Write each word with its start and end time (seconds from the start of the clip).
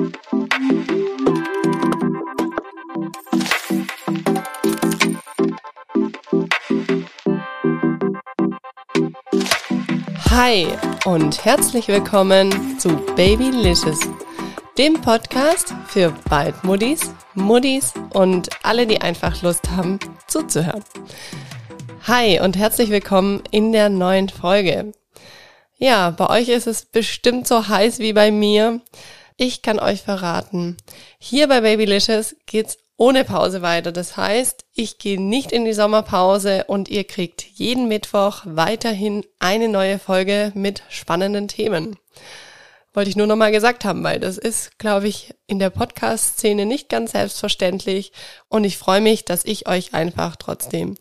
Hi 0.00 0.06
und 11.04 11.44
herzlich 11.44 11.88
willkommen 11.88 12.78
zu 12.78 12.96
Babylicious, 13.14 14.00
dem 14.78 14.94
Podcast 15.02 15.74
für 15.86 16.14
Waldmuddis, 16.30 17.12
Muddis 17.34 17.92
und 18.14 18.48
alle, 18.62 18.86
die 18.86 19.02
einfach 19.02 19.42
Lust 19.42 19.70
haben 19.70 19.98
zuzuhören. 20.26 20.82
Hi 22.06 22.40
und 22.40 22.56
herzlich 22.56 22.88
willkommen 22.88 23.42
in 23.50 23.72
der 23.72 23.90
neuen 23.90 24.30
Folge. 24.30 24.94
Ja, 25.76 26.08
bei 26.10 26.30
euch 26.30 26.48
ist 26.48 26.66
es 26.66 26.86
bestimmt 26.86 27.46
so 27.46 27.68
heiß 27.68 27.98
wie 27.98 28.14
bei 28.14 28.30
mir. 28.30 28.80
Ich 29.42 29.62
kann 29.62 29.78
euch 29.78 30.02
verraten, 30.02 30.76
hier 31.18 31.48
bei 31.48 31.62
Babylicious 31.62 32.36
geht's 32.44 32.76
ohne 32.98 33.24
Pause 33.24 33.62
weiter. 33.62 33.90
Das 33.90 34.18
heißt, 34.18 34.66
ich 34.74 34.98
gehe 34.98 35.18
nicht 35.18 35.50
in 35.50 35.64
die 35.64 35.72
Sommerpause 35.72 36.64
und 36.66 36.90
ihr 36.90 37.04
kriegt 37.04 37.46
jeden 37.54 37.88
Mittwoch 37.88 38.42
weiterhin 38.44 39.24
eine 39.38 39.68
neue 39.68 39.98
Folge 39.98 40.52
mit 40.54 40.82
spannenden 40.90 41.48
Themen. 41.48 41.96
Wollte 42.92 43.08
ich 43.08 43.16
nur 43.16 43.26
nochmal 43.26 43.50
gesagt 43.50 43.86
haben, 43.86 44.04
weil 44.04 44.20
das 44.20 44.36
ist, 44.36 44.78
glaube 44.78 45.08
ich, 45.08 45.34
in 45.46 45.58
der 45.58 45.70
Podcast-Szene 45.70 46.66
nicht 46.66 46.90
ganz 46.90 47.12
selbstverständlich 47.12 48.12
und 48.50 48.64
ich 48.64 48.76
freue 48.76 49.00
mich, 49.00 49.24
dass 49.24 49.46
ich 49.46 49.66
euch 49.66 49.94
einfach 49.94 50.36
trotzdem 50.36 50.96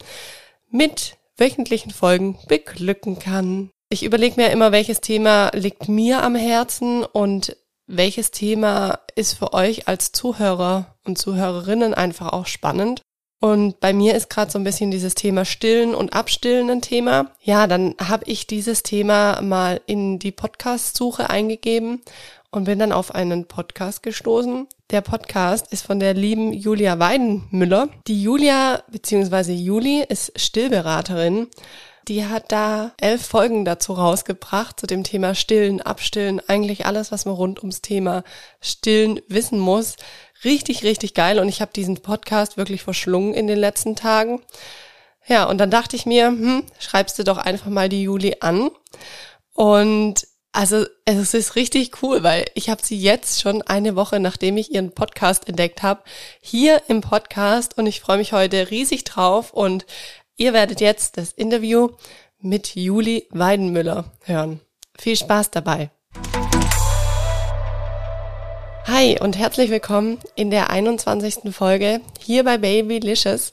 mit 0.71 1.17
wöchentlichen 1.35 1.91
Folgen 1.91 2.39
beglücken 2.47 3.19
kann. 3.19 3.69
Ich 3.89 4.03
überlege 4.03 4.39
mir 4.39 4.51
immer, 4.51 4.71
welches 4.71 5.01
Thema 5.01 5.51
liegt 5.53 5.89
mir 5.89 6.23
am 6.23 6.35
Herzen 6.35 7.03
und 7.03 7.57
welches 7.89 8.29
Thema 8.31 8.99
ist 9.15 9.33
für 9.33 9.53
euch 9.53 9.87
als 9.87 10.11
Zuhörer 10.11 10.95
und 11.05 11.17
Zuhörerinnen 11.17 11.93
einfach 11.93 12.31
auch 12.31 12.45
spannend? 12.45 13.01
Und 13.41 13.79
bei 13.79 13.93
mir 13.93 14.15
ist 14.15 14.29
gerade 14.29 14.51
so 14.51 14.59
ein 14.59 14.63
bisschen 14.63 14.91
dieses 14.91 15.15
Thema 15.15 15.43
Stillen 15.43 15.95
und 15.95 16.13
Abstillen 16.13 16.69
ein 16.69 16.81
Thema. 16.81 17.31
Ja, 17.41 17.67
dann 17.67 17.95
habe 17.99 18.25
ich 18.25 18.47
dieses 18.47 18.83
Thema 18.83 19.41
mal 19.41 19.81
in 19.87 20.19
die 20.19 20.31
Podcast-Suche 20.31 21.29
eingegeben 21.29 22.01
und 22.51 22.65
bin 22.65 22.79
dann 22.79 22.91
auf 22.91 23.15
einen 23.15 23.45
Podcast 23.45 24.03
gestoßen. 24.03 24.67
Der 24.91 25.01
Podcast 25.01 25.71
ist 25.71 25.85
von 25.85 25.99
der 25.99 26.13
lieben 26.13 26.53
Julia 26.53 26.99
Weidenmüller. 26.99 27.89
Die 28.07 28.21
Julia 28.21 28.83
bzw. 28.91 29.53
Juli 29.53 30.03
ist 30.07 30.39
Stillberaterin 30.39 31.47
die 32.09 32.25
hat 32.25 32.51
da 32.51 32.91
elf 32.97 33.25
Folgen 33.25 33.65
dazu 33.65 33.93
rausgebracht, 33.93 34.79
zu 34.79 34.87
dem 34.87 35.03
Thema 35.03 35.35
Stillen, 35.35 35.79
Abstillen, 35.79 36.41
eigentlich 36.47 36.87
alles, 36.87 37.11
was 37.11 37.25
man 37.25 37.35
rund 37.35 37.59
ums 37.59 37.81
Thema 37.81 38.23
Stillen 38.59 39.21
wissen 39.27 39.59
muss. 39.59 39.95
Richtig, 40.43 40.83
richtig 40.83 41.13
geil. 41.13 41.39
Und 41.39 41.47
ich 41.47 41.61
habe 41.61 41.71
diesen 41.71 42.01
Podcast 42.01 42.57
wirklich 42.57 42.81
verschlungen 42.81 43.35
in 43.35 43.45
den 43.45 43.59
letzten 43.59 43.95
Tagen. 43.95 44.41
Ja, 45.27 45.43
und 45.45 45.59
dann 45.59 45.69
dachte 45.69 45.95
ich 45.95 46.07
mir, 46.07 46.27
hm, 46.27 46.63
schreibst 46.79 47.19
du 47.19 47.23
doch 47.23 47.37
einfach 47.37 47.67
mal 47.67 47.89
die 47.89 48.01
Juli 48.01 48.37
an. 48.39 48.71
Und 49.53 50.25
also 50.51 50.85
es 51.05 51.35
ist 51.35 51.55
richtig 51.55 52.01
cool, 52.01 52.23
weil 52.23 52.45
ich 52.55 52.71
habe 52.71 52.83
sie 52.83 52.99
jetzt 52.99 53.39
schon 53.39 53.61
eine 53.61 53.95
Woche, 53.95 54.19
nachdem 54.19 54.57
ich 54.57 54.73
ihren 54.73 54.91
Podcast 54.91 55.47
entdeckt 55.47 55.83
habe, 55.83 56.01
hier 56.41 56.81
im 56.87 57.01
Podcast 57.01 57.77
und 57.77 57.85
ich 57.85 58.01
freue 58.01 58.17
mich 58.17 58.33
heute 58.33 58.71
riesig 58.71 59.03
drauf 59.03 59.53
und 59.53 59.85
Ihr 60.41 60.53
werdet 60.53 60.79
jetzt 60.79 61.17
das 61.17 61.33
Interview 61.33 61.89
mit 62.39 62.73
Juli 62.73 63.27
Weidenmüller 63.29 64.05
hören. 64.23 64.61
Viel 64.97 65.17
Spaß 65.17 65.51
dabei. 65.51 65.89
Hi 68.85 69.19
und 69.19 69.37
herzlich 69.37 69.69
willkommen 69.69 70.17
in 70.35 70.49
der 70.49 70.69
21. 70.69 71.53
Folge 71.53 71.99
hier 72.21 72.45
bei 72.45 72.57
Babylicious. 72.57 73.51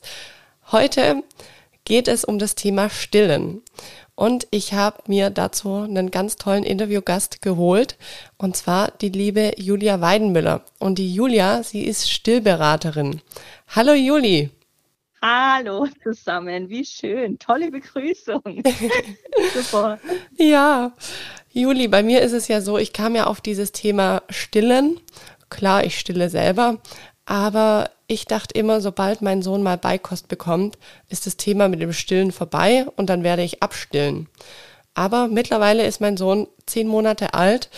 Heute 0.70 1.24
geht 1.84 2.06
es 2.06 2.24
um 2.24 2.38
das 2.38 2.54
Thema 2.54 2.88
Stillen. 2.88 3.62
Und 4.14 4.46
ich 4.52 4.72
habe 4.72 5.02
mir 5.08 5.30
dazu 5.30 5.74
einen 5.78 6.12
ganz 6.12 6.36
tollen 6.36 6.62
Interviewgast 6.62 7.42
geholt, 7.42 7.98
und 8.38 8.56
zwar 8.56 8.92
die 8.92 9.08
liebe 9.08 9.54
Julia 9.56 10.00
Weidenmüller. 10.00 10.62
Und 10.78 10.98
die 10.98 11.12
Julia, 11.12 11.64
sie 11.64 11.82
ist 11.82 12.08
Stillberaterin. 12.08 13.22
Hallo 13.74 13.92
Juli. 13.92 14.50
Hallo 15.22 15.88
zusammen, 16.02 16.68
wie 16.68 16.84
schön, 16.84 17.38
tolle 17.38 17.70
Begrüßung. 17.70 18.62
Super. 19.54 19.98
Ja, 20.36 20.92
Juli, 21.52 21.88
bei 21.88 22.02
mir 22.02 22.20
ist 22.20 22.32
es 22.32 22.48
ja 22.48 22.60
so, 22.60 22.76
ich 22.76 22.92
kam 22.92 23.16
ja 23.16 23.26
auf 23.26 23.40
dieses 23.40 23.72
Thema 23.72 24.22
Stillen. 24.28 25.00
Klar, 25.48 25.84
ich 25.84 25.98
stille 25.98 26.28
selber, 26.28 26.78
aber 27.24 27.90
ich 28.08 28.26
dachte 28.26 28.58
immer, 28.58 28.80
sobald 28.80 29.22
mein 29.22 29.42
Sohn 29.42 29.62
mal 29.62 29.78
Beikost 29.78 30.28
bekommt, 30.28 30.78
ist 31.08 31.26
das 31.26 31.36
Thema 31.36 31.68
mit 31.68 31.80
dem 31.80 31.92
Stillen 31.92 32.30
vorbei 32.30 32.86
und 32.96 33.08
dann 33.08 33.24
werde 33.24 33.42
ich 33.42 33.62
abstillen. 33.62 34.28
Aber 34.94 35.28
mittlerweile 35.28 35.86
ist 35.86 36.00
mein 36.00 36.16
Sohn 36.16 36.46
zehn 36.66 36.88
Monate 36.88 37.34
alt 37.34 37.70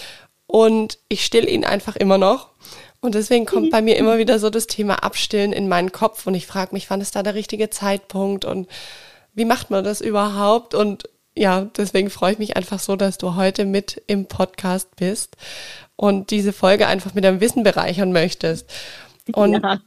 und 0.46 0.98
ich 1.08 1.24
still 1.24 1.48
ihn 1.48 1.64
einfach 1.64 1.96
immer 1.96 2.18
noch. 2.18 2.50
Und 3.00 3.14
deswegen 3.14 3.46
kommt 3.46 3.70
bei 3.70 3.80
mir 3.80 3.96
immer 3.96 4.18
wieder 4.18 4.38
so 4.38 4.50
das 4.50 4.66
Thema 4.66 5.04
Abstillen 5.04 5.52
in 5.52 5.68
meinen 5.68 5.92
Kopf 5.92 6.26
und 6.26 6.34
ich 6.34 6.46
frage 6.46 6.74
mich, 6.74 6.90
wann 6.90 7.00
ist 7.00 7.14
da 7.14 7.22
der 7.22 7.34
richtige 7.34 7.70
Zeitpunkt 7.70 8.44
und 8.44 8.68
wie 9.34 9.44
macht 9.44 9.70
man 9.70 9.84
das 9.84 10.00
überhaupt? 10.00 10.74
Und 10.74 11.08
ja, 11.36 11.68
deswegen 11.76 12.10
freue 12.10 12.32
ich 12.32 12.38
mich 12.38 12.56
einfach 12.56 12.80
so, 12.80 12.96
dass 12.96 13.16
du 13.16 13.36
heute 13.36 13.64
mit 13.64 14.02
im 14.08 14.26
Podcast 14.26 14.96
bist 14.96 15.36
und 15.94 16.30
diese 16.30 16.52
Folge 16.52 16.88
einfach 16.88 17.14
mit 17.14 17.24
deinem 17.24 17.40
Wissen 17.40 17.62
bereichern 17.62 18.10
möchtest. 18.10 18.68
Und 19.32 19.62
ja. 19.62 19.80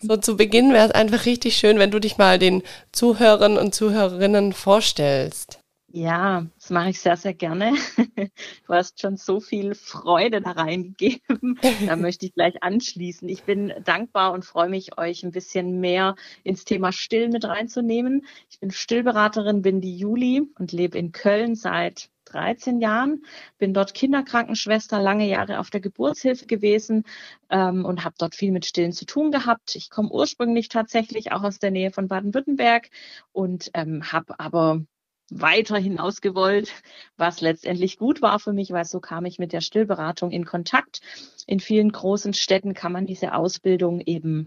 so 0.00 0.16
zu 0.16 0.36
Beginn 0.36 0.72
wäre 0.72 0.86
es 0.86 0.92
einfach 0.92 1.26
richtig 1.26 1.56
schön, 1.56 1.78
wenn 1.78 1.92
du 1.92 2.00
dich 2.00 2.18
mal 2.18 2.38
den 2.38 2.62
Zuhörern 2.90 3.56
und 3.56 3.74
Zuhörerinnen 3.74 4.52
vorstellst. 4.52 5.60
Ja, 5.90 6.46
das 6.68 6.74
mache 6.74 6.90
ich 6.90 7.00
sehr, 7.00 7.16
sehr 7.16 7.32
gerne. 7.32 7.72
Du 8.66 8.74
hast 8.74 9.00
schon 9.00 9.16
so 9.16 9.40
viel 9.40 9.74
Freude 9.74 10.42
da 10.42 10.50
reingegeben. 10.50 11.58
Da 11.86 11.96
möchte 11.96 12.26
ich 12.26 12.34
gleich 12.34 12.62
anschließen. 12.62 13.26
Ich 13.26 13.44
bin 13.44 13.72
dankbar 13.84 14.32
und 14.32 14.44
freue 14.44 14.68
mich, 14.68 14.98
euch 14.98 15.22
ein 15.22 15.30
bisschen 15.30 15.80
mehr 15.80 16.14
ins 16.44 16.66
Thema 16.66 16.92
Still 16.92 17.30
mit 17.30 17.46
reinzunehmen. 17.46 18.26
Ich 18.50 18.60
bin 18.60 18.70
Stillberaterin, 18.70 19.62
bin 19.62 19.80
die 19.80 19.96
Juli 19.96 20.42
und 20.58 20.72
lebe 20.72 20.98
in 20.98 21.12
Köln 21.12 21.54
seit 21.54 22.10
13 22.26 22.82
Jahren, 22.82 23.24
bin 23.56 23.72
dort 23.72 23.94
Kinderkrankenschwester, 23.94 25.00
lange 25.00 25.26
Jahre 25.26 25.60
auf 25.60 25.70
der 25.70 25.80
Geburtshilfe 25.80 26.44
gewesen 26.44 27.04
ähm, 27.48 27.86
und 27.86 28.04
habe 28.04 28.16
dort 28.18 28.34
viel 28.34 28.52
mit 28.52 28.66
Stillen 28.66 28.92
zu 28.92 29.06
tun 29.06 29.30
gehabt. 29.30 29.74
Ich 29.74 29.88
komme 29.88 30.10
ursprünglich 30.10 30.68
tatsächlich 30.68 31.32
auch 31.32 31.44
aus 31.44 31.58
der 31.58 31.70
Nähe 31.70 31.90
von 31.90 32.08
Baden-Württemberg 32.08 32.90
und 33.32 33.70
ähm, 33.72 34.12
habe 34.12 34.38
aber 34.38 34.82
weiter 35.30 35.76
hinaus 35.76 36.20
was 37.16 37.40
letztendlich 37.40 37.98
gut 37.98 38.22
war 38.22 38.38
für 38.38 38.52
mich, 38.52 38.70
weil 38.70 38.84
so 38.84 39.00
kam 39.00 39.24
ich 39.24 39.38
mit 39.38 39.52
der 39.52 39.60
Stillberatung 39.60 40.30
in 40.30 40.44
Kontakt. 40.44 41.00
In 41.46 41.60
vielen 41.60 41.92
großen 41.92 42.34
Städten 42.34 42.74
kann 42.74 42.92
man 42.92 43.06
diese 43.06 43.34
Ausbildung 43.34 44.00
eben 44.00 44.46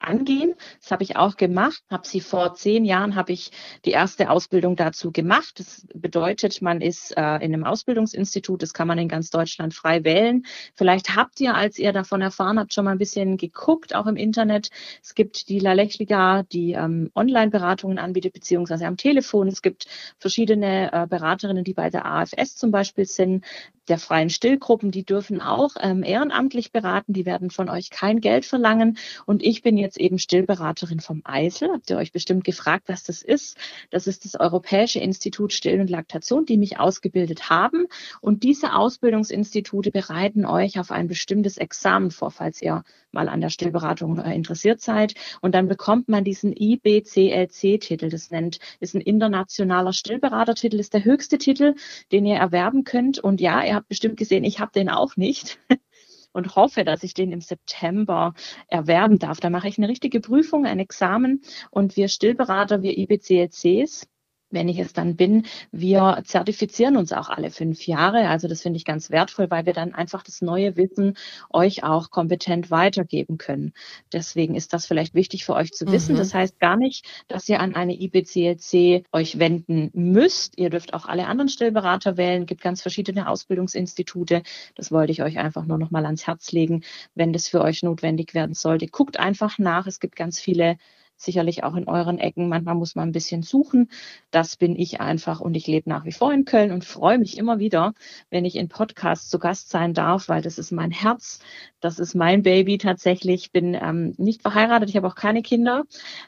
angehen. 0.00 0.54
Das 0.80 0.90
habe 0.90 1.02
ich 1.02 1.16
auch 1.16 1.36
gemacht. 1.36 1.82
Habe 1.90 2.06
sie 2.06 2.20
vor 2.20 2.54
zehn 2.54 2.84
Jahren 2.84 3.14
habe 3.14 3.32
ich 3.32 3.50
die 3.84 3.90
erste 3.90 4.30
Ausbildung 4.30 4.76
dazu 4.76 5.12
gemacht. 5.12 5.58
Das 5.58 5.86
bedeutet, 5.94 6.62
man 6.62 6.80
ist 6.80 7.16
äh, 7.16 7.36
in 7.36 7.54
einem 7.54 7.64
Ausbildungsinstitut. 7.64 8.62
Das 8.62 8.74
kann 8.74 8.88
man 8.88 8.98
in 8.98 9.08
ganz 9.08 9.30
Deutschland 9.30 9.74
frei 9.74 10.04
wählen. 10.04 10.44
Vielleicht 10.74 11.16
habt 11.16 11.40
ihr, 11.40 11.54
als 11.54 11.78
ihr 11.78 11.92
davon 11.92 12.22
erfahren 12.22 12.58
habt, 12.58 12.74
schon 12.74 12.84
mal 12.84 12.92
ein 12.92 12.98
bisschen 12.98 13.36
geguckt, 13.36 13.94
auch 13.94 14.06
im 14.06 14.16
Internet. 14.16 14.70
Es 15.02 15.14
gibt 15.14 15.48
die 15.48 15.58
Lalechliga, 15.58 16.44
die 16.44 16.72
ähm, 16.72 17.10
Online-Beratungen 17.14 17.98
anbietet, 17.98 18.32
beziehungsweise 18.32 18.86
am 18.86 18.96
Telefon. 18.96 19.48
Es 19.48 19.62
gibt 19.62 19.86
verschiedene 20.18 20.92
äh, 20.92 21.06
Beraterinnen, 21.06 21.64
die 21.64 21.74
bei 21.74 21.90
der 21.90 22.06
AFS 22.06 22.56
zum 22.56 22.70
Beispiel 22.70 23.04
sind 23.04 23.44
der 23.88 23.98
freien 23.98 24.30
Stillgruppen, 24.30 24.90
die 24.90 25.04
dürfen 25.04 25.40
auch 25.40 25.70
ähm, 25.80 26.02
ehrenamtlich 26.02 26.72
beraten, 26.72 27.12
die 27.12 27.26
werden 27.26 27.50
von 27.50 27.68
euch 27.68 27.90
kein 27.90 28.20
Geld 28.20 28.44
verlangen. 28.44 28.98
Und 29.26 29.42
ich 29.42 29.62
bin 29.62 29.76
jetzt 29.76 29.87
eben 29.96 30.18
Stillberaterin 30.18 31.00
vom 31.00 31.22
Eisel. 31.24 31.70
Habt 31.72 31.90
ihr 31.90 31.96
euch 31.96 32.12
bestimmt 32.12 32.44
gefragt, 32.44 32.88
was 32.88 33.04
das 33.04 33.22
ist? 33.22 33.56
Das 33.90 34.06
ist 34.06 34.24
das 34.24 34.34
Europäische 34.38 35.00
Institut 35.00 35.52
Still 35.52 35.80
und 35.80 35.90
Laktation, 35.90 36.44
die 36.44 36.58
mich 36.58 36.78
ausgebildet 36.78 37.50
haben. 37.50 37.86
Und 38.20 38.42
diese 38.42 38.74
Ausbildungsinstitute 38.74 39.90
bereiten 39.90 40.44
euch 40.44 40.78
auf 40.78 40.90
ein 40.90 41.08
bestimmtes 41.08 41.56
Examen 41.56 42.10
vor, 42.10 42.30
falls 42.30 42.60
ihr 42.60 42.82
mal 43.12 43.28
an 43.28 43.40
der 43.40 43.50
Stillberatung 43.50 44.18
äh, 44.18 44.34
interessiert 44.34 44.80
seid. 44.80 45.14
Und 45.40 45.54
dann 45.54 45.68
bekommt 45.68 46.08
man 46.08 46.24
diesen 46.24 46.52
IBCLC-Titel. 46.54 48.08
Das 48.08 48.30
nennt, 48.30 48.58
ist 48.80 48.94
ein 48.94 49.00
internationaler 49.00 49.92
Stillberatertitel, 49.92 50.78
ist 50.78 50.94
der 50.94 51.04
höchste 51.04 51.38
Titel, 51.38 51.74
den 52.12 52.26
ihr 52.26 52.36
erwerben 52.36 52.84
könnt. 52.84 53.18
Und 53.18 53.40
ja, 53.40 53.64
ihr 53.64 53.74
habt 53.74 53.88
bestimmt 53.88 54.16
gesehen, 54.16 54.44
ich 54.44 54.60
habe 54.60 54.72
den 54.72 54.88
auch 54.88 55.16
nicht. 55.16 55.58
und 56.32 56.56
hoffe, 56.56 56.84
dass 56.84 57.02
ich 57.02 57.14
den 57.14 57.32
im 57.32 57.40
September 57.40 58.34
erwerben 58.68 59.18
darf. 59.18 59.40
Da 59.40 59.50
mache 59.50 59.68
ich 59.68 59.78
eine 59.78 59.88
richtige 59.88 60.20
Prüfung, 60.20 60.66
ein 60.66 60.78
Examen 60.78 61.42
und 61.70 61.96
wir 61.96 62.08
Stillberater, 62.08 62.82
wir 62.82 62.96
IBCLCs, 62.96 64.06
wenn 64.50 64.68
ich 64.68 64.78
es 64.78 64.92
dann 64.92 65.16
bin. 65.16 65.46
Wir 65.72 66.22
zertifizieren 66.24 66.96
uns 66.96 67.12
auch 67.12 67.28
alle 67.28 67.50
fünf 67.50 67.86
Jahre. 67.86 68.28
Also 68.28 68.48
das 68.48 68.62
finde 68.62 68.78
ich 68.78 68.84
ganz 68.84 69.10
wertvoll, 69.10 69.50
weil 69.50 69.66
wir 69.66 69.72
dann 69.72 69.94
einfach 69.94 70.22
das 70.22 70.40
neue 70.40 70.76
Wissen 70.76 71.16
euch 71.50 71.84
auch 71.84 72.10
kompetent 72.10 72.70
weitergeben 72.70 73.38
können. 73.38 73.72
Deswegen 74.12 74.54
ist 74.54 74.72
das 74.72 74.86
vielleicht 74.86 75.14
wichtig 75.14 75.44
für 75.44 75.54
euch 75.54 75.72
zu 75.72 75.86
wissen. 75.86 76.14
Mhm. 76.14 76.18
Das 76.18 76.34
heißt 76.34 76.60
gar 76.60 76.76
nicht, 76.76 77.06
dass 77.28 77.48
ihr 77.48 77.60
an 77.60 77.74
eine 77.74 77.94
IBCLC 77.94 79.04
euch 79.12 79.38
wenden 79.38 79.90
müsst. 79.92 80.58
Ihr 80.58 80.70
dürft 80.70 80.94
auch 80.94 81.06
alle 81.06 81.26
anderen 81.26 81.48
Stillberater 81.48 82.16
wählen. 82.16 82.42
Es 82.42 82.48
gibt 82.48 82.62
ganz 82.62 82.82
verschiedene 82.82 83.28
Ausbildungsinstitute. 83.28 84.42
Das 84.74 84.90
wollte 84.90 85.12
ich 85.12 85.22
euch 85.22 85.38
einfach 85.38 85.66
nur 85.66 85.78
noch 85.78 85.90
mal 85.90 86.06
ans 86.06 86.26
Herz 86.26 86.52
legen, 86.52 86.82
wenn 87.14 87.32
das 87.32 87.48
für 87.48 87.60
euch 87.60 87.82
notwendig 87.82 88.34
werden 88.34 88.54
sollte. 88.54 88.86
Guckt 88.86 89.18
einfach 89.18 89.58
nach. 89.58 89.86
Es 89.86 90.00
gibt 90.00 90.16
ganz 90.16 90.40
viele 90.40 90.76
sicherlich 91.20 91.64
auch 91.64 91.74
in 91.74 91.88
euren 91.88 92.18
Ecken. 92.18 92.48
Manchmal 92.48 92.74
muss 92.74 92.94
man 92.94 93.08
ein 93.08 93.12
bisschen 93.12 93.42
suchen. 93.42 93.90
Das 94.30 94.56
bin 94.56 94.76
ich 94.76 95.00
einfach 95.00 95.40
und 95.40 95.54
ich 95.54 95.66
lebe 95.66 95.88
nach 95.88 96.04
wie 96.04 96.12
vor 96.12 96.32
in 96.32 96.44
Köln 96.44 96.72
und 96.72 96.84
freue 96.84 97.18
mich 97.18 97.36
immer 97.36 97.58
wieder, 97.58 97.94
wenn 98.30 98.44
ich 98.44 98.56
in 98.56 98.68
Podcasts 98.68 99.28
zu 99.28 99.38
Gast 99.38 99.70
sein 99.70 99.94
darf, 99.94 100.28
weil 100.28 100.42
das 100.42 100.58
ist 100.58 100.72
mein 100.72 100.90
Herz, 100.90 101.40
das 101.80 101.98
ist 101.98 102.14
mein 102.14 102.42
Baby 102.42 102.78
tatsächlich. 102.78 103.44
Ich 103.44 103.52
bin 103.52 103.74
ähm, 103.74 104.14
nicht 104.16 104.42
verheiratet, 104.42 104.88
ich 104.88 104.96
habe 104.96 105.06
auch 105.06 105.14
keine 105.14 105.42
Kinder, 105.42 105.84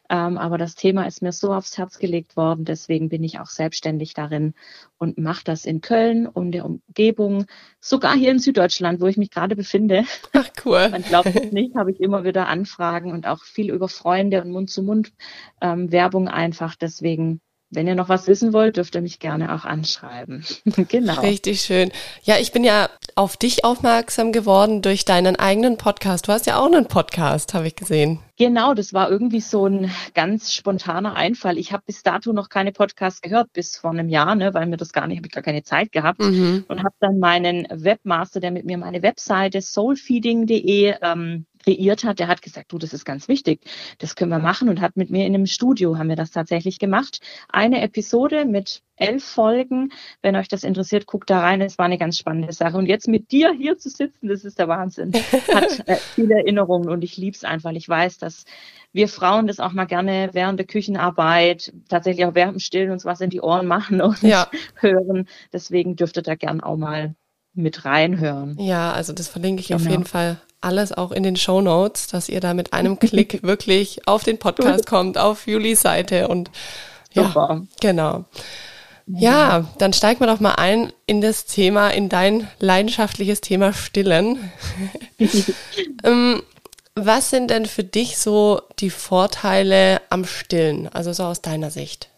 ähm, 0.09 0.39
aber 0.39 0.59
das 0.59 0.75
Thema 0.75 1.07
ist 1.07 1.23
mir 1.23 1.33
so 1.33 1.53
aufs 1.53 1.79
Herz 1.79 1.99
gelegt 1.99 2.37
worden. 2.37 2.65
Deswegen 2.65 3.09
bin 3.09 3.25
ich 3.25 3.41
auch 3.41 3.49
selbstständig 3.49 4.15
darin 4.15 4.55
und 4.99 5.19
mache 5.19 5.45
das 5.45 5.65
in 5.65 5.81
Köln 5.81 6.27
und 6.27 6.53
der 6.53 6.67
Umgebung, 6.67 7.47
sogar 7.81 8.15
hier 8.15 8.31
in 8.31 8.39
Süddeutschland, 8.39 9.01
wo 9.01 9.07
ich 9.07 9.17
mich 9.17 9.31
gerade 9.31 9.57
befinde. 9.57 10.05
Ach 10.35 10.51
cool. 10.65 10.89
Man 10.91 11.03
glaubt 11.03 11.35
es 11.35 11.53
nicht, 11.53 11.75
habe 11.75 11.91
ich 11.91 12.01
immer 12.01 12.25
wieder 12.25 12.49
Anfragen 12.49 13.13
und 13.13 13.27
auch 13.27 13.43
viel 13.43 13.71
über 13.71 13.89
Freunde 13.89 14.43
und 14.43 14.51
Mund 14.51 14.71
zu 14.71 14.80
Mund-Werbung 14.82 16.27
ähm, 16.27 16.32
einfach. 16.32 16.75
Deswegen 16.75 17.41
wenn 17.73 17.87
ihr 17.87 17.94
noch 17.94 18.09
was 18.09 18.27
wissen 18.27 18.53
wollt, 18.53 18.77
dürft 18.77 18.97
ihr 18.97 19.00
mich 19.00 19.21
gerne 19.21 19.55
auch 19.55 19.65
anschreiben. 19.65 20.44
genau. 20.88 21.21
Richtig 21.21 21.61
schön. 21.61 21.93
Ja, 22.23 22.37
ich 22.38 22.50
bin 22.50 22.65
ja 22.65 22.91
auf 23.15 23.37
dich 23.37 23.65
aufmerksam 23.65 24.32
geworden 24.32 24.82
durch 24.82 25.05
deinen 25.05 25.37
eigenen 25.37 25.77
Podcast. 25.77 26.27
Du 26.27 26.32
hast 26.32 26.47
ja 26.47 26.59
auch 26.59 26.67
einen 26.67 26.87
Podcast, 26.87 27.55
habe 27.55 27.69
ich 27.69 27.77
gesehen. 27.77 28.19
Genau, 28.37 28.75
das 28.75 28.93
war 28.93 29.09
irgendwie 29.09 29.41
so 29.41 29.67
ein 29.67 29.91
ganz 30.15 30.53
spontaner 30.53 31.15
Einfall. 31.15 31.59
Ich 31.59 31.73
habe 31.73 31.85
bis 31.87 32.03
dato 32.03 32.32
noch 32.32 32.49
keine 32.49 32.73
Podcasts 32.73 33.21
gehört, 33.21 33.53
bis 33.53 33.77
vor 33.77 33.91
einem 33.91 34.09
Jahr, 34.09 34.35
ne, 34.35 34.53
weil 34.53 34.67
mir 34.67 34.77
das 34.77 34.93
gar 34.93 35.06
nicht, 35.06 35.19
habe 35.19 35.29
ich 35.29 35.32
gar 35.32 35.43
keine 35.43 35.62
Zeit 35.62 35.93
gehabt. 35.93 36.21
Mhm. 36.21 36.65
Und 36.67 36.82
habe 36.82 36.94
dann 36.99 37.21
meinen 37.21 37.69
Webmaster, 37.71 38.41
der 38.41 38.50
mit 38.50 38.65
mir 38.65 38.79
meine 38.79 39.03
Webseite 39.03 39.61
soulfeeding.de 39.61 40.94
ähm, 41.03 41.47
kreiert 41.65 42.05
hat, 42.05 42.19
der 42.19 42.29
hat 42.29 42.43
gesagt, 42.43 42.73
du, 42.73 42.79
das 42.79 42.93
ist 42.93 43.05
ganz 43.05 43.29
wichtig, 43.29 43.61
das 43.99 44.17
können 44.17 44.31
wir 44.31 44.39
machen 44.39 44.69
und 44.69 44.81
hat 44.81 44.97
mit 44.97 45.11
mir 45.11 45.27
in 45.27 45.35
einem 45.35 45.47
Studio, 45.47 45.99
haben 45.99 46.09
wir 46.09 46.17
das 46.17 46.31
tatsächlich 46.31 46.79
gemacht. 46.79 47.21
Eine 47.49 47.83
Episode 47.83 48.45
mit 48.45 48.83
elf 49.01 49.25
Folgen. 49.25 49.93
Wenn 50.23 50.37
euch 50.37 50.49
das 50.49 50.62
interessiert, 50.62 51.07
guckt 51.07 51.31
da 51.31 51.41
rein. 51.41 51.61
Es 51.61 51.79
war 51.79 51.87
eine 51.87 51.99
ganz 51.99 52.19
spannende 52.19 52.53
Sache. 52.53 52.77
Und 52.77 52.87
jetzt 52.87 53.09
mit 53.09 53.33
dir 53.33 53.53
hier 53.53 53.79
zu 53.79 53.89
sitzen, 53.89 54.29
das 54.29 54.45
ist 54.45 54.59
der 54.59 54.69
Wahnsinn. 54.69 55.12
Hat 55.55 55.83
äh, 55.89 55.97
viele 55.97 56.35
Erinnerungen 56.35 56.89
und 56.89 57.03
ich 57.03 57.17
liebe 57.17 57.35
es 57.35 57.45
einfach. 57.45 57.73
Ich 57.73 57.89
weiß, 57.89 58.19
dass 58.19 58.45
wir 58.93 59.09
Frauen 59.09 59.47
das 59.47 59.61
auch 59.61 59.73
mal 59.73 59.87
gerne 59.87 60.31
während 60.33 60.59
der 60.59 60.67
Küchenarbeit, 60.67 61.73
tatsächlich 61.89 62.27
auch 62.27 62.35
während 62.35 62.56
dem 62.56 62.61
Stillen 62.61 62.91
uns 62.91 63.05
was 63.05 63.21
in 63.21 63.31
die 63.31 63.41
Ohren 63.41 63.67
machen 63.67 64.01
und 64.01 64.23
ja. 64.23 64.49
hören. 64.75 65.27
Deswegen 65.53 65.97
dürftet 65.97 66.29
ihr 66.29 66.37
gern 66.37 66.61
auch 66.61 66.77
mal 66.77 67.15
mit 67.55 67.85
reinhören. 67.85 68.56
Ja, 68.61 68.93
also 68.93 69.13
das 69.13 69.29
verlinke 69.29 69.61
ich 69.61 69.69
genau. 69.69 69.81
auf 69.81 69.89
jeden 69.89 70.05
Fall 70.05 70.41
alles 70.61 70.93
auch 70.93 71.12
in 71.12 71.23
den 71.23 71.37
Show 71.37 71.61
Notes, 71.61 72.07
dass 72.09 72.29
ihr 72.29 72.41
da 72.41 72.55
mit 72.55 72.73
einem 72.73 72.99
Klick 72.99 73.43
wirklich 73.43 74.07
auf 74.07 74.25
den 74.25 74.39
Podcast 74.39 74.87
kommt, 74.87 75.19
auf 75.19 75.47
Julis 75.47 75.83
Seite 75.83 76.29
und 76.29 76.51
ja, 77.12 77.25
Super. 77.25 77.62
genau. 77.81 78.25
Ja, 79.07 79.67
dann 79.79 79.93
steigen 79.93 80.21
wir 80.21 80.29
doch 80.29 80.39
mal 80.39 80.55
ein 80.55 80.93
in 81.07 81.21
das 81.21 81.47
Thema, 81.47 81.89
in 81.89 82.09
dein 82.09 82.49
leidenschaftliches 82.61 83.41
Thema 83.41 83.73
Stillen. 83.73 84.53
ähm, 86.05 86.43
was 86.95 87.31
sind 87.31 87.51
denn 87.51 87.67
für 87.67 87.83
dich 87.83 88.19
so 88.19 88.63
die 88.79 88.91
Vorteile 88.91 90.01
am 90.11 90.25
Stillen, 90.25 90.89
also 90.89 91.13
so 91.13 91.25
aus 91.25 91.41
deiner 91.41 91.71
Sicht? 91.71 92.09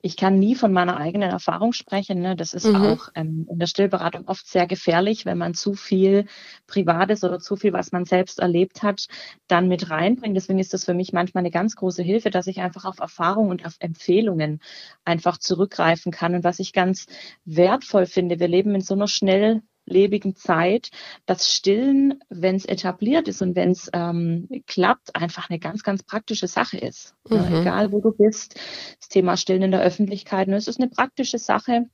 Ich 0.00 0.16
kann 0.16 0.38
nie 0.38 0.54
von 0.54 0.72
meiner 0.72 0.96
eigenen 0.96 1.30
Erfahrung 1.30 1.72
sprechen. 1.72 2.20
Ne? 2.20 2.36
Das 2.36 2.54
ist 2.54 2.66
mhm. 2.66 2.76
auch 2.76 3.08
ähm, 3.14 3.46
in 3.50 3.58
der 3.58 3.66
Stillberatung 3.66 4.28
oft 4.28 4.46
sehr 4.46 4.66
gefährlich, 4.66 5.26
wenn 5.26 5.38
man 5.38 5.54
zu 5.54 5.74
viel 5.74 6.26
Privates 6.66 7.24
oder 7.24 7.40
zu 7.40 7.56
viel, 7.56 7.72
was 7.72 7.90
man 7.90 8.04
selbst 8.04 8.38
erlebt 8.38 8.82
hat, 8.82 9.08
dann 9.48 9.66
mit 9.66 9.90
reinbringt. 9.90 10.36
Deswegen 10.36 10.60
ist 10.60 10.72
das 10.72 10.84
für 10.84 10.94
mich 10.94 11.12
manchmal 11.12 11.42
eine 11.42 11.50
ganz 11.50 11.74
große 11.74 12.02
Hilfe, 12.02 12.30
dass 12.30 12.46
ich 12.46 12.60
einfach 12.60 12.84
auf 12.84 13.00
Erfahrung 13.00 13.48
und 13.48 13.66
auf 13.66 13.74
Empfehlungen 13.80 14.60
einfach 15.04 15.38
zurückgreifen 15.38 16.12
kann. 16.12 16.34
Und 16.34 16.44
was 16.44 16.60
ich 16.60 16.72
ganz 16.72 17.06
wertvoll 17.44 18.06
finde, 18.06 18.38
wir 18.38 18.48
leben 18.48 18.74
in 18.76 18.82
so 18.82 18.94
einer 18.94 19.08
schnell 19.08 19.62
lebigen 19.88 20.36
Zeit, 20.36 20.90
dass 21.26 21.52
Stillen, 21.52 22.20
wenn 22.28 22.56
es 22.56 22.64
etabliert 22.64 23.28
ist 23.28 23.42
und 23.42 23.56
wenn 23.56 23.70
es 23.70 23.90
ähm, 23.92 24.48
klappt, 24.66 25.16
einfach 25.16 25.50
eine 25.50 25.58
ganz, 25.58 25.82
ganz 25.82 26.02
praktische 26.02 26.46
Sache 26.46 26.78
ist. 26.78 27.14
Mhm. 27.28 27.36
Ja, 27.36 27.60
egal 27.60 27.92
wo 27.92 28.00
du 28.00 28.12
bist, 28.12 28.54
das 28.98 29.08
Thema 29.08 29.36
Stillen 29.36 29.62
in 29.62 29.70
der 29.70 29.82
Öffentlichkeit, 29.82 30.48
ne, 30.48 30.56
es 30.56 30.68
ist 30.68 30.80
eine 30.80 30.90
praktische 30.90 31.38
Sache 31.38 31.86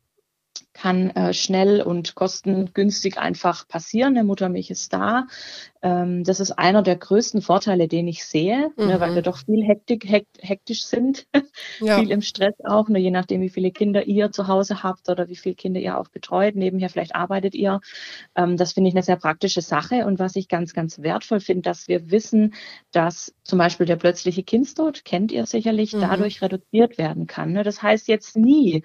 kann 0.75 1.11
äh, 1.11 1.33
schnell 1.33 1.81
und 1.81 2.15
kostengünstig 2.17 3.17
einfach 3.17 3.67
passieren. 3.67 4.15
Der 4.15 4.25
Muttermilch 4.25 4.71
ist 4.71 4.93
da. 4.93 5.27
Ähm, 5.83 6.25
das 6.25 6.41
ist 6.41 6.51
einer 6.51 6.83
der 6.83 6.97
größten 6.97 7.43
Vorteile, 7.43 7.89
den 7.89 8.09
ich 8.09 8.25
sehe, 8.25 8.73
mhm. 8.77 8.87
ne, 8.87 9.01
weil 9.01 9.13
mhm. 9.13 9.15
wir 9.15 9.23
doch 9.23 9.39
viel 9.39 9.65
hektik, 9.65 10.05
hekt, 10.05 10.39
hektisch 10.41 10.85
sind, 10.85 11.27
ja. 11.81 11.99
viel 11.99 12.11
im 12.11 12.23
Stress 12.23 12.55
auch, 12.65 12.89
ne, 12.89 12.99
je 12.99 13.13
nachdem, 13.13 13.41
wie 13.41 13.51
viele 13.51 13.71
Kinder 13.71 14.05
ihr 14.07 14.33
zu 14.33 14.49
Hause 14.49 14.83
habt 14.83 15.09
oder 15.09 15.29
wie 15.29 15.37
viele 15.37 15.55
Kinder 15.55 15.81
ihr 15.81 15.97
auch 15.99 16.09
betreut. 16.09 16.57
Nebenher 16.57 16.91
vielleicht 16.91 17.15
arbeitet 17.15 17.55
ihr. 17.55 17.81
Ähm, 18.35 18.57
das 18.57 18.73
finde 18.73 18.89
ich 18.89 18.95
eine 18.95 19.05
sehr 19.05 19.17
praktische 19.17 19.63
Sache. 19.63 20.07
Und 20.07 20.19
was 20.19 20.35
ich 20.35 20.49
ganz, 20.49 20.75
ganz 20.75 20.99
wertvoll 21.01 21.41
finde, 21.41 21.63
dass 21.63 21.87
wir 21.87 22.11
wissen, 22.11 22.55
dass 22.91 23.33
zum 23.45 23.59
Beispiel 23.59 23.87
der 23.87 23.97
plötzliche 23.97 24.43
Kindstod, 24.43 25.05
kennt 25.05 25.31
ihr 25.31 25.47
sicherlich, 25.47 25.93
mhm. 25.93 26.01
dadurch 26.01 26.43
reduziert 26.43 26.99
werden 26.99 27.29
kann. 27.29 27.53
Ne? 27.53 27.63
Das 27.63 27.81
heißt 27.81 28.09
jetzt 28.09 28.37
nie, 28.37 28.83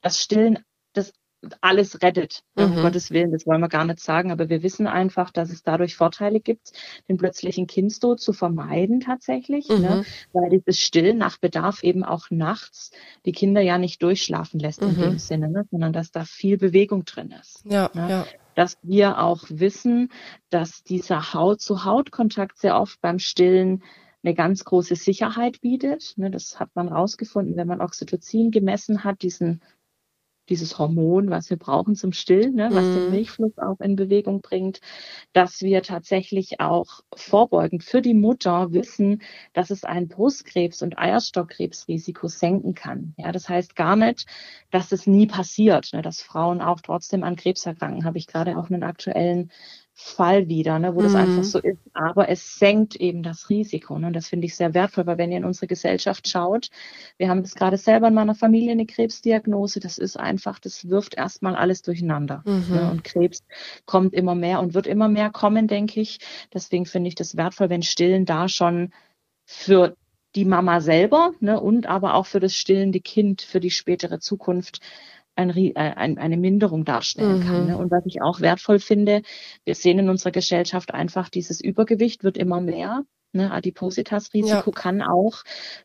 dass 0.00 0.22
Stillen 0.22 0.60
das 0.92 1.12
alles 1.60 2.02
rettet, 2.02 2.42
mhm. 2.54 2.64
um 2.64 2.76
Gottes 2.76 3.10
Willen, 3.10 3.32
das 3.32 3.46
wollen 3.46 3.60
wir 3.60 3.68
gar 3.68 3.84
nicht 3.84 4.00
sagen, 4.00 4.30
aber 4.30 4.48
wir 4.48 4.62
wissen 4.62 4.86
einfach, 4.86 5.30
dass 5.30 5.50
es 5.50 5.62
dadurch 5.62 5.96
Vorteile 5.96 6.40
gibt, 6.40 6.72
den 7.08 7.16
plötzlichen 7.16 7.66
Kindstod 7.66 8.20
zu 8.20 8.32
vermeiden 8.32 9.00
tatsächlich, 9.00 9.68
ne? 9.68 9.76
mhm. 9.76 9.82
ne? 9.82 10.04
weil 10.32 10.50
dieses 10.50 10.80
Stillen 10.80 11.18
nach 11.18 11.38
Bedarf 11.38 11.82
eben 11.82 12.04
auch 12.04 12.30
nachts 12.30 12.90
die 13.24 13.32
Kinder 13.32 13.60
ja 13.60 13.78
nicht 13.78 14.02
durchschlafen 14.02 14.60
lässt 14.60 14.82
mhm. 14.82 14.88
in 14.88 15.00
dem 15.00 15.18
Sinne, 15.18 15.48
ne? 15.48 15.66
sondern 15.70 15.92
dass 15.92 16.10
da 16.10 16.24
viel 16.24 16.58
Bewegung 16.58 17.04
drin 17.04 17.34
ist. 17.40 17.62
Ja, 17.64 17.90
ne? 17.94 18.10
ja. 18.10 18.26
Dass 18.54 18.78
wir 18.82 19.22
auch 19.22 19.44
wissen, 19.48 20.10
dass 20.48 20.82
dieser 20.82 21.34
Haut-zu-Haut-Kontakt 21.34 22.58
sehr 22.58 22.80
oft 22.80 23.00
beim 23.02 23.18
Stillen 23.18 23.82
eine 24.26 24.34
ganz 24.34 24.64
große 24.64 24.96
Sicherheit 24.96 25.60
bietet. 25.60 26.14
Ne? 26.16 26.30
Das 26.30 26.58
hat 26.58 26.70
man 26.74 26.88
rausgefunden, 26.88 27.56
wenn 27.56 27.68
man 27.68 27.80
Oxytocin 27.80 28.50
gemessen 28.50 29.04
hat, 29.04 29.22
diesen 29.22 29.62
dieses 30.48 30.78
Hormon, 30.78 31.30
was 31.30 31.50
wir 31.50 31.56
brauchen 31.56 31.94
zum 31.94 32.12
Stillen, 32.12 32.54
ne, 32.54 32.68
was 32.72 32.84
mm. 32.84 32.94
den 32.94 33.04
mhm. 33.06 33.10
Milchfluss 33.10 33.58
auch 33.58 33.80
in 33.80 33.96
Bewegung 33.96 34.40
bringt, 34.40 34.80
dass 35.32 35.62
wir 35.62 35.82
tatsächlich 35.82 36.60
auch 36.60 37.00
vorbeugend 37.14 37.84
für 37.84 38.02
die 38.02 38.14
Mutter 38.14 38.72
wissen, 38.72 39.22
dass 39.52 39.70
es 39.70 39.84
ein 39.84 40.08
Brustkrebs- 40.08 40.82
und 40.82 40.98
Eierstockkrebsrisiko 40.98 42.28
senken 42.28 42.74
kann. 42.74 43.14
Ja, 43.16 43.32
das 43.32 43.48
heißt 43.48 43.76
gar 43.76 43.96
nicht, 43.96 44.26
dass 44.70 44.92
es 44.92 45.06
nie 45.06 45.26
passiert, 45.26 45.92
ne, 45.92 46.02
dass 46.02 46.22
Frauen 46.22 46.60
auch 46.60 46.80
trotzdem 46.80 47.24
an 47.24 47.36
Krebs 47.36 47.66
erkranken. 47.66 48.04
Habe 48.04 48.18
ich 48.18 48.26
gerade 48.26 48.56
auch 48.56 48.70
einen 48.70 48.82
aktuellen 48.82 49.50
Fall 49.98 50.46
wieder, 50.46 50.78
ne, 50.78 50.94
wo 50.94 51.00
mhm. 51.00 51.04
das 51.04 51.14
einfach 51.14 51.42
so 51.42 51.58
ist. 51.58 51.78
Aber 51.94 52.28
es 52.28 52.58
senkt 52.58 52.96
eben 52.96 53.22
das 53.22 53.48
Risiko. 53.48 53.98
Ne? 53.98 54.08
Und 54.08 54.12
das 54.12 54.28
finde 54.28 54.46
ich 54.46 54.54
sehr 54.54 54.74
wertvoll, 54.74 55.06
weil 55.06 55.16
wenn 55.16 55.32
ihr 55.32 55.38
in 55.38 55.46
unsere 55.46 55.66
Gesellschaft 55.66 56.28
schaut, 56.28 56.68
wir 57.16 57.30
haben 57.30 57.42
das 57.42 57.54
gerade 57.54 57.78
selber 57.78 58.08
in 58.08 58.14
meiner 58.14 58.34
Familie 58.34 58.72
eine 58.72 58.84
Krebsdiagnose, 58.84 59.80
das 59.80 59.96
ist 59.96 60.18
einfach, 60.18 60.58
das 60.58 60.90
wirft 60.90 61.14
erstmal 61.14 61.56
alles 61.56 61.80
durcheinander. 61.80 62.42
Mhm. 62.44 62.74
Ne? 62.74 62.90
Und 62.90 63.04
Krebs 63.04 63.42
kommt 63.86 64.12
immer 64.12 64.34
mehr 64.34 64.60
und 64.60 64.74
wird 64.74 64.86
immer 64.86 65.08
mehr 65.08 65.30
kommen, 65.30 65.66
denke 65.66 66.02
ich. 66.02 66.18
Deswegen 66.52 66.84
finde 66.84 67.08
ich 67.08 67.14
das 67.14 67.38
wertvoll, 67.38 67.70
wenn 67.70 67.82
Stillen 67.82 68.26
da 68.26 68.48
schon 68.48 68.92
für 69.46 69.96
die 70.34 70.44
Mama 70.44 70.82
selber 70.82 71.32
ne, 71.40 71.58
und 71.58 71.86
aber 71.86 72.14
auch 72.14 72.26
für 72.26 72.40
das 72.40 72.54
stillende 72.54 73.00
Kind, 73.00 73.40
für 73.40 73.60
die 73.60 73.70
spätere 73.70 74.20
Zukunft 74.20 74.80
ein, 75.36 75.50
äh, 75.56 75.72
ein, 75.74 76.18
eine 76.18 76.36
Minderung 76.36 76.84
darstellen 76.84 77.44
kann. 77.44 77.62
Mhm. 77.62 77.66
Ne? 77.68 77.78
Und 77.78 77.90
was 77.90 78.04
ich 78.06 78.22
auch 78.22 78.40
wertvoll 78.40 78.78
finde, 78.78 79.22
wir 79.64 79.74
sehen 79.74 79.98
in 79.98 80.08
unserer 80.08 80.32
Gesellschaft 80.32 80.92
einfach, 80.92 81.28
dieses 81.28 81.60
Übergewicht 81.60 82.24
wird 82.24 82.36
immer 82.36 82.60
mehr. 82.60 83.04
Ne? 83.32 83.52
Adipositas-Risiko 83.52 84.70
ja. 84.70 84.80
kann 84.80 85.02
auch 85.02 85.42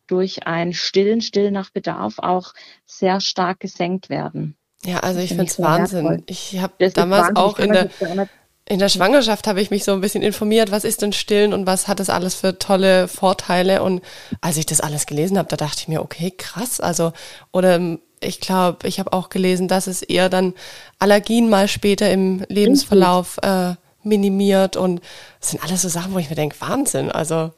durch 0.08 0.48
ein 0.48 0.74
Stillen, 0.74 1.22
Still 1.22 1.52
nach 1.52 1.70
Bedarf 1.70 2.16
auch 2.18 2.54
sehr 2.86 3.20
stark 3.20 3.60
gesenkt 3.60 4.10
werden. 4.10 4.56
Ja, 4.84 5.02
also 5.02 5.20
ich 5.20 5.30
finde 5.30 5.46
es 5.46 5.60
Wahnsinn. 5.60 6.06
Wertvoll. 6.06 6.24
Ich 6.28 6.60
habe 6.60 6.90
damals 6.90 7.36
auch 7.36 7.60
in 7.60 7.72
der, 7.72 7.90
in 8.68 8.80
der 8.80 8.90
Schwangerschaft 8.90 9.48
habe 9.48 9.62
ich 9.62 9.70
mich 9.70 9.84
so 9.84 9.92
ein 9.92 10.02
bisschen 10.02 10.24
informiert, 10.24 10.72
was 10.72 10.86
ist 10.86 11.02
denn 11.02 11.14
Stillen 11.14 11.54
und 11.54 11.68
was 11.68 11.88
hat 11.88 12.00
das 12.00 12.10
alles 12.10 12.36
für 12.36 12.58
tolle 12.58 13.08
Vorteile. 13.08 13.84
Und 13.84 14.02
als 14.40 14.58
ich 14.58 14.66
das 14.66 14.82
alles 14.82 15.06
gelesen 15.06 15.38
habe, 15.38 15.50
da 15.50 15.58
dachte 15.58 15.82
ich 15.82 15.88
mir, 15.88 16.02
okay, 16.02 16.32
krass. 16.36 16.80
Also, 16.80 17.12
oder 17.52 17.80
ich 18.22 18.40
glaube, 18.40 18.88
ich 18.88 19.00
habe 19.00 19.14
auch 19.14 19.30
gelesen, 19.30 19.68
dass 19.68 19.88
es 19.88 20.02
eher 20.02 20.30
dann 20.30 20.54
Allergien 21.00 21.50
mal 21.50 21.68
später 21.68 22.10
im 22.12 22.44
Lebensverlauf 22.48 23.40
äh, 23.42 23.74
minimiert 24.04 24.78
und 24.78 25.02
das 25.40 25.52
sind 25.52 25.64
alles 25.64 25.82
so 25.82 25.90
Sachen, 25.90 26.14
wo 26.14 26.20
ich 26.20 26.30
mir 26.30 26.36
denke, 26.36 26.56
Wahnsinn. 26.60 27.12
Also 27.12 27.52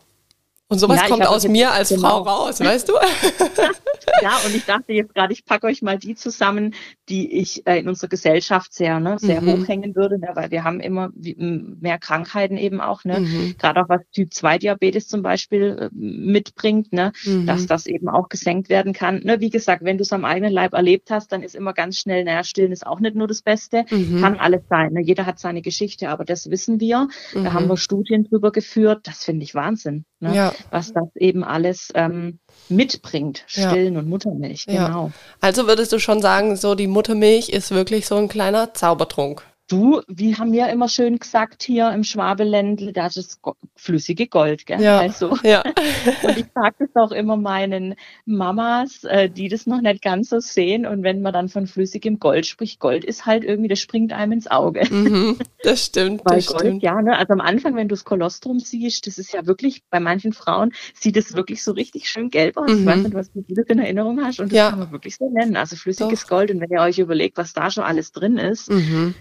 und 0.73 0.79
sowas 0.79 1.01
ja, 1.01 1.07
kommt 1.07 1.25
aus 1.27 1.47
mir 1.47 1.71
als 1.71 1.89
genau. 1.89 2.23
Frau 2.23 2.45
raus, 2.45 2.59
weißt 2.59 2.89
du? 2.89 2.93
ja, 4.21 4.31
und 4.45 4.55
ich 4.55 4.65
dachte 4.65 4.91
jetzt 4.91 5.13
gerade, 5.13 5.31
ich 5.31 5.45
packe 5.45 5.67
euch 5.67 5.83
mal 5.83 5.99
die 5.99 6.15
zusammen, 6.15 6.73
die 7.09 7.39
ich 7.39 7.65
äh, 7.67 7.79
in 7.79 7.87
unserer 7.87 8.09
Gesellschaft 8.09 8.73
sehr, 8.73 8.99
ne, 8.99 9.17
sehr 9.19 9.41
mhm. 9.41 9.61
hochhängen 9.61 9.95
würde, 9.95 10.17
ne, 10.17 10.29
weil 10.33 10.49
wir 10.49 10.63
haben 10.63 10.79
immer 10.79 11.11
mehr 11.15 11.99
Krankheiten 11.99 12.57
eben 12.57 12.81
auch, 12.81 13.03
ne? 13.03 13.19
Mhm. 13.19 13.55
Gerade 13.59 13.81
auch 13.81 13.89
was 13.89 14.01
Typ 14.11 14.33
2 14.33 14.57
Diabetes 14.57 15.07
zum 15.07 15.21
Beispiel 15.21 15.77
äh, 15.79 15.89
mitbringt, 15.93 16.91
ne, 16.91 17.11
mhm. 17.23 17.45
dass 17.45 17.67
das 17.67 17.85
eben 17.85 18.09
auch 18.09 18.29
gesenkt 18.29 18.69
werden 18.69 18.93
kann. 18.93 19.21
Ne, 19.23 19.39
wie 19.41 19.51
gesagt, 19.51 19.83
wenn 19.83 19.99
du 19.99 20.01
es 20.01 20.11
am 20.11 20.25
eigenen 20.25 20.51
Leib 20.51 20.73
erlebt 20.73 21.11
hast, 21.11 21.31
dann 21.31 21.43
ist 21.43 21.55
immer 21.55 21.73
ganz 21.73 21.99
schnell, 21.99 22.23
naja, 22.23 22.43
stillen 22.43 22.71
ist 22.71 22.87
auch 22.87 22.99
nicht 22.99 23.15
nur 23.15 23.27
das 23.27 23.43
Beste, 23.43 23.85
mhm. 23.91 24.21
kann 24.21 24.39
alles 24.39 24.61
sein. 24.69 24.93
Ne? 24.93 25.01
Jeder 25.01 25.27
hat 25.27 25.37
seine 25.37 25.61
Geschichte, 25.61 26.09
aber 26.09 26.25
das 26.25 26.49
wissen 26.49 26.79
wir. 26.79 27.09
Da 27.35 27.53
haben 27.53 27.65
mhm. 27.65 27.69
wir 27.69 27.77
Studien 27.77 28.23
drüber 28.23 28.51
geführt. 28.51 29.01
Das 29.03 29.23
finde 29.23 29.43
ich 29.43 29.53
Wahnsinn. 29.53 30.05
Ne? 30.23 30.35
Ja 30.35 30.53
was 30.73 30.91
das 30.91 31.15
eben 31.15 31.43
alles 31.43 31.89
ähm, 31.93 32.39
mitbringt, 32.67 33.43
Stillen 33.47 33.93
ja. 33.93 33.99
und 33.99 34.09
Muttermilch. 34.09 34.65
Genau. 34.65 35.07
Ja. 35.07 35.11
Also 35.39 35.67
würdest 35.67 35.91
du 35.91 35.99
schon 35.99 36.21
sagen, 36.21 36.55
so 36.55 36.75
die 36.75 36.87
Muttermilch 36.87 37.49
ist 37.49 37.71
wirklich 37.71 38.07
so 38.07 38.15
ein 38.15 38.27
kleiner 38.27 38.73
Zaubertrunk. 38.73 39.43
Du, 39.73 40.01
wie 40.07 40.35
haben 40.35 40.51
wir 40.51 40.69
immer 40.69 40.87
schön 40.87 41.17
gesagt 41.17 41.63
hier 41.63 41.91
im 41.91 42.03
Schwabeländle, 42.03 42.93
das 42.93 43.17
ist 43.17 43.39
flüssige 43.75 44.27
Gold, 44.27 44.67
gell? 44.67 44.79
Ja, 44.79 44.99
also. 44.99 45.35
ja. 45.43 45.63
und 46.23 46.37
ich 46.37 46.45
sage 46.53 46.75
das 46.77 46.89
auch 46.95 47.11
immer 47.11 47.37
meinen 47.37 47.95
Mamas, 48.25 49.03
äh, 49.03 49.31
die 49.31 49.49
das 49.49 49.65
noch 49.65 49.81
nicht 49.81 50.03
ganz 50.03 50.29
so 50.29 50.39
sehen. 50.39 50.85
Und 50.85 51.01
wenn 51.01 51.23
man 51.23 51.33
dann 51.33 51.49
von 51.49 51.65
flüssigem 51.65 52.19
Gold 52.19 52.45
spricht, 52.45 52.79
Gold 52.79 53.03
ist 53.03 53.25
halt 53.25 53.43
irgendwie, 53.43 53.67
das 53.67 53.79
springt 53.79 54.13
einem 54.13 54.33
ins 54.33 54.45
Auge. 54.45 54.83
Mhm, 54.87 55.39
das 55.63 55.87
stimmt, 55.87 56.21
Weil 56.23 56.35
das 56.35 56.45
Gold, 56.45 56.59
stimmt. 56.59 56.83
Ja, 56.83 57.01
ne? 57.01 57.17
also 57.17 57.33
am 57.33 57.41
Anfang, 57.41 57.75
wenn 57.75 57.87
du 57.87 57.95
das 57.95 58.05
Kolostrum 58.05 58.59
siehst, 58.59 59.07
das 59.07 59.17
ist 59.17 59.33
ja 59.33 59.47
wirklich, 59.47 59.81
bei 59.89 59.99
manchen 59.99 60.33
Frauen 60.33 60.71
sieht 60.93 61.17
es 61.17 61.33
wirklich 61.33 61.63
so 61.63 61.71
richtig 61.71 62.09
schön 62.09 62.29
gelb 62.29 62.57
aus. 62.57 62.69
Mhm. 62.69 62.81
Ich 62.81 62.85
weiß 62.85 62.97
nicht, 62.97 63.15
was 63.15 63.31
du 63.33 63.43
das 63.47 63.65
in 63.65 63.79
Erinnerung 63.79 64.23
hast. 64.23 64.39
Und 64.39 64.51
das 64.51 64.57
ja. 64.57 64.69
kann 64.69 64.79
man 64.79 64.91
wirklich 64.91 65.15
so 65.15 65.31
nennen. 65.31 65.55
Also 65.55 65.75
flüssiges 65.77 66.21
Doch. 66.21 66.29
Gold. 66.29 66.51
Und 66.51 66.61
wenn 66.61 66.69
ihr 66.69 66.81
euch 66.81 66.99
überlegt, 66.99 67.37
was 67.37 67.53
da 67.53 67.71
schon 67.71 67.83
alles 67.83 68.11
drin 68.11 68.37
ist, 68.37 68.69
mhm 68.69 69.15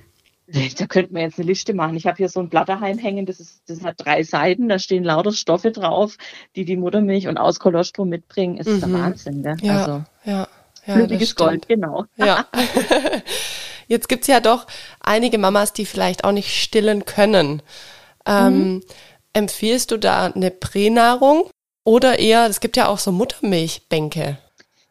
da 0.78 0.86
könnten 0.86 1.14
wir 1.14 1.22
jetzt 1.22 1.38
eine 1.38 1.46
Liste 1.46 1.74
machen. 1.74 1.96
Ich 1.96 2.06
habe 2.06 2.16
hier 2.16 2.28
so 2.28 2.40
ein 2.40 2.48
Blatt 2.48 2.68
daheim 2.68 2.98
hängen, 2.98 3.26
das, 3.26 3.40
ist, 3.40 3.62
das 3.68 3.82
hat 3.82 3.96
drei 3.98 4.22
Seiten, 4.22 4.68
da 4.68 4.78
stehen 4.78 5.04
lauter 5.04 5.32
Stoffe 5.32 5.70
drauf, 5.70 6.16
die 6.56 6.64
die 6.64 6.76
Muttermilch 6.76 7.28
und 7.28 7.38
aus 7.38 7.60
Kolostrum 7.60 8.08
mitbringen. 8.08 8.58
Ist 8.58 8.68
mhm. 8.68 8.80
der 8.80 8.92
Wahnsinn, 8.92 9.42
gell? 9.42 9.56
Ja, 9.62 9.78
also, 9.78 10.04
ja, 10.24 10.48
ja. 10.86 10.94
Flüssiges 10.94 11.34
Gold, 11.36 11.68
genau. 11.68 12.04
Ja. 12.16 12.46
Jetzt 13.88 14.08
gibt's 14.08 14.26
ja 14.26 14.40
doch 14.40 14.66
einige 15.00 15.38
Mamas, 15.38 15.72
die 15.72 15.86
vielleicht 15.86 16.24
auch 16.24 16.32
nicht 16.32 16.54
stillen 16.54 17.04
können. 17.04 17.62
Ähm, 18.26 18.74
mhm. 18.74 18.82
Empfiehlst 19.34 19.90
du 19.90 19.96
da 19.96 20.26
eine 20.26 20.50
Pränahrung 20.50 21.50
oder 21.84 22.18
eher, 22.18 22.46
es 22.46 22.60
gibt 22.60 22.76
ja 22.76 22.88
auch 22.88 22.98
so 22.98 23.12
Muttermilchbänke? 23.12 24.38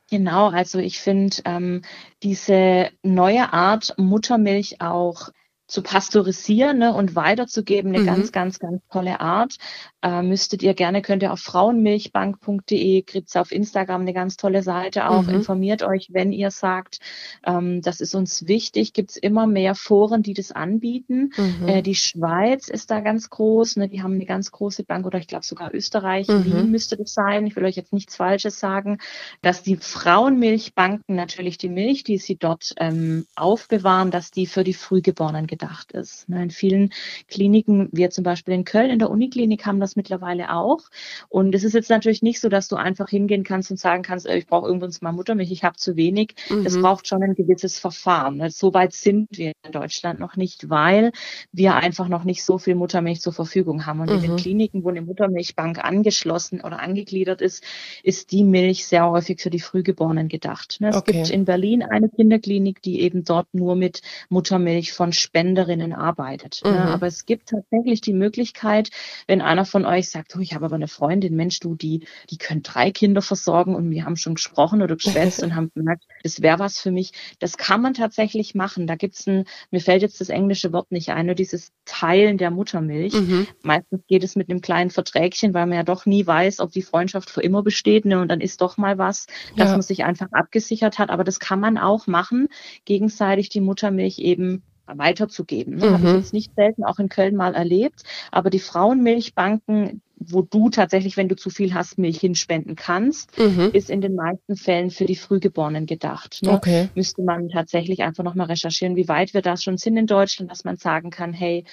Genau, 0.10 0.50
also 0.50 0.78
ich 0.80 1.00
finde 1.00 1.38
ähm, 1.46 1.84
diese 2.22 2.90
neue 3.02 3.54
Art 3.54 3.94
Muttermilch 3.98 4.82
auch 4.82 5.30
zu 5.72 5.82
pasteurisieren 5.82 6.80
ne, 6.80 6.94
und 6.94 7.16
weiterzugeben, 7.16 7.94
eine 7.94 8.04
mhm. 8.04 8.06
ganz, 8.06 8.32
ganz, 8.34 8.60
ganz 8.60 8.82
tolle 8.92 9.22
Art. 9.22 9.56
Äh, 10.04 10.24
müsstet 10.24 10.64
ihr 10.64 10.74
gerne, 10.74 11.04
könnt 11.04 11.22
ihr 11.22 11.32
auf 11.32 11.42
frauenmilchbank.de, 11.42 13.04
gibt's 13.04 13.36
auf 13.36 13.52
Instagram 13.52 14.02
eine 14.02 14.14
ganz 14.14 14.36
tolle 14.36 14.64
Seite 14.64 15.08
auch. 15.08 15.24
Mhm. 15.24 15.36
Informiert 15.36 15.84
euch, 15.84 16.10
wenn 16.12 16.32
ihr 16.32 16.50
sagt, 16.50 17.00
ähm, 17.46 17.82
das 17.84 18.02
ist 18.02 18.16
uns 18.16 18.48
wichtig, 18.48 18.94
gibt's 18.94 19.16
immer 19.16 19.46
mehr 19.46 19.76
Foren, 19.76 20.24
die 20.24 20.34
das 20.34 20.52
anbieten. 20.52 21.32
Mhm. 21.38 21.68
Äh, 21.68 21.82
die 21.84 21.96
Schweiz 21.96 22.68
ist 22.68 22.90
da 22.90 23.00
ganz 23.02 23.30
groß, 23.30 23.78
ne, 23.78 23.90
die 23.90 24.02
haben 24.02 24.16
eine 24.16 24.26
ganz 24.26 24.52
große 24.52 24.84
Bank 24.84 25.06
oder 25.06 25.20
ich 25.20 25.28
glaube 25.28 25.46
sogar 25.46 25.72
Österreich, 25.74 26.28
mhm. 26.28 26.46
Wien 26.46 26.72
müsste 26.72 26.98
das 26.98 27.14
sein. 27.14 27.46
Ich 27.46 27.56
will 27.56 27.66
euch 27.66 27.76
jetzt 27.76 27.94
nichts 27.94 28.16
Falsches 28.16 28.60
sagen, 28.60 28.98
dass 29.44 29.62
die 29.62 29.76
Frauenmilchbanken 29.76 31.16
natürlich 31.16 31.60
die 31.60 31.70
Milch, 31.70 32.04
die 32.04 32.18
sie 32.18 32.38
dort 32.38 32.74
ähm, 32.78 33.28
aufbewahren, 33.36 34.10
dass 34.10 34.32
die 34.32 34.48
für 34.48 34.64
die 34.64 34.74
Frühgeborenen 34.74 35.46
gedacht 35.46 35.92
ist. 35.92 36.28
Ne, 36.28 36.42
in 36.42 36.50
vielen 36.50 36.92
Kliniken, 37.28 37.90
wir 37.92 38.10
zum 38.10 38.24
Beispiel 38.24 38.56
in 38.56 38.66
Köln 38.66 38.90
in 38.90 38.98
der 38.98 39.12
Uniklinik 39.12 39.68
haben 39.68 39.80
das 39.80 39.91
mittlerweile 39.96 40.54
auch. 40.54 40.82
Und 41.30 41.56
es 41.56 41.64
ist 41.64 41.74
jetzt 41.74 41.90
natürlich 41.90 42.22
nicht 42.22 42.40
so, 42.40 42.50
dass 42.50 42.68
du 42.68 42.76
einfach 42.76 43.10
hingehen 43.10 43.44
kannst 43.44 43.72
und 43.72 43.78
sagen 43.78 44.04
kannst, 44.04 44.28
ich 44.28 44.48
brauche 44.48 44.68
irgendwann 44.68 44.92
mal 45.02 45.12
Muttermilch, 45.12 45.52
ich 45.52 45.64
habe 45.64 45.78
zu 45.78 45.96
wenig. 45.96 46.36
Mhm. 46.50 46.64
Das 46.64 46.80
braucht 46.80 47.08
schon 47.08 47.24
ein 47.24 47.36
gewisses 47.36 47.80
Verfahren. 47.80 48.38
Ne, 48.38 48.50
so 48.52 48.74
weit 48.74 48.94
sind 48.94 49.30
wir 49.38 49.54
in 49.66 49.72
Deutschland 49.72 50.20
noch 50.20 50.36
nicht, 50.36 50.70
weil 50.70 51.12
wir 51.52 51.76
einfach 51.76 52.08
noch 52.08 52.24
nicht 52.24 52.44
so 52.44 52.58
viel 52.58 52.76
Muttermilch 52.76 53.22
zur 53.22 53.34
Verfügung 53.34 53.86
haben. 53.86 54.02
Und 54.02 54.10
mhm. 54.10 54.16
in 54.16 54.22
den 54.22 54.32
mhm. 54.32 54.38
Kliniken, 54.38 54.84
wo 54.84 54.90
eine 54.90 55.02
Muttermilchbank 55.02 55.84
angeschlossen 55.84 56.62
oder 56.62 56.80
angegliedert 56.80 57.42
ist, 57.42 57.64
ist 58.04 58.32
die 58.32 58.44
Milch 58.44 58.86
sehr 58.86 59.10
häufig 59.10 59.42
für 59.42 59.50
die 59.50 59.60
Frühgeborenen 59.60 60.28
gedacht. 60.28 60.78
Ne, 60.80 60.90
es 60.90 60.96
okay. 60.96 61.14
gibt 61.14 61.30
in 61.30 61.46
Berlin 61.46 61.84
eine 61.84 62.10
Kinderklinik, 62.10 62.82
die 62.82 63.02
eben 63.02 63.24
dort 63.24 63.54
nur 63.54 63.76
mit 63.76 64.02
Muttermilch 64.30 64.94
von 64.94 65.14
Spenderinnen 65.14 65.94
arbeitet. 65.94 66.62
Mhm. 66.64 66.72
Ja, 66.72 66.86
aber 66.86 67.08
es 67.08 67.26
gibt 67.26 67.50
tatsächlich 67.50 68.02
die 68.02 68.14
Möglichkeit, 68.14 68.90
wenn 69.28 69.42
einer 69.42 69.66
von 69.66 69.81
euch 69.86 70.10
sagt, 70.10 70.36
oh, 70.36 70.40
ich 70.40 70.54
habe 70.54 70.66
aber 70.66 70.76
eine 70.76 70.88
Freundin, 70.88 71.36
Mensch, 71.36 71.60
du, 71.60 71.76
die, 71.76 72.06
die 72.30 72.38
können 72.38 72.64
drei 72.64 72.92
Kinder 72.92 73.22
versorgen 73.22 73.76
und 73.76 73.90
wir 73.90 74.06
haben 74.06 74.16
schon 74.16 74.36
gesprochen 74.36 74.82
oder 74.82 74.96
geschwätzt 74.96 75.44
und 75.44 75.56
haben 75.56 75.72
gemerkt, 75.74 76.04
das 76.24 76.42
wäre 76.42 76.60
was 76.60 76.80
für 76.80 76.92
mich. 76.92 77.12
Das 77.40 77.58
kann 77.58 77.82
man 77.82 77.94
tatsächlich 77.94 78.56
machen. 78.56 78.88
Da 78.88 78.96
gibt's 78.96 79.28
ein, 79.28 79.46
mir 79.72 79.82
fällt 79.82 80.02
jetzt 80.02 80.22
das 80.22 80.30
englische 80.30 80.74
Wort 80.74 80.92
nicht 80.92 81.10
ein, 81.10 81.26
nur 81.26 81.36
dieses 81.36 81.72
Teilen 81.86 82.38
der 82.38 82.52
Muttermilch. 82.52 83.14
Mhm. 83.14 83.48
Meistens 83.64 84.02
geht 84.08 84.24
es 84.24 84.36
mit 84.36 84.50
einem 84.50 84.62
kleinen 84.62 84.90
Verträgchen, 84.90 85.54
weil 85.54 85.66
man 85.66 85.78
ja 85.78 85.84
doch 85.84 86.06
nie 86.06 86.26
weiß, 86.26 86.60
ob 86.60 86.72
die 86.72 86.82
Freundschaft 86.82 87.30
für 87.30 87.42
immer 87.42 87.64
besteht. 87.64 88.06
Ne? 88.06 88.20
Und 88.20 88.30
dann 88.30 88.42
ist 88.42 88.62
doch 88.62 88.78
mal 88.78 88.98
was, 88.98 89.28
dass 89.56 89.70
ja. 89.70 89.72
man 89.72 89.82
sich 89.82 90.04
einfach 90.04 90.28
abgesichert 90.32 91.00
hat. 91.00 91.10
Aber 91.10 91.24
das 91.24 91.40
kann 91.40 91.60
man 91.60 91.78
auch 91.78 92.08
machen, 92.08 92.48
gegenseitig 92.86 93.50
die 93.50 93.62
Muttermilch 93.62 94.20
eben 94.20 94.64
weiterzugeben. 94.86 95.76
Mhm. 95.76 95.84
Habe 95.84 96.08
ich 96.08 96.14
jetzt 96.16 96.34
nicht 96.34 96.54
selten 96.56 96.84
auch 96.84 97.00
in 97.00 97.10
Köln 97.10 97.36
mal 97.36 97.54
erlebt. 97.54 98.04
Aber 98.32 98.50
die 98.50 98.60
Frauenmilchbanken, 98.60 100.02
wo 100.16 100.42
du 100.42 100.70
tatsächlich, 100.70 101.18
wenn 101.18 101.30
du 101.30 101.36
zu 101.36 101.50
viel 101.50 101.74
hast, 101.74 101.98
Milch 101.98 102.20
hinspenden 102.20 102.76
kannst, 102.76 103.38
mhm. 103.38 103.72
ist 103.74 103.90
in 103.90 104.02
den 104.02 104.16
meisten 104.16 104.56
Fällen 104.56 104.92
für 104.92 105.06
die 105.06 105.16
Frühgeborenen 105.16 105.86
gedacht. 105.86 106.40
Ne? 106.44 106.52
Okay. 106.52 106.90
Müsste 106.96 107.24
man 107.24 107.50
tatsächlich 107.50 108.02
einfach 108.04 108.24
nochmal 108.24 108.48
recherchieren, 108.48 108.96
wie 108.96 109.08
weit 109.08 109.34
wir 109.34 109.42
da 109.42 109.58
schon 109.58 109.78
sind 109.78 109.98
in 109.98 110.08
Deutschland, 110.08 110.52
dass 110.52 110.64
man 110.64 110.78
sagen 110.78 111.10
kann, 111.10 111.34
hey, 111.34 111.66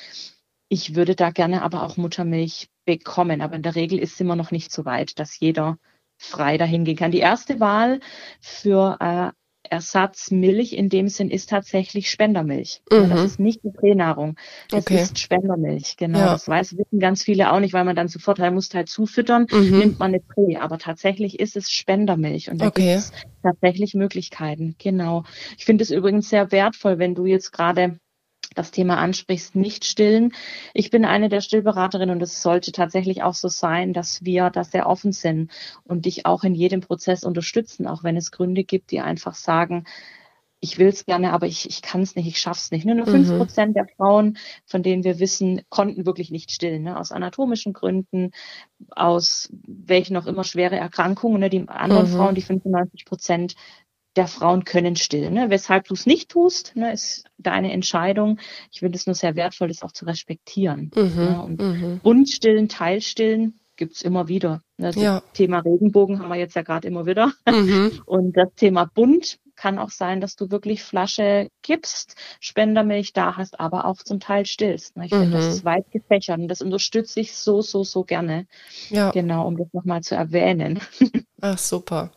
ich 0.68 0.94
würde 0.94 1.14
da 1.14 1.30
gerne 1.30 1.62
aber 1.62 1.82
auch 1.82 1.96
Muttermilch 1.96 2.68
bekommen. 2.84 3.40
Aber 3.40 3.56
in 3.56 3.62
der 3.62 3.74
Regel 3.74 3.98
ist 3.98 4.14
es 4.14 4.20
immer 4.20 4.36
noch 4.36 4.50
nicht 4.50 4.72
so 4.72 4.84
weit, 4.84 5.18
dass 5.18 5.38
jeder 5.40 5.78
frei 6.18 6.58
dahin 6.58 6.84
gehen 6.84 6.96
kann. 6.96 7.12
Die 7.12 7.18
erste 7.18 7.60
Wahl 7.60 8.00
für 8.40 8.96
äh, 9.00 9.30
Ersatzmilch 9.70 10.72
in 10.72 10.88
dem 10.88 11.08
Sinn 11.08 11.30
ist 11.30 11.50
tatsächlich 11.50 12.10
Spendermilch. 12.10 12.82
Mhm. 12.90 13.10
Das 13.10 13.24
ist 13.24 13.40
nicht 13.40 13.62
die 13.64 13.70
Pränahrung. 13.70 14.36
Das 14.70 14.80
okay. 14.80 15.02
ist 15.02 15.18
Spendermilch. 15.18 15.96
Genau. 15.96 16.18
Ja. 16.18 16.32
Das 16.32 16.48
weiß, 16.48 16.76
wissen 16.76 16.98
ganz 16.98 17.22
viele 17.22 17.52
auch 17.52 17.60
nicht, 17.60 17.74
weil 17.74 17.84
man 17.84 17.96
dann 17.96 18.08
sofort 18.08 18.38
halt 18.38 18.54
muss 18.54 18.72
halt 18.74 18.88
zufüttern, 18.88 19.46
mhm. 19.50 19.78
nimmt 19.78 19.98
man 19.98 20.08
eine 20.08 20.20
Prä. 20.20 20.56
Aber 20.56 20.78
tatsächlich 20.78 21.38
ist 21.38 21.56
es 21.56 21.70
Spendermilch 21.70 22.50
und 22.50 22.60
da 22.60 22.68
okay. 22.68 22.82
gibt 22.82 22.98
es 22.98 23.12
tatsächlich 23.42 23.94
Möglichkeiten. 23.94 24.74
Genau. 24.78 25.24
Ich 25.56 25.64
finde 25.64 25.82
es 25.82 25.90
übrigens 25.90 26.28
sehr 26.28 26.50
wertvoll, 26.52 26.98
wenn 26.98 27.14
du 27.14 27.26
jetzt 27.26 27.52
gerade 27.52 27.98
das 28.54 28.70
Thema 28.70 28.98
ansprichst, 28.98 29.54
nicht 29.54 29.84
stillen. 29.84 30.32
Ich 30.74 30.90
bin 30.90 31.04
eine 31.04 31.28
der 31.28 31.40
Stillberaterinnen 31.40 32.16
und 32.16 32.22
es 32.22 32.42
sollte 32.42 32.72
tatsächlich 32.72 33.22
auch 33.22 33.34
so 33.34 33.48
sein, 33.48 33.92
dass 33.92 34.24
wir 34.24 34.50
da 34.50 34.64
sehr 34.64 34.86
offen 34.86 35.12
sind 35.12 35.50
und 35.84 36.06
dich 36.06 36.26
auch 36.26 36.44
in 36.44 36.54
jedem 36.54 36.80
Prozess 36.80 37.24
unterstützen, 37.24 37.86
auch 37.86 38.04
wenn 38.04 38.16
es 38.16 38.32
Gründe 38.32 38.64
gibt, 38.64 38.90
die 38.90 39.00
einfach 39.00 39.34
sagen, 39.34 39.84
ich 40.60 40.78
will 40.78 40.88
es 40.88 41.06
gerne, 41.06 41.32
aber 41.32 41.46
ich, 41.46 41.68
ich 41.68 41.82
kann 41.82 42.02
es 42.02 42.16
nicht, 42.16 42.26
ich 42.26 42.38
schaff's 42.38 42.70
nicht. 42.70 42.84
Nur, 42.84 42.96
nur 42.96 43.06
fünf 43.06 43.30
mhm. 43.30 43.38
Prozent 43.38 43.76
der 43.76 43.86
Frauen, 43.96 44.38
von 44.66 44.82
denen 44.82 45.04
wir 45.04 45.20
wissen, 45.20 45.62
konnten 45.68 46.04
wirklich 46.04 46.30
nicht 46.30 46.50
stillen, 46.50 46.82
ne? 46.82 46.98
aus 46.98 47.12
anatomischen 47.12 47.72
Gründen, 47.72 48.32
aus 48.90 49.50
welchen 49.66 50.16
auch 50.16 50.26
immer 50.26 50.44
schwere 50.44 50.76
Erkrankungen. 50.76 51.40
Ne? 51.40 51.50
Die 51.50 51.68
anderen 51.68 52.10
mhm. 52.10 52.16
Frauen, 52.16 52.34
die 52.34 52.42
95 52.42 53.04
Prozent, 53.04 53.54
der 54.16 54.26
Frauen 54.26 54.64
können 54.64 54.96
stillen. 54.96 55.34
Ne? 55.34 55.50
Weshalb 55.50 55.86
du 55.86 55.94
es 55.94 56.06
nicht 56.06 56.30
tust, 56.30 56.74
ne, 56.74 56.92
ist 56.92 57.24
deine 57.38 57.72
Entscheidung. 57.72 58.38
Ich 58.72 58.80
finde 58.80 58.96
es 58.96 59.06
nur 59.06 59.14
sehr 59.14 59.36
wertvoll, 59.36 59.68
das 59.68 59.82
auch 59.82 59.92
zu 59.92 60.06
respektieren. 60.06 60.90
Mhm, 60.94 61.14
ne? 61.14 61.42
Und 61.42 61.60
mhm. 61.60 62.00
Buntstillen, 62.02 62.68
Teilstillen 62.68 63.60
gibt's 63.76 64.02
immer 64.02 64.28
wieder. 64.28 64.62
Das 64.76 64.96
ja. 64.96 65.22
Thema 65.32 65.60
Regenbogen 65.60 66.18
haben 66.18 66.28
wir 66.28 66.36
jetzt 66.36 66.56
ja 66.56 66.62
gerade 66.62 66.86
immer 66.88 67.06
wieder. 67.06 67.32
Mhm. 67.48 68.02
Und 68.06 68.36
das 68.36 68.52
Thema 68.56 68.84
bunt 68.92 69.38
kann 69.56 69.78
auch 69.78 69.90
sein, 69.90 70.20
dass 70.20 70.36
du 70.36 70.50
wirklich 70.50 70.82
Flasche 70.82 71.48
gibst, 71.62 72.14
Spendermilch 72.40 73.12
da 73.12 73.36
hast, 73.36 73.58
aber 73.58 73.86
auch 73.86 73.96
zum 73.96 74.20
Teil 74.20 74.46
stillst. 74.46 74.96
Ne? 74.96 75.06
Ich 75.06 75.12
mhm. 75.12 75.22
finde, 75.22 75.36
das 75.38 75.46
ist 75.46 75.64
weit 75.64 75.90
gefächert 75.90 76.38
und 76.38 76.48
das 76.48 76.62
unterstütze 76.62 77.20
ich 77.20 77.34
so, 77.34 77.60
so, 77.60 77.82
so 77.84 78.04
gerne. 78.04 78.46
Ja. 78.90 79.10
Genau, 79.10 79.46
um 79.46 79.56
das 79.56 79.68
nochmal 79.72 80.02
zu 80.02 80.14
erwähnen. 80.14 80.80
Ach, 81.40 81.58
super. 81.58 82.12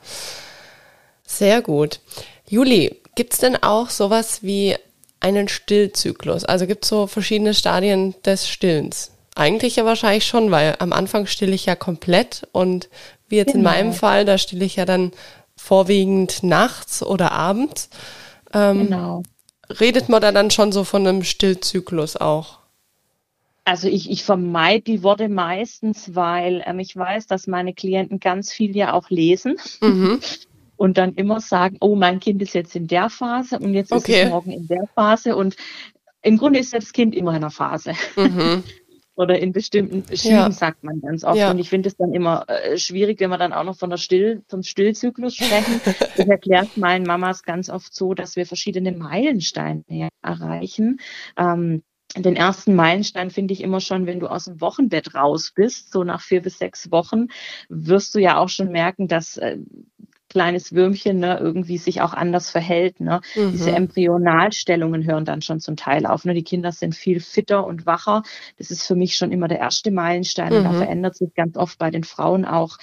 Sehr 1.31 1.61
gut. 1.61 2.01
Juli, 2.47 2.97
gibt 3.15 3.31
es 3.33 3.39
denn 3.39 3.55
auch 3.63 3.89
sowas 3.89 4.43
wie 4.43 4.75
einen 5.21 5.47
Stillzyklus? 5.47 6.43
Also 6.43 6.67
gibt 6.67 6.83
es 6.83 6.89
so 6.89 7.07
verschiedene 7.07 7.53
Stadien 7.53 8.15
des 8.25 8.50
Stillens? 8.50 9.11
Eigentlich 9.35 9.77
ja 9.77 9.85
wahrscheinlich 9.85 10.25
schon, 10.25 10.51
weil 10.51 10.75
am 10.79 10.91
Anfang 10.91 11.27
stille 11.27 11.53
ich 11.53 11.65
ja 11.65 11.75
komplett 11.75 12.47
und 12.51 12.89
wie 13.29 13.38
jetzt 13.38 13.53
genau. 13.53 13.59
in 13.59 13.63
meinem 13.63 13.93
Fall, 13.93 14.25
da 14.25 14.38
stille 14.38 14.65
ich 14.65 14.75
ja 14.75 14.83
dann 14.83 15.13
vorwiegend 15.55 16.43
nachts 16.43 17.01
oder 17.01 17.31
abends. 17.31 17.89
Ähm, 18.53 18.88
genau. 18.88 19.23
Redet 19.79 20.09
man 20.09 20.21
da 20.21 20.33
dann 20.33 20.51
schon 20.51 20.73
so 20.73 20.83
von 20.83 21.07
einem 21.07 21.23
Stillzyklus 21.23 22.17
auch? 22.17 22.59
Also 23.63 23.88
ich, 23.88 24.09
ich 24.09 24.25
vermeide 24.25 24.83
die 24.83 25.03
Worte 25.03 25.29
meistens, 25.29 26.13
weil 26.13 26.61
ähm, 26.65 26.79
ich 26.79 26.93
weiß, 26.93 27.27
dass 27.27 27.47
meine 27.47 27.73
Klienten 27.73 28.19
ganz 28.19 28.51
viel 28.51 28.75
ja 28.75 28.91
auch 28.91 29.09
lesen. 29.09 29.55
Mhm. 29.79 30.19
Und 30.81 30.97
dann 30.97 31.13
immer 31.13 31.39
sagen, 31.41 31.77
oh, 31.79 31.95
mein 31.95 32.19
Kind 32.19 32.41
ist 32.41 32.55
jetzt 32.55 32.75
in 32.75 32.88
der 32.88 33.11
Phase 33.11 33.59
und 33.59 33.75
jetzt 33.75 33.91
okay. 33.91 34.13
ist 34.13 34.23
es 34.23 34.29
morgen 34.31 34.50
in 34.50 34.65
der 34.65 34.88
Phase. 34.95 35.35
Und 35.35 35.55
im 36.23 36.39
Grunde 36.39 36.57
ist 36.57 36.73
das 36.73 36.91
Kind 36.91 37.13
immer 37.13 37.29
in 37.29 37.35
einer 37.35 37.51
Phase. 37.51 37.93
Mhm. 38.15 38.63
Oder 39.15 39.38
in 39.38 39.51
bestimmten 39.51 40.03
Schüben, 40.17 40.33
ja. 40.33 40.50
sagt 40.50 40.83
man 40.83 41.00
ganz 41.00 41.23
oft. 41.23 41.38
Ja. 41.38 41.51
Und 41.51 41.59
ich 41.59 41.69
finde 41.69 41.88
es 41.88 41.97
dann 41.97 42.13
immer 42.13 42.50
äh, 42.50 42.79
schwierig, 42.79 43.19
wenn 43.19 43.29
wir 43.29 43.38
dann 43.38 43.53
auch 43.53 43.63
noch 43.63 43.77
von 43.77 43.91
der 43.91 43.97
Still, 43.97 44.41
vom 44.47 44.63
Stillzyklus 44.63 45.35
sprechen. 45.35 45.81
ich 46.17 46.27
erkläre 46.27 46.65
meinen 46.77 47.05
Mamas 47.05 47.43
ganz 47.43 47.69
oft 47.69 47.93
so, 47.93 48.15
dass 48.15 48.35
wir 48.35 48.47
verschiedene 48.47 48.91
Meilensteine 48.91 50.09
erreichen. 50.23 51.00
Ähm, 51.38 51.83
den 52.17 52.35
ersten 52.35 52.73
Meilenstein 52.73 53.29
finde 53.29 53.53
ich 53.53 53.61
immer 53.61 53.81
schon, 53.81 54.07
wenn 54.07 54.19
du 54.19 54.25
aus 54.27 54.45
dem 54.45 54.59
Wochenbett 54.59 55.13
raus 55.13 55.51
bist, 55.55 55.91
so 55.91 56.03
nach 56.03 56.21
vier 56.21 56.41
bis 56.41 56.57
sechs 56.57 56.89
Wochen, 56.89 57.27
wirst 57.69 58.15
du 58.15 58.19
ja 58.19 58.38
auch 58.38 58.50
schon 58.50 58.71
merken, 58.71 59.07
dass 59.07 59.38
äh, 59.38 59.57
kleines 60.31 60.73
Würmchen 60.73 61.19
ne, 61.19 61.38
irgendwie 61.39 61.77
sich 61.77 62.01
auch 62.01 62.13
anders 62.13 62.50
verhält. 62.50 63.00
Ne? 63.01 63.21
Mhm. 63.35 63.51
Diese 63.51 63.71
Embryonalstellungen 63.71 65.05
hören 65.05 65.25
dann 65.25 65.41
schon 65.41 65.59
zum 65.59 65.75
Teil 65.75 66.05
auf. 66.05 66.23
Ne? 66.23 66.33
Die 66.33 66.43
Kinder 66.43 66.71
sind 66.71 66.95
viel 66.95 67.19
fitter 67.19 67.65
und 67.67 67.85
wacher. 67.85 68.23
Das 68.57 68.71
ist 68.71 68.83
für 68.83 68.95
mich 68.95 69.17
schon 69.17 69.31
immer 69.31 69.47
der 69.47 69.59
erste 69.59 69.91
Meilenstein. 69.91 70.51
Mhm. 70.51 70.57
Und 70.57 70.63
da 70.63 70.73
verändert 70.73 71.15
sich 71.17 71.33
ganz 71.33 71.57
oft 71.57 71.77
bei 71.77 71.91
den 71.91 72.03
Frauen 72.03 72.45
auch 72.45 72.77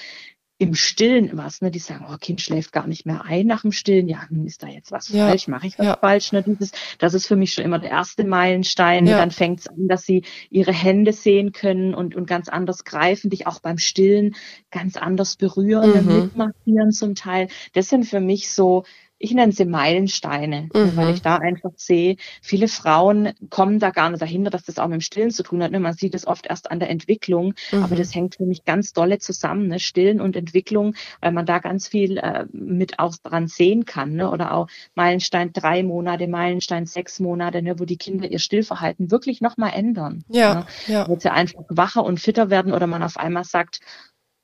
im 0.61 0.75
Stillen 0.75 1.31
was, 1.35 1.61
ne? 1.61 1.71
Die 1.71 1.79
sagen, 1.79 2.07
oh, 2.12 2.17
Kind 2.19 2.41
schläft 2.41 2.73
gar 2.73 2.88
nicht 2.88 3.07
mehr 3.07 3.25
ein 3.25 3.47
nach 3.47 3.62
dem 3.62 3.71
Stillen. 3.71 4.09
Ja, 4.09 4.25
ist 4.45 4.62
da 4.62 4.67
jetzt 4.67 4.91
was 4.91 5.09
ja. 5.09 5.29
falsch? 5.29 5.47
Mache 5.47 5.69
ich 5.69 5.79
was 5.79 5.87
ja. 5.87 5.97
falsch? 5.97 6.33
Ne? 6.33 6.43
Dieses, 6.43 6.73
das 6.99 7.15
ist 7.15 7.29
für 7.29 7.37
mich 7.37 7.53
schon 7.53 7.65
immer 7.65 7.79
der 7.79 7.91
erste 7.91 8.25
Meilenstein. 8.25 9.07
Ja. 9.07 9.19
Dann 9.19 9.31
fängt 9.31 9.61
es 9.61 9.69
an, 9.69 9.87
dass 9.87 10.03
sie 10.03 10.25
ihre 10.50 10.73
Hände 10.73 11.12
sehen 11.12 11.53
können 11.53 11.95
und, 11.95 12.17
und 12.17 12.27
ganz 12.27 12.49
anders 12.49 12.85
greifen, 12.85 13.31
dich 13.31 13.47
auch 13.47 13.61
beim 13.61 13.79
Stillen 13.79 14.35
ganz 14.73 14.97
anders 14.97 15.37
berühren, 15.37 16.05
mhm. 16.05 16.23
mitmassieren 16.25 16.91
zum 16.91 17.15
Teil. 17.15 17.49
Das 17.75 17.88
sind 17.88 18.05
für 18.05 18.21
mich 18.21 18.50
so 18.50 18.85
ich 19.19 19.33
nenne 19.33 19.53
sie 19.53 19.65
Meilensteine, 19.65 20.69
mhm. 20.73 20.97
weil 20.97 21.11
ich 21.13 21.23
da 21.23 21.37
einfach 21.37 21.73
sehe, 21.77 22.17
viele 22.41 22.69
Frauen 22.69 23.33
kommen 23.51 23.79
da 23.79 23.91
gar 23.91 24.11
nicht 24.11 24.23
dahinter, 24.23 24.51
dass 24.51 24.65
das 24.65 24.79
auch 24.79 24.87
mit 24.87 25.01
dem 25.01 25.01
Stillen 25.01 25.31
zu 25.31 25.43
tun 25.43 25.63
hat. 25.63 25.73
Ne? 25.73 25.81
Man 25.81 25.95
sieht 25.95 26.15
es 26.15 26.27
oft 26.27 26.47
erst 26.47 26.71
an 26.71 26.79
der 26.79 26.91
Entwicklung, 26.91 27.55
mhm. 27.73 27.83
aber 27.83 27.97
das 27.97 28.15
hängt 28.15 28.37
für 28.37 28.45
mich 28.45 28.65
ganz 28.65 28.93
dolle 28.93 29.19
zusammen, 29.19 29.69
ne? 29.69 29.81
Stillen 29.81 30.21
und 30.21 30.37
Entwicklung, 30.37 30.95
weil 31.21 31.33
man 31.33 31.47
da 31.47 31.59
ganz 31.59 31.89
viel 31.89 32.19
äh, 32.19 32.47
mit 32.53 32.99
auch 32.99 33.17
dran 33.17 33.49
sehen 33.49 33.85
kann. 33.85 34.15
Ne? 34.15 34.31
Oder 34.31 34.55
auch 34.55 34.69
Meilenstein 34.95 35.53
drei 35.53 35.83
Monate, 35.83 36.29
Meilenstein 36.29 36.87
sechs 36.87 37.19
Monate, 37.19 37.63
ne? 37.63 37.79
wo 37.79 37.85
die 37.85 37.97
Kinder 37.97 38.31
ihr 38.31 38.39
Stillverhalten 38.39 39.11
wirklich 39.11 39.41
nochmal 39.41 39.73
ändern. 39.75 40.25
Ja, 40.29 40.55
ne? 40.55 40.67
ja. 40.87 41.09
Wo 41.09 41.19
sie 41.19 41.33
einfach 41.33 41.63
wacher 41.69 42.05
und 42.05 42.21
fitter 42.21 42.51
werden 42.51 42.73
oder 42.73 42.87
man 42.87 43.03
auf 43.03 43.17
einmal 43.17 43.45
sagt, 43.45 43.81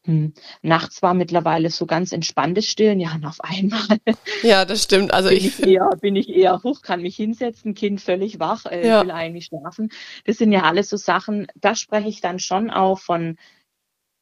hm. 0.07 0.35
Nachts 0.61 1.01
war 1.01 1.15
mittlerweile 1.15 1.71
so 1.71 1.87
ganz 1.87 2.13
entspanntes 2.13 2.67
Stillen, 2.67 3.01
ja, 3.01 3.15
und 3.15 3.25
auf 3.25 3.41
einmal. 3.41 3.81
Ja, 4.43 4.67
das 4.67 4.83
stimmt. 4.83 5.15
Also 5.15 5.31
bin 5.31 5.39
ich, 5.39 5.59
ich 5.59 5.67
eher, 5.67 5.89
bin 6.01 6.17
ich 6.17 6.29
eher 6.29 6.63
hoch, 6.63 6.83
kann 6.83 7.01
mich 7.01 7.17
hinsetzen, 7.17 7.75
Kind 7.75 8.03
völlig 8.03 8.39
wach, 8.39 8.67
äh, 8.67 8.87
ja. 8.87 9.03
will 9.03 9.11
eigentlich 9.11 9.47
schlafen. 9.47 9.91
Das 10.27 10.37
sind 10.37 10.53
ja 10.53 10.65
alles 10.65 10.91
so 10.91 10.99
Sachen, 10.99 11.47
da 11.55 11.75
spreche 11.75 12.09
ich 12.09 12.21
dann 12.21 12.39
schon 12.39 12.71
auch 12.71 12.99
von, 12.99 13.39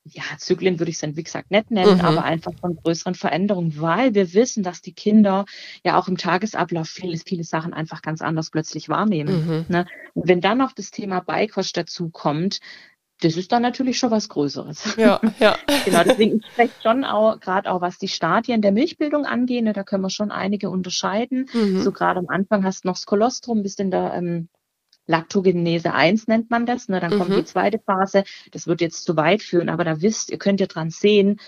ja, 0.05 0.23
Zyklen 0.39 0.79
würde 0.79 0.91
ich 0.91 0.97
es 0.97 1.01
dann, 1.01 1.17
wie 1.17 1.23
gesagt, 1.23 1.51
nicht 1.51 1.71
nennen, 1.71 1.99
mhm. 1.99 2.05
aber 2.05 2.25
einfach 2.25 2.53
von 2.61 2.77
größeren 2.77 3.15
Veränderungen, 3.15 3.81
weil 3.81 4.15
wir 4.15 4.33
wissen, 4.35 4.63
dass 4.63 4.83
die 4.83 4.95
Kinder 4.95 5.45
ja 5.85 5.99
auch 5.99 6.09
im 6.09 6.17
Tagesablauf 6.17 6.89
viele, 6.89 7.17
viele 7.19 7.45
Sachen 7.45 7.73
einfach 7.73 8.03
ganz 8.03 8.23
anders 8.23 8.51
plötzlich 8.51 8.89
wahrnehmen. 8.89 9.47
Mhm. 9.47 9.65
Ne? 9.69 9.87
Und 10.15 10.29
wenn 10.29 10.41
dann 10.41 10.59
noch 10.59 10.73
das 10.73 10.91
Thema 10.91 11.21
Beikost 11.21 11.77
dazu 11.77 12.11
kommt, 12.11 12.61
das 13.23 13.37
ist 13.37 13.53
dann 13.53 13.63
natürlich 13.63 13.99
schon 13.99 14.11
was 14.11 14.29
Größeres. 14.29 14.97
Ja, 14.97 15.21
ja. 15.39 15.57
genau, 15.85 16.03
deswegen 16.05 16.39
ich 16.39 16.47
spreche 16.47 16.73
schon 16.83 17.05
auch, 17.05 17.39
gerade 17.41 17.71
auch 17.71 17.81
was 17.81 17.99
die 17.99 18.09
Stadien 18.09 18.63
der 18.63 18.73
Milchbildung 18.73 19.25
angeht, 19.25 19.65
ne, 19.65 19.73
da 19.73 19.85
können 19.85 20.03
wir 20.03 20.11
schon 20.11 20.31
einige 20.31 20.71
unterscheiden. 20.71 21.49
Mhm. 21.53 21.81
So 21.81 21.93
gerade 21.93 22.19
am 22.19 22.29
Anfang 22.29 22.65
hast 22.65 22.85
du 22.85 22.89
noch 22.89 22.97
das 22.97 23.07
Kolostrum, 23.07 23.63
bist 23.63 23.81
in 23.81 23.91
der 23.91 24.15
ähm, 24.15 24.49
Lactogenese 25.07 25.93
1 25.93 26.29
nennt 26.29 26.51
man 26.51 26.67
das, 26.67 26.89
ne, 26.89 27.01
dann 27.01 27.15
mhm. 27.15 27.19
kommt 27.19 27.37
die 27.37 27.45
zweite 27.45 27.79
Phase. 27.79 28.25
Das 28.51 28.67
wird 28.67 28.81
jetzt 28.81 29.05
zu 29.05 29.17
weit 29.17 29.43
führen, 29.43 29.69
aber 29.69 29.85
da 29.85 30.01
wisst, 30.01 30.31
ihr 30.31 30.39
könnt 30.39 30.61
ja 30.61 30.67
dran 30.67 30.91
sehen, 30.91 31.39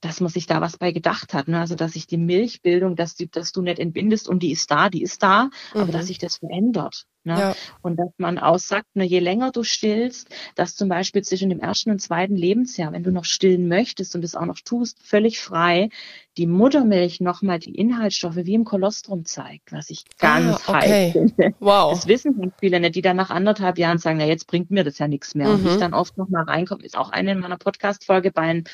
dass 0.00 0.20
man 0.20 0.30
sich 0.30 0.46
da 0.46 0.60
was 0.60 0.76
bei 0.76 0.92
gedacht 0.92 1.34
hat. 1.34 1.48
Ne? 1.48 1.58
Also 1.58 1.74
dass 1.74 1.92
sich 1.92 2.06
die 2.06 2.18
Milchbildung, 2.18 2.94
dass, 2.96 3.16
die, 3.16 3.28
dass 3.28 3.52
du 3.52 3.62
nicht 3.62 3.78
entbindest 3.78 4.28
und 4.28 4.42
die 4.42 4.52
ist 4.52 4.70
da, 4.70 4.88
die 4.90 5.02
ist 5.02 5.22
da, 5.22 5.50
mhm. 5.74 5.80
aber 5.80 5.92
dass 5.92 6.06
sich 6.06 6.18
das 6.18 6.36
verändert. 6.36 7.06
Ne? 7.28 7.38
Ja. 7.38 7.54
Und 7.82 7.96
dass 7.98 8.10
man 8.16 8.38
aussagt, 8.38 8.86
ne, 8.94 9.04
je 9.04 9.20
länger 9.20 9.52
du 9.52 9.62
stillst, 9.62 10.28
dass 10.54 10.74
zum 10.74 10.88
Beispiel 10.88 11.22
zwischen 11.22 11.50
dem 11.50 11.60
ersten 11.60 11.90
und 11.90 12.00
zweiten 12.00 12.34
Lebensjahr, 12.34 12.92
wenn 12.92 13.02
du 13.02 13.12
noch 13.12 13.24
stillen 13.24 13.68
möchtest 13.68 14.16
und 14.16 14.24
es 14.24 14.34
auch 14.34 14.46
noch 14.46 14.60
tust, 14.60 14.98
völlig 15.02 15.38
frei, 15.40 15.90
die 16.38 16.46
Muttermilch 16.46 17.20
nochmal 17.20 17.58
die 17.58 17.74
Inhaltsstoffe 17.74 18.36
wie 18.36 18.54
im 18.54 18.64
Kolostrum 18.64 19.24
zeigt, 19.24 19.72
was 19.72 19.90
ich 19.90 20.04
ganz 20.18 20.68
ah, 20.68 20.78
okay. 20.78 20.88
heiß 20.88 21.12
finde. 21.12 21.54
Wow. 21.60 21.92
Das 21.92 22.06
wissen 22.06 22.52
viele 22.58 22.80
nicht, 22.80 22.94
die 22.94 23.02
dann 23.02 23.16
nach 23.16 23.30
anderthalb 23.30 23.76
Jahren 23.76 23.98
sagen, 23.98 24.18
na 24.18 24.26
jetzt 24.26 24.46
bringt 24.46 24.70
mir 24.70 24.84
das 24.84 24.98
ja 24.98 25.08
nichts 25.08 25.34
mehr. 25.34 25.48
Mhm. 25.48 25.54
Und 25.54 25.72
ich 25.72 25.76
dann 25.78 25.94
oft 25.94 26.16
nochmal 26.16 26.44
reinkomme, 26.44 26.84
ist 26.84 26.96
auch 26.96 27.10
eine 27.10 27.32
in 27.32 27.40
meiner 27.40 27.58
Podcast-Folge 27.58 28.30
bei 28.30 28.42
einem 28.42 28.64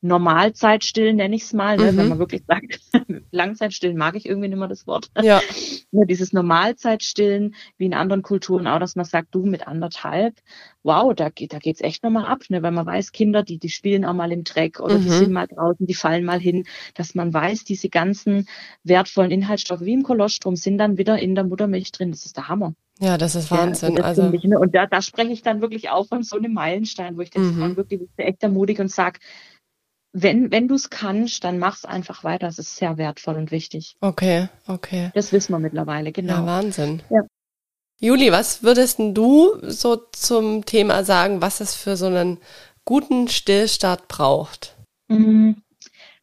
Normalzeitstillen 0.00 1.16
nenne 1.16 1.34
ich 1.34 1.42
es 1.42 1.52
mal, 1.52 1.76
ne, 1.76 1.90
mhm. 1.92 1.96
wenn 1.96 2.08
man 2.08 2.18
wirklich 2.18 2.42
sagt, 2.46 2.80
Langzeitstillen 3.32 3.96
mag 3.96 4.14
ich 4.14 4.26
irgendwie 4.26 4.48
nicht 4.48 4.58
mehr 4.58 4.68
das 4.68 4.86
Wort. 4.86 5.08
Ja. 5.20 5.40
Ne, 5.90 6.04
dieses 6.04 6.34
Normalzeitstillen, 6.34 7.54
wie 7.78 7.86
in 7.86 7.94
anderen 7.94 8.20
Kulturen 8.20 8.66
auch, 8.66 8.78
dass 8.78 8.94
man 8.94 9.06
sagt, 9.06 9.28
du 9.34 9.46
mit 9.46 9.66
anderthalb, 9.66 10.34
wow, 10.82 11.14
da 11.14 11.30
geht 11.30 11.54
da 11.54 11.58
geht's 11.58 11.80
echt 11.80 12.02
nochmal 12.02 12.26
ab, 12.26 12.42
ne, 12.50 12.62
weil 12.62 12.72
man 12.72 12.84
weiß, 12.84 13.10
Kinder, 13.12 13.42
die 13.42 13.58
die 13.58 13.70
spielen 13.70 14.04
auch 14.04 14.12
mal 14.12 14.30
im 14.30 14.44
Dreck 14.44 14.80
oder 14.80 14.98
mhm. 14.98 15.04
die 15.04 15.08
sind 15.08 15.32
mal 15.32 15.46
draußen, 15.46 15.86
die 15.86 15.94
fallen 15.94 16.26
mal 16.26 16.38
hin, 16.38 16.66
dass 16.92 17.14
man 17.14 17.32
weiß, 17.32 17.64
diese 17.64 17.88
ganzen 17.88 18.46
wertvollen 18.84 19.30
Inhaltsstoffe 19.30 19.80
wie 19.80 19.94
im 19.94 20.02
Kolostrum 20.02 20.56
sind 20.56 20.76
dann 20.76 20.98
wieder 20.98 21.18
in 21.18 21.34
der 21.34 21.44
Muttermilch 21.44 21.90
drin. 21.90 22.10
Das 22.10 22.26
ist 22.26 22.36
der 22.36 22.48
Hammer. 22.48 22.74
Ja, 23.00 23.16
das 23.16 23.34
ist 23.34 23.50
Wahnsinn. 23.50 23.96
Ja, 23.96 24.02
also, 24.02 24.22
also 24.22 24.36
ich, 24.36 24.44
ne? 24.44 24.58
Und 24.58 24.74
da, 24.74 24.86
da 24.86 25.00
spreche 25.00 25.32
ich 25.32 25.42
dann 25.42 25.60
wirklich 25.60 25.88
auch 25.88 26.08
von 26.08 26.22
so 26.22 26.36
einem 26.36 26.52
Meilenstein, 26.52 27.16
wo 27.16 27.20
ich 27.20 27.30
den 27.30 27.56
mhm. 27.56 27.76
wirklich 27.76 28.02
echt 28.16 28.42
ermutige 28.42 28.82
und 28.82 28.90
sage, 28.90 29.20
wenn, 30.22 30.50
wenn 30.50 30.68
du 30.68 30.74
es 30.74 30.90
kannst, 30.90 31.44
dann 31.44 31.58
mach's 31.58 31.84
einfach 31.84 32.24
weiter. 32.24 32.46
Das 32.46 32.58
ist 32.58 32.76
sehr 32.76 32.98
wertvoll 32.98 33.36
und 33.36 33.50
wichtig. 33.50 33.96
Okay, 34.00 34.48
okay. 34.66 35.10
Das 35.14 35.32
wissen 35.32 35.52
wir 35.52 35.58
mittlerweile, 35.58 36.12
genau. 36.12 36.34
Ja, 36.34 36.46
Wahnsinn. 36.46 37.02
Ja. 37.10 37.22
Juli, 38.00 38.30
was 38.30 38.62
würdest 38.62 38.98
du 39.00 39.58
so 39.62 39.96
zum 40.12 40.64
Thema 40.64 41.02
sagen, 41.04 41.42
was 41.42 41.60
es 41.60 41.74
für 41.74 41.96
so 41.96 42.06
einen 42.06 42.38
guten 42.84 43.28
Stillstart 43.28 44.06
braucht? 44.06 44.76
Mhm. 45.08 45.62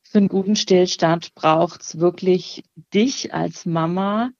Für 0.01 0.19
einen 0.19 0.29
guten 0.29 0.55
Stillstart 0.55 1.35
braucht 1.35 1.81
es 1.81 1.99
wirklich 1.99 2.63
dich 2.93 3.33
als 3.33 3.65
Mama, 3.65 4.31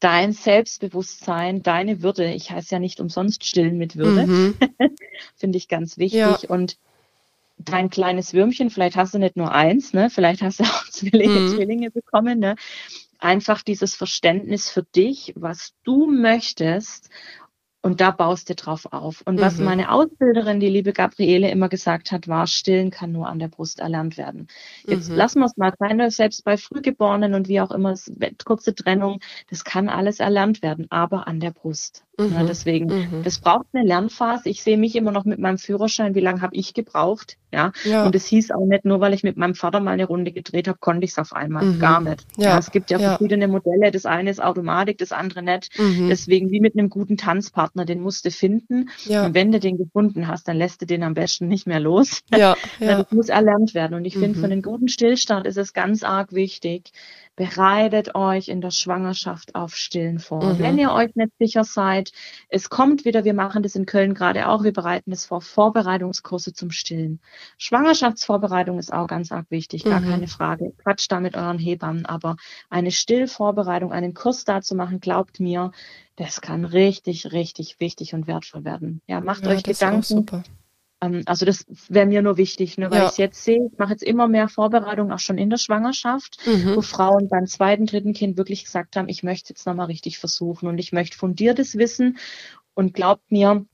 dein 0.00 0.32
Selbstbewusstsein, 0.32 1.62
deine 1.62 2.02
Würde. 2.02 2.30
Ich 2.32 2.50
heiße 2.50 2.74
ja 2.74 2.78
nicht 2.78 3.00
umsonst 3.00 3.44
stillen 3.46 3.78
mit 3.78 3.96
Würde. 3.96 4.26
Mhm. 4.26 4.54
Finde 5.36 5.56
ich 5.56 5.68
ganz 5.68 5.96
wichtig. 5.96 6.20
Ja. 6.20 6.38
Und 6.48 6.76
dein 7.64 7.90
kleines 7.90 8.34
Würmchen, 8.34 8.70
vielleicht 8.70 8.96
hast 8.96 9.14
du 9.14 9.18
nicht 9.18 9.36
nur 9.36 9.52
eins, 9.52 9.92
ne? 9.92 10.10
vielleicht 10.10 10.42
hast 10.42 10.60
du 10.60 10.64
auch 10.64 10.84
Zwillinge, 10.90 11.40
mhm. 11.40 11.48
Zwillinge 11.48 11.90
bekommen, 11.90 12.38
ne? 12.38 12.56
einfach 13.18 13.62
dieses 13.62 13.94
Verständnis 13.94 14.70
für 14.70 14.82
dich, 14.82 15.32
was 15.36 15.74
du 15.84 16.06
möchtest 16.06 17.10
und 17.82 18.00
da 18.00 18.10
baust 18.10 18.50
du 18.50 18.54
drauf 18.54 18.92
auf. 18.92 19.22
Und 19.24 19.40
was 19.40 19.56
mhm. 19.56 19.64
meine 19.64 19.90
Ausbilderin, 19.90 20.60
die 20.60 20.68
liebe 20.68 20.92
Gabriele, 20.92 21.50
immer 21.50 21.68
gesagt 21.68 22.12
hat, 22.12 22.28
war, 22.28 22.46
stillen 22.46 22.90
kann 22.90 23.12
nur 23.12 23.26
an 23.26 23.38
der 23.38 23.48
Brust 23.48 23.80
erlernt 23.80 24.18
werden. 24.18 24.48
Jetzt 24.86 25.08
mhm. 25.08 25.16
lassen 25.16 25.40
wir 25.40 25.46
es 25.46 25.56
mal 25.56 25.72
sein, 25.78 26.10
selbst 26.10 26.44
bei 26.44 26.56
Frühgeborenen 26.56 27.34
und 27.34 27.48
wie 27.48 27.60
auch 27.60 27.70
immer, 27.70 27.94
kurze 28.44 28.74
Trennung, 28.74 29.20
das 29.48 29.64
kann 29.64 29.88
alles 29.88 30.20
erlernt 30.20 30.62
werden, 30.62 30.86
aber 30.90 31.26
an 31.26 31.40
der 31.40 31.52
Brust. 31.52 32.04
Mhm. 32.28 32.34
Ja, 32.34 32.42
deswegen, 32.44 32.86
mhm. 32.86 33.22
das 33.24 33.38
braucht 33.38 33.66
eine 33.72 33.86
Lernphase. 33.86 34.48
Ich 34.48 34.62
sehe 34.62 34.78
mich 34.78 34.96
immer 34.96 35.12
noch 35.12 35.24
mit 35.24 35.38
meinem 35.38 35.58
Führerschein, 35.58 36.14
wie 36.14 36.20
lange 36.20 36.42
habe 36.42 36.54
ich 36.54 36.74
gebraucht? 36.74 37.36
Ja? 37.52 37.72
ja. 37.84 38.06
Und 38.06 38.14
es 38.14 38.26
hieß 38.26 38.52
auch 38.52 38.64
nicht, 38.66 38.84
nur 38.84 39.00
weil 39.00 39.12
ich 39.12 39.22
mit 39.22 39.36
meinem 39.36 39.54
Vater 39.54 39.80
mal 39.80 39.92
eine 39.92 40.06
Runde 40.06 40.32
gedreht 40.32 40.68
habe, 40.68 40.78
konnte 40.78 41.04
ich 41.04 41.12
es 41.12 41.18
auf 41.18 41.32
einmal. 41.32 41.64
Mhm. 41.64 41.80
Gar 41.80 42.00
nicht. 42.00 42.26
Ja. 42.36 42.50
ja. 42.50 42.58
es 42.58 42.70
gibt 42.70 42.90
ja, 42.90 42.98
verschiedene 42.98 43.48
Modelle. 43.48 43.90
Das 43.90 44.06
eine 44.06 44.30
ist 44.30 44.42
Automatik, 44.42 44.98
das 44.98 45.12
andere 45.12 45.42
nicht. 45.42 45.76
Mhm. 45.78 46.08
Deswegen 46.08 46.50
wie 46.50 46.60
mit 46.60 46.76
einem 46.76 46.90
guten 46.90 47.16
Tanzpartner, 47.16 47.84
den 47.84 48.00
musst 48.00 48.24
du 48.24 48.30
finden. 48.30 48.90
Ja. 49.04 49.26
Und 49.26 49.34
wenn 49.34 49.50
du 49.52 49.58
den 49.58 49.78
gefunden 49.78 50.28
hast, 50.28 50.46
dann 50.48 50.56
lässt 50.56 50.82
du 50.82 50.86
den 50.86 51.02
am 51.02 51.14
besten 51.14 51.48
nicht 51.48 51.66
mehr 51.66 51.80
los. 51.80 52.20
Ja. 52.30 52.56
ja. 52.78 52.98
Das 52.98 53.12
muss 53.12 53.28
erlernt 53.28 53.74
werden. 53.74 53.94
Und 53.94 54.04
ich 54.04 54.14
finde, 54.16 54.38
für 54.38 54.46
mhm. 54.46 54.52
einen 54.52 54.62
guten 54.62 54.88
Stillstand 54.88 55.46
ist 55.46 55.58
es 55.58 55.72
ganz 55.72 56.02
arg 56.04 56.32
wichtig, 56.32 56.92
bereitet 57.36 58.14
euch 58.14 58.48
in 58.48 58.60
der 58.60 58.70
Schwangerschaft 58.70 59.54
auf 59.54 59.74
Stillen 59.74 60.18
vor. 60.18 60.44
Mhm. 60.44 60.58
Wenn 60.58 60.78
ihr 60.78 60.92
euch 60.92 61.14
nicht 61.14 61.32
sicher 61.38 61.64
seid, 61.64 62.12
es 62.48 62.68
kommt 62.68 63.04
wieder, 63.04 63.24
wir 63.24 63.34
machen 63.34 63.62
das 63.62 63.74
in 63.74 63.86
Köln 63.86 64.14
gerade 64.14 64.48
auch, 64.48 64.62
wir 64.62 64.72
bereiten 64.72 65.12
es 65.12 65.26
vor, 65.26 65.40
Vorbereitungskurse 65.40 66.52
zum 66.52 66.70
Stillen. 66.70 67.20
Schwangerschaftsvorbereitung 67.56 68.78
ist 68.78 68.92
auch 68.92 69.06
ganz 69.06 69.32
arg 69.32 69.46
wichtig, 69.50 69.84
gar 69.84 70.00
mhm. 70.00 70.10
keine 70.10 70.28
Frage. 70.28 70.72
Quatscht 70.82 71.10
da 71.10 71.20
mit 71.20 71.36
euren 71.36 71.58
Hebammen, 71.58 72.04
aber 72.04 72.36
eine 72.68 72.90
Stillvorbereitung, 72.90 73.92
einen 73.92 74.12
Kurs 74.14 74.44
dazu 74.44 74.74
machen, 74.74 75.00
glaubt 75.00 75.40
mir, 75.40 75.70
das 76.16 76.42
kann 76.42 76.66
richtig, 76.66 77.32
richtig 77.32 77.80
wichtig 77.80 78.12
und 78.12 78.26
wertvoll 78.26 78.64
werden. 78.64 79.00
Ja, 79.06 79.20
macht 79.20 79.44
ja, 79.46 79.52
euch 79.52 79.62
Gedanken 79.62 80.26
also 81.00 81.46
das 81.46 81.64
wäre 81.88 82.06
mir 82.06 82.20
nur 82.20 82.36
wichtig, 82.36 82.76
ne, 82.76 82.90
weil 82.90 83.00
ja. 83.00 83.08
ich 83.08 83.16
jetzt 83.16 83.42
sehe, 83.42 83.70
ich 83.72 83.78
mache 83.78 83.92
jetzt 83.92 84.02
immer 84.02 84.28
mehr 84.28 84.48
Vorbereitungen 84.48 85.12
auch 85.12 85.18
schon 85.18 85.38
in 85.38 85.48
der 85.48 85.56
Schwangerschaft, 85.56 86.36
mhm. 86.46 86.76
wo 86.76 86.82
Frauen 86.82 87.28
beim 87.28 87.46
zweiten, 87.46 87.86
dritten 87.86 88.12
Kind 88.12 88.36
wirklich 88.36 88.64
gesagt 88.64 88.96
haben, 88.96 89.08
ich 89.08 89.22
möchte 89.22 89.50
jetzt 89.50 89.66
nochmal 89.66 89.86
richtig 89.86 90.18
versuchen 90.18 90.68
und 90.68 90.78
ich 90.78 90.92
möchte 90.92 91.16
fundiertes 91.16 91.78
Wissen 91.78 92.18
und 92.74 92.92
glaubt 92.92 93.32
mir, 93.32 93.64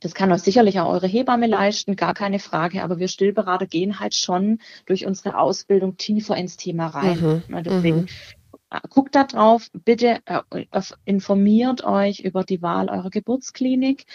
das 0.00 0.14
kann 0.14 0.32
euch 0.32 0.42
sicherlich 0.42 0.78
auch 0.80 0.92
eure 0.92 1.06
Hebamme 1.06 1.46
leisten, 1.46 1.96
gar 1.96 2.12
keine 2.12 2.38
Frage, 2.38 2.82
aber 2.82 2.98
wir 2.98 3.08
Stillberater 3.08 3.66
gehen 3.66 3.98
halt 3.98 4.14
schon 4.14 4.58
durch 4.84 5.06
unsere 5.06 5.38
Ausbildung 5.38 5.96
tiefer 5.96 6.36
ins 6.36 6.58
Thema 6.58 6.88
rein. 6.88 7.42
Mhm. 7.48 7.62
Deswegen 7.64 8.00
mhm. 8.02 8.08
Äh, 8.74 8.80
guckt 8.88 9.14
da 9.14 9.24
drauf, 9.24 9.68
bitte 9.72 10.18
äh, 10.26 10.40
informiert 11.04 11.84
euch 11.84 12.20
über 12.20 12.44
die 12.44 12.62
Wahl 12.62 12.88
eurer 12.88 13.10
Geburtsklinik. 13.10 14.06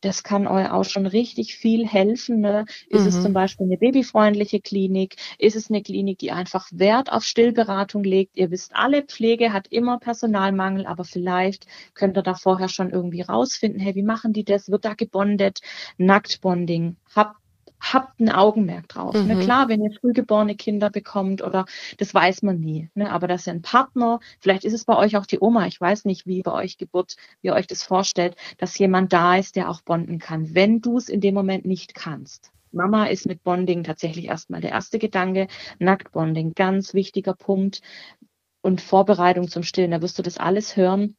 Das 0.00 0.22
kann 0.22 0.46
euch 0.46 0.70
auch 0.70 0.84
schon 0.84 1.06
richtig 1.06 1.56
viel 1.56 1.86
helfen. 1.86 2.40
Ne? 2.40 2.66
Ist 2.88 3.02
mhm. 3.02 3.08
es 3.08 3.22
zum 3.22 3.32
Beispiel 3.32 3.66
eine 3.66 3.78
babyfreundliche 3.78 4.60
Klinik? 4.60 5.16
Ist 5.38 5.56
es 5.56 5.70
eine 5.70 5.82
Klinik, 5.82 6.18
die 6.18 6.32
einfach 6.32 6.68
Wert 6.72 7.10
auf 7.10 7.24
Stillberatung 7.24 8.04
legt? 8.04 8.36
Ihr 8.36 8.50
wisst, 8.50 8.74
alle 8.74 9.02
Pflege 9.02 9.52
hat 9.52 9.68
immer 9.68 9.98
Personalmangel, 9.98 10.86
aber 10.86 11.04
vielleicht 11.04 11.66
könnt 11.94 12.16
ihr 12.16 12.22
da 12.22 12.34
vorher 12.34 12.68
schon 12.68 12.90
irgendwie 12.90 13.22
rausfinden, 13.22 13.80
hey, 13.80 13.94
wie 13.94 14.02
machen 14.02 14.32
die 14.32 14.44
das? 14.44 14.70
Wird 14.70 14.84
da 14.84 14.94
gebondet? 14.94 15.60
Nacktbonding. 15.96 16.96
Habt 17.14 17.36
habt 17.80 18.20
ein 18.20 18.30
Augenmerk 18.30 18.88
drauf. 18.88 19.14
Ne? 19.14 19.22
Mhm. 19.22 19.28
Ne? 19.28 19.38
Klar, 19.40 19.68
wenn 19.68 19.82
ihr 19.82 19.92
frühgeborene 19.92 20.54
Kinder 20.54 20.90
bekommt 20.90 21.42
oder 21.42 21.66
das 21.98 22.14
weiß 22.14 22.42
man 22.42 22.58
nie. 22.58 22.90
Ne? 22.94 23.10
Aber 23.10 23.28
dass 23.28 23.46
ihr 23.46 23.52
einen 23.52 23.62
Partner, 23.62 24.20
vielleicht 24.40 24.64
ist 24.64 24.72
es 24.72 24.84
bei 24.84 24.96
euch 24.96 25.16
auch 25.16 25.26
die 25.26 25.40
Oma, 25.40 25.66
ich 25.66 25.80
weiß 25.80 26.04
nicht, 26.04 26.26
wie 26.26 26.42
bei 26.42 26.52
euch 26.52 26.78
Geburt, 26.78 27.16
wie 27.40 27.48
ihr 27.48 27.54
euch 27.54 27.66
das 27.66 27.82
vorstellt, 27.82 28.36
dass 28.58 28.78
jemand 28.78 29.12
da 29.12 29.36
ist, 29.36 29.56
der 29.56 29.70
auch 29.70 29.82
bonden 29.82 30.18
kann, 30.18 30.54
wenn 30.54 30.80
du 30.80 30.96
es 30.96 31.08
in 31.08 31.20
dem 31.20 31.34
Moment 31.34 31.66
nicht 31.66 31.94
kannst. 31.94 32.52
Mama 32.72 33.06
ist 33.06 33.26
mit 33.26 33.42
Bonding 33.42 33.84
tatsächlich 33.84 34.26
erstmal 34.26 34.60
der 34.60 34.70
erste 34.70 34.98
Gedanke. 34.98 35.46
Nacktbonding, 35.78 36.52
ganz 36.54 36.92
wichtiger 36.94 37.34
Punkt. 37.34 37.80
Und 38.60 38.80
Vorbereitung 38.80 39.48
zum 39.48 39.62
Stillen, 39.62 39.92
da 39.92 40.02
wirst 40.02 40.18
du 40.18 40.22
das 40.22 40.38
alles 40.38 40.76
hören 40.76 41.16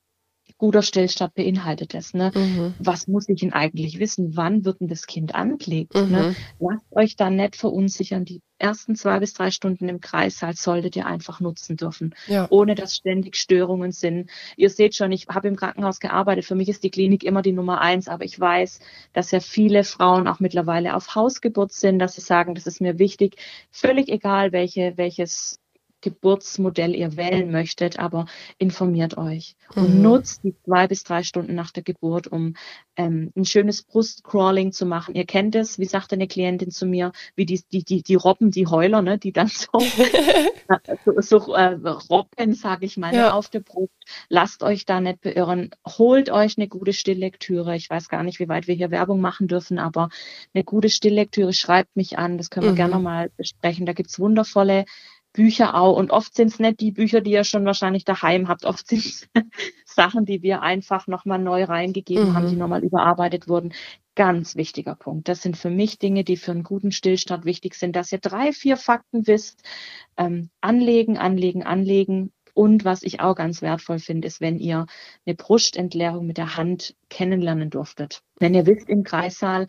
guter 0.57 0.81
Stillstand 0.81 1.35
beinhaltet 1.35 1.93
das. 1.93 2.13
Ne? 2.13 2.31
Mhm. 2.33 2.73
Was 2.79 3.07
muss 3.07 3.29
ich 3.29 3.39
denn 3.39 3.53
eigentlich 3.53 3.99
wissen? 3.99 4.35
Wann 4.35 4.65
wird 4.65 4.79
denn 4.81 4.87
das 4.87 5.05
Kind 5.07 5.35
angelegt? 5.35 5.93
Ne? 5.93 6.03
Mhm. 6.03 6.11
Ne? 6.11 6.35
Lasst 6.59 6.85
euch 6.91 7.15
da 7.15 7.29
nicht 7.29 7.55
verunsichern. 7.55 8.25
Die 8.25 8.41
ersten 8.59 8.95
zwei 8.95 9.19
bis 9.19 9.33
drei 9.33 9.51
Stunden 9.51 9.87
im 9.87 10.01
Kreissaal 10.01 10.55
solltet 10.55 10.95
ihr 10.95 11.05
einfach 11.05 11.39
nutzen 11.39 11.77
dürfen, 11.77 12.15
ja. 12.27 12.47
ohne 12.49 12.75
dass 12.75 12.95
ständig 12.95 13.35
Störungen 13.35 13.91
sind. 13.91 14.29
Ihr 14.55 14.69
seht 14.69 14.95
schon, 14.95 15.11
ich 15.11 15.27
habe 15.27 15.47
im 15.47 15.55
Krankenhaus 15.55 15.99
gearbeitet. 15.99 16.45
Für 16.45 16.55
mich 16.55 16.69
ist 16.69 16.83
die 16.83 16.89
Klinik 16.89 17.23
immer 17.23 17.41
die 17.43 17.53
Nummer 17.53 17.81
eins, 17.81 18.07
aber 18.07 18.25
ich 18.25 18.39
weiß, 18.39 18.79
dass 19.13 19.31
ja 19.31 19.39
viele 19.39 19.83
Frauen 19.83 20.27
auch 20.27 20.39
mittlerweile 20.39 20.95
auf 20.95 21.13
Hausgeburt 21.15 21.71
sind, 21.71 21.99
dass 21.99 22.15
sie 22.15 22.21
sagen, 22.21 22.55
das 22.55 22.65
ist 22.65 22.81
mir 22.81 22.97
wichtig. 22.97 23.35
Völlig 23.71 24.09
egal, 24.09 24.51
welche, 24.51 24.93
welches 24.97 25.59
Geburtsmodell 26.01 26.95
ihr 26.95 27.17
wählen 27.17 27.51
möchtet, 27.51 27.99
aber 27.99 28.25
informiert 28.57 29.17
euch 29.17 29.55
und 29.75 29.95
mhm. 29.95 30.01
nutzt 30.01 30.43
die 30.43 30.55
zwei 30.63 30.87
bis 30.87 31.03
drei 31.03 31.23
Stunden 31.23 31.55
nach 31.55 31.71
der 31.71 31.83
Geburt, 31.83 32.27
um 32.27 32.55
ähm, 32.95 33.31
ein 33.35 33.45
schönes 33.45 33.81
Brustcrawling 33.83 34.71
zu 34.71 34.85
machen. 34.85 35.15
Ihr 35.15 35.25
kennt 35.25 35.55
es, 35.55 35.79
wie 35.79 35.85
sagte 35.85 36.15
eine 36.15 36.27
Klientin 36.27 36.71
zu 36.71 36.85
mir, 36.85 37.11
wie 37.35 37.45
die, 37.45 37.61
die, 37.71 37.83
die, 37.83 38.03
die 38.03 38.15
Robben, 38.15 38.51
die 38.51 38.67
Heuler, 38.67 39.01
ne, 39.01 39.17
die 39.17 39.31
dann 39.31 39.47
so, 39.47 39.69
so, 41.05 41.21
so 41.21 41.53
äh, 41.53 41.75
robben, 42.09 42.53
sage 42.53 42.85
ich 42.85 42.97
mal, 42.97 43.11
ne, 43.11 43.17
ja. 43.17 43.33
auf 43.33 43.49
der 43.49 43.61
Brust. 43.61 43.91
Lasst 44.29 44.63
euch 44.63 44.85
da 44.85 45.01
nicht 45.01 45.21
beirren. 45.21 45.71
Holt 45.85 46.29
euch 46.29 46.57
eine 46.57 46.67
gute 46.67 46.93
Stilllektüre. 46.93 47.75
Ich 47.75 47.89
weiß 47.89 48.09
gar 48.09 48.23
nicht, 48.23 48.39
wie 48.39 48.49
weit 48.49 48.67
wir 48.67 48.75
hier 48.75 48.91
Werbung 48.91 49.19
machen 49.19 49.47
dürfen, 49.47 49.79
aber 49.79 50.09
eine 50.53 50.63
gute 50.63 50.89
Stilllektüre 50.89 51.53
schreibt 51.53 51.95
mich 51.95 52.17
an. 52.17 52.37
Das 52.37 52.49
können 52.49 52.67
wir 52.67 52.71
mhm. 52.73 52.77
gerne 52.77 52.99
mal 52.99 53.31
besprechen. 53.35 53.85
Da 53.85 53.93
gibt's 53.93 54.19
wundervolle 54.19 54.85
Bücher 55.37 55.75
auch. 55.75 55.95
Und 55.95 56.09
oft 56.09 56.33
sind 56.33 56.47
es 56.47 56.57
nicht 56.57 56.79
die 56.79 56.91
Bücher, 56.91 57.21
die 57.21 57.29
ihr 57.29 57.43
schon 57.43 57.63
wahrscheinlich 57.63 58.03
daheim 58.05 58.47
habt. 58.47 58.65
Oft 58.65 58.87
sind 58.87 59.05
es 59.05 59.29
Sachen, 59.85 60.25
die 60.25 60.41
wir 60.41 60.63
einfach 60.63 61.05
nochmal 61.05 61.37
neu 61.37 61.63
reingegeben 61.63 62.29
mhm. 62.29 62.33
haben, 62.33 62.49
die 62.49 62.55
nochmal 62.55 62.83
überarbeitet 62.83 63.47
wurden. 63.47 63.71
Ganz 64.15 64.55
wichtiger 64.55 64.95
Punkt. 64.95 65.27
Das 65.27 65.43
sind 65.43 65.55
für 65.55 65.69
mich 65.69 65.99
Dinge, 65.99 66.23
die 66.23 66.37
für 66.37 66.51
einen 66.51 66.63
guten 66.63 66.91
Stillstand 66.91 67.45
wichtig 67.45 67.75
sind, 67.75 67.95
dass 67.95 68.11
ihr 68.11 68.17
drei, 68.17 68.51
vier 68.51 68.77
Fakten 68.77 69.27
wisst. 69.27 69.61
Ähm, 70.17 70.49
anlegen, 70.59 71.19
anlegen, 71.19 71.61
anlegen. 71.61 72.33
Und 72.55 72.83
was 72.83 73.03
ich 73.03 73.19
auch 73.19 73.35
ganz 73.35 73.61
wertvoll 73.61 73.99
finde, 73.99 74.27
ist, 74.27 74.41
wenn 74.41 74.57
ihr 74.57 74.87
eine 75.27 75.35
Brustentleerung 75.35 76.25
mit 76.25 76.39
der 76.39 76.57
Hand 76.57 76.95
kennenlernen 77.09 77.69
durftet. 77.69 78.23
Wenn 78.39 78.55
ihr 78.55 78.65
wisst 78.65 78.89
im 78.89 79.03
Kreissaal, 79.03 79.67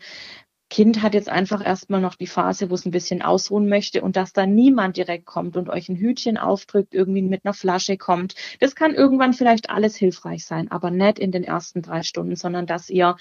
Kind 0.69 1.01
hat 1.01 1.15
jetzt 1.15 1.29
einfach 1.29 1.65
erstmal 1.65 1.99
noch 1.99 2.15
die 2.15 2.27
Phase, 2.27 2.69
wo 2.69 2.75
es 2.75 2.85
ein 2.85 2.91
bisschen 2.91 3.21
ausruhen 3.23 3.67
möchte 3.69 4.01
und 4.01 4.15
dass 4.15 4.33
da 4.33 4.45
niemand 4.45 4.97
direkt 4.97 5.25
kommt 5.25 5.57
und 5.57 5.69
euch 5.69 5.89
ein 5.89 5.95
Hütchen 5.95 6.37
aufdrückt, 6.37 6.93
irgendwie 6.93 7.23
mit 7.23 7.43
einer 7.43 7.53
Flasche 7.55 7.97
kommt. 7.97 8.35
Das 8.59 8.75
kann 8.75 8.93
irgendwann 8.93 9.33
vielleicht 9.33 9.69
alles 9.71 9.95
hilfreich 9.95 10.45
sein, 10.45 10.69
aber 10.71 10.91
nicht 10.91 11.17
in 11.17 11.31
den 11.31 11.43
ersten 11.43 11.81
drei 11.81 12.03
Stunden, 12.03 12.35
sondern 12.35 12.67
dass 12.67 12.89
ihr 12.89 13.15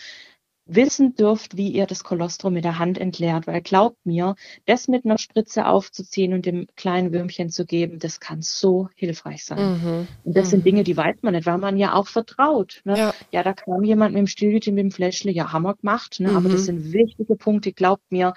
wissen 0.69 1.15
dürft, 1.15 1.57
wie 1.57 1.71
ihr 1.71 1.87
das 1.87 2.05
Kolostrum 2.05 2.53
mit 2.53 2.65
der 2.65 2.79
Hand 2.79 2.99
entleert, 2.99 3.47
weil 3.47 3.63
glaubt 3.63 4.05
mir, 4.05 4.37
das 4.67 4.87
mit 4.87 5.05
einer 5.05 5.19
Spritze 5.19 5.67
aufzuziehen 5.67 6.35
und 6.35 6.47
dem 6.47 6.67
kleinen 6.77 7.13
Würmchen 7.13 7.51
zu 7.51 7.65
geben, 7.65 7.99
das 7.99 8.21
kann 8.21 8.43
so 8.43 8.89
hilfreich 8.95 9.45
sein. 9.45 9.81
Mhm. 9.83 10.09
Und 10.25 10.37
das 10.37 10.47
mhm. 10.47 10.51
sind 10.51 10.67
Dinge, 10.67 10.85
die 10.85 10.97
weiß 10.97 11.17
man 11.23 11.35
nicht, 11.35 11.47
weil 11.47 11.59
man 11.59 11.79
ja 11.79 11.95
auch 11.95 12.07
vertraut. 12.07 12.83
Ne? 12.85 12.99
Ja. 12.99 13.15
ja, 13.33 13.43
da 13.43 13.55
kam 13.55 13.83
jemand 13.83 14.13
mit 14.13 14.21
dem 14.21 14.27
Stillhütchen, 14.27 14.75
mit 14.75 14.85
dem 14.85 14.91
Fläschle, 14.91 15.33
ja, 15.33 15.53
Hammer 15.53 15.75
gemacht, 15.75 16.21
ne? 16.21 16.31
Mhm. 16.31 16.37
aber 16.37 16.49
das 16.51 16.63
mhm. 16.63 16.67
sind 16.67 16.93
wichtige 16.93 17.35
Punkte, 17.35 17.73
glaubt 17.73 18.05
mir, 18.11 18.35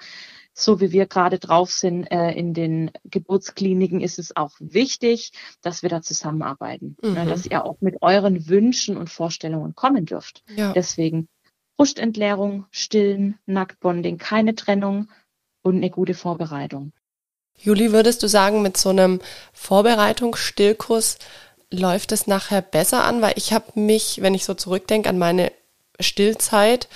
so 0.54 0.80
wie 0.80 0.92
wir 0.92 1.06
gerade 1.06 1.38
drauf 1.38 1.70
sind 1.70 2.04
äh, 2.10 2.30
in 2.32 2.54
den 2.54 2.90
Geburtskliniken, 3.04 4.00
ist 4.00 4.18
es 4.18 4.36
auch 4.36 4.52
wichtig, 4.58 5.32
dass 5.62 5.82
wir 5.82 5.88
da 5.88 6.02
zusammenarbeiten, 6.02 6.96
ne? 7.02 7.24
mhm. 7.24 7.28
dass 7.28 7.46
ihr 7.46 7.64
auch 7.64 7.80
mit 7.80 8.02
euren 8.02 8.48
Wünschen 8.48 8.96
und 8.96 9.10
Vorstellungen 9.10 9.74
kommen 9.74 10.04
dürft. 10.04 10.42
Ja. 10.54 10.72
Deswegen 10.72 11.28
Brustentleerung, 11.76 12.66
Stillen, 12.70 13.38
Nacktbonding, 13.46 14.18
keine 14.18 14.54
Trennung 14.54 15.08
und 15.62 15.76
eine 15.76 15.90
gute 15.90 16.14
Vorbereitung. 16.14 16.92
Juli, 17.58 17.92
würdest 17.92 18.22
du 18.22 18.28
sagen, 18.28 18.62
mit 18.62 18.76
so 18.76 18.88
einem 18.88 19.20
Vorbereitungsstillkurs 19.52 21.18
läuft 21.70 22.12
es 22.12 22.26
nachher 22.26 22.62
besser 22.62 23.04
an? 23.04 23.22
Weil 23.22 23.34
ich 23.36 23.52
habe 23.52 23.78
mich, 23.80 24.20
wenn 24.20 24.34
ich 24.34 24.44
so 24.44 24.54
zurückdenke 24.54 25.08
an 25.08 25.18
meine 25.18 25.52
Stillzeit 26.00 26.88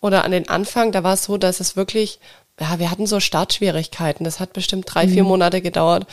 oder 0.00 0.24
an 0.24 0.30
den 0.30 0.48
Anfang, 0.48 0.92
da 0.92 1.02
war 1.02 1.14
es 1.14 1.24
so, 1.24 1.36
dass 1.36 1.60
es 1.60 1.76
wirklich, 1.76 2.20
ja, 2.58 2.78
wir 2.78 2.90
hatten 2.90 3.06
so 3.06 3.20
Startschwierigkeiten. 3.20 4.24
Das 4.24 4.40
hat 4.40 4.52
bestimmt 4.52 4.86
drei, 4.88 5.06
mhm. 5.06 5.10
vier 5.10 5.24
Monate 5.24 5.60
gedauert, 5.60 6.06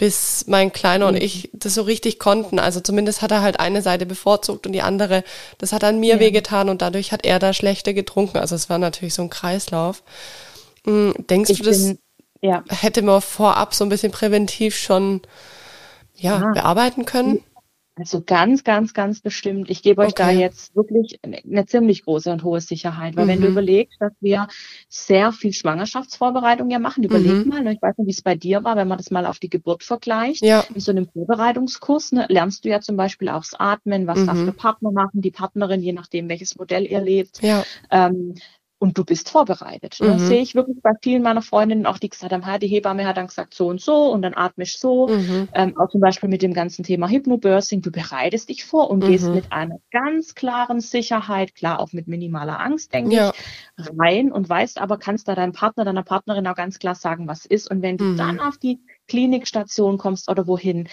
bis 0.00 0.46
mein 0.46 0.72
Kleiner 0.72 1.08
und 1.08 1.16
mhm. 1.16 1.20
ich 1.20 1.50
das 1.52 1.74
so 1.74 1.82
richtig 1.82 2.18
konnten. 2.18 2.58
Also 2.58 2.80
zumindest 2.80 3.20
hat 3.20 3.32
er 3.32 3.42
halt 3.42 3.60
eine 3.60 3.82
Seite 3.82 4.06
bevorzugt 4.06 4.66
und 4.66 4.72
die 4.72 4.80
andere, 4.80 5.22
das 5.58 5.74
hat 5.74 5.84
an 5.84 6.00
mir 6.00 6.14
ja. 6.14 6.20
wehgetan 6.20 6.70
und 6.70 6.80
dadurch 6.80 7.12
hat 7.12 7.26
er 7.26 7.38
da 7.38 7.52
schlechter 7.52 7.92
getrunken. 7.92 8.38
Also 8.38 8.54
es 8.54 8.70
war 8.70 8.78
natürlich 8.78 9.12
so 9.12 9.20
ein 9.20 9.28
Kreislauf. 9.28 10.02
Hm, 10.86 11.12
denkst 11.18 11.50
ich 11.50 11.58
du, 11.58 11.64
das 11.64 11.84
bin, 11.84 11.98
ja. 12.40 12.64
hätte 12.70 13.02
man 13.02 13.20
vorab 13.20 13.74
so 13.74 13.84
ein 13.84 13.90
bisschen 13.90 14.10
präventiv 14.10 14.74
schon 14.74 15.20
ja, 16.14 16.40
ja. 16.40 16.52
bearbeiten 16.54 17.04
können? 17.04 17.44
Also 18.00 18.22
ganz, 18.24 18.64
ganz, 18.64 18.94
ganz 18.94 19.20
bestimmt. 19.20 19.68
Ich 19.68 19.82
gebe 19.82 20.00
euch 20.00 20.12
okay. 20.12 20.22
da 20.22 20.30
jetzt 20.30 20.74
wirklich 20.74 21.20
eine 21.22 21.66
ziemlich 21.66 22.04
große 22.04 22.32
und 22.32 22.42
hohe 22.42 22.62
Sicherheit, 22.62 23.14
weil 23.14 23.26
mhm. 23.26 23.28
wenn 23.28 23.40
du 23.42 23.46
mhm. 23.46 23.52
überlegst, 23.52 24.00
dass 24.00 24.12
wir 24.20 24.48
sehr 24.88 25.32
viel 25.32 25.52
Schwangerschaftsvorbereitung 25.52 26.70
ja 26.70 26.78
machen, 26.78 27.04
überleg 27.04 27.44
mhm. 27.44 27.48
mal, 27.48 27.62
ne, 27.62 27.74
ich 27.74 27.82
weiß 27.82 27.98
nicht, 27.98 28.06
wie 28.06 28.12
es 28.12 28.22
bei 28.22 28.36
dir 28.36 28.64
war, 28.64 28.76
wenn 28.76 28.88
man 28.88 28.96
das 28.96 29.10
mal 29.10 29.26
auf 29.26 29.38
die 29.38 29.50
Geburt 29.50 29.84
vergleicht, 29.84 30.42
ja. 30.42 30.64
in 30.74 30.80
so 30.80 30.92
einem 30.92 31.08
Vorbereitungskurs 31.08 32.12
ne, 32.12 32.24
lernst 32.30 32.64
du 32.64 32.70
ja 32.70 32.80
zum 32.80 32.96
Beispiel 32.96 33.28
auch 33.28 33.42
das 33.42 33.52
Atmen, 33.60 34.06
was 34.06 34.20
mhm. 34.20 34.26
darf 34.26 34.44
der 34.46 34.52
Partner 34.52 34.92
machen, 34.92 35.20
die 35.20 35.30
Partnerin, 35.30 35.82
je 35.82 35.92
nachdem, 35.92 36.30
welches 36.30 36.56
Modell 36.56 36.86
ihr 36.86 37.02
lebt. 37.02 37.42
Ja. 37.42 37.64
Ähm, 37.90 38.34
und 38.80 38.96
du 38.96 39.04
bist 39.04 39.28
vorbereitet. 39.28 39.98
Ne? 40.00 40.08
Mhm. 40.08 40.12
Das 40.12 40.26
sehe 40.26 40.40
ich 40.40 40.54
wirklich 40.54 40.78
bei 40.82 40.92
vielen 41.02 41.22
meiner 41.22 41.42
Freundinnen, 41.42 41.84
auch 41.84 41.98
die 41.98 42.08
gesagt 42.08 42.32
haben, 42.32 42.60
die 42.60 42.66
Hebamme 42.66 43.06
hat 43.06 43.18
dann 43.18 43.26
gesagt 43.26 43.52
so 43.52 43.68
und 43.68 43.78
so 43.80 44.10
und 44.10 44.22
dann 44.22 44.34
atme 44.34 44.64
ich 44.64 44.78
so. 44.78 45.06
Mhm. 45.06 45.48
Ähm, 45.52 45.78
auch 45.78 45.90
zum 45.90 46.00
Beispiel 46.00 46.30
mit 46.30 46.40
dem 46.40 46.54
ganzen 46.54 46.82
Thema 46.82 47.06
Hypnobirthing, 47.08 47.82
du 47.82 47.92
bereitest 47.92 48.48
dich 48.48 48.64
vor 48.64 48.90
und 48.90 49.04
mhm. 49.04 49.08
gehst 49.08 49.28
mit 49.28 49.52
einer 49.52 49.76
ganz 49.90 50.34
klaren 50.34 50.80
Sicherheit, 50.80 51.54
klar 51.54 51.78
auch 51.78 51.92
mit 51.92 52.08
minimaler 52.08 52.58
Angst, 52.58 52.94
denke 52.94 53.14
ja. 53.14 53.32
ich, 53.78 53.90
rein 53.98 54.32
und 54.32 54.48
weißt 54.48 54.80
aber, 54.80 54.96
kannst 54.96 55.28
da 55.28 55.34
deinem 55.34 55.52
Partner, 55.52 55.84
deiner 55.84 56.02
Partnerin 56.02 56.46
auch 56.46 56.56
ganz 56.56 56.78
klar 56.78 56.94
sagen, 56.94 57.28
was 57.28 57.44
ist. 57.44 57.70
Und 57.70 57.82
wenn 57.82 57.98
du 57.98 58.04
mhm. 58.04 58.16
dann 58.16 58.40
auf 58.40 58.56
die 58.56 58.80
Klinikstation 59.08 59.98
kommst 59.98 60.30
oder 60.30 60.46
wohin, 60.46 60.88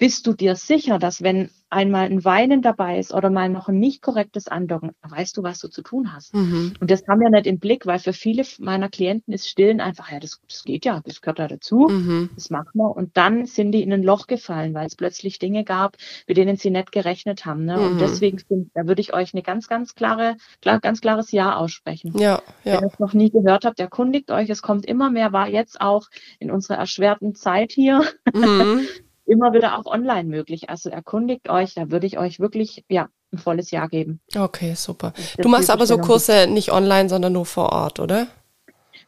bist 0.00 0.26
du 0.26 0.32
dir 0.32 0.56
sicher, 0.56 0.98
dass 0.98 1.22
wenn 1.22 1.50
einmal 1.68 2.06
ein 2.06 2.24
Weinen 2.24 2.62
dabei 2.62 2.98
ist 2.98 3.12
oder 3.12 3.28
mal 3.28 3.50
noch 3.50 3.68
ein 3.68 3.78
nicht 3.78 4.00
korrektes 4.00 4.48
Andocken, 4.48 4.92
weißt 5.02 5.36
du, 5.36 5.42
was 5.42 5.58
du 5.58 5.68
zu 5.68 5.82
tun 5.82 6.14
hast. 6.14 6.34
Mhm. 6.34 6.72
Und 6.80 6.90
das 6.90 7.06
haben 7.06 7.20
wir 7.20 7.28
nicht 7.28 7.46
im 7.46 7.58
Blick, 7.58 7.84
weil 7.84 7.98
für 7.98 8.14
viele 8.14 8.42
meiner 8.58 8.88
Klienten 8.88 9.34
ist 9.34 9.46
Stillen 9.46 9.78
einfach, 9.80 10.10
ja, 10.10 10.18
das, 10.18 10.40
das 10.48 10.64
geht 10.64 10.86
ja, 10.86 11.02
das 11.04 11.20
gehört 11.20 11.38
da 11.38 11.48
dazu, 11.48 11.86
mhm. 11.90 12.30
das 12.34 12.48
machen 12.48 12.70
wir. 12.72 12.96
Und 12.96 13.14
dann 13.18 13.44
sind 13.44 13.72
die 13.72 13.82
in 13.82 13.92
ein 13.92 14.02
Loch 14.02 14.26
gefallen, 14.26 14.72
weil 14.72 14.86
es 14.86 14.96
plötzlich 14.96 15.38
Dinge 15.38 15.64
gab, 15.64 15.98
mit 16.26 16.38
denen 16.38 16.56
sie 16.56 16.70
nicht 16.70 16.92
gerechnet 16.92 17.44
haben. 17.44 17.66
Ne? 17.66 17.76
Mhm. 17.76 17.84
Und 17.84 18.00
deswegen, 18.00 18.42
da 18.74 18.86
würde 18.86 19.02
ich 19.02 19.12
euch 19.12 19.34
eine 19.34 19.42
ganz, 19.42 19.68
ganz 19.68 19.94
klare, 19.94 20.38
klar, 20.62 20.80
ganz 20.80 21.02
klares 21.02 21.30
Ja 21.30 21.56
aussprechen. 21.56 22.18
Ja, 22.18 22.40
ja. 22.64 22.76
Wenn 22.76 22.84
ihr 22.84 22.90
es 22.90 22.98
noch 22.98 23.12
nie 23.12 23.30
gehört 23.30 23.66
habt, 23.66 23.78
erkundigt 23.78 24.30
euch, 24.30 24.48
es 24.48 24.62
kommt 24.62 24.86
immer 24.86 25.10
mehr, 25.10 25.34
war 25.34 25.48
jetzt 25.50 25.78
auch 25.82 26.08
in 26.38 26.50
unserer 26.50 26.78
erschwerten 26.78 27.34
Zeit 27.34 27.72
hier. 27.72 28.02
Immer 29.30 29.52
wieder 29.52 29.78
auch 29.78 29.86
online 29.86 30.24
möglich. 30.24 30.70
Also 30.70 30.90
erkundigt 30.90 31.48
euch, 31.48 31.74
da 31.74 31.88
würde 31.92 32.04
ich 32.04 32.18
euch 32.18 32.40
wirklich, 32.40 32.84
ja, 32.88 33.08
ein 33.32 33.38
volles 33.38 33.70
Jahr 33.70 33.88
geben. 33.88 34.18
Okay, 34.36 34.74
super. 34.74 35.12
Du 35.38 35.48
machst 35.48 35.70
aber 35.70 35.86
so 35.86 35.98
Kurse 35.98 36.48
nicht 36.48 36.72
online, 36.72 37.08
sondern 37.08 37.32
nur 37.32 37.46
vor 37.46 37.70
Ort, 37.70 38.00
oder? 38.00 38.26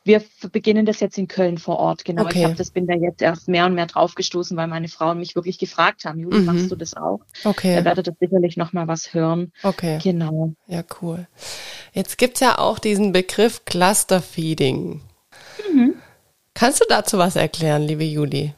Wir 0.04 0.22
beginnen 0.52 0.86
das 0.86 1.00
jetzt 1.00 1.18
in 1.18 1.26
Köln 1.26 1.58
vor 1.58 1.80
Ort, 1.80 2.04
genau. 2.04 2.22
Okay. 2.22 2.38
Ich 2.38 2.44
habe 2.44 2.54
das 2.54 2.70
bin 2.70 2.86
da 2.86 2.94
jetzt 2.94 3.20
erst 3.20 3.48
mehr 3.48 3.66
und 3.66 3.74
mehr 3.74 3.86
draufgestoßen, 3.86 4.56
weil 4.56 4.68
meine 4.68 4.86
Frauen 4.86 5.18
mich 5.18 5.34
wirklich 5.34 5.58
gefragt 5.58 6.04
haben, 6.04 6.20
Juli, 6.20 6.38
mhm. 6.38 6.44
machst 6.44 6.70
du 6.70 6.76
das 6.76 6.94
auch? 6.94 7.20
Okay. 7.42 7.74
Da 7.74 7.84
werdet 7.84 8.06
ihr 8.06 8.14
sicherlich 8.20 8.56
noch 8.56 8.72
mal 8.72 8.86
was 8.86 9.14
hören. 9.14 9.52
Okay. 9.64 9.98
Genau. 10.00 10.52
Ja, 10.68 10.84
cool. 11.00 11.26
Jetzt 11.92 12.16
gibt's 12.16 12.38
ja 12.38 12.58
auch 12.58 12.78
diesen 12.78 13.10
Begriff 13.10 13.64
Clusterfeeding. 13.64 15.00
Mhm. 15.72 15.94
Kannst 16.54 16.80
du 16.80 16.84
dazu 16.88 17.18
was 17.18 17.34
erklären, 17.34 17.82
liebe 17.82 18.04
Juli? 18.04 18.54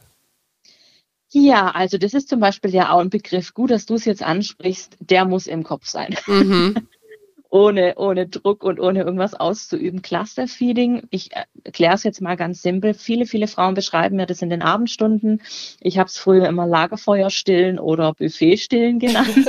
Ja, 1.37 1.71
also 1.71 1.97
das 1.97 2.13
ist 2.13 2.29
zum 2.29 2.39
Beispiel 2.39 2.73
ja 2.73 2.91
auch 2.91 2.99
ein 2.99 3.09
Begriff, 3.09 3.53
gut, 3.53 3.69
dass 3.69 3.85
du 3.85 3.95
es 3.95 4.05
jetzt 4.05 4.23
ansprichst, 4.23 4.95
der 5.01 5.25
muss 5.25 5.47
im 5.47 5.63
Kopf 5.63 5.85
sein. 5.85 6.15
Mhm. 6.27 6.75
ohne, 7.49 7.95
ohne 7.97 8.25
Druck 8.25 8.63
und 8.63 8.79
ohne 8.79 9.03
irgendwas 9.03 9.33
auszuüben. 9.33 10.01
Clusterfeeding, 10.01 11.07
ich 11.09 11.31
erkläre 11.65 11.95
es 11.95 12.03
jetzt 12.03 12.21
mal 12.21 12.37
ganz 12.37 12.61
simpel. 12.61 12.93
Viele, 12.93 13.25
viele 13.25 13.47
Frauen 13.47 13.73
beschreiben 13.73 14.15
mir 14.15 14.27
das 14.27 14.41
in 14.41 14.49
den 14.49 14.61
Abendstunden. 14.61 15.41
Ich 15.81 15.97
habe 15.97 16.07
es 16.07 16.17
früher 16.17 16.47
immer 16.47 16.67
Lagerfeuer 16.67 17.29
stillen 17.29 17.79
oder 17.79 18.13
Buffet 18.13 18.55
stillen 18.57 18.99
genannt. 18.99 19.35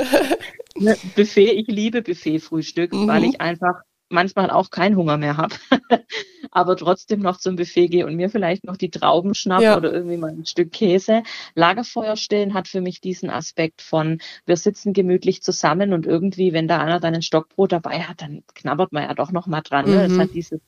Ne, 0.79 0.95
Buffet, 1.15 1.53
ich 1.53 1.65
liebe 1.65 2.03
Buffet-Frühstück, 2.03 2.93
mhm. 2.93 3.07
weil 3.07 3.23
ich 3.23 3.41
einfach 3.41 3.81
manchmal 4.09 4.49
auch 4.49 4.69
keinen 4.69 4.95
Hunger 4.95 5.17
mehr 5.17 5.37
habe, 5.37 5.55
aber 6.51 6.75
trotzdem 6.75 7.19
noch 7.19 7.37
zum 7.37 7.55
Buffet 7.55 7.87
gehe 7.87 8.05
und 8.05 8.15
mir 8.15 8.29
vielleicht 8.29 8.63
noch 8.63 8.77
die 8.77 8.89
Trauben 8.89 9.33
schnapp 9.35 9.61
ja. 9.61 9.77
oder 9.77 9.91
irgendwie 9.91 10.17
mal 10.17 10.31
ein 10.31 10.45
Stück 10.45 10.71
Käse. 10.71 11.23
Lagerfeuer 11.55 12.15
stellen 12.15 12.53
hat 12.53 12.67
für 12.67 12.81
mich 12.81 13.01
diesen 13.01 13.29
Aspekt 13.29 13.81
von, 13.81 14.19
wir 14.45 14.57
sitzen 14.57 14.93
gemütlich 14.93 15.41
zusammen 15.41 15.93
und 15.93 16.05
irgendwie, 16.05 16.53
wenn 16.53 16.67
da 16.67 16.79
einer 16.79 16.99
dann 16.99 17.15
ein 17.15 17.21
Stockbrot 17.21 17.71
dabei 17.71 18.03
hat, 18.03 18.21
dann 18.21 18.43
knabbert 18.53 18.91
man 18.91 19.03
ja 19.03 19.13
doch 19.13 19.31
noch 19.31 19.47
mal 19.47 19.61
dran. 19.61 19.85
Ne? 19.89 20.07
Mhm. 20.07 20.09
Das 20.09 20.19
hat 20.19 20.33
dieses 20.33 20.61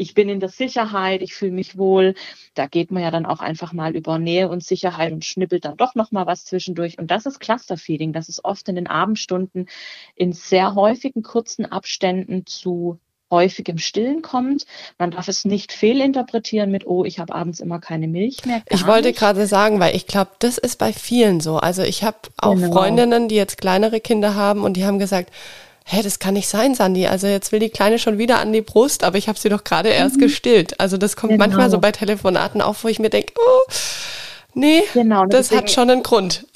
ich 0.00 0.14
bin 0.14 0.30
in 0.30 0.40
der 0.40 0.48
Sicherheit, 0.48 1.20
ich 1.20 1.34
fühle 1.34 1.52
mich 1.52 1.76
wohl. 1.76 2.14
Da 2.54 2.66
geht 2.66 2.90
man 2.90 3.02
ja 3.02 3.10
dann 3.10 3.26
auch 3.26 3.40
einfach 3.40 3.74
mal 3.74 3.94
über 3.94 4.18
Nähe 4.18 4.48
und 4.48 4.64
Sicherheit 4.64 5.12
und 5.12 5.26
schnippelt 5.26 5.66
dann 5.66 5.76
doch 5.76 5.94
noch 5.94 6.10
mal 6.10 6.26
was 6.26 6.46
zwischendurch. 6.46 6.98
Und 6.98 7.10
das 7.10 7.26
ist 7.26 7.38
Clusterfeeding. 7.38 8.14
Das 8.14 8.30
ist 8.30 8.42
oft 8.42 8.66
in 8.70 8.76
den 8.76 8.86
Abendstunden 8.86 9.68
in 10.16 10.32
sehr 10.32 10.74
häufigen 10.74 11.22
kurzen 11.22 11.66
Abständen 11.66 12.46
zu 12.46 12.98
häufig 13.30 13.68
im 13.68 13.78
Stillen 13.78 14.22
kommt. 14.22 14.64
Man 14.98 15.10
darf 15.10 15.28
es 15.28 15.44
nicht 15.44 15.70
fehlinterpretieren 15.70 16.70
mit, 16.70 16.86
oh, 16.86 17.04
ich 17.04 17.18
habe 17.18 17.34
abends 17.34 17.60
immer 17.60 17.78
keine 17.78 18.08
Milch 18.08 18.44
mehr. 18.46 18.62
ich 18.68 18.86
wollte 18.86 19.12
gerade 19.12 19.46
sagen, 19.46 19.80
weil 19.80 19.94
ich 19.94 20.06
glaube, 20.06 20.30
das 20.40 20.58
ist 20.58 20.78
bei 20.78 20.92
vielen 20.94 21.40
so. 21.40 21.58
Also 21.58 21.82
ich 21.82 22.02
habe 22.02 22.16
auch 22.38 22.54
genau. 22.54 22.72
Freundinnen, 22.72 23.28
die 23.28 23.36
jetzt 23.36 23.58
kleinere 23.58 24.00
Kinder 24.00 24.34
haben 24.34 24.64
und 24.64 24.78
die 24.78 24.84
haben 24.84 24.98
gesagt, 24.98 25.30
hä, 25.84 26.02
das 26.02 26.18
kann 26.18 26.34
nicht 26.34 26.48
sein, 26.48 26.74
Sandy. 26.74 27.06
Also 27.06 27.26
jetzt 27.26 27.52
will 27.52 27.60
die 27.60 27.70
Kleine 27.70 27.98
schon 27.98 28.18
wieder 28.18 28.38
an 28.38 28.52
die 28.52 28.62
Brust, 28.62 29.04
aber 29.04 29.18
ich 29.18 29.28
habe 29.28 29.38
sie 29.38 29.48
doch 29.48 29.64
gerade 29.64 29.88
erst 29.90 30.16
mhm. 30.16 30.20
gestillt. 30.20 30.78
Also 30.80 30.96
das 30.96 31.16
kommt 31.16 31.32
genau. 31.32 31.44
manchmal 31.44 31.70
so 31.70 31.78
bei 31.78 31.92
Telefonaten 31.92 32.60
auf, 32.60 32.84
wo 32.84 32.88
ich 32.88 32.98
mir 32.98 33.10
denke, 33.10 33.34
oh, 33.36 33.72
nee, 34.54 34.82
genau, 34.92 35.26
das 35.26 35.48
deswegen, 35.48 35.62
hat 35.62 35.70
schon 35.70 35.90
einen 35.90 36.02
Grund. 36.02 36.46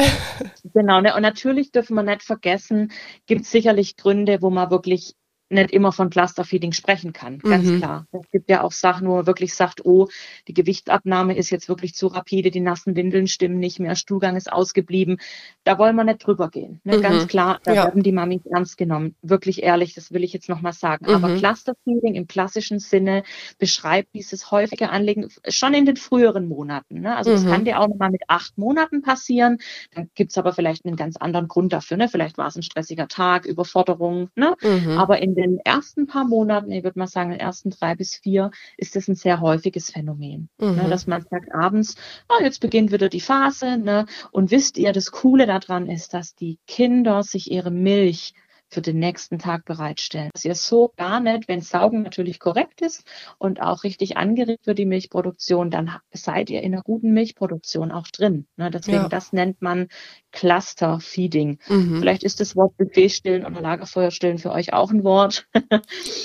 Genau, 0.72 1.00
ne? 1.00 1.14
und 1.14 1.22
natürlich 1.22 1.70
dürfen 1.70 1.94
wir 1.94 2.02
nicht 2.02 2.24
vergessen, 2.24 2.90
gibt 3.26 3.44
sicherlich 3.44 3.96
Gründe, 3.96 4.42
wo 4.42 4.50
man 4.50 4.70
wirklich 4.70 5.14
nicht 5.50 5.70
immer 5.70 5.92
von 5.92 6.10
Clusterfeeding 6.10 6.72
sprechen 6.72 7.12
kann, 7.12 7.38
ganz 7.38 7.66
mhm. 7.66 7.78
klar. 7.78 8.06
Es 8.12 8.30
gibt 8.30 8.50
ja 8.50 8.62
auch 8.62 8.72
Sachen, 8.72 9.08
wo 9.08 9.16
man 9.16 9.26
wirklich 9.26 9.54
sagt, 9.54 9.84
oh, 9.84 10.08
die 10.48 10.54
Gewichtsabnahme 10.54 11.36
ist 11.36 11.50
jetzt 11.50 11.68
wirklich 11.68 11.94
zu 11.94 12.06
rapide, 12.06 12.50
die 12.50 12.60
nassen 12.60 12.96
Windeln 12.96 13.26
stimmen 13.26 13.58
nicht 13.58 13.78
mehr, 13.78 13.94
Stuhlgang 13.94 14.36
ist 14.36 14.52
ausgeblieben. 14.52 15.18
Da 15.64 15.78
wollen 15.78 15.96
wir 15.96 16.04
nicht 16.04 16.26
drüber 16.26 16.48
gehen. 16.48 16.80
Ne? 16.84 16.98
Mhm. 16.98 17.02
Ganz 17.02 17.28
klar, 17.28 17.60
da 17.64 17.74
ja. 17.74 17.84
werden 17.84 18.02
die 18.02 18.12
Mamis 18.12 18.46
ernst 18.46 18.78
genommen. 18.78 19.14
Wirklich 19.22 19.62
ehrlich, 19.62 19.94
das 19.94 20.12
will 20.12 20.24
ich 20.24 20.32
jetzt 20.32 20.48
nochmal 20.48 20.72
sagen. 20.72 21.06
Mhm. 21.06 21.14
Aber 21.14 21.36
Clusterfeeding 21.36 22.14
im 22.14 22.26
klassischen 22.26 22.78
Sinne 22.78 23.22
beschreibt 23.58 24.14
dieses 24.14 24.50
häufige 24.50 24.90
Anliegen 24.90 25.28
schon 25.48 25.74
in 25.74 25.86
den 25.86 25.96
früheren 25.96 26.48
Monaten. 26.48 27.00
Ne? 27.00 27.16
Also 27.16 27.32
das 27.32 27.44
mhm. 27.44 27.50
kann 27.50 27.64
dir 27.64 27.80
auch 27.80 27.88
nochmal 27.88 28.10
mit 28.10 28.22
acht 28.28 28.56
Monaten 28.58 29.02
passieren. 29.02 29.58
Dann 29.94 30.10
gibt's 30.14 30.38
aber 30.38 30.52
vielleicht 30.52 30.86
einen 30.86 30.96
ganz 30.96 31.16
anderen 31.16 31.48
Grund 31.48 31.72
dafür. 31.72 31.96
Ne? 31.96 32.08
Vielleicht 32.08 32.38
war 32.38 32.46
es 32.46 32.56
ein 32.56 32.62
stressiger 32.62 33.08
Tag, 33.08 33.44
Überforderung. 33.44 34.30
Ne? 34.34 34.56
Mhm. 34.62 34.98
Aber 34.98 35.20
in 35.20 35.33
den 35.34 35.58
ersten 35.58 36.06
paar 36.06 36.24
Monaten, 36.24 36.70
ich 36.70 36.84
würde 36.84 36.98
mal 36.98 37.06
sagen, 37.06 37.32
in 37.32 37.38
den 37.38 37.46
ersten 37.46 37.70
drei 37.70 37.94
bis 37.94 38.16
vier, 38.16 38.50
ist 38.76 38.96
das 38.96 39.08
ein 39.08 39.14
sehr 39.14 39.40
häufiges 39.40 39.90
Phänomen. 39.90 40.48
Ne, 40.58 40.66
mhm. 40.68 40.76
Ne, 40.76 40.88
dass 40.88 41.06
man 41.06 41.22
sagt 41.22 41.54
abends, 41.54 41.96
oh, 42.28 42.42
jetzt 42.42 42.60
beginnt 42.60 42.92
wieder 42.92 43.08
die 43.08 43.20
Phase. 43.20 43.78
Ne? 43.78 44.06
Und 44.32 44.50
wisst 44.50 44.78
ihr, 44.78 44.92
das 44.92 45.10
Coole 45.10 45.46
daran 45.46 45.88
ist, 45.88 46.14
dass 46.14 46.34
die 46.34 46.58
Kinder 46.66 47.22
sich 47.22 47.50
ihre 47.50 47.70
Milch 47.70 48.34
für 48.74 48.82
den 48.82 48.98
nächsten 48.98 49.38
Tag 49.38 49.64
bereitstellen. 49.64 50.30
Dass 50.34 50.44
ihr 50.44 50.54
so 50.54 50.92
gar 50.96 51.20
nicht, 51.20 51.48
wenn 51.48 51.60
Saugen 51.60 52.02
natürlich 52.02 52.40
korrekt 52.40 52.80
ist 52.80 53.04
und 53.38 53.62
auch 53.62 53.84
richtig 53.84 54.16
angeregt 54.16 54.66
wird, 54.66 54.78
die 54.78 54.86
Milchproduktion, 54.86 55.70
dann 55.70 55.96
seid 56.12 56.50
ihr 56.50 56.62
in 56.62 56.74
einer 56.74 56.82
guten 56.82 57.12
Milchproduktion 57.12 57.92
auch 57.92 58.08
drin. 58.08 58.46
Ne? 58.56 58.70
Deswegen, 58.70 58.96
ja. 59.02 59.08
das 59.08 59.32
nennt 59.32 59.62
man 59.62 59.88
Cluster 60.34 60.98
Feeding. 61.00 61.58
Mhm. 61.68 62.00
Vielleicht 62.00 62.24
ist 62.24 62.40
das 62.40 62.56
Wort 62.56 62.76
Buffet 62.76 63.08
stillen 63.08 63.46
oder 63.46 63.60
Lagerfeuer 63.60 64.10
stillen 64.10 64.38
für 64.38 64.50
euch 64.50 64.72
auch 64.72 64.90
ein 64.90 65.04
Wort. 65.04 65.46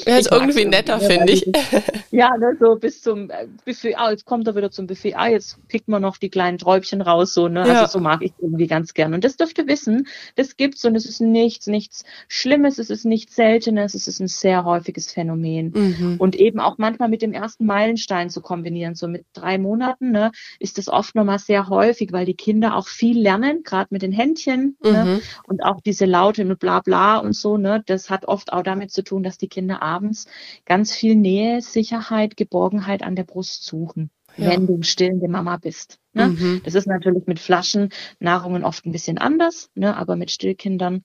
Ja, 0.06 0.18
ist 0.18 0.32
irgendwie 0.32 0.66
netter, 0.66 1.00
finde 1.00 1.34
ich. 1.34 1.46
Ja, 2.12 2.36
ne, 2.38 2.58
so 2.60 2.76
bis 2.76 3.02
zum 3.04 3.30
äh, 3.30 3.48
Buffet, 3.66 3.96
ah, 3.96 4.10
jetzt 4.10 4.26
kommt 4.26 4.48
er 4.48 4.56
wieder 4.56 4.72
zum 4.72 4.88
Buffet, 4.88 5.14
ah, 5.16 5.28
jetzt 5.28 5.60
pickt 5.68 5.88
man 5.88 6.02
noch 6.02 6.18
die 6.18 6.30
kleinen 6.30 6.58
Träubchen 6.58 7.02
raus, 7.02 7.36
so, 7.36 7.48
ne? 7.48 7.68
Ja. 7.68 7.82
Also 7.82 8.00
so 8.00 8.00
mag 8.00 8.24
ich 8.24 8.34
irgendwie 8.40 8.66
ganz 8.66 8.96
gern. 8.96 9.14
Und 9.14 9.24
das 9.24 9.38
dürft 9.38 9.60
ihr 9.60 9.68
wissen, 9.68 10.08
das 10.36 10.58
gibt's 10.58 10.84
und 10.86 10.96
es 10.96 11.06
ist 11.06 11.22
nichts, 11.22 11.68
nichts 11.68 12.04
Schlimmes, 12.28 12.80
es 12.80 12.90
ist 12.90 13.06
nichts 13.06 13.36
Seltenes, 13.36 13.94
es 13.94 14.08
ist 14.08 14.20
ein 14.20 14.28
sehr 14.28 14.66
häufiges 14.66 15.12
Phänomen. 15.12 15.72
Mhm. 15.76 16.16
Und 16.18 16.36
eben 16.36 16.60
auch 16.60 16.80
manchmal 16.80 17.10
mit 17.10 17.22
dem 17.22 17.34
ersten 17.34 17.66
Meilenstein 17.66 18.32
zu 18.32 18.42
kombinieren, 18.42 18.96
so 18.96 19.08
mit 19.08 19.26
drei 19.34 19.60
Monaten, 19.60 20.12
ne, 20.12 20.32
ist 20.60 20.80
das 20.80 20.88
oft 20.88 21.14
nochmal 21.14 21.40
sehr 21.40 21.70
häufig, 21.70 22.12
weil 22.12 22.26
die 22.26 22.36
Kinder 22.36 22.76
auch 22.76 22.88
viel 22.88 23.22
lernen, 23.22 23.62
gerade 23.64 23.90
mit 23.92 23.99
den 24.00 24.12
Händchen 24.12 24.78
ne? 24.84 24.90
mhm. 24.90 24.94
ne? 24.94 25.22
und 25.48 25.64
auch 25.64 25.82
diese 25.82 26.06
Laute 26.06 26.46
mit 26.46 26.60
bla 26.60 26.80
bla 26.80 27.18
und 27.18 27.34
so, 27.34 27.58
ne, 27.58 27.84
das 27.86 28.10
hat 28.10 28.26
oft 28.26 28.52
auch 28.54 28.64
damit 28.64 28.92
zu 28.92 29.04
tun, 29.04 29.24
dass 29.24 29.38
die 29.38 29.48
Kinder 29.48 29.82
abends 29.82 30.28
ganz 30.66 30.94
viel 30.94 31.16
Nähe, 31.16 31.62
Sicherheit, 31.62 32.38
Geborgenheit 32.38 33.04
an 33.04 33.16
der 33.16 33.24
Brust 33.24 33.66
suchen. 33.66 34.10
Ja. 34.38 34.52
wenn 34.52 34.68
du 34.68 34.84
stillende 34.84 35.28
Mama 35.28 35.58
bist. 35.58 35.98
Ne? 36.14 36.28
Mhm. 36.28 36.62
Das 36.64 36.76
ist 36.76 36.88
natürlich 36.88 37.26
mit 37.26 37.40
Flaschennahrungen 37.40 38.64
oft 38.64 38.86
ein 38.86 38.92
bisschen 38.92 39.18
anders, 39.18 39.70
ne? 39.76 39.98
aber 39.98 40.16
mit 40.16 40.32
Stillkindern 40.32 41.04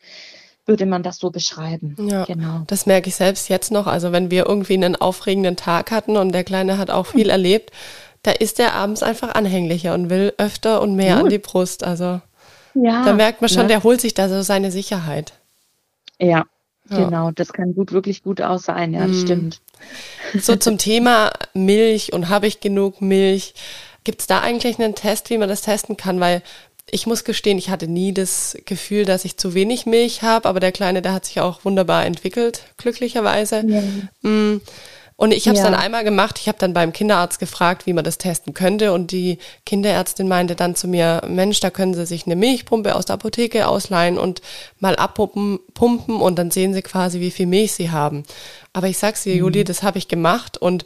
würde 0.66 0.87
man 0.87 1.02
das 1.02 1.18
so 1.18 1.30
beschreiben. 1.30 1.96
Ja, 1.98 2.24
genau. 2.24 2.62
Das 2.66 2.87
merke 2.87 3.09
ich 3.09 3.16
selbst 3.16 3.48
jetzt 3.48 3.70
noch. 3.70 3.87
Also 3.87 4.12
wenn 4.12 4.30
wir 4.30 4.46
irgendwie 4.46 4.74
einen 4.74 4.96
aufregenden 4.96 5.57
Tag 5.57 5.90
hatten 5.90 6.16
und 6.16 6.33
der 6.33 6.44
Kleine 6.44 6.78
hat 6.78 6.90
auch 6.90 7.07
viel 7.07 7.28
erlebt, 7.28 7.70
da 8.22 8.30
ist 8.33 8.59
er 8.59 8.74
abends 8.74 9.02
einfach 9.02 9.35
anhänglicher 9.35 9.94
und 9.94 10.09
will 10.09 10.33
öfter 10.38 10.80
und 10.80 10.96
mehr 10.96 11.16
Gut. 11.16 11.24
an 11.24 11.30
die 11.30 11.38
Brust. 11.38 11.85
Also 11.85 12.20
ja, 12.75 13.05
da 13.05 13.13
merkt 13.13 13.41
man 13.41 13.49
schon, 13.49 13.63
ne? 13.63 13.69
der 13.69 13.83
holt 13.83 14.01
sich 14.01 14.15
da 14.15 14.29
so 14.29 14.43
seine 14.43 14.71
Sicherheit. 14.71 15.33
Ja, 16.19 16.45
ja, 16.91 17.05
genau. 17.05 17.31
Das 17.31 17.53
kann 17.53 17.75
gut, 17.75 17.93
wirklich 17.93 18.23
gut 18.23 18.41
aus 18.41 18.65
sein. 18.65 18.93
Ja, 18.93 19.07
mm. 19.07 19.15
stimmt. 19.15 19.61
So 20.39 20.57
zum 20.57 20.79
Thema 20.79 21.33
Milch 21.55 22.13
und 22.13 22.29
habe 22.29 22.47
ich 22.47 22.61
genug 22.61 23.01
Milch? 23.01 23.55
Gibt 24.05 24.21
es 24.21 24.27
da 24.27 24.41
eigentlich 24.41 24.79
einen 24.79 24.95
Test, 24.95 25.31
wie 25.31 25.39
man 25.39 25.49
das 25.49 25.63
testen 25.63 25.97
kann? 25.97 26.21
Weil 26.21 26.43
ich 26.91 27.07
muss 27.07 27.25
gestehen, 27.25 27.57
ich 27.57 27.71
hatte 27.71 27.89
nie 27.89 28.13
das 28.13 28.57
Gefühl, 28.67 29.07
dass 29.07 29.25
ich 29.25 29.39
zu 29.39 29.55
wenig 29.55 29.87
Milch 29.87 30.23
habe, 30.23 30.49
aber 30.49 30.61
der 30.61 30.73
Kleine, 30.73 31.01
der 31.01 31.15
hat 31.15 31.25
sich 31.25 31.41
auch 31.41 31.65
wunderbar 31.65 32.05
entwickelt, 32.05 32.65
glücklicherweise. 32.77 33.65
Ja. 33.67 33.83
Mm. 34.29 34.61
Und 35.16 35.33
ich 35.33 35.46
habe 35.46 35.57
es 35.57 35.62
ja. 35.62 35.70
dann 35.70 35.79
einmal 35.79 36.03
gemacht. 36.03 36.38
Ich 36.40 36.48
habe 36.48 36.59
dann 36.59 36.74
beim 36.74 36.92
Kinderarzt 36.92 37.38
gefragt, 37.38 37.87
wie 37.87 37.92
man 37.92 38.03
das 38.03 38.18
testen 38.18 38.53
könnte. 38.53 38.92
Und 38.92 39.12
die 39.12 39.38
Kinderärztin 39.64 40.27
meinte 40.27 40.57
dann 40.57 40.74
zu 40.74 40.88
mir, 40.88 41.22
Mensch, 41.29 41.61
da 41.61 41.70
können 41.70 41.94
Sie 41.94 42.05
sich 42.05 42.27
eine 42.27 42.35
Milchpumpe 42.35 42.96
aus 42.96 43.07
der 43.07 43.14
Apotheke 43.14 43.68
ausleihen 43.68 44.18
und 44.18 44.42
mal 44.81 44.96
abpumpen 44.96 45.61
pumpen 45.72 46.16
und 46.16 46.37
dann 46.37 46.50
sehen 46.50 46.74
Sie 46.74 46.83
quasi, 46.83 47.20
wie 47.20 47.31
viel 47.31 47.46
Milch 47.46 47.72
Sie 47.74 47.90
haben. 47.90 48.24
Aber 48.72 48.88
ich 48.88 48.98
sag's 48.98 49.22
dir, 49.22 49.35
mhm. 49.35 49.40
Juli, 49.40 49.64
das 49.64 49.85
habe 49.85 49.98
ich 49.98 50.09
gemacht 50.09 50.59
und 50.59 50.85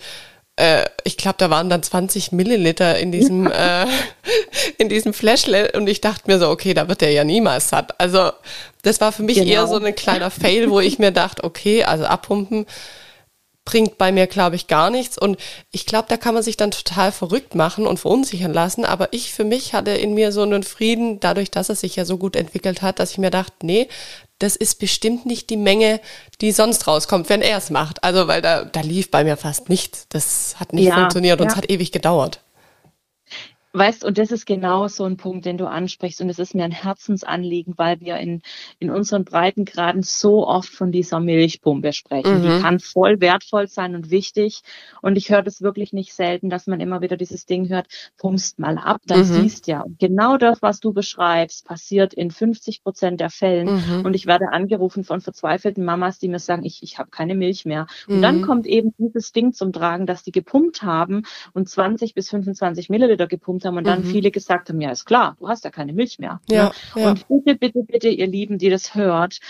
äh, 0.57 0.85
ich 1.05 1.17
glaube, 1.17 1.37
da 1.39 1.49
waren 1.49 1.71
dann 1.71 1.83
20 1.83 2.33
Milliliter 2.33 2.99
in 2.99 3.13
diesem, 3.13 3.51
äh, 3.51 3.87
in 4.79 4.91
diesem 4.91 5.15
Flashlight 5.15 5.75
und 5.75 5.89
ich 5.89 6.03
dachte 6.03 6.25
mir 6.27 6.39
so, 6.39 6.51
okay, 6.51 6.75
da 6.75 6.89
wird 6.89 7.01
der 7.01 7.13
ja 7.13 7.25
niemals 7.25 7.71
satt. 7.71 7.99
Also 7.99 8.33
das 8.83 9.01
war 9.01 9.13
für 9.13 9.23
mich 9.23 9.37
genau. 9.37 9.51
eher 9.51 9.67
so 9.67 9.77
ein 9.77 9.95
kleiner 9.95 10.31
Fail, 10.31 10.69
wo 10.69 10.81
ich 10.81 10.99
mir 10.99 11.13
dachte, 11.13 11.45
okay, 11.45 11.85
also 11.85 12.05
abpumpen 12.05 12.67
bringt 13.69 13.99
bei 13.99 14.13
mir, 14.13 14.27
glaube 14.27 14.57
ich, 14.57 14.67
gar 14.67 14.89
nichts. 14.89 15.19
Und 15.19 15.39
ich 15.73 15.85
glaube, 15.85 16.07
da 16.09 16.17
kann 16.17 16.33
man 16.33 16.43
sich 16.43 16.57
dann 16.57 16.71
total 16.71 17.13
verrückt 17.13 17.55
machen 17.55 17.87
und 17.87 18.01
verunsichern 18.01 18.55
lassen. 18.55 18.87
Aber 18.87 19.13
ich 19.13 19.35
für 19.35 19.45
mich 19.45 19.75
hatte 19.75 19.91
in 19.91 20.15
mir 20.15 20.33
so 20.33 20.41
einen 20.41 20.63
Frieden, 20.63 21.21
dadurch, 21.21 21.51
dass 21.51 21.69
es 21.69 21.81
sich 21.81 21.95
ja 21.95 22.07
so 22.07 22.17
gut 22.17 22.35
entwickelt 22.35 22.81
hat, 22.81 22.99
dass 22.99 23.11
ich 23.11 23.19
mir 23.19 23.29
dachte, 23.29 23.67
nee, 23.67 23.87
das 24.39 24.57
ist 24.57 24.79
bestimmt 24.79 25.27
nicht 25.27 25.51
die 25.51 25.59
Menge, 25.59 26.01
die 26.41 26.51
sonst 26.51 26.87
rauskommt, 26.87 27.29
wenn 27.29 27.43
er 27.43 27.59
es 27.59 27.69
macht. 27.69 28.03
Also, 28.05 28.27
weil 28.27 28.41
da, 28.41 28.65
da 28.65 28.81
lief 28.81 29.11
bei 29.11 29.23
mir 29.23 29.37
fast 29.37 29.69
nichts. 29.69 30.07
Das 30.09 30.57
hat 30.59 30.73
nicht 30.73 30.87
ja, 30.87 30.95
funktioniert 30.95 31.39
und 31.39 31.49
ja. 31.49 31.53
es 31.53 31.57
hat 31.57 31.71
ewig 31.71 31.93
gedauert. 31.93 32.41
Weißt, 33.75 34.03
und 34.05 34.17
das 34.17 34.33
ist 34.33 34.47
genau 34.47 34.89
so 34.89 35.05
ein 35.05 35.19
Punkt, 35.19 35.45
den 35.45 35.59
du 35.59 35.67
ansprichst. 35.67 36.23
Und 36.23 36.31
es 36.31 36.39
ist 36.39 36.55
mir 36.55 36.65
ein 36.65 36.73
Herzensanliegen, 36.73 37.75
weil 37.77 38.01
wir 38.01 38.17
in, 38.17 38.41
in 38.79 38.91
unseren 38.91 39.25
Breitengraden 39.25 40.03
so 40.03 40.47
oft 40.47 40.71
von 40.71 40.91
dieser 40.91 41.21
Milchpumpe 41.21 41.93
sprechen. 41.93 42.39
Mhm. 42.39 42.43
Die 42.43 42.63
kann 42.63 42.81
voll 42.81 43.21
wertvoll 43.21 43.69
sein 43.69 43.95
und 43.95 44.11
wichtig. 44.11 44.63
Und 45.03 45.17
ich 45.17 45.29
höre 45.31 45.43
das 45.43 45.61
wirklich 45.61 45.93
nicht 45.93 46.15
selten, 46.15 46.49
dass 46.49 46.67
man 46.67 46.81
immer 46.81 47.03
wieder 47.03 47.19
dieses 47.19 47.45
Ding 47.45 47.69
hört, 47.69 47.89
pumpst 48.17 48.59
mal 48.59 48.79
ab, 48.79 49.03
dann 49.07 49.21
mhm. 49.21 49.25
siehst 49.25 49.67
ja. 49.67 49.83
Und 49.83 49.99
genau 49.99 50.39
das, 50.39 50.63
was 50.63 50.81
du 50.81 50.95
beschreibst, 50.95 51.67
passiert 51.67 52.15
in 52.15 52.31
50 52.31 52.83
Prozent 52.83 53.21
der 53.21 53.31
Fällen. 53.31 53.99
Mhm. 53.99 54.07
Und 54.07 54.15
ich 54.15 54.25
werde 54.25 54.51
angerufen 54.51 55.05
von 55.05 55.21
verzweifelten 55.21 55.85
Mamas, 55.85 56.19
die 56.19 56.29
mir 56.29 56.39
sagen, 56.39 56.65
ich, 56.65 56.83
ich 56.83 56.99
habe 56.99 57.11
keine 57.11 57.35
Milch 57.35 57.67
mehr. 57.67 57.87
Und 58.09 58.23
dann 58.23 58.39
mhm. 58.39 58.43
kommt 58.47 58.67
eben 58.67 58.95
dieses 58.97 59.33
Ding 59.33 59.53
zum 59.53 59.75
Tragen, 59.75 60.07
dass 60.07 60.23
die 60.23 60.33
gepumpt 60.33 60.83
haben 60.83 61.25
und 61.53 61.69
20 61.69 62.15
bis 62.15 62.31
25 62.31 62.89
Milliliter 62.89 63.27
gepumpt 63.27 63.58
gepumpt 63.59 63.65
haben 63.65 63.77
und 63.77 63.87
dann 63.87 64.05
mhm. 64.05 64.11
viele 64.11 64.31
gesagt 64.31 64.69
haben, 64.69 64.81
ja, 64.81 64.91
ist 64.91 65.05
klar, 65.05 65.37
du 65.39 65.49
hast 65.49 65.65
ja 65.65 65.71
keine 65.71 65.93
Milch 65.93 66.19
mehr. 66.19 66.41
Ja, 66.49 66.73
ne? 66.95 67.03
ja. 67.03 67.11
Und 67.11 67.29
bitte, 67.29 67.57
bitte, 67.57 67.83
bitte, 67.83 68.09
ihr 68.09 68.27
Lieben, 68.27 68.59
die 68.59 68.71
das 68.71 68.95
hört, 68.95 69.41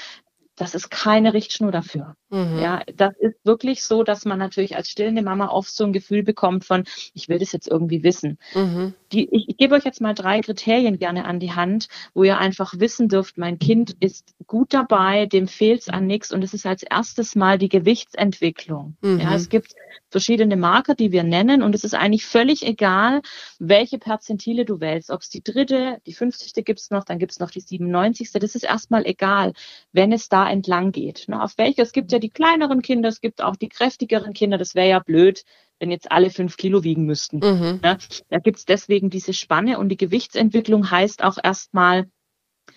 das 0.59 0.75
ist 0.75 0.91
keine 0.91 1.35
Richtschnur 1.35 1.73
dafür. 1.73 2.17
Mhm. 2.31 2.59
Ja, 2.59 2.83
das 2.95 3.15
ist 3.19 3.37
wirklich 3.45 3.83
so, 3.83 4.03
dass 4.03 4.25
man 4.25 4.39
natürlich 4.39 4.77
als 4.77 4.91
stillende 4.91 5.23
Mama 5.23 5.49
oft 5.49 5.71
so 5.71 5.85
ein 5.85 5.93
Gefühl 5.93 6.23
bekommt 6.23 6.65
von, 6.65 6.85
ich 7.15 7.29
will 7.29 7.39
das 7.39 7.53
jetzt 7.53 7.69
irgendwie 7.69 8.03
wissen. 8.03 8.39
Mhm. 8.55 8.95
Die, 9.13 9.29
ich, 9.35 9.49
ich 9.49 9.57
gebe 9.57 9.75
euch 9.75 9.85
jetzt 9.85 10.01
mal 10.01 10.15
drei 10.15 10.41
Kriterien 10.41 10.99
gerne 10.99 11.25
an 11.25 11.41
die 11.41 11.53
Hand, 11.53 11.89
wo 12.13 12.25
ihr 12.25 12.39
einfach 12.39 12.75
wissen 12.79 13.09
dürft, 13.09 13.39
mein 13.39 13.59
Kind 13.59 13.97
ist 14.01 14.35
gut 14.47 14.75
dabei, 14.75 15.27
dem 15.27 15.49
fehlt 15.49 15.83
es 15.83 15.89
an 15.89 16.07
nichts 16.07 16.33
und 16.33 16.45
es 16.45 16.53
ist 16.53 16.67
als 16.67 16.83
erstes 16.83 17.35
mal 17.35 17.59
die 17.59 17.69
Gewichtsentwicklung. 17.69 18.97
Mhm. 19.01 19.21
Ja, 19.21 19.35
es 19.35 19.49
gibt 19.49 19.75
verschiedene 20.11 20.57
Marker, 20.57 20.95
die 20.95 21.13
wir 21.13 21.23
nennen. 21.23 21.63
Und 21.63 21.75
es 21.75 21.85
ist 21.85 21.95
eigentlich 21.95 22.27
völlig 22.27 22.67
egal, 22.67 23.23
welche 23.59 23.99
Perzentile 23.99 24.65
du 24.65 24.81
wählst. 24.81 25.11
Ob 25.11 25.21
es 25.21 25.29
die 25.29 25.43
dritte, 25.43 26.01
die 26.07 26.15
50. 26.15 26.65
gibt 26.65 26.81
es 26.81 26.91
noch, 26.91 27.05
dann 27.05 27.19
gibt 27.19 27.33
es 27.33 27.39
noch 27.39 27.51
die 27.51 27.61
97. 27.61 28.31
Das 28.33 28.55
ist 28.55 28.65
erstmal 28.65 29.05
egal, 29.07 29.53
wenn 29.93 30.13
es 30.13 30.29
da 30.29 30.45
entlang 30.51 30.93
geht. 30.93 31.27
Ne, 31.29 31.43
auf 31.43 31.57
welche? 31.57 31.83
Es 31.83 31.93
gibt 31.93 32.13
ja 32.13 32.19
die 32.19 32.31
kleineren 32.31 32.83
Kinder, 32.83 33.09
es 33.09 33.21
gibt 33.21 33.43
auch 33.43 33.57
die 33.57 33.69
kräftigeren 33.69 34.33
Kinder. 34.33 34.59
Das 34.59 34.75
wäre 34.75 34.89
ja 34.89 34.99
blöd, 34.99 35.45
wenn 35.79 35.91
jetzt 35.91 36.11
alle 36.11 36.31
fünf 36.31 36.57
Kilo 36.57 36.85
wiegen 36.85 37.05
müssten. 37.05 37.39
Mhm. 37.39 37.81
Ne, 37.83 37.99
da 38.29 38.39
gibt 38.39 38.59
es 38.59 38.65
deswegen 38.65 39.11
diese 39.11 39.33
Spanne 39.33 39.79
und 39.79 39.89
die 39.89 39.97
Gewichtsentwicklung 39.97 40.91
heißt 40.91 41.23
auch 41.23 41.39
erstmal, 41.43 42.09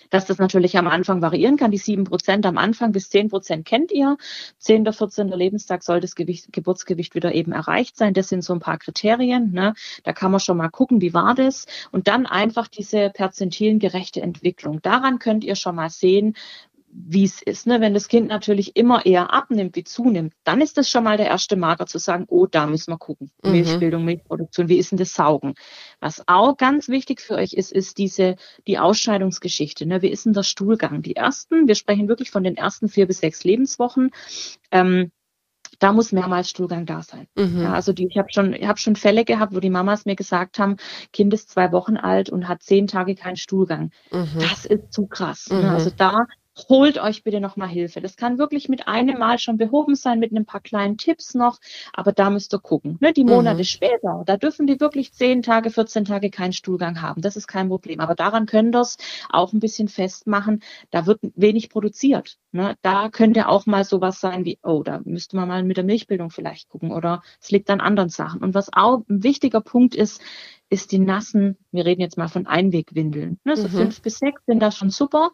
dass 0.09 0.25
das 0.25 0.37
natürlich 0.37 0.77
am 0.77 0.87
Anfang 0.87 1.21
variieren 1.21 1.57
kann. 1.57 1.71
Die 1.71 1.77
sieben 1.77 2.03
Prozent 2.03 2.45
am 2.45 2.57
Anfang 2.57 2.91
bis 2.91 3.09
zehn 3.09 3.29
Prozent 3.29 3.65
kennt 3.65 3.91
ihr. 3.91 4.17
Zehnter, 4.57 4.93
vierzehnter 4.93 5.37
Lebenstag 5.37 5.83
soll 5.83 5.99
das 5.99 6.15
Gewicht, 6.15 6.51
Geburtsgewicht 6.51 7.15
wieder 7.15 7.33
eben 7.33 7.51
erreicht 7.51 7.97
sein. 7.97 8.13
Das 8.13 8.29
sind 8.29 8.43
so 8.43 8.53
ein 8.53 8.59
paar 8.59 8.77
Kriterien. 8.77 9.51
Ne? 9.51 9.73
Da 10.03 10.13
kann 10.13 10.31
man 10.31 10.39
schon 10.39 10.57
mal 10.57 10.69
gucken, 10.69 11.01
wie 11.01 11.13
war 11.13 11.35
das. 11.35 11.65
Und 11.91 12.07
dann 12.07 12.25
einfach 12.25 12.67
diese 12.67 13.09
perzentilengerechte 13.09 14.21
Entwicklung. 14.21 14.81
Daran 14.81 15.19
könnt 15.19 15.43
ihr 15.43 15.55
schon 15.55 15.75
mal 15.75 15.89
sehen, 15.89 16.35
wie 16.93 17.23
es 17.23 17.41
ist. 17.41 17.67
Ne? 17.67 17.81
Wenn 17.81 17.93
das 17.93 18.07
Kind 18.07 18.27
natürlich 18.27 18.75
immer 18.75 19.05
eher 19.05 19.33
abnimmt 19.33 19.75
wie 19.75 19.83
zunimmt, 19.83 20.33
dann 20.43 20.61
ist 20.61 20.77
das 20.77 20.89
schon 20.89 21.03
mal 21.03 21.17
der 21.17 21.27
erste 21.27 21.55
Marker 21.55 21.85
zu 21.85 21.97
sagen, 21.97 22.25
oh, 22.27 22.45
da 22.45 22.67
müssen 22.67 22.91
wir 22.91 22.97
gucken. 22.97 23.31
Mhm. 23.43 23.51
Milchbildung, 23.51 24.05
Milchproduktion, 24.05 24.69
wie 24.69 24.77
ist 24.77 24.91
denn 24.91 24.97
das 24.97 25.13
Saugen? 25.13 25.55
Was 25.99 26.23
auch 26.27 26.57
ganz 26.57 26.89
wichtig 26.89 27.21
für 27.21 27.35
euch 27.35 27.53
ist, 27.53 27.71
ist 27.71 27.97
diese, 27.97 28.35
die 28.67 28.79
Ausscheidungsgeschichte. 28.79 29.85
Ne? 29.85 30.01
Wie 30.01 30.09
ist 30.09 30.25
denn 30.25 30.33
der 30.33 30.43
Stuhlgang? 30.43 31.01
Die 31.01 31.15
ersten, 31.15 31.67
wir 31.67 31.75
sprechen 31.75 32.07
wirklich 32.07 32.31
von 32.31 32.43
den 32.43 32.57
ersten 32.57 32.89
vier 32.89 33.07
bis 33.07 33.19
sechs 33.19 33.43
Lebenswochen. 33.43 34.11
Ähm, 34.71 35.11
da 35.79 35.93
muss 35.93 36.11
mehrmals 36.11 36.49
Stuhlgang 36.49 36.85
da 36.85 37.01
sein. 37.01 37.27
Mhm. 37.35 37.63
Ja, 37.63 37.73
also 37.73 37.91
die, 37.91 38.05
ich 38.05 38.17
habe 38.17 38.27
schon, 38.31 38.53
ich 38.53 38.67
habe 38.67 38.77
schon 38.77 38.95
Fälle 38.95 39.25
gehabt, 39.25 39.55
wo 39.55 39.59
die 39.59 39.69
Mamas 39.69 40.05
mir 40.05 40.15
gesagt 40.15 40.59
haben, 40.59 40.75
Kind 41.11 41.33
ist 41.33 41.49
zwei 41.49 41.71
Wochen 41.71 41.97
alt 41.97 42.29
und 42.29 42.47
hat 42.47 42.61
zehn 42.61 42.85
Tage 42.85 43.15
keinen 43.15 43.37
Stuhlgang. 43.37 43.91
Mhm. 44.11 44.39
Das 44.39 44.65
ist 44.65 44.93
zu 44.93 45.07
krass. 45.07 45.49
Ne? 45.49 45.57
Mhm. 45.57 45.63
Ne? 45.63 45.71
Also 45.71 45.89
da 45.89 46.27
holt 46.69 46.97
euch 46.97 47.23
bitte 47.23 47.39
nochmal 47.39 47.67
Hilfe. 47.67 48.01
Das 48.01 48.15
kann 48.15 48.37
wirklich 48.37 48.69
mit 48.69 48.87
einem 48.87 49.19
Mal 49.19 49.39
schon 49.39 49.57
behoben 49.57 49.95
sein, 49.95 50.19
mit 50.19 50.31
ein 50.31 50.45
paar 50.45 50.61
kleinen 50.61 50.97
Tipps 50.97 51.33
noch, 51.33 51.59
aber 51.93 52.11
da 52.11 52.29
müsst 52.29 52.53
ihr 52.53 52.59
gucken. 52.59 52.97
Ne, 52.99 53.13
die 53.13 53.23
Monate 53.23 53.59
mhm. 53.59 53.63
später, 53.63 54.23
da 54.25 54.37
dürfen 54.37 54.67
die 54.67 54.79
wirklich 54.79 55.13
10 55.13 55.41
Tage, 55.41 55.69
14 55.69 56.05
Tage 56.05 56.29
keinen 56.29 56.53
Stuhlgang 56.53 57.01
haben. 57.01 57.21
Das 57.21 57.35
ist 57.35 57.47
kein 57.47 57.69
Problem. 57.69 57.99
Aber 57.99 58.15
daran 58.15 58.45
könnt 58.45 58.75
ihr 58.75 58.81
es 58.81 58.97
auch 59.29 59.53
ein 59.53 59.59
bisschen 59.59 59.87
festmachen. 59.87 60.61
Da 60.89 61.05
wird 61.05 61.19
wenig 61.35 61.69
produziert. 61.69 62.37
Ne, 62.51 62.75
da 62.81 63.09
könnte 63.09 63.47
auch 63.47 63.65
mal 63.65 63.83
sowas 63.83 64.19
sein 64.19 64.43
wie, 64.43 64.59
oh, 64.63 64.83
da 64.83 65.01
müsste 65.05 65.37
man 65.37 65.47
mal 65.47 65.63
mit 65.63 65.77
der 65.77 65.85
Milchbildung 65.85 66.31
vielleicht 66.31 66.69
gucken 66.69 66.91
oder 66.91 67.21
es 67.39 67.49
liegt 67.51 67.69
an 67.69 67.79
anderen 67.79 68.09
Sachen. 68.09 68.41
Und 68.41 68.53
was 68.53 68.69
auch 68.73 69.03
ein 69.09 69.23
wichtiger 69.23 69.61
Punkt 69.61 69.95
ist, 69.95 70.21
ist 70.69 70.91
die 70.91 70.99
nassen, 70.99 71.57
wir 71.71 71.85
reden 71.85 72.01
jetzt 72.01 72.17
mal 72.17 72.29
von 72.29 72.47
Einwegwindeln. 72.47 73.39
Ne, 73.43 73.55
so 73.55 73.67
mhm. 73.67 73.71
fünf 73.71 74.01
bis 74.01 74.19
sechs 74.19 74.41
sind 74.45 74.59
da 74.59 74.71
schon 74.71 74.89
super 74.89 75.31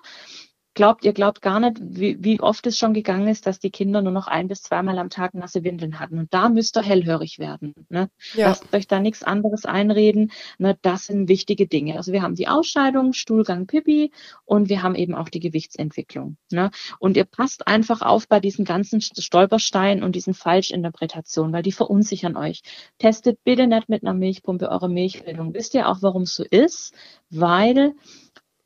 glaubt, 0.78 1.04
ihr 1.04 1.12
glaubt 1.12 1.42
gar 1.42 1.60
nicht, 1.60 1.78
wie, 1.82 2.24
wie 2.24 2.40
oft 2.40 2.66
es 2.68 2.78
schon 2.78 2.94
gegangen 2.94 3.28
ist, 3.28 3.48
dass 3.48 3.60
die 3.60 3.72
Kinder 3.72 4.04
nur 4.04 4.12
noch 4.12 4.28
ein 4.28 4.48
bis 4.48 4.62
zweimal 4.62 5.00
am 5.00 5.10
Tag 5.10 5.34
nasse 5.34 5.64
Windeln 5.64 6.00
hatten. 6.00 6.20
Und 6.20 6.32
da 6.34 6.50
müsst 6.50 6.78
ihr 6.78 6.84
hellhörig 6.84 7.40
werden. 7.40 7.74
Ne? 7.90 8.10
Ja. 8.36 8.50
Lasst 8.50 8.72
euch 8.74 8.88
da 8.88 9.00
nichts 9.00 9.24
anderes 9.24 9.66
einreden. 9.66 10.32
Ne? 10.60 10.78
Das 10.84 11.08
sind 11.08 11.28
wichtige 11.30 11.68
Dinge. 11.68 11.98
Also 11.98 12.14
wir 12.14 12.22
haben 12.22 12.36
die 12.36 12.48
Ausscheidung, 12.48 13.14
Stuhlgang, 13.14 13.66
Pipi 13.66 14.12
und 14.46 14.70
wir 14.70 14.84
haben 14.84 14.94
eben 14.94 15.16
auch 15.16 15.30
die 15.30 15.40
Gewichtsentwicklung. 15.40 16.38
Ne? 16.52 16.70
Und 17.00 17.18
ihr 17.18 17.26
passt 17.26 17.68
einfach 17.68 18.02
auf 18.04 18.28
bei 18.28 18.40
diesen 18.40 18.64
ganzen 18.64 19.02
Stolpersteinen 19.02 20.04
und 20.04 20.16
diesen 20.16 20.36
Falschinterpretationen, 20.36 21.54
weil 21.54 21.64
die 21.64 21.72
verunsichern 21.72 22.38
euch. 22.38 22.62
Testet 23.00 23.44
bitte 23.44 23.66
nicht 23.66 23.90
mit 23.90 24.04
einer 24.04 24.14
Milchpumpe 24.14 24.70
eure 24.70 24.90
Milchbildung. 24.90 25.56
Wisst 25.56 25.74
ihr 25.74 25.90
auch, 25.90 26.04
warum 26.04 26.22
es 26.22 26.36
so 26.36 26.44
ist? 26.44 26.94
Weil 27.32 27.96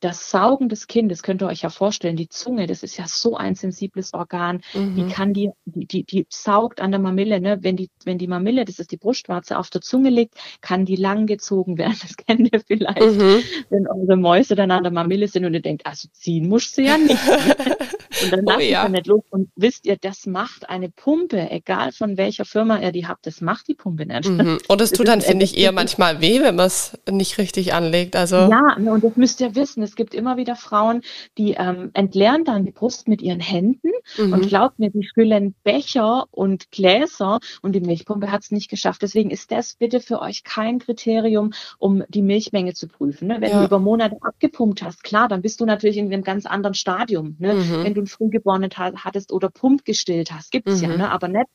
das 0.02 0.30
Saugen 0.30 0.68
des 0.68 0.88
Kindes, 0.88 1.24
könnt 1.24 1.42
ihr 1.42 1.48
euch 1.48 1.62
ja 1.62 1.70
vorstellen, 1.70 2.16
die 2.16 2.28
Zunge, 2.28 2.68
das 2.68 2.84
ist 2.84 2.98
ja 2.98 3.06
so 3.08 3.38
ein 3.38 3.56
sensibles 3.56 4.14
Organ, 4.14 4.62
mhm. 4.74 4.96
die 4.96 5.08
kann 5.08 5.34
die, 5.34 5.52
die, 5.66 5.86
die, 5.86 6.04
die 6.04 6.28
saugt 6.30 6.82
an 6.82 6.92
der 6.92 7.00
Mamille, 7.00 7.40
ne? 7.40 7.60
Wenn 7.62 7.78
die, 7.78 7.90
wenn 8.04 8.18
die 8.18 8.28
Mamille, 8.28 8.66
das 8.66 8.80
ist 8.80 8.92
die 8.92 8.98
Brustwarze, 8.98 9.58
auf 9.58 9.70
der 9.70 9.82
Zunge 9.82 10.10
liegt, 10.10 10.36
kann 10.62 10.86
die 10.86 10.96
lang 10.96 11.28
gezogen 11.28 11.78
werden. 11.78 11.96
Das 12.02 12.18
kennt 12.18 12.52
ihr 12.52 12.60
vielleicht, 12.66 13.00
mhm. 13.00 13.44
wenn 13.70 13.88
eure 13.88 14.18
Mäuse 14.18 14.56
dann 14.56 14.72
an 14.72 14.84
der 14.84 14.92
Mamille 14.92 15.28
sind 15.28 15.46
und 15.46 15.54
ihr 15.54 15.62
denkt, 15.62 15.86
also 15.86 16.08
ziehen 16.12 16.50
muss 16.50 16.72
sie 16.72 16.86
ja 16.86 16.98
nicht. 16.98 17.12
und 18.24 18.32
dann 18.32 18.42
oh, 18.46 18.52
lasst 18.52 18.64
ja. 18.64 18.90
nicht 18.90 19.08
los. 19.08 19.24
Und 19.30 19.50
wisst 19.56 19.86
ihr, 19.86 19.98
das 19.98 20.26
macht 20.26 20.68
eine 20.70 20.90
Pumpe, 20.90 21.52
egal 21.52 21.92
von 21.92 22.18
welcher 22.18 22.46
Firma 22.46 22.80
ihr 22.80 22.92
die 22.92 23.08
habt, 23.08 23.28
das 23.28 23.40
macht 23.40 23.68
die 23.68 23.76
Pumpe 23.76 24.06
nicht. 24.08 24.28
Mhm. 24.28 24.58
Und 24.68 24.82
es 24.82 24.92
tut 24.92 25.08
dann, 25.08 25.22
finde 25.22 25.46
ich, 25.46 25.58
eher 25.58 25.72
manchmal 25.72 26.22
weh, 26.22 26.42
wenn 26.42 26.56
man 26.56 26.66
es 26.66 26.98
nicht 27.10 27.38
richtig 27.38 27.74
anlegt. 27.74 28.16
Also 28.16 28.36
ja, 28.36 28.80
ne, 28.80 28.92
und 28.92 29.04
das 29.04 29.16
müsst 29.16 29.42
ihr 29.42 29.56
wissen 29.56 29.84
es 29.92 29.96
gibt 29.98 30.14
immer 30.14 30.38
wieder 30.38 30.56
Frauen, 30.56 31.02
die 31.38 31.52
ähm, 31.52 31.92
entleeren 31.94 32.46
dann 32.46 32.66
die 32.66 32.72
Brust 32.72 33.10
mit 33.10 33.22
ihren 33.22 33.42
Händen 33.42 33.92
mhm. 34.18 34.32
und 34.32 34.48
glaubt 34.48 34.80
mir, 34.80 34.90
die 34.90 35.06
füllen 35.14 35.54
Becher 35.64 36.28
und 36.32 36.72
Gläser 36.72 37.40
und 37.62 37.74
die 37.74 37.82
Milchpumpe 37.82 38.32
hat 38.32 38.44
es 38.44 38.52
nicht 38.52 38.70
geschafft. 38.70 39.02
Deswegen 39.02 39.32
ist 39.32 39.52
das 39.52 39.74
bitte 39.74 40.00
für 40.00 40.22
euch 40.22 40.46
kein 40.46 40.80
Kriterium, 40.80 41.52
um 41.78 42.04
die 42.08 42.22
Milchmenge 42.22 42.74
zu 42.74 42.88
prüfen. 42.88 43.28
Ne? 43.28 43.42
Wenn 43.42 43.52
ja. 43.52 43.60
du 43.60 43.66
über 43.66 43.80
Monate 43.80 44.16
abgepumpt 44.22 44.82
hast, 44.82 45.04
klar, 45.04 45.28
dann 45.28 45.42
bist 45.42 45.60
du 45.60 45.66
natürlich 45.66 45.98
in 45.98 46.12
einem 46.12 46.24
ganz 46.24 46.46
anderen 46.46 46.74
Stadium. 46.74 47.36
Ne? 47.40 47.56
Mhm. 47.56 47.84
Wenn 47.84 47.94
du 47.94 48.02
ein 48.02 48.08
Frühgeborenen 48.08 48.72
hattest 48.72 49.34
oder 49.34 49.50
Pump 49.50 49.84
gestillt 49.84 50.32
hast, 50.32 50.52
gibt 50.52 50.70
es 50.70 50.82
mhm. 50.82 50.92
ja, 50.92 50.98
ne? 50.98 51.12
aber 51.12 51.28
nicht 51.28 51.48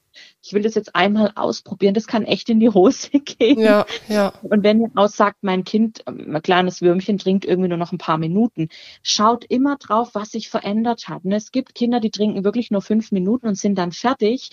ich 0.42 0.52
will 0.52 0.62
das 0.62 0.74
jetzt 0.74 0.94
einmal 0.94 1.32
ausprobieren, 1.34 1.94
das 1.94 2.06
kann 2.06 2.24
echt 2.24 2.48
in 2.48 2.60
die 2.60 2.70
Hose 2.70 3.10
gehen. 3.20 3.58
Ja, 3.58 3.86
ja. 4.08 4.32
Und 4.42 4.62
wenn 4.62 4.80
ihr 4.80 4.90
aussagt, 4.94 5.38
mein 5.42 5.64
Kind, 5.64 6.02
ähm, 6.06 6.34
ein 6.34 6.42
kleines 6.42 6.82
Würmchen 6.82 7.18
trinkt 7.18 7.44
irgendwie 7.44 7.68
nur 7.68 7.78
noch 7.78 7.92
ein 7.92 7.98
paar 7.98 8.18
Minuten, 8.18 8.68
schaut 9.02 9.44
immer 9.48 9.76
drauf, 9.76 10.10
was 10.14 10.30
sich 10.30 10.48
verändert 10.48 11.08
hat. 11.08 11.24
Und 11.24 11.32
es 11.32 11.52
gibt 11.52 11.74
Kinder, 11.74 12.00
die 12.00 12.10
trinken 12.10 12.44
wirklich 12.44 12.70
nur 12.70 12.82
fünf 12.82 13.12
Minuten 13.12 13.46
und 13.46 13.56
sind 13.56 13.76
dann 13.76 13.92
fertig. 13.92 14.50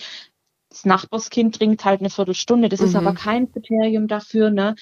Das 0.69 0.85
Nachbarskind 0.85 1.55
trinkt 1.55 1.85
halt 1.85 1.99
eine 1.99 2.09
Viertelstunde. 2.09 2.69
Das 2.69 2.79
mhm. 2.79 2.87
ist 2.87 2.95
aber 2.95 3.13
kein 3.13 3.51
Kriterium 3.51 4.07
dafür, 4.07 4.49
ne? 4.49 4.75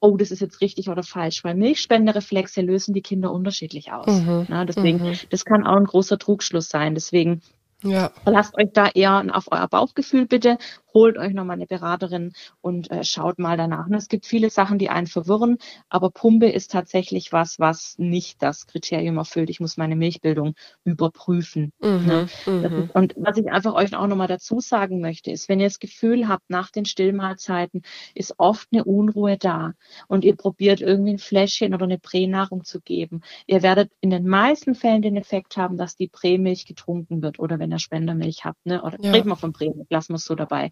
oh, 0.00 0.16
das 0.16 0.30
ist 0.30 0.40
jetzt 0.40 0.60
richtig 0.60 0.88
oder 0.88 1.02
falsch, 1.02 1.42
weil 1.44 1.54
Milchspendereflexe 1.54 2.60
lösen 2.60 2.94
die 2.94 3.02
Kinder 3.02 3.32
unterschiedlich 3.32 3.92
aus. 3.92 4.06
Mhm. 4.06 4.46
Na, 4.48 4.64
deswegen, 4.64 5.02
mhm. 5.02 5.14
das 5.30 5.44
kann 5.44 5.66
auch 5.66 5.76
ein 5.76 5.84
großer 5.84 6.18
Trugschluss 6.18 6.68
sein. 6.68 6.94
Deswegen 6.94 7.40
ja. 7.82 8.10
Lasst 8.24 8.56
euch 8.56 8.70
da 8.72 8.88
eher 8.88 9.24
auf 9.32 9.46
euer 9.50 9.68
Bauchgefühl 9.68 10.26
bitte, 10.26 10.58
holt 10.96 11.18
euch 11.18 11.34
nochmal 11.34 11.56
eine 11.56 11.66
Beraterin 11.66 12.32
und 12.62 12.90
äh, 12.90 13.04
schaut 13.04 13.38
mal 13.38 13.58
danach. 13.58 13.86
Und 13.86 13.94
es 13.94 14.08
gibt 14.08 14.24
viele 14.24 14.48
Sachen, 14.48 14.78
die 14.78 14.88
einen 14.88 15.06
verwirren, 15.06 15.58
aber 15.90 16.10
Pumpe 16.10 16.48
ist 16.48 16.70
tatsächlich 16.70 17.32
was, 17.32 17.58
was 17.58 17.96
nicht 17.98 18.42
das 18.42 18.66
Kriterium 18.66 19.18
erfüllt. 19.18 19.50
Ich 19.50 19.60
muss 19.60 19.76
meine 19.76 19.94
Milchbildung 19.94 20.54
überprüfen. 20.84 21.70
Mhm, 21.80 22.06
ne? 22.06 22.28
mhm. 22.46 22.64
ist, 22.64 22.94
und 22.94 23.14
was 23.18 23.36
ich 23.36 23.52
einfach 23.52 23.74
euch 23.74 23.94
auch 23.94 24.06
nochmal 24.06 24.26
dazu 24.26 24.58
sagen 24.58 25.02
möchte, 25.02 25.30
ist, 25.30 25.50
wenn 25.50 25.60
ihr 25.60 25.66
das 25.66 25.80
Gefühl 25.80 26.28
habt, 26.28 26.48
nach 26.48 26.70
den 26.70 26.86
Stillmahlzeiten 26.86 27.82
ist 28.14 28.34
oft 28.38 28.68
eine 28.72 28.84
Unruhe 28.84 29.36
da 29.36 29.74
und 30.08 30.24
ihr 30.24 30.34
probiert 30.34 30.80
irgendwie 30.80 31.12
ein 31.12 31.18
Fläschchen 31.18 31.74
oder 31.74 31.84
eine 31.84 31.98
Pränahrung 31.98 32.64
zu 32.64 32.80
geben. 32.80 33.20
Ihr 33.46 33.62
werdet 33.62 33.92
in 34.00 34.08
den 34.08 34.26
meisten 34.26 34.74
Fällen 34.74 35.02
den 35.02 35.18
Effekt 35.18 35.58
haben, 35.58 35.76
dass 35.76 35.94
die 35.94 36.08
Prämilch 36.08 36.64
getrunken 36.64 37.20
wird 37.20 37.38
oder 37.38 37.58
wenn 37.58 37.70
ihr 37.70 37.80
Spendermilch 37.80 38.46
habt, 38.46 38.64
ne? 38.64 38.82
oder 38.82 38.96
ja. 39.02 39.10
reden 39.10 39.28
wir 39.28 39.36
von 39.36 39.52
Prämilch, 39.52 39.88
lassen 39.90 40.14
wir 40.14 40.16
es 40.16 40.24
so 40.24 40.34
dabei. 40.34 40.70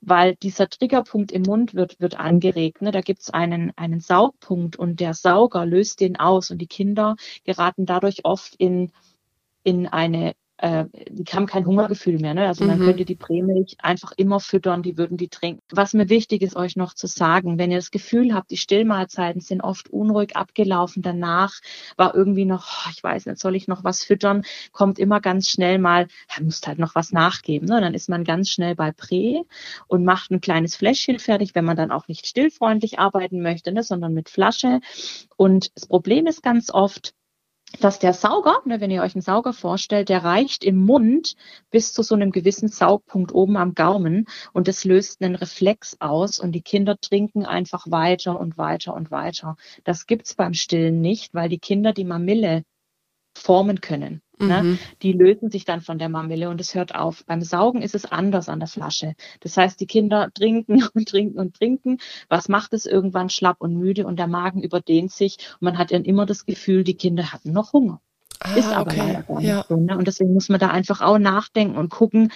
Weil 0.00 0.36
dieser 0.36 0.68
Triggerpunkt 0.68 1.32
im 1.32 1.42
Mund 1.42 1.74
wird, 1.74 1.98
wird 2.00 2.18
angeregt. 2.20 2.82
Ne? 2.82 2.92
Da 2.92 3.00
gibt 3.00 3.22
es 3.22 3.30
einen, 3.30 3.72
einen 3.76 4.00
Saugpunkt 4.00 4.76
und 4.76 5.00
der 5.00 5.14
Sauger 5.14 5.66
löst 5.66 6.00
den 6.00 6.16
aus 6.16 6.50
und 6.50 6.58
die 6.58 6.68
Kinder 6.68 7.16
geraten 7.44 7.84
dadurch 7.84 8.24
oft 8.24 8.54
in, 8.56 8.92
in 9.64 9.86
eine 9.88 10.34
äh, 10.58 10.86
die 11.08 11.24
haben 11.32 11.46
kein 11.46 11.66
Hungergefühl 11.66 12.18
mehr. 12.18 12.34
Ne? 12.34 12.46
Also 12.46 12.64
mhm. 12.64 12.70
man 12.70 12.78
könnte 12.80 13.04
die 13.04 13.14
Prämilch 13.14 13.76
einfach 13.80 14.12
immer 14.16 14.40
füttern, 14.40 14.82
die 14.82 14.98
würden 14.98 15.16
die 15.16 15.28
trinken. 15.28 15.62
Was 15.70 15.94
mir 15.94 16.08
wichtig 16.08 16.42
ist, 16.42 16.56
euch 16.56 16.76
noch 16.76 16.94
zu 16.94 17.06
sagen, 17.06 17.58
wenn 17.58 17.70
ihr 17.70 17.78
das 17.78 17.90
Gefühl 17.90 18.34
habt, 18.34 18.50
die 18.50 18.56
Stillmahlzeiten 18.56 19.40
sind 19.40 19.62
oft 19.62 19.88
unruhig 19.88 20.36
abgelaufen, 20.36 21.02
danach 21.02 21.54
war 21.96 22.14
irgendwie 22.14 22.44
noch, 22.44 22.66
oh, 22.66 22.90
ich 22.92 23.02
weiß 23.02 23.26
nicht, 23.26 23.38
soll 23.38 23.54
ich 23.54 23.68
noch 23.68 23.84
was 23.84 24.02
füttern, 24.02 24.42
kommt 24.72 24.98
immer 24.98 25.20
ganz 25.20 25.48
schnell 25.48 25.78
mal, 25.78 26.08
er 26.36 26.42
muss 26.42 26.60
halt 26.66 26.78
noch 26.78 26.94
was 26.94 27.12
nachgeben. 27.12 27.68
Ne? 27.68 27.80
Dann 27.80 27.94
ist 27.94 28.08
man 28.08 28.24
ganz 28.24 28.50
schnell 28.50 28.74
bei 28.74 28.90
Prä 28.90 29.42
und 29.86 30.04
macht 30.04 30.30
ein 30.30 30.40
kleines 30.40 30.74
Fläschchen 30.74 31.20
fertig, 31.20 31.54
wenn 31.54 31.64
man 31.64 31.76
dann 31.76 31.92
auch 31.92 32.08
nicht 32.08 32.26
stillfreundlich 32.26 32.98
arbeiten 32.98 33.42
möchte, 33.42 33.72
ne? 33.72 33.84
sondern 33.84 34.12
mit 34.12 34.28
Flasche. 34.28 34.80
Und 35.36 35.70
das 35.76 35.86
Problem 35.86 36.26
ist 36.26 36.42
ganz 36.42 36.70
oft, 36.72 37.14
dass 37.80 37.98
der 37.98 38.14
Sauger, 38.14 38.62
ne, 38.64 38.80
wenn 38.80 38.90
ihr 38.90 39.02
euch 39.02 39.14
einen 39.14 39.22
Sauger 39.22 39.52
vorstellt, 39.52 40.08
der 40.08 40.24
reicht 40.24 40.64
im 40.64 40.76
Mund 40.84 41.34
bis 41.70 41.92
zu 41.92 42.02
so 42.02 42.14
einem 42.14 42.32
gewissen 42.32 42.68
Saugpunkt 42.68 43.32
oben 43.32 43.56
am 43.56 43.74
Gaumen 43.74 44.26
und 44.52 44.68
das 44.68 44.84
löst 44.84 45.22
einen 45.22 45.34
Reflex 45.34 45.96
aus 46.00 46.38
und 46.38 46.52
die 46.52 46.62
Kinder 46.62 46.98
trinken 46.98 47.44
einfach 47.44 47.90
weiter 47.90 48.40
und 48.40 48.56
weiter 48.58 48.94
und 48.94 49.10
weiter. 49.10 49.56
Das 49.84 50.06
gibt's 50.06 50.34
beim 50.34 50.54
Stillen 50.54 51.00
nicht, 51.00 51.34
weil 51.34 51.48
die 51.48 51.58
Kinder 51.58 51.92
die 51.92 52.04
Mamille 52.04 52.64
formen 53.36 53.80
können. 53.80 54.22
Ne? 54.40 54.62
Mhm. 54.62 54.78
Die 55.02 55.12
lösen 55.12 55.50
sich 55.50 55.64
dann 55.64 55.80
von 55.80 55.98
der 55.98 56.08
Mamille 56.08 56.48
und 56.48 56.60
es 56.60 56.74
hört 56.74 56.94
auf. 56.94 57.24
Beim 57.26 57.42
Saugen 57.42 57.82
ist 57.82 57.94
es 57.94 58.04
anders 58.04 58.48
an 58.48 58.60
der 58.60 58.68
Flasche. 58.68 59.14
Das 59.40 59.56
heißt, 59.56 59.80
die 59.80 59.86
Kinder 59.86 60.28
trinken 60.34 60.84
und 60.94 61.08
trinken 61.08 61.38
und 61.38 61.54
trinken. 61.54 61.98
Was 62.28 62.48
macht 62.48 62.72
es 62.72 62.86
irgendwann 62.86 63.30
schlapp 63.30 63.60
und 63.60 63.76
müde 63.76 64.06
und 64.06 64.18
der 64.18 64.28
Magen 64.28 64.62
überdehnt 64.62 65.12
sich 65.12 65.38
und 65.54 65.62
man 65.62 65.78
hat 65.78 65.92
dann 65.92 66.04
immer 66.04 66.26
das 66.26 66.46
Gefühl, 66.46 66.84
die 66.84 66.94
Kinder 66.94 67.32
hatten 67.32 67.52
noch 67.52 67.72
Hunger. 67.72 68.00
Ah, 68.40 68.54
ist 68.54 68.68
aber 68.68 68.92
okay. 68.92 68.98
leider 68.98 69.22
gar 69.22 69.38
nicht 69.38 69.48
ja. 69.48 69.64
so. 69.68 69.76
Ne? 69.76 69.96
Und 69.96 70.06
deswegen 70.06 70.32
muss 70.32 70.48
man 70.48 70.60
da 70.60 70.68
einfach 70.68 71.00
auch 71.00 71.18
nachdenken 71.18 71.76
und 71.76 71.90
gucken, 71.90 72.30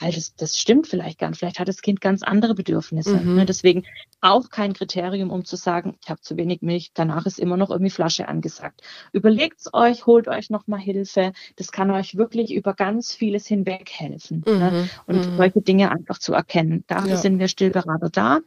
halt, 0.00 0.16
das, 0.16 0.34
das 0.34 0.58
stimmt 0.58 0.86
vielleicht 0.86 1.18
gar 1.18 1.28
nicht. 1.28 1.38
Vielleicht 1.38 1.58
hat 1.58 1.68
das 1.68 1.82
Kind 1.82 2.00
ganz 2.00 2.22
andere 2.22 2.54
Bedürfnisse. 2.54 3.16
Mhm. 3.16 3.36
Ne? 3.36 3.46
Deswegen 3.46 3.84
auch 4.20 4.50
kein 4.50 4.72
Kriterium, 4.72 5.30
um 5.30 5.44
zu 5.44 5.56
sagen, 5.56 5.96
ich 6.02 6.10
habe 6.10 6.20
zu 6.20 6.36
wenig 6.36 6.62
Milch, 6.62 6.90
danach 6.94 7.26
ist 7.26 7.38
immer 7.38 7.56
noch 7.56 7.70
irgendwie 7.70 7.90
Flasche 7.90 8.28
angesagt. 8.28 8.82
Überlegt's 9.12 9.72
euch, 9.72 10.06
holt 10.06 10.28
euch 10.28 10.50
nochmal 10.50 10.80
Hilfe. 10.80 11.32
Das 11.56 11.72
kann 11.72 11.90
euch 11.90 12.16
wirklich 12.16 12.52
über 12.52 12.74
ganz 12.74 13.14
vieles 13.14 13.46
hinweg 13.46 13.90
helfen. 13.90 14.42
Ne? 14.46 14.52
Mhm. 14.52 14.58
Ne? 14.58 14.90
Und 15.06 15.16
mhm. 15.16 15.36
solche 15.36 15.62
Dinge 15.62 15.90
einfach 15.90 16.18
zu 16.18 16.32
erkennen. 16.32 16.84
Dafür 16.86 17.10
ja. 17.10 17.16
sind 17.16 17.38
wir 17.38 17.48
Stillberater 17.48 18.10
da. 18.10 18.40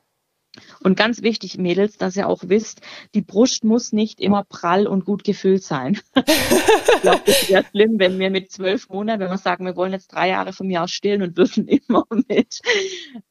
Und 0.84 0.98
ganz 0.98 1.22
wichtig, 1.22 1.58
Mädels, 1.58 1.98
dass 1.98 2.18
ihr 2.18 2.28
auch 2.28 2.44
wisst, 2.48 2.82
die 3.16 3.22
Brust 3.22 3.64
muss 3.64 3.94
nicht 3.94 4.20
immer 4.20 4.44
prall 4.44 4.86
und 4.86 5.06
gut 5.06 5.24
gefüllt 5.24 5.64
sein. 5.64 6.00
ich 6.16 7.02
glaube, 7.02 7.22
das 7.26 7.50
wäre 7.50 7.64
schlimm, 7.72 8.00
wenn 8.00 8.20
wir 8.20 8.30
mit 8.30 8.52
zwölf 8.52 8.90
Monaten, 8.90 9.22
wenn 9.22 9.30
wir 9.30 9.38
sagen, 9.38 9.66
wir 9.66 9.78
wollen 9.78 9.94
jetzt 9.94 10.12
drei 10.14 10.30
Jahre 10.30 10.52
von 10.52 10.68
mir 10.68 10.84
aus 10.84 10.92
stillen 10.92 11.22
und 11.22 11.38
würden 11.38 11.68
immer 11.88 12.04
mit 12.28 12.60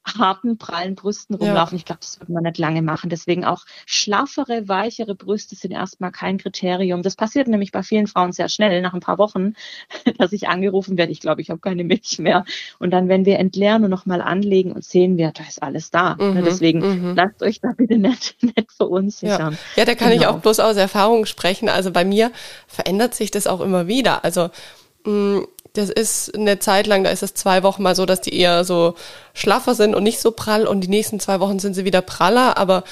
harten, 0.04 0.56
prallen 0.56 0.94
Brüsten 0.94 1.36
rumlaufen. 1.36 1.76
Ja. 1.76 1.80
Ich 1.80 1.84
glaube, 1.84 2.00
das 2.00 2.20
würde 2.20 2.32
man 2.32 2.42
nicht 2.44 2.56
lange 2.56 2.80
machen. 2.80 3.10
Deswegen 3.10 3.44
auch 3.44 3.66
schlaffere, 3.84 4.68
weichere 4.68 5.14
Brüste 5.14 5.56
sind 5.56 5.72
erstmal 5.72 6.12
kein 6.12 6.38
Kriterium. 6.38 7.02
Das 7.02 7.16
passiert 7.16 7.48
nämlich 7.48 7.70
bei 7.70 7.82
vielen 7.82 8.06
Frauen 8.06 8.32
sehr 8.32 8.48
schnell, 8.48 8.80
nach 8.80 8.94
ein 8.94 9.00
paar 9.00 9.18
Wochen, 9.18 9.54
dass 10.18 10.32
ich 10.32 10.48
angerufen 10.48 10.96
werde, 10.96 11.12
ich 11.12 11.20
glaube, 11.20 11.42
ich 11.42 11.50
habe 11.50 11.60
keine 11.60 11.84
Milch 11.84 12.18
mehr. 12.18 12.44
Und 12.78 12.92
dann, 12.92 13.08
wenn 13.08 13.26
wir 13.26 13.38
entleeren 13.38 13.84
und 13.84 13.90
nochmal 13.90 14.22
anlegen 14.22 14.72
und 14.72 14.84
sehen 14.84 15.18
wir, 15.18 15.32
da 15.32 15.42
ist 15.46 15.62
alles 15.62 15.90
da. 15.90 16.14
Mhm, 16.14 16.44
Deswegen 16.44 16.78
mhm 16.80 17.09
Mhm. 17.11 17.16
Lasst 17.16 17.42
euch 17.42 17.61
da 17.61 17.72
bitte 17.76 17.98
nicht, 17.98 18.36
nicht 18.42 18.72
verunsichern. 18.76 19.52
Ja. 19.52 19.58
ja, 19.76 19.84
da 19.84 19.94
kann 19.94 20.11
genau. 20.11 20.20
ich 20.20 20.26
auch 20.28 20.38
bloß 20.40 20.61
aus 20.61 20.76
Erfahrung 20.76 21.26
sprechen. 21.26 21.68
Also 21.68 21.90
bei 21.90 22.04
mir 22.04 22.30
verändert 22.66 23.14
sich 23.14 23.30
das 23.30 23.46
auch 23.46 23.61
immer 23.61 23.86
wieder. 23.86 24.24
Also 24.24 24.50
mh, 25.04 25.12
mm, 25.12 25.46
das 25.74 25.88
ist 25.88 26.34
eine 26.34 26.58
Zeit 26.58 26.86
lang, 26.86 27.04
da 27.04 27.11
ist 27.11 27.22
es 27.22 27.34
zwei 27.34 27.62
Wochen 27.62 27.82
mal 27.82 27.94
so, 27.94 28.06
dass 28.06 28.20
die 28.20 28.34
eher 28.34 28.64
so 28.64 28.94
schlaffer 29.34 29.74
sind 29.74 29.94
und 29.94 30.02
nicht 30.02 30.20
so 30.20 30.32
prall 30.32 30.66
und 30.66 30.80
die 30.80 30.88
nächsten 30.88 31.20
zwei 31.20 31.38
Wochen 31.40 31.58
sind 31.58 31.74
sie 31.74 31.84
wieder 31.84 32.02
praller, 32.02 32.58
aber 32.58 32.82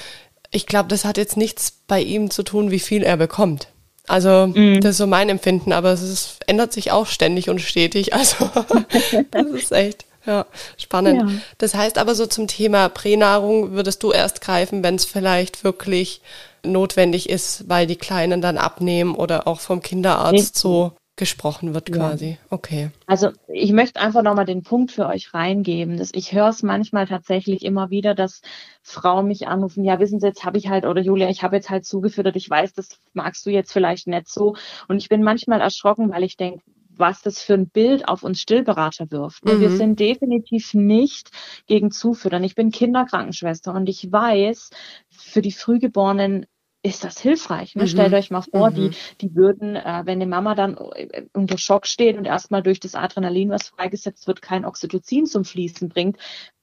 ich 0.50 0.66
glaube, 0.66 0.88
das 0.88 1.04
hat 1.04 1.18
jetzt 1.18 1.36
nichts 1.36 1.72
bei 1.86 2.00
ihm 2.00 2.30
zu 2.30 2.42
tun, 2.42 2.70
wie 2.70 2.78
viel 2.78 3.02
er 3.02 3.16
bekommt. 3.16 3.68
Also 4.06 4.46
mhm. 4.46 4.80
das 4.80 4.92
ist 4.92 4.98
so 4.98 5.06
mein 5.06 5.28
Empfinden, 5.28 5.72
aber 5.72 5.92
es 5.92 6.02
ist, 6.02 6.38
ändert 6.46 6.72
sich 6.72 6.90
auch 6.92 7.06
ständig 7.06 7.50
und 7.50 7.60
stetig. 7.60 8.14
Also 8.14 8.48
das 9.30 9.46
ist 9.48 9.72
echt. 9.72 10.06
Ja, 10.26 10.46
spannend. 10.76 11.30
Ja. 11.30 11.38
Das 11.58 11.74
heißt 11.74 11.98
aber 11.98 12.14
so 12.14 12.26
zum 12.26 12.48
Thema 12.48 12.88
Pränahrung 12.88 13.72
würdest 13.72 14.02
du 14.02 14.12
erst 14.12 14.40
greifen, 14.40 14.82
wenn 14.82 14.96
es 14.96 15.04
vielleicht 15.04 15.64
wirklich 15.64 16.20
notwendig 16.64 17.28
ist, 17.28 17.68
weil 17.68 17.86
die 17.86 17.96
Kleinen 17.96 18.40
dann 18.40 18.58
abnehmen 18.58 19.14
oder 19.14 19.46
auch 19.46 19.60
vom 19.60 19.80
Kinderarzt 19.80 20.54
nee. 20.54 20.60
so 20.60 20.92
gesprochen 21.18 21.74
wird 21.74 21.92
quasi. 21.92 22.30
Ja. 22.30 22.36
Okay. 22.48 22.90
Also 23.06 23.30
ich 23.48 23.72
möchte 23.72 24.00
einfach 24.00 24.22
nochmal 24.22 24.46
den 24.46 24.62
Punkt 24.62 24.92
für 24.92 25.06
euch 25.06 25.34
reingeben. 25.34 25.98
Dass 25.98 26.10
ich 26.14 26.32
höre 26.32 26.48
es 26.48 26.62
manchmal 26.62 27.06
tatsächlich 27.06 27.64
immer 27.64 27.90
wieder, 27.90 28.14
dass 28.14 28.40
Frauen 28.82 29.26
mich 29.26 29.48
anrufen, 29.48 29.84
ja, 29.84 29.98
wissen 29.98 30.20
Sie, 30.20 30.26
jetzt 30.26 30.44
habe 30.44 30.56
ich 30.56 30.68
halt, 30.68 30.86
oder 30.86 31.02
Julia, 31.02 31.28
ich 31.28 31.42
habe 31.42 31.56
jetzt 31.56 31.68
halt 31.68 31.84
zugefüttert, 31.84 32.36
ich 32.36 32.48
weiß, 32.48 32.72
das 32.72 32.88
magst 33.12 33.44
du 33.44 33.50
jetzt 33.50 33.72
vielleicht 33.72 34.06
nicht 34.06 34.28
so. 34.28 34.54
Und 34.86 34.98
ich 34.98 35.08
bin 35.08 35.22
manchmal 35.22 35.60
erschrocken, 35.60 36.10
weil 36.10 36.22
ich 36.22 36.36
denke, 36.36 36.62
was 36.98 37.22
das 37.22 37.42
für 37.42 37.54
ein 37.54 37.68
Bild 37.68 38.08
auf 38.08 38.22
uns 38.22 38.40
Stillberater 38.40 39.10
wirft. 39.10 39.44
Mhm. 39.44 39.60
Wir 39.60 39.70
sind 39.70 40.00
definitiv 40.00 40.74
nicht 40.74 41.30
gegen 41.66 41.90
Zufüttern. 41.90 42.44
Ich 42.44 42.54
bin 42.54 42.70
Kinderkrankenschwester 42.70 43.74
und 43.74 43.88
ich 43.88 44.10
weiß, 44.10 44.70
für 45.10 45.42
die 45.42 45.52
Frühgeborenen 45.52 46.46
ist 46.82 47.04
das 47.04 47.20
hilfreich. 47.20 47.74
Ne? 47.74 47.82
Mhm. 47.82 47.88
Stellt 47.88 48.14
euch 48.14 48.30
mal 48.30 48.42
vor, 48.42 48.70
mhm. 48.70 48.74
die, 48.74 48.90
die 49.20 49.34
würden, 49.34 49.76
äh, 49.76 50.02
wenn 50.04 50.20
die 50.20 50.26
Mama 50.26 50.54
dann 50.54 50.76
äh, 50.94 51.24
unter 51.32 51.58
Schock 51.58 51.86
steht 51.86 52.16
und 52.16 52.24
erstmal 52.24 52.62
durch 52.62 52.80
das 52.80 52.94
Adrenalin, 52.94 53.50
was 53.50 53.68
freigesetzt 53.68 54.26
wird, 54.26 54.42
kein 54.42 54.64
Oxytocin 54.64 55.26
zum 55.26 55.44
Fließen 55.44 55.88
bringt, 55.88 56.18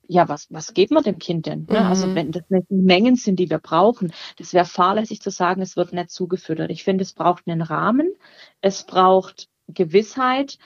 ja, 0.08 0.30
was, 0.30 0.48
was 0.52 0.74
geht 0.74 0.92
man 0.92 1.04
dem 1.04 1.18
Kind 1.18 1.48
denn? 1.48 1.66
Ne? 1.70 1.84
Also 1.84 2.08
mhm. 2.08 2.16
wenn 2.16 2.32
das 2.32 2.44
nicht 2.50 2.70
die 2.70 2.76
Mengen 2.76 3.16
sind, 3.16 3.38
die 3.38 3.50
wir 3.50 3.58
brauchen, 3.58 4.14
das 4.38 4.54
wäre 4.54 4.66
fahrlässig 4.66 5.22
zu 5.22 5.32
sagen, 5.32 5.62
es 5.62 5.76
wird 5.76 5.94
nicht 5.94 6.12
zugefüttert. 6.12 6.70
Ich 6.70 6.84
finde, 6.84 7.02
es 7.02 7.14
braucht 7.14 7.48
einen 7.48 7.62
Rahmen, 7.62 8.14
es 8.62 8.86
braucht 8.86 9.50
Gewissheit, 9.68 10.57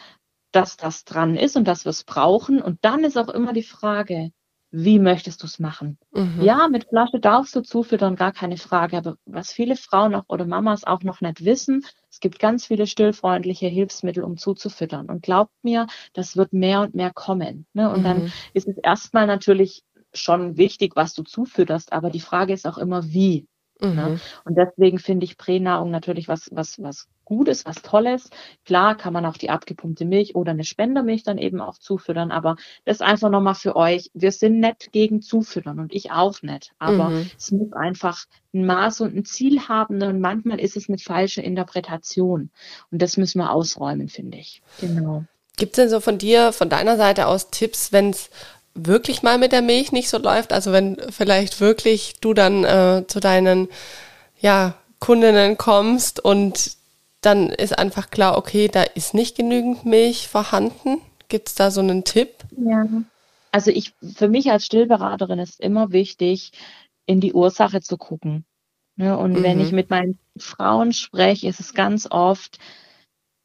dass 0.51 0.77
das 0.77 1.05
dran 1.05 1.35
ist 1.35 1.55
und 1.55 1.67
dass 1.67 1.85
wir 1.85 1.91
es 1.91 2.03
brauchen. 2.03 2.61
Und 2.61 2.79
dann 2.81 3.03
ist 3.03 3.17
auch 3.17 3.29
immer 3.29 3.53
die 3.53 3.63
Frage, 3.63 4.31
wie 4.71 4.99
möchtest 4.99 5.41
du 5.41 5.47
es 5.47 5.59
machen? 5.59 5.97
Mhm. 6.11 6.41
Ja, 6.41 6.67
mit 6.67 6.87
Flasche 6.89 7.19
darfst 7.19 7.55
du 7.55 7.61
zufüttern, 7.61 8.15
gar 8.15 8.31
keine 8.31 8.57
Frage. 8.57 8.97
Aber 8.97 9.15
was 9.25 9.51
viele 9.51 9.75
Frauen 9.75 10.13
auch 10.13 10.25
oder 10.27 10.45
Mamas 10.45 10.83
auch 10.83 11.01
noch 11.01 11.21
nicht 11.21 11.43
wissen, 11.43 11.85
es 12.11 12.19
gibt 12.19 12.39
ganz 12.39 12.67
viele 12.67 12.85
stillfreundliche 12.85 13.67
Hilfsmittel, 13.67 14.23
um 14.23 14.37
zuzufüttern. 14.37 15.09
Und 15.09 15.23
glaubt 15.23 15.53
mir, 15.63 15.87
das 16.13 16.37
wird 16.37 16.53
mehr 16.53 16.81
und 16.81 16.93
mehr 16.93 17.11
kommen. 17.11 17.65
Ne? 17.73 17.89
Und 17.89 17.99
mhm. 17.99 18.03
dann 18.03 18.33
ist 18.53 18.67
es 18.67 18.77
erstmal 18.77 19.25
natürlich 19.25 19.83
schon 20.13 20.57
wichtig, 20.57 20.95
was 20.95 21.13
du 21.13 21.23
zufütterst. 21.23 21.91
Aber 21.91 22.09
die 22.09 22.21
Frage 22.21 22.53
ist 22.53 22.67
auch 22.67 22.77
immer, 22.77 23.05
wie. 23.05 23.47
Ne? 23.81 23.87
Mhm. 23.87 23.95
Ne? 23.95 24.19
Und 24.45 24.57
deswegen 24.57 24.99
finde 24.99 25.25
ich 25.25 25.37
Pränahrung 25.37 25.91
natürlich 25.91 26.27
was, 26.27 26.49
was, 26.51 26.81
was 26.81 27.07
Gutes, 27.25 27.65
was 27.65 27.81
Tolles. 27.81 28.29
Klar 28.65 28.97
kann 28.97 29.13
man 29.13 29.25
auch 29.25 29.37
die 29.37 29.49
abgepumpte 29.49 30.03
Milch 30.05 30.35
oder 30.35 30.51
eine 30.51 30.63
Spendermilch 30.63 31.23
dann 31.23 31.37
eben 31.37 31.61
auch 31.61 31.77
zufüttern, 31.77 32.31
aber 32.31 32.55
das 32.85 33.01
einfach 33.01 33.29
nochmal 33.29 33.55
für 33.55 33.75
euch. 33.75 34.09
Wir 34.13 34.31
sind 34.31 34.59
nicht 34.59 34.91
gegen 34.91 35.21
Zufüttern 35.21 35.79
und 35.79 35.93
ich 35.93 36.11
auch 36.11 36.41
nicht. 36.41 36.71
Aber 36.79 37.09
mhm. 37.09 37.29
es 37.37 37.51
muss 37.51 37.71
einfach 37.73 38.25
ein 38.53 38.65
Maß 38.65 39.01
und 39.01 39.15
ein 39.15 39.25
Ziel 39.25 39.67
haben 39.67 40.01
und 40.01 40.19
manchmal 40.19 40.59
ist 40.59 40.75
es 40.75 40.89
eine 40.89 40.97
falsche 40.97 41.41
Interpretation. 41.41 42.49
Und 42.91 43.01
das 43.01 43.17
müssen 43.17 43.39
wir 43.39 43.51
ausräumen, 43.51 44.09
finde 44.09 44.39
ich. 44.39 44.61
Genau. 44.81 45.23
Gibt 45.55 45.73
es 45.73 45.75
denn 45.75 45.89
so 45.89 45.99
von 45.99 46.17
dir, 46.17 46.51
von 46.51 46.69
deiner 46.69 46.97
Seite 46.97 47.27
aus 47.27 47.51
Tipps, 47.51 47.91
wenn 47.91 48.09
es 48.11 48.29
wirklich 48.73 49.23
mal 49.23 49.37
mit 49.37 49.51
der 49.51 49.61
Milch 49.61 49.91
nicht 49.91 50.09
so 50.09 50.17
läuft? 50.17 50.53
Also 50.53 50.71
wenn 50.71 50.97
vielleicht 51.09 51.59
wirklich 51.59 52.15
du 52.21 52.33
dann 52.33 52.63
äh, 52.63 53.05
zu 53.07 53.19
deinen 53.19 53.67
ja, 54.39 54.75
Kundinnen 54.99 55.57
kommst 55.57 56.23
und 56.23 56.77
dann 57.21 57.49
ist 57.49 57.77
einfach 57.77 58.09
klar, 58.09 58.37
okay, 58.37 58.69
da 58.69 58.83
ist 58.83 59.13
nicht 59.13 59.35
genügend 59.35 59.85
Milch 59.85 60.27
vorhanden. 60.27 61.01
Gibt 61.27 61.49
es 61.49 61.55
da 61.55 61.71
so 61.71 61.81
einen 61.81 62.03
Tipp? 62.03 62.29
Ja. 62.57 62.87
Also 63.51 63.71
ich, 63.71 63.93
für 64.15 64.27
mich 64.27 64.51
als 64.51 64.65
Stillberaterin 64.65 65.39
ist 65.39 65.59
immer 65.59 65.91
wichtig, 65.91 66.51
in 67.05 67.19
die 67.19 67.33
Ursache 67.33 67.81
zu 67.81 67.97
gucken. 67.97 68.45
Ne? 68.95 69.17
Und 69.17 69.33
mhm. 69.33 69.43
wenn 69.43 69.59
ich 69.59 69.71
mit 69.71 69.89
meinen 69.89 70.19
Frauen 70.37 70.93
spreche, 70.93 71.47
ist 71.47 71.59
es 71.59 71.73
ganz 71.73 72.07
oft, 72.09 72.59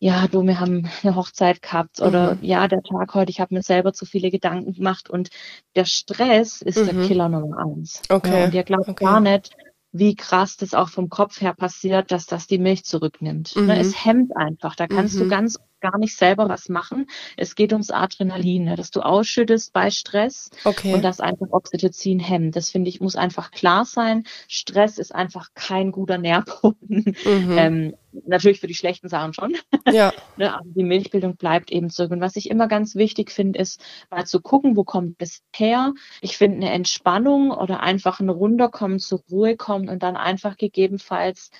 ja, 0.05 0.29
du, 0.29 0.43
wir 0.43 0.61
haben 0.61 0.87
eine 1.03 1.17
Hochzeit 1.17 1.63
gehabt 1.63 2.03
oder 2.03 2.35
mhm. 2.35 2.45
ja, 2.45 2.69
der 2.69 2.83
Tag 2.83 3.15
heute, 3.15 3.31
ich 3.31 3.41
habe 3.41 3.55
mir 3.55 3.63
selber 3.63 3.95
zu 3.95 4.05
viele 4.05 4.31
Gedanken 4.31 4.75
gemacht 4.75 5.09
und 5.09 5.31
der 5.77 5.87
Stress 5.87 6.61
ist 6.61 6.77
mhm. 6.77 6.85
der 6.85 7.07
Killer 7.07 7.31
Nummer 7.31 7.57
eins. 7.57 8.03
Okay. 8.11 8.41
Ja, 8.41 8.45
und 8.45 8.53
ihr 8.53 8.65
glaubt 8.65 8.87
okay. 8.87 9.03
gar 9.03 9.21
nicht, 9.21 9.57
wie 9.93 10.15
krass 10.15 10.59
das 10.59 10.75
auch 10.75 10.91
vom 10.91 11.09
Kopf 11.09 11.41
her 11.41 11.55
passiert, 11.55 12.13
dass 12.13 12.27
das 12.27 12.47
die 12.47 12.59
Milch 12.59 12.85
zurücknimmt. 12.85 13.57
Ne, 13.57 13.63
mhm. 13.63 13.69
Ne, 13.69 13.81
es 13.81 14.05
hemmt 14.05 14.37
einfach. 14.37 14.77
Da 14.77 14.89
kannst 14.89 15.19
du 15.19 15.25
mhm. 15.25 15.31
ganz 15.31 15.59
gar 15.85 15.99
nicht 15.99 16.17
selber 16.17 16.49
was 16.49 16.71
machen. 16.71 17.07
Es 17.37 17.55
geht 17.55 17.73
ums 17.73 17.91
Adrenalin, 17.91 18.65
ne, 18.65 18.75
dass 18.75 18.91
du 18.91 19.01
ausschüttest 19.01 19.75
bei 19.75 19.91
Stress 19.91 20.51
okay. 20.65 20.95
und 20.95 21.05
das 21.05 21.21
einfach 21.21 21.49
Oxytocin 21.51 22.21
hemmt. 22.21 22.57
Das 22.57 22.71
finde 22.71 22.89
ich, 22.89 23.01
muss 23.03 23.17
einfach 23.17 23.51
klar 23.51 23.85
sein. 23.85 24.25
Stress 24.49 24.97
ist 24.97 25.15
einfach 25.15 25.51
kein 25.55 25.93
guter 25.93 26.17
Nährboden. 26.17 27.15
Mhm. 27.25 27.59
Ähm, 27.59 27.95
natürlich 28.27 28.61
für 28.61 28.67
die 28.67 28.75
schlechten 28.75 29.09
Sachen 29.09 29.35
schon. 29.35 29.57
Ja. 29.93 30.13
ne, 30.39 30.55
aber 30.55 30.65
die 30.65 30.85
Milchbildung 30.85 31.37
bleibt 31.37 31.71
eben 31.71 31.91
zurück. 31.91 32.13
Und 32.13 32.23
was 32.23 32.37
ich 32.37 32.49
immer 32.49 32.67
ganz 32.67 32.95
wichtig 32.95 33.31
finde, 33.31 33.59
ist 33.59 33.81
mal 34.11 34.25
zu 34.25 34.41
gucken, 34.41 34.77
wo 34.77 34.85
kommt 34.85 35.17
es 35.21 35.43
her. 35.55 35.93
Ich 36.23 36.39
finde 36.39 36.57
eine 36.57 36.71
Entspannung 36.71 37.51
oder 37.51 37.81
einfach 37.81 38.21
ein 38.21 38.31
Runterkommen, 38.31 38.99
zur 38.99 39.23
Ruhe 39.31 39.57
kommen 39.57 39.91
und 39.91 40.03
dann 40.03 40.17
einfach 40.17 40.57
gegebenenfalls 40.57 41.51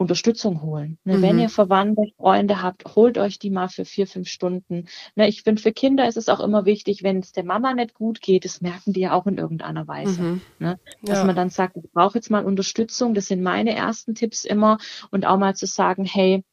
Unterstützung 0.00 0.62
holen. 0.62 0.98
Ne, 1.04 1.18
mhm. 1.18 1.22
Wenn 1.22 1.38
ihr 1.38 1.50
Verwandte, 1.50 2.04
Freunde 2.16 2.62
habt, 2.62 2.96
holt 2.96 3.18
euch 3.18 3.38
die 3.38 3.50
mal 3.50 3.68
für 3.68 3.84
vier, 3.84 4.06
fünf 4.06 4.28
Stunden. 4.28 4.86
Ne, 5.14 5.28
ich 5.28 5.42
finde, 5.42 5.60
für 5.60 5.72
Kinder 5.72 6.08
ist 6.08 6.16
es 6.16 6.30
auch 6.30 6.40
immer 6.40 6.64
wichtig, 6.64 7.02
wenn 7.02 7.18
es 7.18 7.32
der 7.32 7.44
Mama 7.44 7.74
nicht 7.74 7.92
gut 7.92 8.22
geht, 8.22 8.46
das 8.46 8.62
merken 8.62 8.94
die 8.94 9.00
ja 9.00 9.12
auch 9.12 9.26
in 9.26 9.36
irgendeiner 9.36 9.86
Weise. 9.86 10.22
Mhm. 10.22 10.40
Ne, 10.58 10.80
dass 11.02 11.18
ja. 11.18 11.24
man 11.24 11.36
dann 11.36 11.50
sagt, 11.50 11.76
ich 11.76 11.92
brauche 11.92 12.16
jetzt 12.16 12.30
mal 12.30 12.46
Unterstützung. 12.46 13.12
Das 13.12 13.26
sind 13.26 13.42
meine 13.42 13.74
ersten 13.74 14.14
Tipps 14.14 14.46
immer. 14.46 14.78
Und 15.10 15.26
auch 15.26 15.36
mal 15.36 15.54
zu 15.54 15.66
sagen, 15.66 16.06
hey, 16.06 16.44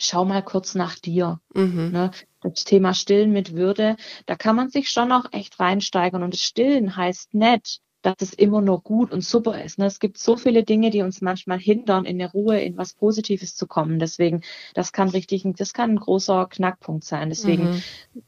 schau 0.00 0.24
mal 0.24 0.42
kurz 0.42 0.74
nach 0.74 0.98
dir. 0.98 1.40
Mhm. 1.54 1.90
Ne? 1.92 2.10
Das 2.40 2.64
Thema 2.64 2.94
Stillen 2.94 3.30
mit 3.30 3.54
Würde, 3.54 3.96
da 4.26 4.34
kann 4.34 4.56
man 4.56 4.70
sich 4.70 4.90
schon 4.90 5.12
auch 5.12 5.26
echt 5.30 5.60
reinsteigern. 5.60 6.24
Und 6.24 6.34
Stillen 6.34 6.96
heißt 6.96 7.32
nicht, 7.32 7.80
dass 8.06 8.14
es 8.20 8.32
immer 8.32 8.60
nur 8.60 8.82
gut 8.82 9.10
und 9.10 9.22
super 9.22 9.62
ist. 9.64 9.78
Ne? 9.78 9.86
Es 9.86 9.98
gibt 9.98 10.16
so 10.18 10.36
viele 10.36 10.62
Dinge, 10.62 10.90
die 10.90 11.02
uns 11.02 11.20
manchmal 11.20 11.58
hindern, 11.58 12.04
in 12.04 12.18
der 12.18 12.30
Ruhe 12.30 12.60
in 12.60 12.76
was 12.76 12.94
Positives 12.94 13.56
zu 13.56 13.66
kommen. 13.66 13.98
Deswegen, 13.98 14.42
das 14.74 14.92
kann 14.92 15.08
richtig, 15.08 15.44
das 15.56 15.72
kann 15.72 15.90
ein 15.90 15.96
großer 15.96 16.46
Knackpunkt 16.48 17.02
sein. 17.02 17.30
Deswegen 17.30 17.64
mhm. 17.64 17.82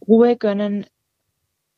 Ruhe 0.07 0.37
gönnen, 0.37 0.87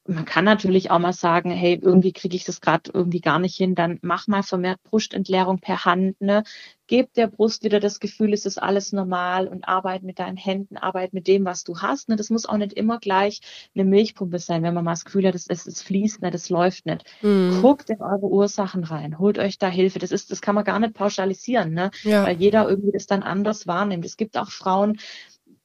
man 0.07 0.24
kann 0.24 0.44
natürlich 0.44 0.90
auch 0.90 0.98
mal 0.98 1.12
sagen, 1.12 1.51
hey, 1.51 1.78
irgendwie 1.80 2.12
kriege 2.12 2.34
ich 2.34 2.44
das 2.44 2.61
gerade 2.61 2.90
irgendwie 2.92 3.20
gar 3.20 3.38
nicht 3.38 3.57
hin, 3.57 3.74
dann 3.74 3.98
mach 4.03 4.26
mal 4.26 4.42
vermehrt 4.42 4.82
Brustentleerung 4.82 5.59
per 5.59 5.84
Hand, 5.84 6.20
ne? 6.20 6.42
Gib 6.86 7.12
der 7.14 7.28
Brust 7.28 7.62
wieder 7.62 7.78
das 7.78 8.01
Gefühl, 8.01 8.32
es 8.32 8.46
ist 8.46 8.61
alles 8.61 8.90
normal 8.92 9.46
und 9.46 9.68
arbeit 9.68 10.03
mit 10.03 10.18
deinen 10.18 10.36
Händen, 10.36 10.76
arbeit 10.76 11.12
mit 11.12 11.28
dem, 11.28 11.44
was 11.44 11.62
du 11.62 11.78
hast. 11.78 12.09
Ne? 12.09 12.16
Das 12.16 12.30
muss 12.30 12.46
auch 12.46 12.57
nicht 12.57 12.72
immer 12.72 12.98
gleich 12.98 13.42
eine 13.76 13.84
Milchpumpe 13.84 14.40
sein, 14.40 14.64
wenn 14.64 14.74
man 14.74 14.82
mal 14.82 14.90
das 14.90 15.05
Gefühl 15.05 15.24
hat, 15.28 15.36
das, 15.36 15.44
das, 15.44 15.64
das 15.64 15.82
fließt 15.82 16.20
nicht, 16.20 16.34
das 16.34 16.51
läuft 16.51 16.86
nicht. 16.86 17.05
Mhm. 17.22 17.61
Guckt 17.62 17.90
in 17.90 18.03
eure 18.03 18.26
Ursachen 18.26 18.82
rein, 18.82 19.20
holt 19.20 19.38
euch 19.38 19.57
da 19.57 19.68
Hilfe. 19.68 20.01
Das 20.01 20.11
ist, 20.11 20.32
das 20.32 20.40
kann 20.40 20.57
man 20.57 20.64
gar 20.64 20.80
nicht 20.80 20.94
pauschalisieren, 20.94 21.74
ne? 21.74 21.92
Ja. 22.03 22.24
Weil 22.26 22.38
jeder 22.38 22.68
irgendwie 22.68 22.90
das 22.90 23.07
dann 23.07 23.22
anders 23.22 23.68
wahrnimmt. 23.68 24.05
Es 24.05 24.16
gibt 24.16 24.36
auch 24.36 24.51
Frauen, 24.51 24.98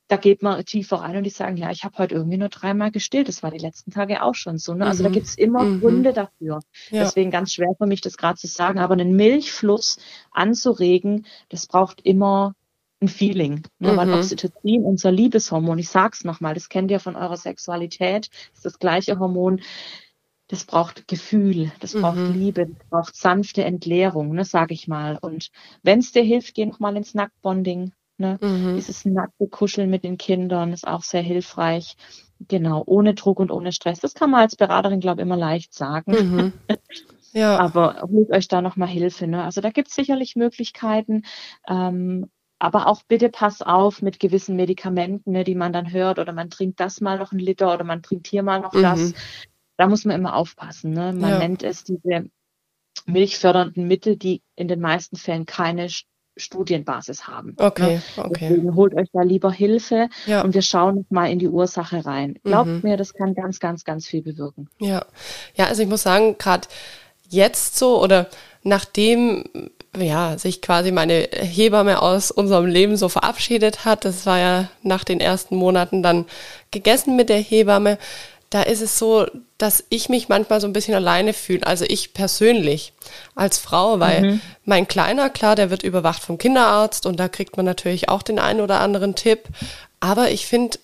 da 0.07 0.17
geht 0.17 0.43
man 0.43 0.63
tiefer 0.65 0.97
rein 0.97 1.17
und 1.17 1.23
die 1.23 1.31
sagen, 1.31 1.57
ja, 1.57 1.71
ich 1.71 1.83
habe 1.83 1.97
heute 1.97 2.15
irgendwie 2.15 2.37
nur 2.37 2.49
dreimal 2.49 2.91
gestillt. 2.91 3.27
Das 3.27 3.41
war 3.41 3.49
die 3.49 3.57
letzten 3.57 3.91
Tage 3.91 4.21
auch 4.21 4.35
schon 4.35 4.57
so. 4.57 4.73
Ne? 4.75 4.85
Also 4.85 5.01
mhm. 5.03 5.07
da 5.07 5.13
gibt's 5.13 5.35
immer 5.35 5.63
mhm. 5.63 5.81
Gründe 5.81 6.13
dafür. 6.13 6.59
Ja. 6.91 7.03
Deswegen 7.03 7.31
ganz 7.31 7.53
schwer 7.53 7.73
für 7.77 7.87
mich, 7.87 8.01
das 8.01 8.17
gerade 8.17 8.37
zu 8.37 8.47
sagen. 8.47 8.77
Aber 8.79 8.93
einen 8.93 9.15
Milchfluss 9.15 9.97
anzuregen, 10.31 11.25
das 11.49 11.65
braucht 11.65 12.01
immer 12.01 12.53
ein 13.01 13.07
Feeling. 13.07 13.63
Ne? 13.79 13.93
Mhm. 13.93 13.97
Weil 13.97 14.13
Oxytocin, 14.13 14.83
unser 14.83 15.11
Liebeshormon, 15.11 15.79
ich 15.79 15.89
sag's 15.89 16.23
nochmal, 16.23 16.53
das 16.53 16.69
kennt 16.69 16.91
ihr 16.91 16.99
von 16.99 17.15
eurer 17.15 17.37
Sexualität, 17.37 18.29
ist 18.53 18.65
das 18.65 18.77
gleiche 18.77 19.17
Hormon. 19.17 19.61
Das 20.47 20.65
braucht 20.65 21.07
Gefühl, 21.07 21.71
das 21.79 21.93
braucht 21.93 22.17
mhm. 22.17 22.33
Liebe, 22.33 22.67
das 22.67 22.87
braucht 22.89 23.15
sanfte 23.15 23.63
Entleerung, 23.63 24.35
ne, 24.35 24.45
sage 24.45 24.75
ich 24.75 24.87
mal. 24.87 25.17
Und 25.19 25.49
wenn 25.81 25.97
es 25.97 26.11
dir 26.11 26.21
hilft, 26.21 26.53
geh 26.53 26.67
noch 26.67 26.79
mal 26.79 26.95
ins 26.95 27.15
Nacktbonding, 27.15 27.93
Ne? 28.17 28.37
Mhm. 28.41 28.75
Dieses 28.75 29.05
nackte 29.05 29.47
Kuscheln 29.47 29.89
mit 29.89 30.03
den 30.03 30.17
Kindern 30.17 30.73
ist 30.73 30.87
auch 30.87 31.03
sehr 31.03 31.21
hilfreich. 31.21 31.95
Genau, 32.47 32.83
ohne 32.85 33.13
Druck 33.13 33.39
und 33.39 33.51
ohne 33.51 33.71
Stress. 33.71 33.99
Das 33.99 34.13
kann 34.13 34.29
man 34.29 34.41
als 34.41 34.55
Beraterin, 34.55 34.99
glaube 34.99 35.21
ich, 35.21 35.25
immer 35.25 35.37
leicht 35.37 35.73
sagen. 35.73 36.11
Mhm. 36.11 36.53
Ja. 37.35 37.59
Aber 37.59 38.01
holt 38.09 38.31
euch 38.31 38.47
da 38.47 38.61
nochmal 38.61 38.87
Hilfe. 38.87 39.27
Ne? 39.27 39.43
Also 39.43 39.59
da 39.59 39.69
gibt 39.69 39.89
es 39.89 39.95
sicherlich 39.95 40.37
Möglichkeiten. 40.37 41.23
Ähm, 41.67 42.31
aber 42.59 42.87
auch 42.87 43.03
bitte 43.03 43.29
pass 43.29 43.61
auf 43.61 44.01
mit 44.01 44.19
gewissen 44.21 44.55
Medikamenten, 44.55 45.31
ne, 45.31 45.43
die 45.43 45.55
man 45.55 45.73
dann 45.73 45.91
hört, 45.91 46.19
oder 46.19 46.31
man 46.31 46.49
trinkt 46.49 46.79
das 46.79 47.01
mal 47.01 47.19
noch 47.19 47.33
einen 47.33 47.41
Liter 47.41 47.73
oder 47.73 47.83
man 47.83 48.01
trinkt 48.01 48.27
hier 48.27 48.41
mal 48.41 48.61
noch 48.61 48.73
mhm. 48.73 48.81
das. 48.81 49.13
Da 49.75 49.87
muss 49.87 50.05
man 50.05 50.15
immer 50.15 50.35
aufpassen. 50.35 50.91
Ne? 50.91 51.11
Man 51.11 51.31
ja. 51.31 51.39
nennt 51.39 51.61
es 51.63 51.83
diese 51.83 52.29
milchfördernden 53.05 53.85
Mittel, 53.85 54.15
die 54.15 54.41
in 54.55 54.69
den 54.69 54.79
meisten 54.79 55.17
Fällen 55.17 55.45
keine 55.45 55.89
Studienbasis 56.37 57.27
haben. 57.27 57.55
Okay, 57.57 57.95
ne? 57.95 58.01
okay. 58.17 58.47
Deswegen 58.49 58.75
holt 58.75 58.93
euch 58.95 59.07
da 59.13 59.21
lieber 59.21 59.51
Hilfe 59.51 60.09
ja. 60.25 60.41
und 60.41 60.53
wir 60.53 60.61
schauen 60.61 61.05
mal 61.09 61.31
in 61.31 61.39
die 61.39 61.47
Ursache 61.47 62.05
rein. 62.05 62.37
Glaubt 62.43 62.69
mhm. 62.69 62.81
mir, 62.83 62.97
das 62.97 63.13
kann 63.13 63.33
ganz, 63.33 63.59
ganz, 63.59 63.83
ganz 63.83 64.07
viel 64.07 64.21
bewirken. 64.21 64.69
Ja, 64.79 65.05
ja, 65.55 65.65
also 65.65 65.81
ich 65.81 65.87
muss 65.87 66.03
sagen, 66.03 66.37
gerade 66.37 66.67
jetzt 67.29 67.77
so 67.77 68.01
oder 68.01 68.27
nachdem 68.63 69.45
ja, 69.97 70.37
sich 70.37 70.61
quasi 70.61 70.91
meine 70.91 71.29
Hebamme 71.31 72.01
aus 72.01 72.31
unserem 72.31 72.65
Leben 72.65 72.97
so 72.97 73.09
verabschiedet 73.09 73.85
hat, 73.85 74.05
das 74.05 74.25
war 74.25 74.39
ja 74.39 74.69
nach 74.83 75.03
den 75.03 75.19
ersten 75.19 75.55
Monaten 75.55 76.03
dann 76.03 76.25
gegessen 76.71 77.15
mit 77.15 77.29
der 77.29 77.39
Hebamme, 77.39 77.97
da 78.49 78.61
ist 78.61 78.81
es 78.81 78.97
so, 78.99 79.25
dass 79.57 79.83
ich 79.89 80.09
mich 80.09 80.29
manchmal 80.29 80.61
so 80.61 80.67
ein 80.67 80.73
bisschen 80.73 80.93
alleine 80.93 81.33
fühle. 81.33 81.65
Also 81.65 81.85
ich 81.87 82.13
persönlich 82.13 82.93
als 83.35 83.57
Frau, 83.57 83.99
weil 83.99 84.21
mhm. 84.21 84.41
mein 84.63 84.87
Kleiner, 84.87 85.29
klar, 85.29 85.55
der 85.55 85.69
wird 85.69 85.83
überwacht 85.83 86.21
vom 86.21 86.37
Kinderarzt 86.37 87.05
und 87.05 87.19
da 87.19 87.27
kriegt 87.27 87.57
man 87.57 87.65
natürlich 87.65 88.09
auch 88.09 88.21
den 88.21 88.39
einen 88.39 88.61
oder 88.61 88.79
anderen 88.79 89.15
Tipp. 89.15 89.43
Aber 89.99 90.31
ich 90.31 90.45
finde, 90.45 90.77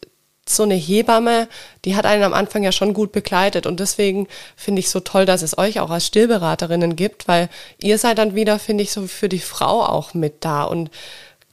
so 0.48 0.64
eine 0.64 0.76
Hebamme, 0.76 1.48
die 1.86 1.96
hat 1.96 2.06
einen 2.06 2.24
am 2.24 2.34
Anfang 2.34 2.64
ja 2.64 2.72
schon 2.72 2.94
gut 2.94 3.12
begleitet 3.12 3.66
und 3.66 3.80
deswegen 3.80 4.28
finde 4.56 4.80
ich 4.80 4.90
so 4.90 5.00
toll, 5.00 5.26
dass 5.26 5.44
es 5.44 5.58
euch 5.58 5.80
auch 5.80 5.90
als 5.90 6.08
Stillberaterinnen 6.08 6.96
gibt, 6.96 7.28
weil 7.28 7.50
ihr 7.80 7.98
seid 7.98 8.18
dann 8.18 8.36
wieder, 8.36 8.60
finde 8.60 8.84
ich, 8.84 8.92
so 8.92 9.08
für 9.08 9.30
die 9.30 9.40
Frau 9.40 9.84
auch 9.84 10.14
mit 10.14 10.44
da 10.44 10.64
und 10.64 10.90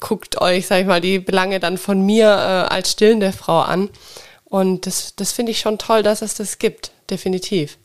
guckt 0.00 0.40
euch, 0.40 0.66
sag 0.66 0.80
ich 0.80 0.86
mal, 0.86 1.00
die 1.00 1.18
Belange 1.18 1.60
dann 1.60 1.76
von 1.76 2.04
mir 2.04 2.26
äh, 2.26 2.72
als 2.72 2.92
stillende 2.92 3.32
Frau 3.32 3.60
an. 3.60 3.90
Und 4.48 4.86
das, 4.86 5.14
das 5.14 5.32
finde 5.32 5.52
ich 5.52 5.60
schon 5.60 5.78
toll, 5.78 6.02
dass 6.02 6.22
es 6.22 6.34
das 6.34 6.58
gibt, 6.58 6.92
definitiv. 7.10 7.78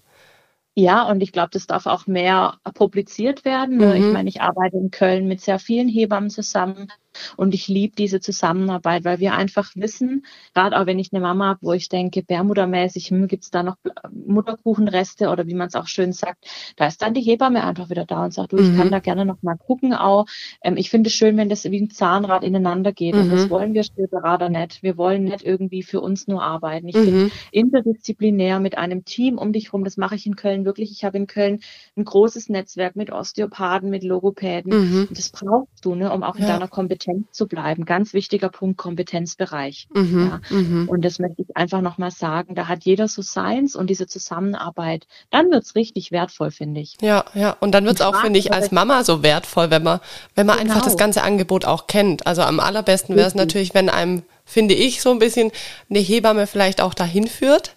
Ja, 0.76 1.03
und 1.03 1.22
ich 1.22 1.32
glaube, 1.32 1.49
das 1.51 1.68
darf 1.68 1.86
auch 1.86 2.07
mehr 2.07 2.57
publiziert 2.74 3.45
werden. 3.45 3.78
Mhm. 3.78 3.91
Ich 3.91 4.14
meine, 4.14 4.30
ich 4.30 4.41
arbeite 4.41 4.78
in 4.78 4.89
Köln 4.89 5.28
mit 5.28 5.41
sehr 5.41 5.59
vielen 5.59 5.88
Hebammen 5.88 6.30
zusammen 6.30 6.91
und 7.38 7.53
ich 7.53 7.68
liebe 7.68 7.95
diese 7.95 8.20
Zusammenarbeit, 8.20 9.03
weil 9.03 9.20
wir 9.20 9.34
einfach 9.34 9.72
wissen, 9.76 10.26
gerade 10.53 10.80
auch 10.80 10.86
wenn 10.86 10.99
ich 10.99 11.11
eine 11.14 11.22
Mama 11.22 11.47
habe, 11.47 11.59
wo 11.61 11.74
ich 11.74 11.89
denke, 11.89 12.24
Bärmuttermäßig, 12.24 13.09
hm, 13.09 13.28
gibt 13.28 13.43
es 13.43 13.51
da 13.51 13.64
noch 13.64 13.78
Mutterkuchenreste 14.11 15.30
oder 15.30 15.47
wie 15.47 15.53
man 15.53 15.68
es 15.68 15.76
auch 15.76 15.88
schön 15.88 16.14
sagt, 16.14 16.45
da 16.76 16.88
ist 16.88 17.01
dann 17.01 17.14
die 17.14 17.22
Hebamme 17.22 17.64
einfach 17.64 17.89
wieder 17.89 18.05
da 18.05 18.24
und 18.26 18.34
sagt, 18.34 18.53
du, 18.53 18.57
ich 18.57 18.70
mhm. 18.70 18.78
kann 18.78 18.91
da 18.91 18.99
gerne 18.99 19.26
noch 19.26 19.41
mal 19.41 19.57
gucken 19.57 19.93
auch. 19.93 20.26
Ähm, 20.64 20.78
ich 20.78 20.89
finde 20.89 21.07
es 21.07 21.14
schön, 21.14 21.38
wenn 21.38 21.49
das 21.49 21.64
wie 21.64 21.80
ein 21.80 21.89
Zahnrad 21.89 22.43
ineinander 22.43 22.91
geht. 22.91 23.16
Mhm. 23.16 23.22
Und 23.22 23.30
das 23.32 23.45
mhm. 23.45 23.49
wollen 23.49 23.74
wir 23.74 23.84
Stillberater 23.84 24.49
nicht. 24.49 24.84
Wir 24.84 24.97
wollen 24.97 25.26
nicht 25.26 25.43
irgendwie 25.43 25.84
für 25.84 26.01
uns 26.01 26.28
nur 26.28 26.43
arbeiten. 26.43 26.88
Ich 26.88 26.95
mhm. 26.95 27.03
finde 27.03 27.32
interdisziplinär 27.51 28.59
mit 28.59 28.78
einem 28.78 29.05
Team 29.05 29.38
um 29.38 29.53
dich 29.53 29.74
rum, 29.74 29.84
das 29.84 29.97
mache 29.97 30.16
ich 30.16 30.26
in 30.26 30.36
Köln 30.36 30.66
wirklich. 30.66 30.91
Ich 30.91 31.03
habe 31.03 31.18
in 31.18 31.28
Köln 31.28 31.59
ein 31.95 32.05
großes 32.05 32.49
Netzwerk 32.49 32.95
mit 32.95 33.11
Osteopathen, 33.11 33.89
mit 33.89 34.03
Logopäden. 34.03 34.72
Mhm. 34.74 35.07
Das 35.11 35.30
brauchst 35.30 35.86
du, 35.86 35.95
ne, 35.95 36.11
um 36.11 36.24
auch 36.24 36.36
in 36.36 36.43
ja. 36.43 36.49
deiner 36.49 36.68
Kompetenz 36.68 37.03
kompetent 37.04 37.36
zu 37.36 37.47
bleiben. 37.47 37.86
Ganz 37.86 38.14
wichtiger 38.14 38.49
Punkt, 38.49 38.78
Kompetenzbereich. 38.78 39.88
Mhm, 39.93 40.30
ja. 40.49 40.58
mhm. 40.58 40.89
Und 40.89 41.04
das 41.04 41.20
möchte 41.20 41.41
ich 41.41 41.56
einfach 41.56 41.82
nochmal 41.82 42.12
sagen. 42.12 42.56
Da 42.56 42.68
hat 42.68 42.84
jeder 42.84 43.08
so 43.08 43.22
seins 43.22 43.76
und 43.76 43.89
diese 43.89 44.08
Zusammenarbeit. 44.08 45.08
Dann 45.30 45.51
wird's 45.51 45.76
richtig 45.76 46.12
wertvoll, 46.12 46.51
finde 46.51 46.82
ich. 46.82 46.97
Ja, 47.01 47.26
ja. 47.34 47.56
Und 47.60 47.72
dann 47.72 47.86
wird's 47.86 48.01
auch, 48.01 48.22
finde 48.22 48.39
ich, 48.39 48.54
als 48.54 48.72
Mama 48.72 49.04
so 49.04 49.24
wertvoll, 49.24 49.70
wenn 49.70 49.84
man, 49.84 49.99
wenn 50.36 50.45
man 50.45 50.58
genau. 50.58 50.74
einfach 50.74 50.86
das 50.86 50.97
ganze 50.97 51.24
Angebot 51.24 51.66
auch 51.66 51.88
kennt. 51.88 52.26
Also 52.28 52.41
am 52.41 52.60
allerbesten 52.60 53.16
wäre 53.16 53.28
es 53.28 53.36
natürlich, 53.36 53.74
wenn 53.74 53.89
einem, 53.89 54.24
finde 54.45 54.74
ich, 54.74 55.01
so 55.01 55.12
ein 55.12 55.20
bisschen 55.20 55.51
eine 55.89 55.99
Hebamme 55.99 56.47
vielleicht 56.47 56.82
auch 56.82 56.93
dahin 56.93 57.28
führt 57.28 57.76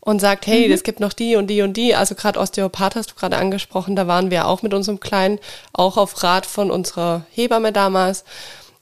und 0.00 0.20
sagt, 0.20 0.46
hey, 0.46 0.70
es 0.72 0.80
mhm. 0.80 0.84
gibt 0.84 1.00
noch 1.00 1.12
die 1.12 1.36
und 1.36 1.48
die 1.48 1.62
und 1.62 1.76
die. 1.76 1.94
Also 1.94 2.14
gerade 2.14 2.38
Osteopath 2.38 2.96
hast 2.96 3.10
du 3.10 3.14
gerade 3.14 3.36
angesprochen, 3.36 3.96
da 3.96 4.06
waren 4.06 4.30
wir 4.30 4.46
auch 4.46 4.62
mit 4.62 4.72
unserem 4.72 5.00
Kleinen, 5.00 5.38
auch 5.72 5.96
auf 5.96 6.22
Rat 6.22 6.46
von 6.46 6.70
unserer 6.70 7.26
Hebamme 7.30 7.72
damals. 7.72 8.24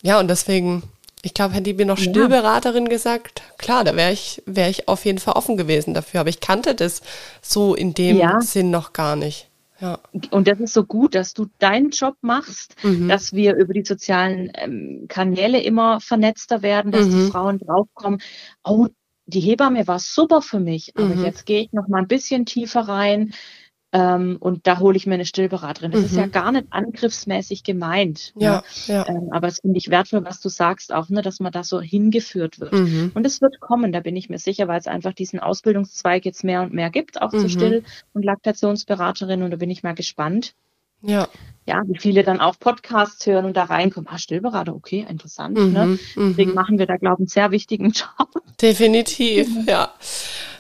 Ja, 0.07 0.21
und 0.21 0.29
deswegen 0.29 0.85
Ich 1.23 1.35
glaube, 1.35 1.55
hätte 1.55 1.65
die 1.65 1.75
mir 1.75 1.87
noch 1.87 1.99
Stillberaterin 1.99 2.89
gesagt, 2.89 3.43
klar, 3.59 3.83
da 3.83 3.97
wäre 3.97 4.13
ich, 4.13 4.41
wäre 4.47 4.71
ich 4.71 4.87
auf 4.87 5.05
jeden 5.05 5.19
Fall 5.19 5.35
offen 5.35 5.57
gewesen 5.57 5.93
dafür. 5.93 6.21
Aber 6.21 6.29
ich 6.29 6.39
kannte 6.39 6.77
das 6.77 7.03
so 7.43 7.75
in 7.75 7.93
dem 7.95 8.19
ja. 8.19 8.41
Sinn 8.41 8.71
noch 8.71 8.93
gar 8.93 9.17
nicht. 9.17 9.49
Ja. 9.81 9.99
Und 10.31 10.47
das 10.47 10.61
ist 10.61 10.73
so 10.73 10.85
gut, 10.85 11.17
dass 11.17 11.35
du 11.35 11.47
deinen 11.59 11.91
Job 11.91 12.15
machst, 12.21 12.77
mhm. 12.85 13.09
dass 13.09 13.33
wir 13.33 13.57
über 13.57 13.75
die 13.75 13.85
sozialen 13.85 14.53
ähm, 14.55 15.07
Kanäle 15.09 15.61
immer 15.61 16.01
vernetzter 16.01 16.63
werden, 16.63 16.93
dass 16.93 17.07
mhm. 17.07 17.11
die 17.11 17.31
Frauen 17.33 17.59
draufkommen, 17.59 18.21
oh, 18.63 18.87
die 19.27 19.41
Hebamme 19.41 19.89
war 19.89 19.99
super 19.99 20.41
für 20.41 20.61
mich, 20.61 20.93
aber 20.97 21.17
mhm. 21.17 21.25
jetzt 21.25 21.47
gehe 21.47 21.63
ich 21.63 21.73
noch 21.73 21.89
mal 21.89 21.99
ein 21.99 22.07
bisschen 22.07 22.47
tiefer 22.47 22.83
rein 22.83 23.35
ähm, 23.97 24.37
und 24.41 24.67
da 24.67 24.79
hole 24.79 24.95
ich 24.95 25.07
mir 25.07 25.15
eine 25.15 25.25
Stillberaterin. 25.25 25.91
Das 25.91 26.01
mhm. 26.01 26.07
ist 26.07 26.17
ja 26.17 26.27
mhm. 26.27 26.33
gar 26.33 26.53
nicht 26.53 26.67
angriffsmäßig 26.69 27.63
gemeint. 27.63 28.35
Ja, 28.37 28.57
ne? 28.57 28.63
ja. 28.89 29.09
Ähm, 29.09 29.31
aber 29.31 29.49
es 29.49 29.61
finde 29.61 29.79
ich 29.79 29.89
wertvoll, 29.89 30.23
was 30.23 30.43
du 30.43 30.51
sagst, 30.51 30.93
auch, 30.93 31.09
ne, 31.09 31.23
dass 31.23 31.41
man 31.41 31.51
da 31.51 31.65
so 31.65 31.81
hingeführt 31.81 32.61
wird. 32.61 32.75
Mhm. 32.75 33.13
Und 33.15 33.25
es 33.25 33.41
wird 33.41 33.59
kommen, 33.59 33.93
da 33.93 34.01
bin 34.01 34.15
ich 34.15 34.29
mir 34.29 34.39
sicher, 34.39 34.69
weil 34.69 34.79
es 34.79 34.87
einfach 34.87 35.15
diesen 35.15 35.41
Ausbildungszweig 35.41 36.27
jetzt 36.27 36.45
mehr 36.45 36.61
und 36.61 36.75
mehr 36.75 36.91
gibt, 36.91 37.23
auch 37.23 37.33
mhm. 37.33 37.39
zur 37.39 37.49
Still- 37.49 37.85
und 38.13 38.23
Laktationsberaterin. 38.23 39.43
Und 39.43 39.51
da 39.51 39.57
bin 39.57 39.71
ich 39.71 39.83
mal 39.83 39.95
gespannt. 39.95 40.55
Ja. 41.07 41.29
Ja, 41.69 41.83
wie 41.85 41.99
viele 41.99 42.23
dann 42.23 42.41
auch 42.41 42.57
Podcasts 42.61 43.27
hören 43.27 43.45
und 43.45 43.57
da 43.57 43.65
reinkommen. 43.65 44.09
Ah, 44.09 44.19
Stillberater, 44.19 44.73
okay, 44.73 45.05
interessant. 45.09 45.57
Ne? 45.57 45.65
Mhm, 45.65 45.73
ne? 45.73 45.99
Deswegen 46.29 46.55
machen 46.55 46.79
wir 46.79 46.87
da, 46.87 46.97
glaube 46.97 47.17
ich, 47.17 47.21
einen 47.23 47.27
sehr 47.27 47.51
wichtigen 47.51 47.91
Job. 47.91 48.29
Definitiv, 48.63 49.49
ja. 49.67 49.91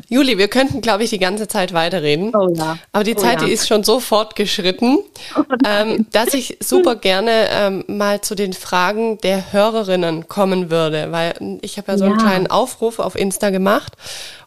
Juli, 0.08 0.36
wir 0.36 0.48
könnten, 0.48 0.80
glaube 0.80 1.04
ich, 1.04 1.10
die 1.10 1.20
ganze 1.20 1.46
Zeit 1.46 1.72
weiterreden. 1.72 2.34
Oh 2.34 2.52
ja. 2.52 2.76
Aber 2.90 3.04
die 3.04 3.14
oh 3.14 3.20
Zeit, 3.20 3.40
ja. 3.40 3.46
die 3.46 3.52
ist 3.52 3.68
schon 3.68 3.84
so 3.84 4.00
fortgeschritten, 4.00 4.98
oh 5.36 5.42
ähm, 5.64 6.06
dass 6.10 6.34
ich 6.34 6.58
super 6.60 6.96
gerne 6.96 7.30
ähm, 7.50 7.84
mal 7.86 8.20
zu 8.20 8.34
den 8.34 8.52
Fragen 8.52 9.18
der 9.18 9.52
Hörerinnen 9.52 10.26
kommen 10.26 10.70
würde, 10.70 11.12
weil 11.12 11.58
ich 11.62 11.78
habe 11.78 11.92
ja 11.92 11.98
so 11.98 12.04
ja. 12.04 12.10
einen 12.10 12.18
kleinen 12.18 12.46
Aufruf 12.48 12.98
auf 12.98 13.14
Insta 13.14 13.50
gemacht 13.50 13.92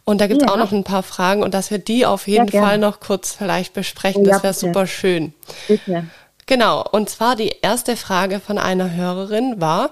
und 0.03 0.21
da 0.21 0.27
gibt 0.27 0.41
es 0.41 0.47
ja. 0.47 0.53
auch 0.53 0.57
noch 0.57 0.71
ein 0.71 0.83
paar 0.83 1.03
Fragen 1.03 1.43
und 1.43 1.53
dass 1.53 1.71
wir 1.71 1.77
die 1.77 2.05
auf 2.05 2.27
jeden 2.27 2.49
Fall 2.49 2.77
noch 2.77 2.99
kurz 2.99 3.33
vielleicht 3.33 3.73
besprechen, 3.73 4.23
das 4.23 4.43
wäre 4.43 4.53
super 4.53 4.87
schön. 4.87 5.33
Bitte. 5.67 6.05
Genau, 6.45 6.83
und 6.83 7.09
zwar 7.11 7.35
die 7.35 7.53
erste 7.61 7.95
Frage 7.95 8.39
von 8.39 8.57
einer 8.57 8.95
Hörerin 8.95 9.61
war, 9.61 9.91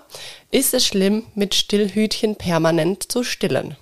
ist 0.49 0.73
es 0.73 0.87
schlimm, 0.87 1.27
mit 1.35 1.53
Stillhütchen 1.53 2.35
permanent 2.35 3.11
zu 3.11 3.23
stillen? 3.23 3.77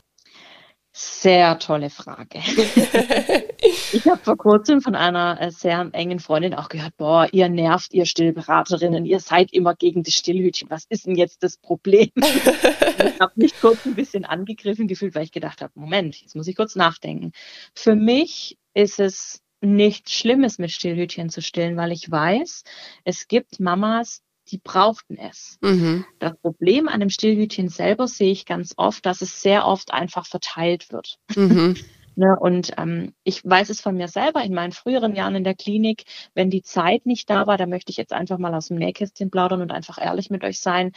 Sehr 0.98 1.60
tolle 1.60 1.90
Frage. 1.90 2.40
ich 3.92 4.08
habe 4.08 4.22
vor 4.24 4.38
kurzem 4.38 4.80
von 4.80 4.96
einer 4.96 5.42
äh, 5.42 5.52
sehr 5.52 5.90
engen 5.92 6.20
Freundin 6.20 6.54
auch 6.54 6.70
gehört, 6.70 6.96
boah, 6.96 7.28
ihr 7.34 7.50
nervt, 7.50 7.94
ihr 7.94 8.06
Stillberaterinnen, 8.06 9.06
ihr 9.06 9.20
seid 9.20 9.52
immer 9.52 9.76
gegen 9.76 10.04
das 10.04 10.14
Stillhütchen. 10.14 10.70
Was 10.70 10.86
ist 10.88 11.06
denn 11.06 11.16
jetzt 11.16 11.44
das 11.44 11.58
Problem? 11.58 12.12
ich 12.16 13.20
habe 13.20 13.34
mich 13.36 13.60
kurz 13.60 13.86
ein 13.86 13.96
bisschen 13.96 14.24
angegriffen 14.24 14.88
gefühlt, 14.88 15.16
weil 15.16 15.26
ich 15.26 15.34
gedacht 15.34 15.62
habe, 15.62 15.74
Moment, 15.76 16.22
jetzt 16.22 16.34
muss 16.34 16.48
ich 16.48 16.56
kurz 16.56 16.78
nachdenken. 16.78 17.34
Für 17.76 17.96
mich 17.96 18.58
ist 18.74 19.02
es 19.02 19.42
nichts 19.60 20.14
Schlimmes, 20.14 20.60
mit 20.60 20.72
Stillhütchen 20.72 21.30
zu 21.30 21.42
stillen, 21.42 21.76
weil 21.76 21.92
ich 21.92 22.10
weiß, 22.10 22.64
es 23.04 23.28
gibt 23.28 23.60
Mamas, 23.60 24.22
die 24.52 24.58
brauchten 24.58 25.18
es. 25.18 25.58
Mhm. 25.62 26.06
Das 26.20 26.38
Problem 26.42 26.88
an 26.88 27.00
dem 27.00 27.10
Stillhütchen 27.10 27.70
selber 27.70 28.08
sehe 28.08 28.32
ich 28.32 28.46
ganz 28.46 28.74
oft, 28.78 29.06
dass 29.06 29.22
es 29.22 29.42
sehr 29.42 29.66
oft 29.68 29.94
einfach 29.94 30.26
verteilt 30.26 30.92
wird. 30.92 31.18
Mhm. 31.36 31.76
ne, 32.16 32.38
und 32.40 32.74
ähm, 32.78 33.14
ich 33.24 33.44
weiß 33.44 33.70
es 33.70 33.82
von 33.82 33.96
mir 33.96 34.08
selber 34.08 34.44
in 34.44 34.54
meinen 34.54 34.72
früheren 34.72 35.16
Jahren 35.16 35.36
in 35.36 35.44
der 35.44 35.56
Klinik, 35.56 36.04
wenn 36.34 36.50
die 36.50 36.62
Zeit 36.62 37.06
nicht 37.06 37.30
da 37.30 37.48
war, 37.48 37.58
da 37.58 37.66
möchte 37.66 37.92
ich 37.92 37.98
jetzt 37.98 38.14
einfach 38.14 38.38
mal 38.38 38.54
aus 38.54 38.68
dem 38.68 38.78
Nähkästchen 38.78 39.32
plaudern 39.32 39.62
und 39.62 39.72
einfach 39.72 39.98
ehrlich 40.02 40.30
mit 40.30 40.44
euch 40.44 40.60
sein 40.60 40.92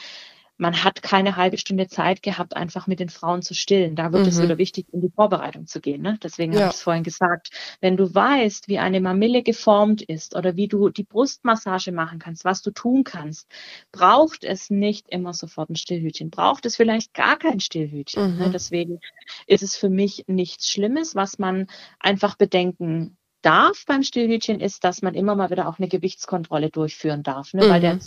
man 0.58 0.82
hat 0.84 1.02
keine 1.02 1.36
halbe 1.36 1.56
Stunde 1.56 1.86
Zeit 1.86 2.22
gehabt, 2.22 2.56
einfach 2.56 2.86
mit 2.88 3.00
den 3.00 3.08
Frauen 3.08 3.42
zu 3.42 3.54
stillen. 3.54 3.94
Da 3.94 4.12
wird 4.12 4.24
mhm. 4.24 4.28
es 4.28 4.42
wieder 4.42 4.58
wichtig, 4.58 4.86
in 4.92 5.00
die 5.00 5.08
Vorbereitung 5.08 5.66
zu 5.66 5.80
gehen. 5.80 6.02
Ne? 6.02 6.18
Deswegen 6.22 6.52
ja. 6.52 6.60
habe 6.60 6.70
ich 6.70 6.76
es 6.76 6.82
vorhin 6.82 7.04
gesagt. 7.04 7.50
Wenn 7.80 7.96
du 7.96 8.12
weißt, 8.12 8.68
wie 8.68 8.78
eine 8.78 9.00
Mamille 9.00 9.42
geformt 9.42 10.02
ist 10.02 10.34
oder 10.34 10.56
wie 10.56 10.66
du 10.66 10.88
die 10.90 11.04
Brustmassage 11.04 11.92
machen 11.92 12.18
kannst, 12.18 12.44
was 12.44 12.60
du 12.62 12.72
tun 12.72 13.04
kannst, 13.04 13.48
braucht 13.92 14.42
es 14.42 14.68
nicht 14.68 15.08
immer 15.08 15.32
sofort 15.32 15.70
ein 15.70 15.76
Stillhütchen. 15.76 16.30
Braucht 16.30 16.66
es 16.66 16.76
vielleicht 16.76 17.14
gar 17.14 17.38
kein 17.38 17.60
Stillhütchen. 17.60 18.22
Ne? 18.22 18.28
Mhm. 18.28 18.38
Ne? 18.38 18.50
Deswegen 18.50 19.00
ist 19.46 19.62
es 19.62 19.76
für 19.76 19.88
mich 19.88 20.24
nichts 20.26 20.68
Schlimmes, 20.70 21.14
was 21.14 21.38
man 21.38 21.68
einfach 22.00 22.36
bedenken 22.36 23.16
darf 23.42 23.84
beim 23.86 24.02
Stillhütchen 24.02 24.60
ist, 24.60 24.82
dass 24.82 25.02
man 25.02 25.14
immer 25.14 25.36
mal 25.36 25.50
wieder 25.50 25.68
auch 25.68 25.78
eine 25.78 25.88
Gewichtskontrolle 25.88 26.70
durchführen 26.70 27.22
darf, 27.22 27.54
ne? 27.54 27.64
Mhm. 27.64 27.70
weil 27.70 27.80
der 27.80 27.98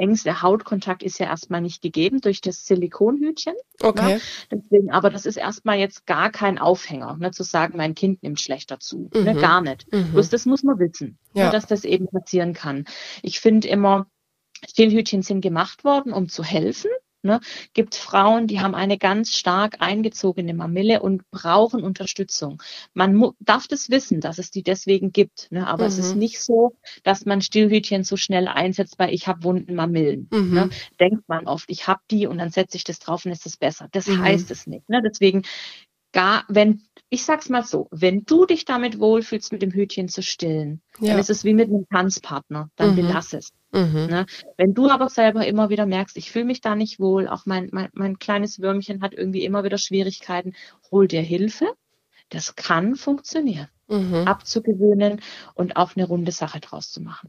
engste 0.00 0.42
Hautkontakt 0.42 1.02
ist 1.02 1.18
ja 1.18 1.26
erstmal 1.26 1.60
nicht 1.60 1.82
gegeben 1.82 2.20
durch 2.20 2.40
das 2.40 2.66
Silikonhütchen. 2.66 3.54
Okay. 3.80 4.14
Ne? 4.14 4.20
Deswegen, 4.50 4.90
aber 4.90 5.10
das 5.10 5.26
ist 5.26 5.36
erstmal 5.36 5.78
jetzt 5.78 6.06
gar 6.06 6.30
kein 6.30 6.58
Aufhänger, 6.58 7.16
ne, 7.18 7.30
zu 7.30 7.42
sagen, 7.42 7.76
mein 7.76 7.94
Kind 7.94 8.22
nimmt 8.22 8.40
schlechter 8.40 8.80
zu. 8.80 9.10
Ne? 9.12 9.20
Mhm. 9.20 9.24
Ne, 9.24 9.34
gar 9.36 9.60
nicht. 9.60 9.92
Mhm. 9.92 10.12
Bloß 10.12 10.30
das 10.30 10.46
muss 10.46 10.62
man 10.62 10.78
wissen, 10.78 11.18
ne, 11.34 11.42
ja. 11.42 11.46
ne, 11.46 11.52
dass 11.52 11.66
das 11.66 11.84
eben 11.84 12.08
passieren 12.08 12.54
kann. 12.54 12.84
Ich 13.22 13.40
finde 13.40 13.68
immer, 13.68 14.06
Stillhütchen 14.68 15.22
sind 15.22 15.40
gemacht 15.40 15.84
worden, 15.84 16.12
um 16.12 16.28
zu 16.28 16.42
helfen. 16.42 16.90
Ne, 17.22 17.40
gibt 17.74 17.94
Frauen, 17.96 18.46
die 18.46 18.60
haben 18.60 18.74
eine 18.74 18.96
ganz 18.96 19.36
stark 19.36 19.76
eingezogene 19.80 20.54
Mamille 20.54 21.02
und 21.02 21.30
brauchen 21.30 21.82
Unterstützung. 21.82 22.62
Man 22.94 23.32
darf 23.40 23.68
das 23.68 23.90
wissen, 23.90 24.20
dass 24.20 24.38
es 24.38 24.50
die 24.50 24.62
deswegen 24.62 25.12
gibt, 25.12 25.48
ne, 25.50 25.66
aber 25.66 25.84
mhm. 25.84 25.88
es 25.88 25.98
ist 25.98 26.12
mhm. 26.14 26.20
nicht 26.20 26.40
so, 26.40 26.76
dass 27.02 27.26
man 27.26 27.42
Stillhütchen 27.42 28.04
so 28.04 28.16
schnell 28.16 28.48
einsetzt, 28.48 28.98
weil 28.98 29.12
ich 29.12 29.28
habe 29.28 29.44
wunden 29.44 29.74
Mamillen. 29.74 30.28
Mhm. 30.32 30.54
Ne. 30.54 30.70
Denkt 30.98 31.28
man 31.28 31.46
oft, 31.46 31.70
ich 31.70 31.86
habe 31.86 32.00
die 32.10 32.26
und 32.26 32.38
dann 32.38 32.50
setze 32.50 32.78
ich 32.78 32.84
das 32.84 32.98
drauf 32.98 33.26
und 33.26 33.32
ist 33.32 33.44
es 33.44 33.58
besser. 33.58 33.88
Das 33.92 34.06
mhm. 34.06 34.22
heißt 34.22 34.50
es 34.50 34.66
nicht. 34.66 34.88
Ne. 34.88 35.02
Deswegen 35.04 35.42
gar, 36.12 36.44
wenn, 36.48 36.82
ich 37.08 37.24
sag's 37.24 37.48
mal 37.48 37.64
so, 37.64 37.88
wenn 37.90 38.24
du 38.24 38.46
dich 38.46 38.64
damit 38.64 38.98
wohlfühlst, 38.98 39.52
mit 39.52 39.62
dem 39.62 39.72
Hütchen 39.72 40.08
zu 40.08 40.22
stillen, 40.22 40.80
ja. 41.00 41.10
dann 41.10 41.20
ist 41.20 41.30
es 41.30 41.44
wie 41.44 41.54
mit 41.54 41.68
einem 41.68 41.86
Tanzpartner, 41.88 42.70
dann 42.76 42.92
mhm. 42.92 42.96
belass 42.96 43.32
es. 43.32 43.52
Mhm. 43.72 44.06
Ne? 44.06 44.26
Wenn 44.56 44.74
du 44.74 44.88
aber 44.88 45.08
selber 45.08 45.46
immer 45.46 45.70
wieder 45.70 45.86
merkst, 45.86 46.16
ich 46.16 46.30
fühle 46.30 46.44
mich 46.44 46.60
da 46.60 46.74
nicht 46.74 46.98
wohl, 46.98 47.28
auch 47.28 47.46
mein, 47.46 47.68
mein, 47.72 47.88
mein 47.92 48.18
kleines 48.18 48.60
Würmchen 48.60 49.02
hat 49.02 49.14
irgendwie 49.14 49.44
immer 49.44 49.64
wieder 49.64 49.78
Schwierigkeiten, 49.78 50.54
hol 50.90 51.06
dir 51.08 51.22
Hilfe. 51.22 51.72
Das 52.28 52.54
kann 52.54 52.94
funktionieren. 52.94 53.68
Mhm. 53.90 54.28
abzugewöhnen 54.28 55.20
und 55.54 55.74
auch 55.74 55.96
eine 55.96 56.06
runde 56.06 56.30
Sache 56.30 56.60
draus 56.60 56.92
zu 56.92 57.00
machen. 57.00 57.28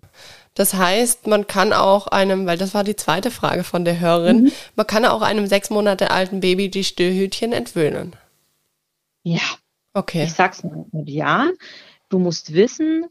Das 0.54 0.76
heißt, 0.76 1.26
man 1.26 1.48
kann 1.48 1.74
auch 1.74 2.06
einem, 2.06 2.46
weil 2.46 2.60
das 2.60 2.76
war 2.76 2.84
die 2.84 2.96
zweite 2.96 3.32
Frage 3.32 3.64
von 3.64 3.84
der 3.84 4.00
Hörerin, 4.00 4.44
mhm. 4.44 4.52
man 4.76 4.86
kann 4.86 5.06
auch 5.06 5.24
einem 5.24 5.48
sechs 5.48 5.72
Monate 5.72 6.12
alten 6.12 6.40
Baby 6.40 6.70
die 6.70 6.84
Stillhütchen 6.84 7.52
entwöhnen. 7.52 8.16
Ja. 9.24 9.41
Okay. 9.93 10.24
Ich 10.24 10.34
sag's 10.34 10.63
mal 10.63 10.86
ja. 11.05 11.49
Du 12.09 12.19
musst 12.19 12.53
wissen, 12.53 13.05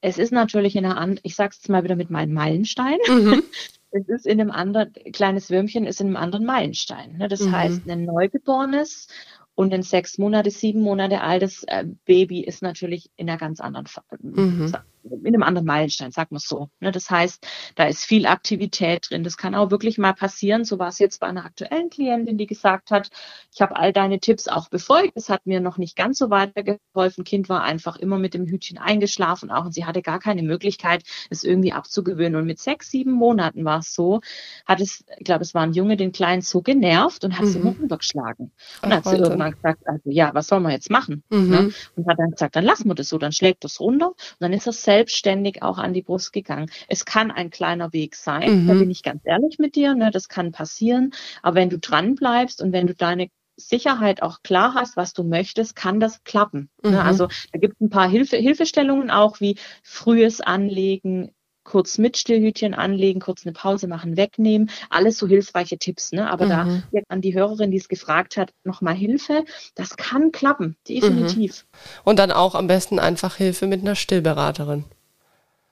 es 0.00 0.18
ist 0.18 0.32
natürlich 0.32 0.76
in 0.76 0.84
einer 0.84 0.98
anderen, 0.98 1.20
ich 1.22 1.34
sag's 1.34 1.56
jetzt 1.56 1.68
mal 1.68 1.84
wieder 1.84 1.96
mit 1.96 2.10
meinem 2.10 2.34
Meilenstein. 2.34 2.98
Mhm. 3.08 3.42
Es 3.96 4.08
ist 4.08 4.26
in 4.26 4.40
einem 4.40 4.50
anderen, 4.50 4.92
kleines 5.12 5.50
Würmchen 5.50 5.86
ist 5.86 6.00
in 6.00 6.08
einem 6.08 6.16
anderen 6.16 6.44
Meilenstein. 6.44 7.16
Ne? 7.16 7.28
Das 7.28 7.38
mhm. 7.38 7.52
heißt, 7.52 7.88
ein 7.88 8.04
Neugeborenes 8.04 9.06
und 9.54 9.72
ein 9.72 9.84
sechs 9.84 10.18
Monate, 10.18 10.50
sieben 10.50 10.80
Monate 10.80 11.20
altes 11.20 11.62
äh, 11.68 11.84
Baby 12.04 12.40
ist 12.42 12.60
natürlich 12.60 13.08
in 13.14 13.30
einer 13.30 13.38
ganz 13.38 13.60
anderen, 13.60 13.86
mhm 14.20 14.72
in 15.04 15.26
einem 15.26 15.42
anderen 15.42 15.66
Meilenstein, 15.66 16.10
sag 16.10 16.32
mal 16.32 16.38
so. 16.38 16.70
Ne? 16.80 16.92
Das 16.92 17.10
heißt, 17.10 17.46
da 17.74 17.84
ist 17.84 18.04
viel 18.04 18.26
Aktivität 18.26 19.10
drin. 19.10 19.24
Das 19.24 19.36
kann 19.36 19.54
auch 19.54 19.70
wirklich 19.70 19.98
mal 19.98 20.14
passieren. 20.14 20.64
So 20.64 20.78
war 20.78 20.88
es 20.88 20.98
jetzt 20.98 21.20
bei 21.20 21.26
einer 21.26 21.44
aktuellen 21.44 21.90
Klientin, 21.90 22.38
die 22.38 22.46
gesagt 22.46 22.90
hat, 22.90 23.10
ich 23.52 23.60
habe 23.60 23.76
all 23.76 23.92
deine 23.92 24.20
Tipps 24.20 24.48
auch 24.48 24.68
befolgt. 24.68 25.12
Es 25.16 25.28
hat 25.28 25.46
mir 25.46 25.60
noch 25.60 25.78
nicht 25.78 25.96
ganz 25.96 26.18
so 26.18 26.30
weitergeholfen. 26.30 27.24
Kind 27.24 27.48
war 27.48 27.62
einfach 27.62 27.96
immer 27.96 28.18
mit 28.18 28.34
dem 28.34 28.46
Hütchen 28.46 28.78
eingeschlafen 28.78 29.50
auch 29.50 29.66
und 29.66 29.72
sie 29.72 29.84
hatte 29.84 30.02
gar 30.02 30.18
keine 30.18 30.42
Möglichkeit, 30.42 31.04
es 31.30 31.44
irgendwie 31.44 31.72
abzugewöhnen. 31.72 32.36
Und 32.36 32.46
mit 32.46 32.58
sechs, 32.58 32.90
sieben 32.90 33.12
Monaten 33.12 33.64
war 33.64 33.80
es 33.80 33.94
so, 33.94 34.20
hat 34.66 34.80
es, 34.80 35.04
ich 35.18 35.24
glaube, 35.24 35.42
es 35.42 35.54
war 35.54 35.62
ein 35.62 35.72
Junge, 35.72 35.96
den 35.96 36.12
Kleinen 36.12 36.42
so 36.42 36.62
genervt 36.62 37.24
und 37.24 37.36
hat 37.36 37.44
mhm. 37.44 37.48
sie 37.48 37.58
immer 37.58 37.74
übergeschlagen. 37.78 38.52
Und 38.82 38.92
Ach, 38.92 38.96
hat 38.96 39.04
sie 39.04 39.16
irgendwann 39.16 39.52
gesagt, 39.52 39.86
also 39.86 40.10
ja, 40.10 40.32
was 40.34 40.46
soll 40.46 40.60
man 40.60 40.72
jetzt 40.72 40.90
machen? 40.90 41.22
Mhm. 41.30 41.50
Ne? 41.50 41.70
Und 41.96 42.06
hat 42.08 42.18
dann 42.18 42.30
gesagt, 42.30 42.56
dann 42.56 42.64
lassen 42.64 42.88
wir 42.88 42.94
das 42.94 43.08
so, 43.08 43.18
dann 43.18 43.32
schlägt 43.32 43.64
das 43.64 43.80
runter 43.80 44.08
und 44.08 44.16
dann 44.40 44.52
ist 44.52 44.66
er 44.66 44.72
selbstständig 44.94 45.62
auch 45.62 45.78
an 45.78 45.92
die 45.92 46.02
Brust 46.02 46.32
gegangen. 46.32 46.70
Es 46.88 47.04
kann 47.04 47.30
ein 47.30 47.50
kleiner 47.50 47.92
Weg 47.92 48.14
sein, 48.14 48.64
mhm. 48.64 48.68
da 48.68 48.74
bin 48.74 48.90
ich 48.90 49.02
ganz 49.02 49.22
ehrlich 49.24 49.58
mit 49.58 49.74
dir, 49.74 49.94
ne, 49.94 50.10
das 50.10 50.28
kann 50.28 50.52
passieren, 50.52 51.12
aber 51.42 51.56
wenn 51.56 51.70
du 51.70 51.78
dran 51.78 52.14
bleibst 52.14 52.62
und 52.62 52.72
wenn 52.72 52.86
du 52.86 52.94
deine 52.94 53.28
Sicherheit 53.56 54.22
auch 54.22 54.42
klar 54.42 54.74
hast, 54.74 54.96
was 54.96 55.12
du 55.12 55.22
möchtest, 55.22 55.76
kann 55.76 56.00
das 56.00 56.24
klappen. 56.24 56.70
Ne? 56.82 56.90
Mhm. 56.90 56.96
Also 56.96 57.28
da 57.52 57.58
gibt 57.58 57.74
es 57.74 57.80
ein 57.80 57.90
paar 57.90 58.08
Hilfe, 58.08 58.36
Hilfestellungen 58.36 59.10
auch, 59.10 59.40
wie 59.40 59.56
frühes 59.82 60.40
Anlegen, 60.40 61.32
kurz 61.64 61.98
mit 61.98 62.16
Stillhütchen 62.16 62.74
anlegen, 62.74 63.20
kurz 63.20 63.44
eine 63.44 63.52
Pause 63.52 63.88
machen, 63.88 64.16
wegnehmen. 64.16 64.70
Alles 64.90 65.18
so 65.18 65.26
hilfreiche 65.26 65.78
Tipps. 65.78 66.12
Ne? 66.12 66.30
Aber 66.30 66.44
mhm. 66.44 66.82
da 66.92 67.00
an 67.08 67.20
die 67.20 67.34
Hörerin, 67.34 67.70
die 67.70 67.78
es 67.78 67.88
gefragt 67.88 68.36
hat, 68.36 68.52
nochmal 68.62 68.94
Hilfe. 68.94 69.44
Das 69.74 69.96
kann 69.96 70.30
klappen, 70.30 70.76
definitiv. 70.88 71.64
Mhm. 71.64 72.00
Und 72.04 72.18
dann 72.18 72.30
auch 72.30 72.54
am 72.54 72.66
besten 72.66 72.98
einfach 72.98 73.36
Hilfe 73.36 73.66
mit 73.66 73.80
einer 73.80 73.96
Stillberaterin. 73.96 74.84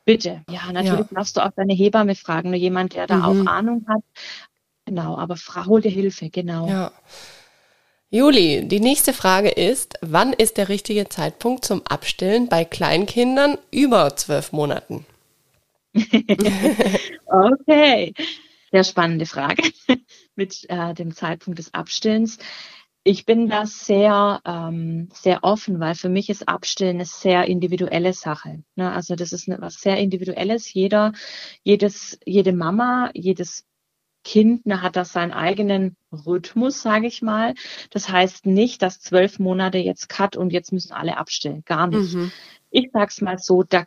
Bitte. 0.04 0.42
Ja, 0.50 0.72
natürlich 0.72 1.06
ja. 1.10 1.14
darfst 1.14 1.36
du 1.36 1.44
auch 1.44 1.52
deine 1.54 1.74
Hebamme 1.74 2.16
fragen, 2.16 2.50
nur 2.50 2.58
jemand, 2.58 2.94
der 2.94 3.06
da 3.06 3.16
mhm. 3.18 3.46
auch 3.46 3.52
Ahnung 3.52 3.86
hat. 3.88 4.02
Genau, 4.84 5.16
aber 5.16 5.36
hol 5.66 5.80
dir 5.80 5.90
Hilfe, 5.90 6.28
genau. 6.28 6.66
Ja. 6.68 6.92
Juli, 8.10 8.68
die 8.68 8.80
nächste 8.80 9.12
Frage 9.12 9.48
ist, 9.48 9.94
wann 10.02 10.32
ist 10.32 10.58
der 10.58 10.68
richtige 10.68 11.08
Zeitpunkt 11.08 11.64
zum 11.64 11.86
Abstillen 11.86 12.48
bei 12.48 12.64
Kleinkindern 12.64 13.56
über 13.70 14.16
zwölf 14.16 14.52
Monaten? 14.52 15.06
okay, 17.26 18.14
sehr 18.70 18.84
spannende 18.84 19.26
Frage 19.26 19.62
mit 20.34 20.64
äh, 20.68 20.94
dem 20.94 21.14
Zeitpunkt 21.14 21.58
des 21.58 21.74
Abstillens. 21.74 22.38
Ich 23.04 23.26
bin 23.26 23.48
da 23.48 23.66
sehr, 23.66 24.40
ähm, 24.44 25.08
sehr 25.12 25.42
offen, 25.42 25.80
weil 25.80 25.96
für 25.96 26.08
mich 26.08 26.30
ist 26.30 26.48
Abstillen 26.48 26.96
eine 26.96 27.04
sehr 27.04 27.46
individuelle 27.46 28.12
Sache. 28.12 28.62
Ne? 28.76 28.92
Also 28.92 29.16
das 29.16 29.32
ist 29.32 29.48
was 29.48 29.80
sehr 29.80 29.96
Individuelles. 29.98 30.72
Jeder, 30.72 31.12
jedes, 31.64 32.18
jede 32.24 32.52
Mama, 32.52 33.10
jedes 33.12 33.66
Kind 34.24 34.66
ne, 34.66 34.82
hat 34.82 34.94
da 34.94 35.04
seinen 35.04 35.32
eigenen 35.32 35.96
Rhythmus, 36.12 36.80
sage 36.80 37.08
ich 37.08 37.22
mal. 37.22 37.54
Das 37.90 38.08
heißt 38.08 38.46
nicht, 38.46 38.82
dass 38.82 39.00
zwölf 39.00 39.40
Monate 39.40 39.78
jetzt 39.78 40.08
cut 40.08 40.36
und 40.36 40.52
jetzt 40.52 40.72
müssen 40.72 40.92
alle 40.92 41.16
abstillen. 41.16 41.64
Gar 41.64 41.88
nicht. 41.88 42.14
Mhm. 42.14 42.30
Ich 42.70 42.90
sag's 42.92 43.20
mal 43.20 43.38
so, 43.38 43.64
da 43.64 43.84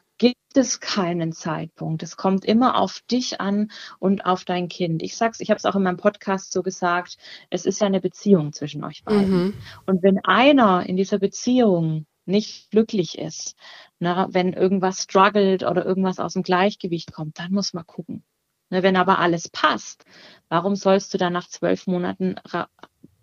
gibt 0.56 0.68
es 0.68 0.80
keinen 0.80 1.34
Zeitpunkt. 1.34 2.02
Es 2.02 2.16
kommt 2.16 2.46
immer 2.46 2.80
auf 2.80 3.02
dich 3.12 3.42
an 3.42 3.72
und 4.00 4.26
auf 4.26 4.46
dein 4.46 4.70
Kind. 4.70 5.04
Ich 5.04 5.18
sag's, 5.18 5.42
ich 5.42 5.50
habe 5.50 5.58
es 5.58 5.66
auch 5.66 5.76
in 5.76 5.84
meinem 5.84 5.98
Podcast 5.98 6.54
so 6.54 6.64
gesagt, 6.64 7.18
es 7.50 7.66
ist 7.66 7.82
ja 7.82 7.88
eine 7.88 8.00
Beziehung 8.00 8.54
zwischen 8.54 8.86
euch 8.86 9.04
beiden. 9.04 9.48
Mhm. 9.48 9.54
Und 9.86 10.02
wenn 10.02 10.24
einer 10.24 10.88
in 10.88 10.96
dieser 10.96 11.20
Beziehung 11.20 12.06
nicht 12.26 12.72
glücklich 12.72 13.18
ist, 13.18 13.58
na, 14.00 14.30
wenn 14.32 14.54
irgendwas 14.54 15.04
struggelt 15.04 15.64
oder 15.64 15.86
irgendwas 15.86 16.22
aus 16.22 16.34
dem 16.34 16.44
Gleichgewicht 16.44 17.12
kommt, 17.12 17.38
dann 17.38 17.52
muss 17.52 17.74
man 17.74 17.86
gucken. 17.86 18.24
Na, 18.70 18.82
wenn 18.82 18.96
aber 18.96 19.20
alles 19.20 19.50
passt, 19.50 20.06
warum 20.48 20.78
sollst 20.78 21.14
du 21.14 21.18
dann 21.18 21.34
nach 21.34 21.50
zwölf 21.50 21.86
Monaten 21.86 22.36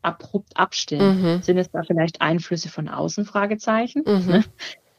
abrupt 0.02 0.54
abstillen? 0.58 1.22
Mhm. 1.22 1.42
Sind 1.42 1.56
es 1.56 1.70
da 1.70 1.82
vielleicht 1.82 2.20
Einflüsse 2.20 2.68
von 2.68 2.90
außen? 2.90 3.24
Fragezeichen. 3.24 4.02
Mhm. 4.04 4.26
Ne? 4.26 4.44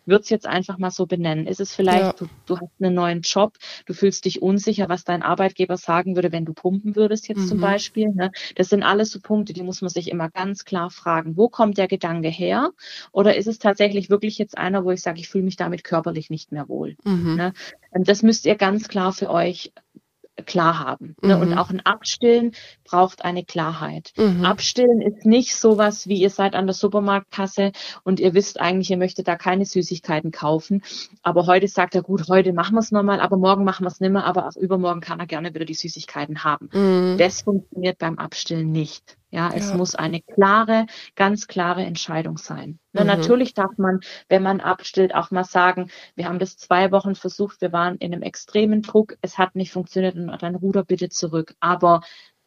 Würde 0.06 0.24
es 0.24 0.30
jetzt 0.30 0.48
einfach 0.48 0.78
mal 0.78 0.92
so 0.92 1.06
benennen. 1.06 1.48
Ist 1.48 1.60
es 1.60 1.74
vielleicht, 1.74 2.02
ja. 2.02 2.14
du, 2.14 2.28
du, 2.46 2.56
hast 2.58 2.72
einen 2.80 2.96
neuen 2.96 3.22
Job, 3.22 3.54
du 3.86 3.94
fühlst 3.94 4.26
dich 4.26 4.42
unsicher, 4.42 4.90
was 4.90 5.04
dein 5.04 5.24
Arbeitgeber 5.24 5.78
sagen 5.78 6.16
würde, 6.16 6.32
wenn 6.32 6.46
du 6.46 6.54
pumpen 6.54 6.96
würdest 6.96 7.28
jetzt 7.28 7.40
mhm. 7.40 7.48
zum 7.48 7.62
Beispiel. 7.62 8.10
Ne? 8.10 8.32
Das 8.56 8.70
sind 8.70 8.84
alles 8.84 9.12
so 9.12 9.20
Punkte, 9.20 9.54
die 9.54 9.64
muss 9.64 9.82
man 9.82 9.90
sich 9.90 10.10
immer 10.10 10.30
ganz 10.30 10.66
klar 10.66 10.90
fragen. 10.90 11.38
Wo 11.38 11.50
kommt 11.50 11.78
der 11.78 11.88
Gedanke 11.88 12.30
her? 12.30 12.72
Oder 13.12 13.36
ist 13.36 13.48
es 13.48 13.60
tatsächlich 13.60 14.10
wirklich 14.10 14.38
jetzt 14.38 14.58
einer, 14.58 14.84
wo 14.86 14.92
ich 14.92 15.02
sage, 15.02 15.20
ich 15.20 15.30
fühle 15.30 15.44
mich 15.44 15.56
damit 15.56 15.84
körperlich 15.84 16.30
nicht 16.30 16.52
mehr 16.52 16.68
wohl? 16.68 16.96
Mhm. 17.04 17.36
Ne? 17.36 17.54
Das 17.92 18.24
müsst 18.24 18.46
ihr 18.46 18.56
ganz 18.56 18.88
klar 18.88 19.14
für 19.14 19.30
euch 19.30 19.72
klar 20.44 20.80
haben. 20.80 21.16
Mhm. 21.22 21.32
Und 21.32 21.58
auch 21.58 21.70
ein 21.70 21.80
Abstillen 21.86 22.54
braucht 22.84 23.26
eine 23.26 23.44
Klarheit. 23.44 24.14
Mhm. 24.18 24.46
Abstillen 24.46 25.02
ist 25.02 25.26
nicht 25.26 25.56
sowas, 25.56 26.08
wie 26.08 26.22
ihr 26.22 26.30
seid 26.30 26.56
an 26.56 26.68
der 26.68 26.74
Supermarktkasse 26.74 27.72
und 28.04 28.20
ihr 28.20 28.34
wisst 28.34 28.60
eigentlich, 28.60 28.92
ihr 28.92 28.98
möchtet 28.98 29.28
da 29.28 29.36
keine 29.36 29.66
Süßigkeiten 29.66 30.32
kaufen. 30.32 30.84
Aber 31.22 31.48
heute 31.48 31.68
sagt 31.68 31.96
er, 31.96 32.04
gut, 32.04 32.28
heute 32.30 32.54
machen 32.54 32.76
wir 32.76 32.80
es 32.80 32.92
nochmal, 32.92 33.20
aber 33.20 33.38
morgen 33.38 33.64
machen 33.64 33.84
wir 33.84 33.90
es 33.90 34.00
nimmer, 34.00 34.26
aber 34.26 34.48
auch 34.48 34.56
übermorgen 34.56 35.02
kann 35.02 35.20
er 35.20 35.28
gerne 35.28 35.54
wieder 35.54 35.66
die 35.66 35.74
Süßigkeiten 35.74 36.44
haben. 36.44 36.70
Mhm. 36.74 37.18
Das 37.18 37.42
funktioniert 37.42 37.98
beim 37.98 38.18
Abstillen 38.18 38.72
nicht. 38.72 39.18
Ja, 39.34 39.50
es 39.52 39.72
ja. 39.72 39.78
muss 39.78 39.96
eine 39.96 40.22
klare, 40.22 40.86
ganz 41.16 41.48
klare 41.48 41.84
Entscheidung 41.84 42.38
sein. 42.38 42.78
Mhm. 42.92 43.08
Natürlich 43.08 43.56
darf 43.56 43.76
man, 43.80 44.02
wenn 44.30 44.44
man 44.44 44.62
abstillt, 44.62 45.16
auch 45.16 45.32
mal 45.32 45.44
sagen, 45.44 45.90
wir 46.14 46.26
haben 46.26 46.38
das 46.38 46.56
zwei 46.56 46.92
Wochen 46.92 47.16
versucht, 47.16 47.60
wir 47.60 47.74
waren 47.74 47.98
in 47.98 48.14
einem 48.14 48.22
extremen 48.22 48.84
Druck, 48.84 49.18
es 49.22 49.40
hat 49.40 49.56
nicht 49.56 49.72
funktioniert 49.72 50.16
und 50.16 50.40
dann 50.40 50.54
ruder 50.54 50.84
bitte 50.84 51.10
zurück. 51.10 51.56
Aber 51.60 52.02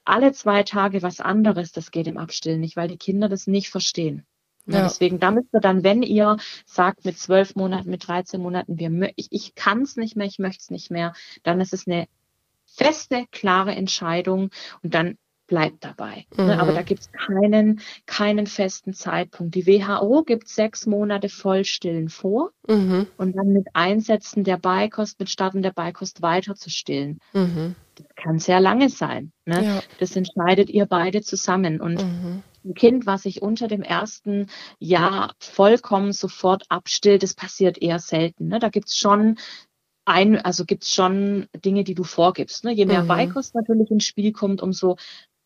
alle 0.05 0.31
zwei 0.31 0.63
Tage 0.63 1.03
was 1.03 1.19
anderes, 1.19 1.73
das 1.73 1.91
geht 1.91 2.07
im 2.07 2.19
Abstillen 2.19 2.61
nicht, 2.61 2.77
weil 2.77 2.87
die 2.87 2.99
Kinder 2.99 3.29
das 3.29 3.49
nicht 3.49 3.69
verstehen. 3.69 4.25
Ja. 4.67 4.85
Deswegen, 4.85 5.19
da 5.19 5.33
müsst 5.33 5.53
ihr 5.53 5.61
dann, 5.61 5.83
wenn 5.83 6.05
ihr 6.05 6.37
sagt 6.67 7.05
mit 7.05 7.19
zwölf 7.19 7.57
Monaten, 7.57 7.91
mit 7.91 8.07
13 8.07 8.41
Monaten, 8.41 8.79
wir, 8.79 9.11
ich, 9.17 9.27
ich 9.31 9.57
kann 9.57 9.83
es 9.83 9.97
nicht 9.97 10.15
mehr, 10.15 10.29
ich 10.29 10.39
möchte 10.39 10.63
es 10.63 10.71
nicht 10.71 10.93
mehr, 10.93 11.15
dann 11.43 11.61
ist 11.61 11.73
es 11.73 11.89
eine 11.89 12.07
feste, 12.65 13.27
klare 13.33 13.75
Entscheidung 13.75 14.51
und 14.83 14.95
dann 14.95 15.19
bleibt 15.47 15.85
dabei. 15.85 16.27
Mhm. 16.37 16.47
Ne? 16.47 16.61
Aber 16.61 16.73
da 16.73 16.83
gibt 16.83 17.03
es 17.03 17.11
keinen, 17.13 17.81
keinen 18.07 18.47
festen 18.47 18.93
Zeitpunkt. 18.93 19.55
Die 19.55 19.67
WHO 19.67 20.23
gibt 20.25 20.49
sechs 20.49 20.87
Monate 20.87 21.29
Vollstillen 21.29 22.09
vor 22.09 22.51
mhm. 22.69 23.07
und 23.17 23.37
dann 23.37 23.53
mit 23.53 23.69
Einsetzen 23.75 24.45
der 24.45 24.57
Beikost, 24.57 25.19
mit 25.19 25.31
Starten 25.31 25.63
der 25.63 25.73
Beikost 25.73 26.23
weiter 26.23 26.55
zu 26.55 26.71
stillen. 26.71 27.19
Mhm. 27.33 27.75
Das 27.95 28.07
kann 28.17 28.39
sehr 28.39 28.61
lange 28.61 28.91
sein. 28.91 29.33
Ne? 29.47 29.65
Ja. 29.65 29.83
Das 29.99 30.17
entscheidet 30.17 30.69
ihr 30.69 30.87
beide 30.87 31.23
zusammen. 31.23 31.81
Und 31.81 32.03
mhm. 32.03 32.43
ein 32.65 32.75
Kind, 32.75 33.07
was 33.07 33.23
sich 33.23 33.41
unter 33.41 33.69
dem 33.69 33.83
ersten 33.83 34.49
Jahr 34.79 35.35
vollkommen 35.39 36.13
sofort 36.13 36.65
abstillt, 36.69 37.23
das 37.23 37.35
passiert 37.35 37.81
eher 37.81 37.99
selten. 37.99 38.49
Ne? 38.49 38.59
Da 38.59 38.69
gibt 38.69 38.89
es 38.89 38.97
schon 38.97 39.37
ein, 40.07 40.39
also 40.39 40.65
gibt's 40.65 40.95
schon 40.95 41.49
Dinge, 41.65 41.85
die 41.85 41.95
du 41.95 42.05
vorgibst. 42.05 42.65
Ne? 42.65 42.73
Je 42.73 42.87
mehr 42.87 43.03
mhm. 43.03 43.09
Beikost 43.09 43.55
natürlich 43.55 43.91
ins 43.91 44.05
Spiel 44.05 44.33
kommt, 44.33 44.63
umso 44.63 44.97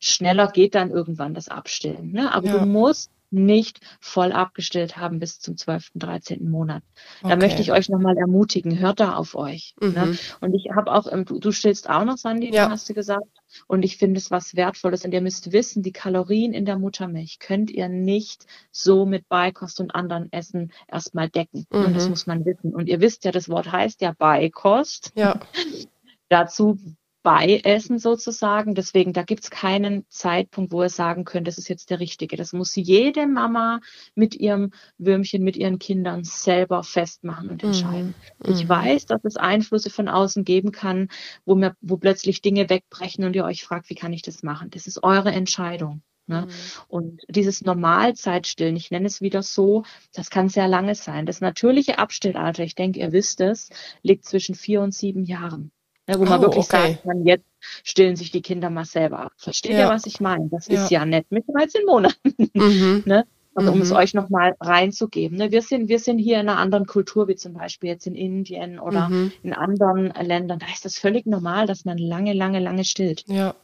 schneller 0.01 0.49
geht 0.49 0.75
dann 0.75 0.91
irgendwann 0.91 1.35
das 1.35 1.49
Abstillen. 1.49 2.13
Ne? 2.13 2.33
Aber 2.33 2.47
ja. 2.47 2.59
du 2.59 2.67
musst 2.67 3.11
nicht 3.31 3.81
voll 4.01 4.33
abgestillt 4.33 4.97
haben 4.97 5.21
bis 5.21 5.39
zum 5.39 5.57
12., 5.57 5.93
13. 5.95 6.51
Monat. 6.51 6.83
Da 7.23 7.29
okay. 7.29 7.37
möchte 7.37 7.63
ich 7.63 7.73
euch 7.73 7.89
nochmal 7.89 8.17
ermutigen, 8.17 8.79
hört 8.79 9.01
da 9.01 9.15
auf 9.15 9.37
euch. 9.37 9.75
Ne? 9.81 9.89
Mhm. 9.89 9.95
Ne? 9.95 10.19
Und 10.41 10.55
ich 10.55 10.71
habe 10.75 10.93
auch, 10.93 11.09
du, 11.25 11.39
du 11.39 11.53
stillst 11.53 11.89
auch 11.89 12.05
noch, 12.05 12.17
Sandy, 12.17 12.53
ja. 12.53 12.69
hast 12.69 12.89
du 12.89 12.95
gesagt. 12.95 13.27
Und 13.67 13.85
ich 13.85 13.97
finde 13.97 14.19
es 14.19 14.31
was 14.31 14.57
Wertvolles. 14.57 15.05
Und 15.05 15.13
ihr 15.13 15.21
müsst 15.21 15.53
wissen, 15.53 15.83
die 15.83 15.93
Kalorien 15.93 16.53
in 16.53 16.65
der 16.65 16.79
Muttermilch 16.79 17.39
könnt 17.39 17.71
ihr 17.71 17.89
nicht 17.89 18.47
so 18.73 19.07
mit 19.07 19.29
Beikost 19.29 19.81
und 19.81 19.95
anderen 19.95 20.33
Essen 20.33 20.73
erstmal 20.89 21.29
decken. 21.29 21.67
Mhm. 21.71 21.85
Und 21.85 21.97
das 21.97 22.09
muss 22.09 22.27
man 22.27 22.45
wissen. 22.45 22.75
Und 22.75 22.89
ihr 22.89 23.01
wisst 23.01 23.25
ja, 23.25 23.33
das 23.33 23.49
Wort 23.49 23.71
heißt 23.71 24.01
ja 24.01 24.13
Beikost. 24.19 25.13
Ja. 25.15 25.39
Dazu 26.29 26.79
Beiessen 27.23 27.99
sozusagen. 27.99 28.75
Deswegen, 28.75 29.13
da 29.13 29.23
gibt's 29.23 29.51
keinen 29.51 30.07
Zeitpunkt, 30.09 30.73
wo 30.73 30.83
ihr 30.83 30.89
sagen 30.89 31.25
könnt, 31.25 31.47
das 31.47 31.59
ist 31.59 31.69
jetzt 31.69 31.91
der 31.91 32.01
richtige. 32.01 32.37
Das 32.37 32.53
muss 32.53 32.75
jede 32.75 33.27
Mama 33.27 33.81
mit 34.15 34.35
ihrem 34.35 34.73
Würmchen, 34.99 35.43
mit 35.43 35.57
ihren 35.57 35.79
Kindern 35.79 36.25
selber 36.25 36.83
festmachen 36.83 37.51
und 37.51 37.63
entscheiden. 37.63 38.15
Mhm. 38.45 38.53
Ich 38.53 38.65
mhm. 38.65 38.69
weiß, 38.69 39.07
dass 39.07 39.25
es 39.25 39.37
Einflüsse 39.37 39.91
von 39.91 40.09
außen 40.09 40.45
geben 40.45 40.73
kann, 40.73 41.09
wo, 41.45 41.55
mir, 41.55 41.77
wo 41.81 41.97
plötzlich 41.97 42.43
Dinge 42.43 42.71
wegbrechen 42.71 43.25
und 43.25 43.37
ihr 43.37 43.45
euch 43.45 43.65
fragt, 43.65 43.91
wie 43.91 43.95
kann 43.95 44.13
ich 44.13 44.23
das 44.23 44.43
machen? 44.43 44.71
Das 44.71 44.87
ist 44.87 45.03
eure 45.03 45.33
Entscheidung. 45.33 46.03
Ne? 46.27 46.43
Mhm. 46.43 46.49
Und 46.89 47.23
dieses 47.29 47.63
Normalzeitstillen, 47.63 48.77
ich 48.77 48.91
nenne 48.91 49.07
es 49.07 49.21
wieder 49.21 49.43
so, 49.43 49.83
das 50.15 50.31
kann 50.31 50.49
sehr 50.49 50.69
lange 50.69 50.95
sein. 50.95 51.27
Das 51.27 51.41
natürliche 51.41 51.99
Abstillalter, 51.99 52.63
ich 52.63 52.77
denke, 52.77 53.01
ihr 53.01 53.13
wisst 53.13 53.41
es, 53.41 53.69
liegt 54.03 54.25
zwischen 54.25 54.55
vier 54.55 54.81
und 54.81 54.95
sieben 54.95 55.25
Jahren. 55.25 55.73
Ne, 56.11 56.19
wo 56.19 56.25
man 56.25 56.41
oh, 56.41 56.43
wirklich 56.43 56.65
okay. 56.65 56.77
sagen 56.77 56.99
kann, 57.05 57.25
jetzt 57.25 57.45
stillen 57.85 58.17
sich 58.17 58.33
die 58.33 58.43
Kinder 58.43 58.69
mal 58.69 58.85
selber 58.85 59.21
ab. 59.21 59.33
Versteht 59.37 59.73
ja. 59.73 59.81
ihr, 59.81 59.89
was 59.89 60.07
ich 60.07 60.21
meine? 60.21 60.49
Das 60.51 60.67
ja. 60.67 60.83
ist 60.83 60.91
ja 60.91 61.05
nett 61.05 61.27
mit 61.31 61.45
13 61.47 61.87
Monaten. 61.87 62.35
Mhm. 62.53 63.03
ne? 63.07 63.25
Also 63.55 63.73
um 63.73 63.79
mhm. 63.79 63.83
es 63.83 63.93
euch 63.93 64.15
nochmal 64.15 64.57
reinzugeben. 64.61 65.39
Ne? 65.39 65.53
Wir, 65.53 65.63
sind, 65.63 65.89
wir 65.89 65.99
sind 65.99 66.19
hier 66.19 66.41
in 66.41 66.49
einer 66.49 66.59
anderen 66.59 66.87
Kultur, 66.87 67.29
wie 67.29 67.37
zum 67.37 67.53
Beispiel 67.53 67.91
jetzt 67.91 68.07
in 68.07 68.15
Indien 68.15 68.81
oder 68.81 69.09
mhm. 69.09 69.33
in 69.43 69.53
anderen 69.53 70.13
Ländern. 70.21 70.59
Da 70.59 70.67
ist 70.73 70.85
das 70.85 70.99
völlig 70.99 71.27
normal, 71.27 71.67
dass 71.67 71.85
man 71.85 71.99
lange, 71.99 72.33
lange, 72.33 72.59
lange 72.59 72.85
stillt. 72.85 73.25
Ja. 73.29 73.55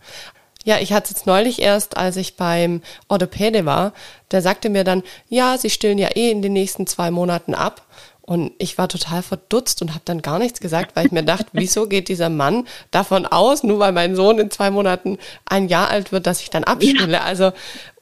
Ja, 0.65 0.79
ich 0.81 0.93
hatte 0.93 1.05
es 1.05 1.11
jetzt 1.11 1.27
neulich 1.27 1.63
erst, 1.63 1.97
als 1.97 2.17
ich 2.17 2.37
beim 2.37 2.81
Orthopäde 3.07 3.65
war. 3.67 3.93
Der 4.33 4.43
sagte 4.43 4.69
mir 4.69 4.83
dann, 4.83 5.05
ja, 5.29 5.57
Sie 5.57 5.71
stillen 5.71 5.97
ja 5.97 6.09
eh 6.17 6.33
in 6.33 6.43
den 6.43 6.53
nächsten 6.53 6.89
zwei 6.89 7.13
Monaten 7.13 7.55
ab. 7.55 7.87
Und 8.27 8.53
ich 8.59 8.77
war 8.77 8.89
total 8.89 9.23
verdutzt 9.23 9.81
und 9.83 9.91
habe 9.91 10.03
dann 10.05 10.21
gar 10.21 10.41
nichts 10.41 10.61
gesagt, 10.61 10.97
weil 10.97 11.07
ich 11.07 11.13
mir 11.13 11.23
dachte, 11.23 11.47
wieso 11.53 11.87
geht 11.87 12.09
dieser 12.09 12.29
Mann 12.29 12.67
davon 12.91 13.25
aus, 13.25 13.63
nur 13.63 13.79
weil 13.79 13.93
mein 13.93 14.17
Sohn 14.17 14.39
in 14.39 14.51
zwei 14.51 14.71
Monaten 14.71 15.19
ein 15.45 15.69
Jahr 15.69 15.89
alt 15.91 16.11
wird, 16.11 16.27
dass 16.27 16.41
ich 16.41 16.51
dann 16.51 16.65
abspiele. 16.65 17.13
Ja. 17.13 17.23
Also, 17.23 17.53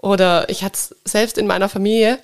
oder 0.00 0.48
ich 0.48 0.64
hatte 0.64 0.78
selbst 1.04 1.36
in 1.36 1.46
meiner 1.46 1.68
Familie 1.68 2.18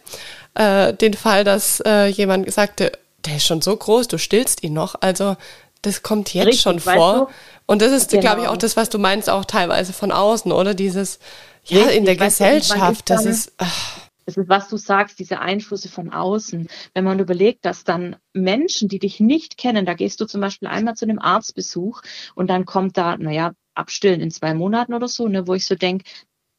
äh, 0.55 0.94
den 0.94 1.14
Fall, 1.14 1.44
dass 1.44 1.80
äh, 1.86 2.07
jemand 2.07 2.51
sagte, 2.51 2.92
der 3.26 3.36
ist 3.36 3.46
schon 3.46 3.61
so 3.61 3.76
groß, 3.76 4.09
du 4.09 4.18
stillst 4.18 4.62
ihn 4.62 4.72
noch. 4.72 4.94
Also 5.01 5.36
das 5.82 6.03
kommt 6.03 6.32
jetzt 6.32 6.46
Richtig, 6.46 6.62
schon 6.62 6.80
vor. 6.80 7.26
Du? 7.26 7.32
Und 7.66 7.82
das 7.82 7.92
ist, 7.92 8.11
genau. 8.11 8.22
glaube 8.22 8.40
ich, 8.42 8.48
auch 8.48 8.57
das, 8.57 8.76
was 8.76 8.88
du 8.88 8.98
meinst, 8.98 9.30
auch 9.30 9.44
teilweise 9.44 9.92
von 9.92 10.11
außen, 10.11 10.51
oder? 10.53 10.74
Dieses, 10.74 11.18
ja, 11.64 11.78
Richtig, 11.78 11.96
in 11.96 12.05
der 12.05 12.16
Gesellschaft, 12.16 13.09
das 13.11 13.26
ist. 13.26 13.53
Ach. 13.59 14.01
Das 14.27 14.37
ist, 14.37 14.49
was 14.49 14.68
du 14.68 14.77
sagst, 14.77 15.18
diese 15.18 15.41
Einflüsse 15.41 15.89
von 15.89 16.11
außen. 16.11 16.68
Wenn 16.95 17.05
man 17.05 17.18
überlegt, 17.18 17.64
dass 17.64 17.85
dann 17.85 18.16
Menschen, 18.33 18.89
die 18.89 18.99
dich 18.99 19.21
nicht 19.21 19.57
kennen, 19.57 19.87
da 19.87 19.95
gehst 19.95 20.21
du 20.21 20.27
zum 20.27 20.41
Beispiel 20.41 20.68
einmal 20.68 20.95
zu 20.95 21.05
einem 21.05 21.18
Arztbesuch 21.18 22.03
und 22.35 22.49
dann 22.49 22.64
kommt 22.64 22.97
da, 22.97 23.16
naja, 23.16 23.53
abstillen 23.75 24.21
in 24.21 24.31
zwei 24.31 24.55
Monaten 24.55 24.95
oder 24.95 25.09
so, 25.09 25.29
ne, 25.29 25.47
wo 25.47 25.55
ich 25.55 25.66
so 25.66 25.75
denke, 25.75 26.05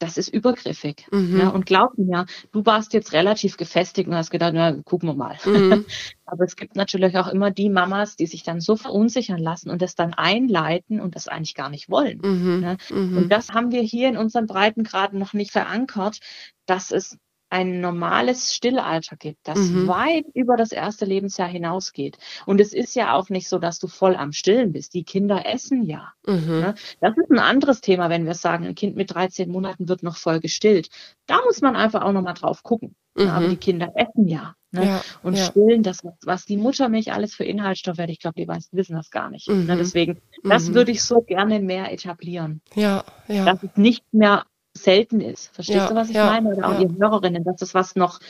das 0.02 0.18
ist 0.18 0.28
übergriffig. 0.28 1.06
Mhm. 1.12 1.38
Ja, 1.38 1.48
und 1.50 1.64
glaub 1.64 1.96
mir, 1.96 2.26
du 2.50 2.66
warst 2.66 2.92
jetzt 2.92 3.12
relativ 3.12 3.56
gefestigt 3.56 4.08
und 4.08 4.16
hast 4.16 4.30
gedacht, 4.30 4.52
na, 4.52 4.72
gucken 4.82 5.08
wir 5.08 5.14
mal. 5.14 5.38
Mhm. 5.44 5.84
Aber 6.26 6.44
es 6.44 6.56
gibt 6.56 6.74
natürlich 6.74 7.16
auch 7.16 7.28
immer 7.28 7.52
die 7.52 7.70
Mamas, 7.70 8.16
die 8.16 8.26
sich 8.26 8.42
dann 8.42 8.60
so 8.60 8.74
verunsichern 8.74 9.38
lassen 9.38 9.70
und 9.70 9.80
das 9.80 9.94
dann 9.94 10.12
einleiten 10.12 11.00
und 11.00 11.14
das 11.14 11.28
eigentlich 11.28 11.54
gar 11.54 11.70
nicht 11.70 11.88
wollen. 11.88 12.18
Mhm. 12.22 12.60
Ne? 12.60 12.76
Und 12.90 13.28
das 13.28 13.50
haben 13.50 13.70
wir 13.70 13.82
hier 13.82 14.08
in 14.08 14.16
unseren 14.16 14.46
Breitengraden 14.46 15.20
noch 15.20 15.34
nicht 15.34 15.52
verankert, 15.52 16.18
dass 16.66 16.90
es 16.90 17.16
ein 17.52 17.82
normales 17.82 18.54
Stillalter 18.54 19.16
gibt, 19.16 19.46
das 19.46 19.58
mhm. 19.58 19.86
weit 19.86 20.24
über 20.32 20.56
das 20.56 20.72
erste 20.72 21.04
Lebensjahr 21.04 21.48
hinausgeht. 21.48 22.16
Und 22.46 22.62
es 22.62 22.72
ist 22.72 22.94
ja 22.94 23.12
auch 23.12 23.28
nicht 23.28 23.46
so, 23.46 23.58
dass 23.58 23.78
du 23.78 23.88
voll 23.88 24.16
am 24.16 24.32
Stillen 24.32 24.72
bist. 24.72 24.94
Die 24.94 25.04
Kinder 25.04 25.44
essen 25.44 25.82
ja. 25.82 26.14
Mhm. 26.26 26.60
Ne? 26.60 26.74
Das 27.00 27.14
ist 27.14 27.30
ein 27.30 27.38
anderes 27.38 27.82
Thema, 27.82 28.08
wenn 28.08 28.24
wir 28.24 28.34
sagen, 28.34 28.66
ein 28.66 28.74
Kind 28.74 28.96
mit 28.96 29.14
13 29.14 29.50
Monaten 29.50 29.86
wird 29.86 30.02
noch 30.02 30.16
voll 30.16 30.40
gestillt. 30.40 30.88
Da 31.26 31.40
muss 31.44 31.60
man 31.60 31.76
einfach 31.76 32.02
auch 32.02 32.12
nochmal 32.12 32.32
drauf 32.34 32.62
gucken. 32.62 32.96
Mhm. 33.14 33.28
Aber 33.28 33.48
die 33.48 33.56
Kinder 33.56 33.92
essen 33.94 34.26
ja. 34.28 34.54
Ne? 34.70 34.86
ja 34.86 35.02
und 35.22 35.36
ja. 35.36 35.44
stillen, 35.44 35.82
das, 35.82 36.00
was 36.24 36.46
die 36.46 36.56
Muttermilch 36.56 37.12
alles 37.12 37.34
für 37.34 37.44
Inhaltsstoffe 37.44 37.98
hat, 37.98 38.08
ich 38.08 38.20
glaube, 38.20 38.40
die 38.40 38.46
meisten 38.46 38.74
wissen 38.78 38.96
das 38.96 39.10
gar 39.10 39.28
nicht. 39.28 39.46
Ne? 39.46 39.54
Mhm. 39.56 39.78
Deswegen, 39.78 40.22
das 40.42 40.70
mhm. 40.70 40.74
würde 40.74 40.92
ich 40.92 41.02
so 41.02 41.20
gerne 41.20 41.60
mehr 41.60 41.92
etablieren. 41.92 42.62
Ja, 42.74 43.04
ja. 43.28 43.44
Dass 43.44 43.62
es 43.62 43.76
nicht 43.76 44.04
mehr 44.10 44.46
selten 44.74 45.20
ist. 45.20 45.54
Verstehst 45.54 45.78
ja, 45.78 45.88
du, 45.88 45.94
was 45.94 46.08
ich 46.08 46.16
ja, 46.16 46.26
meine? 46.26 46.50
Oder 46.50 46.68
auch 46.68 46.74
ja. 46.74 46.80
ihr 46.80 46.96
Hörerinnen, 46.98 47.44
dass 47.44 47.56
das 47.56 47.74
was 47.74 47.96
noch, 47.96 48.20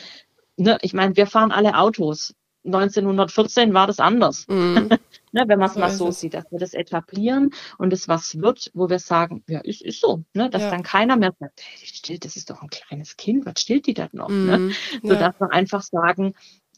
ne, 0.57 0.77
ich 0.81 0.93
meine, 0.93 1.15
wir 1.15 1.27
fahren 1.27 1.51
alle 1.51 1.77
Autos. 1.77 2.33
1914 2.65 3.73
war 3.73 3.87
das 3.87 3.99
anders. 3.99 4.45
Mm. 4.47 4.87
ne, 5.31 5.43
wenn 5.47 5.59
man 5.59 5.67
es 5.67 5.73
so 5.73 5.79
mal 5.79 5.91
so 5.91 6.07
es. 6.07 6.19
sieht, 6.21 6.33
dass 6.33 6.49
wir 6.49 6.59
das 6.59 6.73
etablieren 6.73 7.51
und 7.77 7.91
es 7.91 8.07
was 8.07 8.39
wird, 8.39 8.71
wo 8.73 8.89
wir 8.89 8.99
sagen, 8.99 9.43
ja, 9.47 9.59
ist, 9.59 9.81
ist 9.81 9.99
so, 9.99 10.23
ne, 10.33 10.49
dass 10.49 10.69
dann 10.69 10.83
keiner 10.83 11.17
mehr 11.17 11.33
sagt, 11.37 11.61
hey, 11.61 11.87
stillt, 11.87 12.25
das 12.25 12.37
ist 12.37 12.49
doch 12.49 12.61
ein 12.61 12.69
kleines 12.69 13.17
Kind, 13.17 13.45
was 13.45 13.59
stillt 13.59 13.85
die 13.87 13.93
da 13.93 14.07
noch? 14.13 14.29
Mm. 14.29 14.45
Ne? 14.45 14.71
So 15.01 15.13
dass 15.15 15.39
wir 15.39 15.51
einfach 15.51 15.81
sagen, 15.81 16.35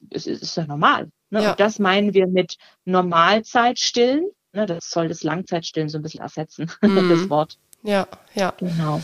es 0.10 0.26
ist, 0.28 0.42
ist 0.42 0.58
ja 0.58 0.66
normal. 0.66 1.10
Ne? 1.30 1.50
Und 1.50 1.60
das 1.60 1.80
meinen 1.80 2.14
wir 2.14 2.28
mit 2.28 2.58
Normalzeit 2.86 3.80
stillen. 3.80 4.26
Ne, 4.54 4.66
das 4.66 4.90
soll 4.90 5.08
das 5.08 5.24
Langzeitstillen 5.24 5.90
so 5.90 6.00
ein 6.00 6.02
bisschen 6.02 6.22
ersetzen, 6.22 6.72
mm. 6.82 7.10
das 7.10 7.30
Wort. 7.30 7.58
Ja, 7.84 8.08
ja. 8.34 8.54
Genau. 8.58 9.02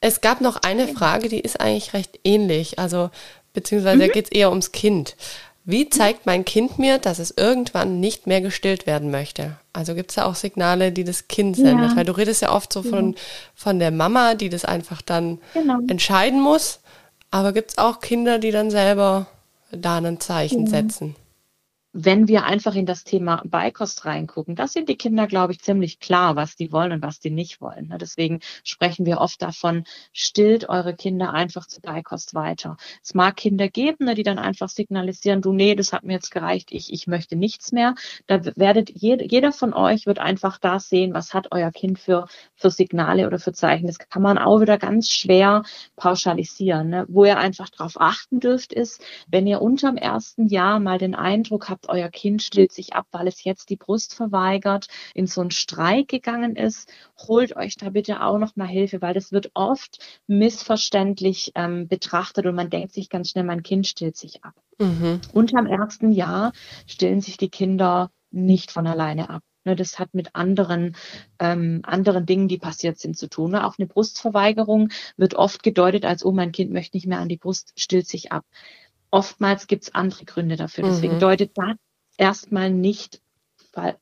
Es 0.00 0.20
gab 0.20 0.40
noch 0.40 0.56
eine 0.56 0.88
Frage, 0.88 1.28
die 1.28 1.40
ist 1.40 1.60
eigentlich 1.60 1.92
recht 1.92 2.20
ähnlich. 2.24 2.78
Also, 2.78 3.10
beziehungsweise 3.52 3.96
mhm. 3.96 4.00
da 4.00 4.08
geht 4.08 4.26
es 4.26 4.32
eher 4.32 4.50
ums 4.50 4.72
Kind. 4.72 5.16
Wie 5.64 5.90
zeigt 5.90 6.24
mein 6.24 6.46
Kind 6.46 6.78
mir, 6.78 6.96
dass 6.96 7.18
es 7.18 7.34
irgendwann 7.36 8.00
nicht 8.00 8.26
mehr 8.26 8.40
gestillt 8.40 8.86
werden 8.86 9.10
möchte? 9.10 9.58
Also 9.74 9.94
gibt 9.94 10.10
es 10.10 10.14
da 10.14 10.24
auch 10.24 10.34
Signale, 10.34 10.92
die 10.92 11.04
das 11.04 11.28
Kind 11.28 11.56
sendet? 11.56 11.90
Ja. 11.90 11.96
Weil 11.96 12.06
du 12.06 12.16
redest 12.16 12.40
ja 12.40 12.54
oft 12.54 12.72
so 12.72 12.82
von, 12.82 13.12
ja. 13.12 13.18
von 13.54 13.78
der 13.78 13.90
Mama, 13.90 14.34
die 14.34 14.48
das 14.48 14.64
einfach 14.64 15.02
dann 15.02 15.38
genau. 15.52 15.78
entscheiden 15.86 16.40
muss. 16.40 16.80
Aber 17.30 17.52
gibt 17.52 17.72
es 17.72 17.78
auch 17.78 18.00
Kinder, 18.00 18.38
die 18.38 18.50
dann 18.50 18.70
selber 18.70 19.26
da 19.70 19.98
ein 19.98 20.20
Zeichen 20.20 20.64
ja. 20.64 20.70
setzen? 20.70 21.16
Wenn 21.92 22.28
wir 22.28 22.44
einfach 22.44 22.74
in 22.74 22.86
das 22.86 23.04
Thema 23.04 23.42
Beikost 23.46 24.04
reingucken, 24.04 24.54
da 24.54 24.66
sind 24.66 24.88
die 24.88 24.96
Kinder, 24.96 25.26
glaube 25.26 25.52
ich, 25.52 25.60
ziemlich 25.60 26.00
klar, 26.00 26.36
was 26.36 26.54
die 26.54 26.70
wollen 26.70 26.92
und 26.92 27.02
was 27.02 27.18
die 27.18 27.30
nicht 27.30 27.60
wollen. 27.60 27.88
Ne? 27.88 27.98
Deswegen 27.98 28.40
sprechen 28.62 29.06
wir 29.06 29.18
oft 29.18 29.40
davon, 29.40 29.84
stillt 30.12 30.68
eure 30.68 30.94
Kinder 30.94 31.32
einfach 31.32 31.66
zu 31.66 31.80
Beikost 31.80 32.34
weiter. 32.34 32.76
Es 33.02 33.14
mag 33.14 33.36
Kinder 33.36 33.68
geben, 33.68 34.04
ne, 34.04 34.14
die 34.14 34.22
dann 34.22 34.38
einfach 34.38 34.68
signalisieren, 34.68 35.40
du, 35.40 35.52
nee, 35.52 35.74
das 35.74 35.92
hat 35.92 36.04
mir 36.04 36.14
jetzt 36.14 36.30
gereicht, 36.30 36.72
ich, 36.72 36.92
ich 36.92 37.06
möchte 37.06 37.36
nichts 37.36 37.72
mehr. 37.72 37.94
Da 38.26 38.44
werdet 38.56 38.90
jeder 38.94 39.52
von 39.52 39.72
euch 39.72 40.06
wird 40.06 40.18
einfach 40.18 40.58
da 40.58 40.80
sehen, 40.80 41.14
was 41.14 41.32
hat 41.32 41.48
euer 41.52 41.70
Kind 41.70 41.98
für, 41.98 42.26
für 42.54 42.70
Signale 42.70 43.26
oder 43.26 43.38
für 43.38 43.52
Zeichen. 43.52 43.86
Das 43.86 43.98
kann 43.98 44.22
man 44.22 44.38
auch 44.38 44.60
wieder 44.60 44.78
ganz 44.78 45.08
schwer 45.08 45.62
pauschalisieren. 45.96 46.90
Ne? 46.90 47.06
Wo 47.08 47.24
ihr 47.24 47.38
einfach 47.38 47.70
darauf 47.70 48.00
achten 48.00 48.40
dürft, 48.40 48.72
ist, 48.72 49.02
wenn 49.26 49.46
ihr 49.46 49.62
unterm 49.62 49.96
ersten 49.96 50.48
Jahr 50.48 50.80
mal 50.80 50.98
den 50.98 51.14
Eindruck 51.14 51.68
habt, 51.68 51.77
habt, 51.78 51.88
euer 51.88 52.08
Kind 52.08 52.42
stillt 52.42 52.72
sich 52.72 52.94
ab, 52.94 53.06
weil 53.12 53.28
es 53.28 53.44
jetzt 53.44 53.70
die 53.70 53.76
Brust 53.76 54.14
verweigert, 54.14 54.88
in 55.14 55.26
so 55.26 55.40
einen 55.40 55.50
Streik 55.50 56.08
gegangen 56.08 56.56
ist, 56.56 56.90
holt 57.26 57.56
euch 57.56 57.76
da 57.76 57.90
bitte 57.90 58.22
auch 58.22 58.38
noch 58.38 58.56
mal 58.56 58.66
Hilfe, 58.66 59.00
weil 59.02 59.14
das 59.14 59.32
wird 59.32 59.50
oft 59.54 59.98
missverständlich 60.26 61.52
ähm, 61.54 61.88
betrachtet 61.88 62.46
und 62.46 62.54
man 62.54 62.70
denkt 62.70 62.92
sich 62.92 63.08
ganz 63.08 63.30
schnell, 63.30 63.44
mein 63.44 63.62
Kind 63.62 63.86
stillt 63.86 64.16
sich 64.16 64.44
ab. 64.44 64.54
Mhm. 64.78 65.20
Unterm 65.32 65.66
ersten 65.66 66.12
Jahr 66.12 66.52
stillen 66.86 67.20
sich 67.20 67.36
die 67.36 67.50
Kinder 67.50 68.10
nicht 68.30 68.70
von 68.70 68.86
alleine 68.86 69.30
ab. 69.30 69.42
Ne, 69.64 69.74
das 69.74 69.98
hat 69.98 70.14
mit 70.14 70.34
anderen, 70.34 70.96
ähm, 71.40 71.80
anderen 71.82 72.26
Dingen, 72.26 72.48
die 72.48 72.58
passiert 72.58 72.98
sind, 72.98 73.18
zu 73.18 73.28
tun. 73.28 73.52
Ne? 73.52 73.66
Auch 73.66 73.74
eine 73.78 73.88
Brustverweigerung 73.88 74.90
wird 75.16 75.34
oft 75.34 75.62
gedeutet 75.62 76.04
als, 76.04 76.24
oh, 76.24 76.32
mein 76.32 76.52
Kind 76.52 76.72
möchte 76.72 76.96
nicht 76.96 77.06
mehr 77.06 77.18
an 77.18 77.28
die 77.28 77.36
Brust, 77.36 77.72
stillt 77.76 78.06
sich 78.06 78.30
ab 78.30 78.44
oftmals 79.10 79.66
gibt 79.66 79.84
es 79.84 79.94
andere 79.94 80.24
Gründe 80.24 80.56
dafür. 80.56 80.84
Deswegen 80.84 81.16
mhm. 81.16 81.20
deutet 81.20 81.52
das 81.54 81.76
erstmal 82.16 82.70
nicht 82.70 83.20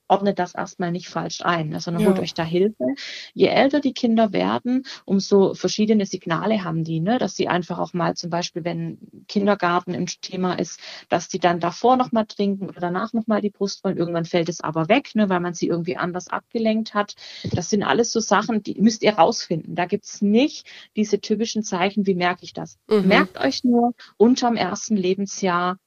ordnet 0.09 0.39
das 0.39 0.55
erstmal 0.55 0.93
nicht 0.93 1.09
falsch 1.09 1.41
ein, 1.43 1.71
ne, 1.71 1.81
sondern 1.81 2.03
ja. 2.03 2.09
holt 2.09 2.21
euch 2.21 2.35
da 2.35 2.45
Hilfe. 2.45 2.95
Je 3.35 3.47
älter 3.47 3.81
die 3.81 3.93
Kinder 3.93 4.33
werden, 4.33 4.85
umso 5.05 5.55
verschiedene 5.55 6.07
Signale 6.07 6.65
haben 6.65 6.85
die, 6.85 7.01
ne, 7.01 7.19
dass 7.19 7.37
sie 7.37 7.49
einfach 7.49 7.79
auch 7.79 7.93
mal 7.93 8.15
zum 8.15 8.31
Beispiel, 8.31 8.65
wenn 8.65 8.99
Kindergarten 9.29 9.95
im 9.95 10.07
Thema 10.07 10.55
ist, 10.55 10.81
dass 11.09 11.29
die 11.29 11.39
dann 11.39 11.61
davor 11.61 11.97
nochmal 11.97 12.27
trinken 12.27 12.69
oder 12.69 12.81
danach 12.81 13.13
nochmal 13.13 13.41
die 13.41 13.51
Brust 13.51 13.85
wollen. 13.85 13.97
Irgendwann 13.97 14.25
fällt 14.25 14.49
es 14.49 14.61
aber 14.61 14.89
weg, 14.89 15.15
ne, 15.15 15.29
weil 15.29 15.41
man 15.41 15.55
sie 15.55 15.69
irgendwie 15.69 15.97
anders 15.97 16.29
abgelenkt 16.29 16.95
hat. 16.95 17.15
Das 17.53 17.71
sind 17.71 17.83
alles 17.83 18.13
so 18.13 18.21
Sachen, 18.21 18.63
die 18.63 18.81
müsst 18.81 19.03
ihr 19.03 19.15
rausfinden. 19.15 19.75
Da 19.75 19.87
gibt's 19.87 20.23
nicht 20.23 20.67
diese 20.97 21.21
typischen 21.21 21.63
Zeichen, 21.63 22.07
wie 22.07 22.15
merke 22.15 22.45
ich 22.45 22.53
das? 22.53 22.79
Mhm. 22.89 23.09
Merkt 23.09 23.39
euch 23.39 23.65
nur, 23.65 23.95
unterm 24.17 24.57
ersten 24.57 24.97
Lebensjahr 24.97 25.79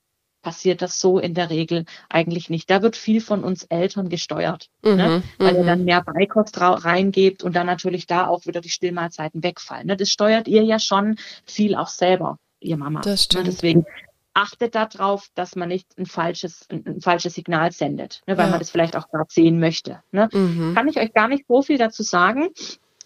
passiert 0.49 0.81
das 0.81 0.99
so 0.99 1.19
in 1.19 1.35
der 1.35 1.51
Regel 1.51 1.85
eigentlich 2.09 2.49
nicht. 2.49 2.71
Da 2.71 2.81
wird 2.81 2.95
viel 2.95 3.21
von 3.21 3.43
uns 3.43 3.65
Eltern 3.65 4.09
gesteuert, 4.09 4.71
ne? 4.81 4.91
mhm, 4.91 4.97
ne? 4.97 5.23
weil 5.37 5.53
ihr 5.53 5.61
mhm. 5.61 5.67
dann 5.67 5.83
mehr 5.83 6.01
Beikost 6.01 6.59
reingebt 6.59 7.43
und 7.43 7.55
dann 7.55 7.67
natürlich 7.67 8.07
da 8.07 8.25
auch 8.25 8.47
wieder 8.47 8.59
die 8.59 8.69
Stillmahlzeiten 8.69 9.43
wegfallen. 9.43 9.85
Ne? 9.85 9.95
Das 9.95 10.09
steuert 10.09 10.47
ihr 10.47 10.63
ja 10.63 10.79
schon 10.79 11.17
viel 11.45 11.75
auch 11.75 11.87
selber, 11.87 12.39
ihr 12.61 12.77
Mama. 12.77 13.01
Das 13.01 13.11
ne? 13.11 13.17
stimmt. 13.17 13.43
Ne? 13.43 13.51
Deswegen 13.51 13.85
achtet 14.33 14.73
darauf, 14.73 15.27
dass 15.35 15.55
man 15.55 15.69
nicht 15.69 15.85
ein 15.99 16.07
falsches, 16.07 16.65
ein, 16.71 16.99
falsches 16.99 17.35
Signal 17.35 17.71
sendet, 17.71 18.23
ne? 18.25 18.35
weil 18.35 18.45
ja. 18.45 18.49
man 18.49 18.59
das 18.59 18.71
vielleicht 18.71 18.97
auch 18.97 19.07
gerade 19.09 19.29
sehen 19.29 19.59
möchte. 19.59 20.01
Mhm. 20.11 20.73
Kann 20.73 20.87
ich 20.87 20.97
euch 20.97 21.13
gar 21.13 21.27
nicht 21.27 21.45
so 21.47 21.61
viel 21.61 21.77
dazu 21.77 22.01
sagen. 22.01 22.49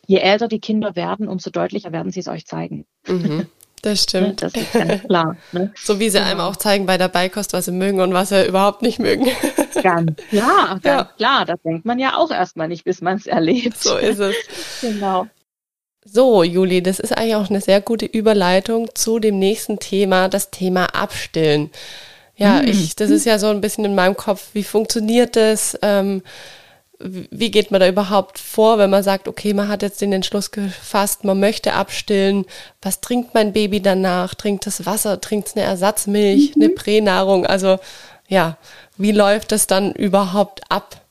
Je 0.08 0.20
älter 0.20 0.48
die 0.48 0.62
Kinder 0.62 0.96
werden, 0.96 1.28
umso 1.28 1.50
deutlicher 1.50 1.92
werden 1.92 2.14
sie 2.14 2.22
es 2.22 2.30
euch 2.30 2.46
zeigen. 2.46 2.86
Mhm. 3.06 3.48
Das 3.84 4.04
stimmt. 4.04 4.42
Das 4.42 4.54
ist 4.54 4.72
ganz 4.72 5.04
klar. 5.04 5.36
Ne? 5.52 5.74
So 5.76 6.00
wie 6.00 6.10
sie 6.10 6.18
genau. 6.18 6.32
einem 6.32 6.40
auch 6.40 6.56
zeigen 6.56 6.86
bei 6.86 6.98
der 6.98 7.10
Beikost, 7.10 7.52
was 7.52 7.66
sie 7.66 7.74
mögen 7.74 8.00
und 8.00 8.14
was 8.14 8.30
sie 8.30 8.48
überhaupt 8.48 8.82
nicht 8.82 8.98
mögen. 8.98 9.28
Ganz 9.84 10.16
klar, 10.30 10.80
ganz 10.82 10.86
ja. 10.86 11.10
klar. 11.18 11.46
Das 11.46 11.62
denkt 11.64 11.86
man 11.86 12.00
ja 12.00 12.16
auch 12.16 12.32
erstmal 12.32 12.70
nicht, 12.70 12.86
bis 12.86 13.02
man 13.02 13.18
es 13.18 13.28
erlebt. 13.28 13.78
So 13.78 13.98
ist 13.98 14.20
es. 14.20 14.36
genau. 14.80 15.28
So, 16.06 16.44
Juli, 16.44 16.82
das 16.82 17.00
ist 17.00 17.12
eigentlich 17.12 17.36
auch 17.36 17.50
eine 17.50 17.60
sehr 17.60 17.82
gute 17.82 18.06
Überleitung 18.06 18.90
zu 18.96 19.20
dem 19.20 19.38
nächsten 19.38 19.80
Thema, 19.80 20.30
das 20.30 20.50
Thema 20.50 20.96
Abstillen. 20.96 21.70
Ja, 22.38 22.62
mhm. 22.62 22.70
ich, 22.70 22.96
das 22.96 23.10
ist 23.10 23.26
ja 23.26 23.38
so 23.38 23.48
ein 23.48 23.60
bisschen 23.60 23.84
in 23.84 23.96
meinem 23.96 24.16
Kopf, 24.16 24.48
wie 24.54 24.64
funktioniert 24.64 25.36
das? 25.36 25.78
Ähm, 25.82 26.24
wie 27.04 27.52
geht 27.52 27.72
man 27.72 27.82
da 27.82 27.88
überhaupt 27.88 28.40
vor, 28.40 28.78
wenn 28.78 28.90
man 28.90 29.04
sagt, 29.04 29.28
okay, 29.28 29.54
man 29.54 29.68
hat 29.68 29.82
jetzt 29.82 30.02
den 30.02 30.14
Entschluss 30.14 30.52
gefasst, 30.52 31.24
man 31.24 31.40
möchte 31.40 31.74
abstillen. 31.74 32.46
Was 32.82 33.02
trinkt 33.02 33.34
mein 33.34 33.54
Baby 33.54 33.82
danach? 33.82 34.36
Trinkt 34.36 34.66
es 34.68 34.86
Wasser? 34.86 35.20
Trinkt 35.20 35.50
es 35.50 35.56
eine 35.56 35.66
Ersatzmilch, 35.66 36.56
mhm. 36.56 36.64
eine 36.64 36.70
Pränahrung? 36.74 37.46
Also 37.46 37.80
ja, 38.28 38.58
wie 38.98 39.12
läuft 39.12 39.52
das 39.52 39.68
dann 39.68 39.92
überhaupt 39.92 40.62
ab? 40.70 41.02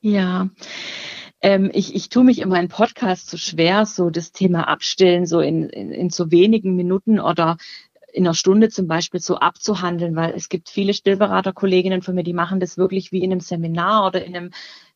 Ja, 0.00 0.48
ähm, 1.42 1.70
ich, 1.74 1.94
ich 1.94 2.08
tue 2.08 2.24
mich 2.24 2.40
in 2.40 2.48
meinem 2.48 2.68
Podcast 2.68 3.28
so 3.28 3.36
schwer, 3.36 3.84
so 3.84 4.10
das 4.10 4.32
Thema 4.32 4.68
Abstillen 4.68 5.26
so 5.26 5.40
in, 5.40 5.68
in, 5.68 5.90
in 5.90 6.10
so 6.10 6.30
wenigen 6.30 6.76
Minuten 6.76 7.20
oder 7.20 7.56
in 8.12 8.26
einer 8.26 8.34
Stunde 8.34 8.68
zum 8.68 8.86
Beispiel 8.86 9.20
so 9.20 9.36
abzuhandeln, 9.36 10.14
weil 10.14 10.34
es 10.34 10.48
gibt 10.48 10.68
viele 10.68 10.94
Stillberaterkolleginnen 10.94 12.02
von 12.02 12.14
mir, 12.14 12.22
die 12.22 12.34
machen 12.34 12.60
das 12.60 12.76
wirklich 12.76 13.10
wie 13.10 13.22
in 13.22 13.32
einem 13.32 13.40
Seminar 13.40 14.06
oder 14.06 14.24
in 14.24 14.36
einem 14.36 14.50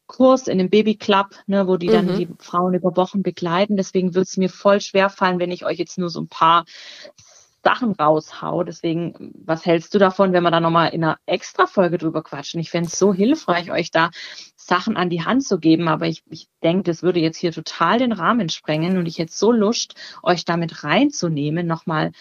Kurs, 0.07 0.47
in 0.47 0.61
einem 0.61 0.71
Babyclub, 0.71 1.31
ne, 1.47 1.67
wo 1.67 1.77
die 1.77 1.89
dann 1.89 2.07
mhm. 2.07 2.17
die 2.17 2.29
Frauen 2.39 2.75
über 2.75 2.97
Wochen 2.97 3.23
begleiten. 3.23 3.77
Deswegen 3.77 4.15
wird 4.15 4.29
es 4.29 4.37
mir 4.37 4.49
voll 4.49 4.81
schwer 4.81 5.11
fallen, 5.11 5.41
wenn 5.41 5.51
ich 5.51 5.65
euch 5.65 5.79
jetzt 5.79 5.99
nur 5.99 6.11
so 6.11 6.21
ein 6.21 6.29
paar 6.29 6.65
Sachen 7.65 7.93
raushau. 7.93 8.63
Deswegen, 8.63 9.33
was 9.45 9.67
hältst 9.67 9.93
du 9.93 9.99
davon, 9.99 10.33
wenn 10.33 10.45
wir 10.45 10.53
da 10.53 10.61
nochmal 10.61 10.91
in 10.91 11.03
einer 11.03 11.19
Extra-Folge 11.27 11.99
drüber 11.99 12.23
quatschen? 12.23 12.61
Ich 12.61 12.71
fände 12.71 12.89
es 12.89 12.99
so 12.99 13.13
hilfreich, 13.13 13.73
euch 13.73 13.91
da 13.91 14.11
Sachen 14.55 14.97
an 14.97 15.11
die 15.11 15.25
Hand 15.25 15.45
zu 15.45 15.59
geben, 15.59 15.89
aber 15.89 16.07
ich, 16.07 16.23
ich 16.31 16.49
denke, 16.63 16.85
das 16.85 17.03
würde 17.03 17.19
jetzt 17.19 17.39
hier 17.39 17.51
total 17.51 17.99
den 17.99 18.13
Rahmen 18.13 18.49
sprengen 18.49 18.99
und 18.99 19.07
ich 19.07 19.19
hätte 19.19 19.33
so 19.33 19.51
Lust, 19.51 19.95
euch 20.23 20.45
damit 20.45 20.85
reinzunehmen, 20.85 21.67
nochmal 21.67 22.13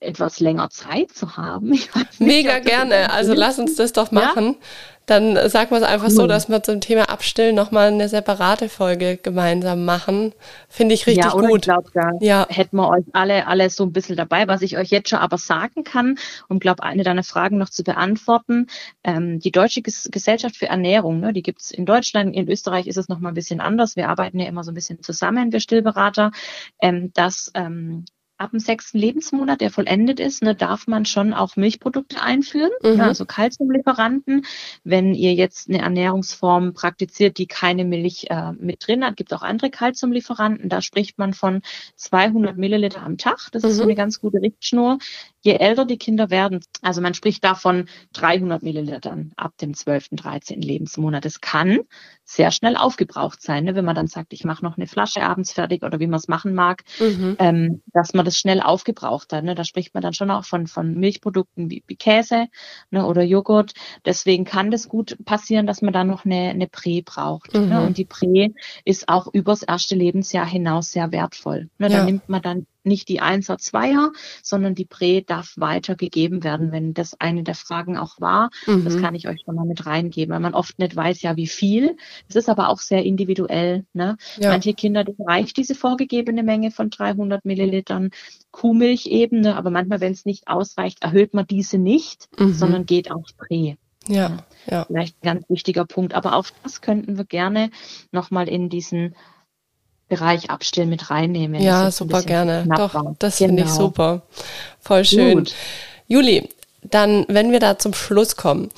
etwas 0.00 0.40
länger 0.40 0.70
Zeit 0.70 1.12
zu 1.12 1.36
haben. 1.36 1.68
Nicht, 1.70 2.20
Mega 2.20 2.58
gerne. 2.58 3.10
Also 3.10 3.34
lass 3.34 3.58
uns 3.58 3.76
das 3.76 3.92
doch 3.92 4.10
machen. 4.10 4.46
Ja? 4.46 4.66
Dann 5.06 5.36
sagen 5.48 5.70
wir 5.70 5.78
es 5.78 5.84
einfach 5.84 6.10
so, 6.10 6.26
dass 6.26 6.48
wir 6.48 6.64
zum 6.64 6.80
Thema 6.80 7.08
Abstillen 7.08 7.54
nochmal 7.54 7.92
eine 7.92 8.08
separate 8.08 8.68
Folge 8.68 9.16
gemeinsam 9.16 9.84
machen. 9.84 10.32
Finde 10.68 10.96
ich 10.96 11.06
richtig 11.06 11.24
ja, 11.24 11.30
gut. 11.30 11.48
Ich 11.54 11.62
glaube, 11.62 11.88
da 11.94 12.10
ja. 12.20 12.44
hätten 12.50 12.76
wir 12.76 12.88
euch 12.88 13.04
alle, 13.12 13.46
alle 13.46 13.70
so 13.70 13.84
ein 13.84 13.92
bisschen 13.92 14.16
dabei. 14.16 14.48
Was 14.48 14.62
ich 14.62 14.76
euch 14.76 14.90
jetzt 14.90 15.10
schon 15.10 15.20
aber 15.20 15.38
sagen 15.38 15.84
kann, 15.84 16.18
um 16.48 16.58
glaube 16.58 16.82
eine 16.82 17.04
deiner 17.04 17.22
Fragen 17.22 17.56
noch 17.56 17.70
zu 17.70 17.84
beantworten. 17.84 18.66
Ähm, 19.04 19.38
die 19.38 19.52
Deutsche 19.52 19.80
Gesellschaft 19.80 20.56
für 20.56 20.66
Ernährung, 20.66 21.20
ne, 21.20 21.32
die 21.32 21.42
gibt's 21.42 21.70
in 21.70 21.86
Deutschland, 21.86 22.34
in 22.34 22.50
Österreich 22.50 22.88
ist 22.88 22.96
es 22.96 23.08
nochmal 23.08 23.30
ein 23.30 23.36
bisschen 23.36 23.60
anders. 23.60 23.94
Wir 23.94 24.08
arbeiten 24.08 24.40
ja 24.40 24.48
immer 24.48 24.64
so 24.64 24.72
ein 24.72 24.74
bisschen 24.74 25.02
zusammen, 25.02 25.52
wir 25.52 25.60
Stillberater, 25.60 26.32
ähm, 26.82 27.12
dass 27.14 27.52
ähm, 27.54 28.06
ab 28.38 28.50
dem 28.50 28.60
sechsten 28.60 28.98
Lebensmonat, 28.98 29.60
der 29.60 29.70
vollendet 29.70 30.20
ist, 30.20 30.42
ne, 30.42 30.54
darf 30.54 30.86
man 30.86 31.04
schon 31.04 31.32
auch 31.32 31.56
Milchprodukte 31.56 32.20
einführen, 32.20 32.70
mhm. 32.82 33.00
also 33.00 33.24
Kalziumlieferanten. 33.24 34.44
Wenn 34.84 35.14
ihr 35.14 35.34
jetzt 35.34 35.68
eine 35.68 35.78
Ernährungsform 35.78 36.74
praktiziert, 36.74 37.38
die 37.38 37.46
keine 37.46 37.84
Milch 37.84 38.26
äh, 38.30 38.52
mit 38.52 38.86
drin 38.86 39.04
hat, 39.04 39.16
gibt 39.16 39.32
es 39.32 39.38
auch 39.38 39.42
andere 39.42 39.70
Kalziumlieferanten. 39.70 40.68
Da 40.68 40.82
spricht 40.82 41.18
man 41.18 41.32
von 41.32 41.62
200 41.96 42.56
Milliliter 42.56 43.02
am 43.02 43.16
Tag. 43.16 43.48
Das 43.52 43.62
mhm. 43.62 43.68
ist 43.70 43.76
so 43.76 43.82
mhm. 43.82 43.88
eine 43.88 43.96
ganz 43.96 44.20
gute 44.20 44.40
Richtschnur 44.42 44.98
je 45.46 45.54
älter 45.54 45.84
die 45.84 45.96
Kinder 45.96 46.28
werden, 46.28 46.60
also 46.82 47.00
man 47.00 47.14
spricht 47.14 47.44
davon 47.44 47.88
300 48.14 48.62
Millilitern 48.62 49.32
ab 49.36 49.56
dem 49.58 49.74
12., 49.74 50.08
13. 50.12 50.60
Lebensmonat. 50.60 51.24
Das 51.24 51.40
kann 51.40 51.80
sehr 52.24 52.50
schnell 52.50 52.76
aufgebraucht 52.76 53.40
sein, 53.40 53.64
ne? 53.64 53.76
wenn 53.76 53.84
man 53.84 53.94
dann 53.94 54.08
sagt, 54.08 54.32
ich 54.32 54.44
mache 54.44 54.64
noch 54.64 54.76
eine 54.76 54.88
Flasche 54.88 55.22
abends 55.22 55.52
fertig 55.52 55.84
oder 55.84 56.00
wie 56.00 56.08
man 56.08 56.18
es 56.18 56.26
machen 56.26 56.54
mag, 56.54 56.82
mhm. 56.98 57.36
ähm, 57.38 57.82
dass 57.92 58.12
man 58.12 58.24
das 58.24 58.36
schnell 58.36 58.60
aufgebraucht 58.60 59.32
hat. 59.32 59.44
Ne? 59.44 59.54
Da 59.54 59.62
spricht 59.62 59.94
man 59.94 60.02
dann 60.02 60.12
schon 60.12 60.32
auch 60.32 60.44
von, 60.44 60.66
von 60.66 60.94
Milchprodukten 60.94 61.70
wie, 61.70 61.84
wie 61.86 61.96
Käse 61.96 62.48
ne? 62.90 63.06
oder 63.06 63.22
Joghurt. 63.22 63.72
Deswegen 64.04 64.44
kann 64.44 64.72
das 64.72 64.88
gut 64.88 65.16
passieren, 65.24 65.68
dass 65.68 65.82
man 65.82 65.92
dann 65.92 66.08
noch 66.08 66.24
eine, 66.24 66.50
eine 66.50 66.66
Prä 66.66 67.02
braucht. 67.02 67.54
Ne? 67.54 67.60
Mhm. 67.60 67.68
Ne? 67.68 67.86
Und 67.86 67.98
die 67.98 68.04
Prä 68.04 68.48
ist 68.84 69.08
auch 69.08 69.28
übers 69.32 69.62
erste 69.62 69.94
Lebensjahr 69.94 70.46
hinaus 70.46 70.90
sehr 70.90 71.12
wertvoll. 71.12 71.70
Ne? 71.78 71.88
Da 71.88 72.02
nimmt 72.04 72.28
man 72.28 72.42
dann 72.42 72.66
nicht 72.86 73.08
die 73.08 73.20
Einser, 73.20 73.58
Zweier, 73.58 74.12
sondern 74.42 74.74
die 74.74 74.84
Prä 74.84 75.22
darf 75.22 75.54
weitergegeben 75.56 76.44
werden, 76.44 76.72
wenn 76.72 76.94
das 76.94 77.20
eine 77.20 77.42
der 77.42 77.54
Fragen 77.54 77.96
auch 77.98 78.20
war. 78.20 78.50
Mhm. 78.66 78.84
Das 78.84 78.98
kann 79.00 79.14
ich 79.14 79.28
euch 79.28 79.42
schon 79.44 79.54
mal 79.54 79.66
mit 79.66 79.86
reingeben, 79.86 80.32
weil 80.32 80.40
man 80.40 80.54
oft 80.54 80.78
nicht 80.78 80.96
weiß, 80.96 81.22
ja, 81.22 81.36
wie 81.36 81.46
viel. 81.46 81.96
Es 82.28 82.36
ist 82.36 82.48
aber 82.48 82.68
auch 82.68 82.78
sehr 82.78 83.04
individuell. 83.04 83.84
Ne? 83.92 84.16
Ja. 84.38 84.50
Manche 84.50 84.74
Kinder, 84.74 85.04
die 85.04 85.14
reicht 85.18 85.56
diese 85.56 85.74
vorgegebene 85.74 86.42
Menge 86.42 86.70
von 86.70 86.90
300 86.90 87.44
Millilitern 87.44 88.10
Kuhmilchebene, 88.50 89.56
aber 89.56 89.70
manchmal, 89.70 90.00
wenn 90.00 90.12
es 90.12 90.24
nicht 90.24 90.48
ausreicht, 90.48 91.02
erhöht 91.02 91.34
man 91.34 91.46
diese 91.46 91.78
nicht, 91.78 92.28
mhm. 92.38 92.54
sondern 92.54 92.86
geht 92.86 93.10
aufs 93.10 93.34
Prä. 93.34 93.76
Ja, 94.08 94.38
ja. 94.70 94.84
Vielleicht 94.84 95.16
ein 95.22 95.34
ganz 95.34 95.50
wichtiger 95.50 95.84
Punkt. 95.84 96.14
Aber 96.14 96.34
auch 96.36 96.46
das 96.62 96.80
könnten 96.80 97.18
wir 97.18 97.24
gerne 97.24 97.70
nochmal 98.12 98.48
in 98.48 98.68
diesen 98.68 99.14
Bereich 100.08 100.50
Abstillen 100.50 100.88
mit 100.88 101.10
reinnehmen. 101.10 101.60
Ja, 101.60 101.90
super 101.90 102.22
gerne. 102.22 102.64
Doch, 102.76 102.94
das 103.18 103.38
genau. 103.38 103.48
finde 103.48 103.62
ich 103.62 103.68
genau. 103.68 103.80
super. 103.80 104.22
Voll 104.80 105.04
schön. 105.04 105.38
Gut. 105.38 105.54
Juli, 106.06 106.48
dann, 106.82 107.24
wenn 107.28 107.50
wir 107.50 107.58
da 107.58 107.78
zum 107.78 107.92
Schluss 107.94 108.36
kommen, 108.36 108.68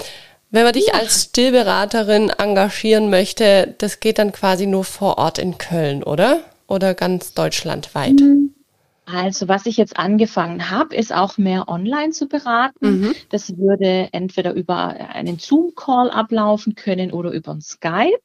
wenn 0.51 0.65
man 0.65 0.73
dich 0.73 0.87
ja. 0.87 0.95
als 0.95 1.25
Stillberaterin 1.25 2.31
engagieren 2.31 3.11
möchte, 3.11 3.75
das 3.79 4.01
geht 4.01 4.19
dann 4.19 4.33
quasi 4.33 4.67
nur 4.67 4.85
vor 4.85 5.19
Ort 5.19 5.39
in 5.39 5.59
Köln, 5.59 6.03
oder? 6.03 6.41
Oder 6.67 6.95
ganz 6.95 7.35
deutschlandweit? 7.35 8.21
Mhm. 8.21 8.55
Also 9.11 9.49
was 9.49 9.65
ich 9.65 9.79
jetzt 9.79 9.99
angefangen 9.99 10.71
habe, 10.71 10.95
ist 10.95 11.15
auch 11.15 11.39
mehr 11.39 11.69
online 11.69 12.11
zu 12.11 12.29
beraten. 12.29 13.01
Mhm. 13.01 13.15
Das 13.31 13.57
würde 13.57 14.09
entweder 14.13 14.53
über 14.53 14.89
einen 14.89 15.39
Zoom-Call 15.39 16.11
ablaufen 16.11 16.75
können 16.75 17.13
oder 17.13 17.31
über 17.31 17.53
ein 17.53 17.63
Skype, 17.63 18.21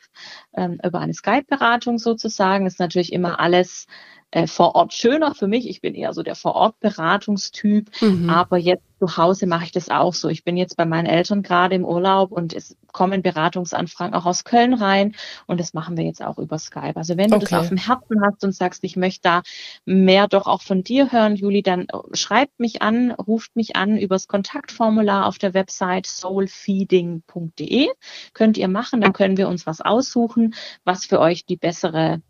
ähm, 0.56 0.80
über 0.84 1.00
eine 1.00 1.14
Skype-Beratung 1.14 2.00
sozusagen. 2.00 2.66
Das 2.66 2.74
ist 2.74 2.80
natürlich 2.80 3.14
immer 3.14 3.40
alles 3.40 3.88
äh, 4.34 4.48
vor 4.48 4.74
Ort 4.74 4.94
schöner 4.94 5.36
für 5.36 5.48
mich. 5.48 5.70
Ich 5.70 5.80
bin 5.80 5.94
eher 5.94 6.12
so 6.14 6.24
der 6.24 6.36
vor 6.36 6.56
Ort 6.56 6.80
Beratungstyp, 6.80 7.92
mhm. 8.02 8.32
aber 8.32 8.58
jetzt 8.58 8.84
zu 8.98 9.16
Hause 9.16 9.46
mache 9.46 9.66
ich 9.66 9.72
das 9.72 9.90
auch 9.90 10.16
so. 10.16 10.28
Ich 10.28 10.44
bin 10.44 10.58
jetzt 10.58 10.76
bei 10.76 10.86
meinen 10.86 11.06
Eltern 11.06 11.44
gerade 11.44 11.76
im 11.76 11.86
Urlaub 11.86 12.32
und 12.32 12.52
es 12.52 12.76
kommen 12.92 13.22
Beratungsanfragen 13.22 14.16
auch 14.16 14.26
aus 14.26 14.44
Köln 14.44 14.74
rein 14.74 15.14
und 15.46 15.60
das 15.60 15.76
machen 15.76 15.98
wir 15.98 16.04
jetzt 16.04 16.24
auch 16.24 16.40
über 16.40 16.58
Skype. 16.58 16.96
Also 16.96 17.16
wenn 17.16 17.30
du 17.30 17.36
okay. 17.36 17.46
das 17.48 17.60
auf 17.60 17.68
dem 17.70 17.78
Herzen 17.78 18.22
hast 18.26 18.44
und 18.44 18.56
sagst, 18.56 18.84
ich 18.84 18.96
möchte 18.96 19.22
da 19.22 19.42
mehr 19.86 20.28
doch 20.28 20.48
auch 20.48 20.64
von 20.64 20.84
dir 20.84 21.12
hören, 21.12 21.36
Juli, 21.36 21.62
dann 21.62 21.86
schreibt 22.14 22.60
mich 22.60 22.82
an, 22.82 23.12
ruft 23.12 23.56
mich 23.56 23.76
an 23.76 23.98
übers 23.98 24.28
Kontaktformular 24.28 25.28
auf 25.28 25.38
der 25.38 25.54
Website 25.54 26.08
soulfeeding.de. 26.08 27.90
Könnt 28.34 28.58
ihr 28.58 28.68
machen, 28.68 29.02
dann 29.02 29.14
können 29.14 29.38
wir 29.38 29.48
uns 29.48 29.68
was 29.68 29.80
aussuchen, 29.80 30.56
was 30.86 31.06
für 31.06 31.20
euch 31.20 31.46
die 31.46 31.58
bessere 31.58 32.22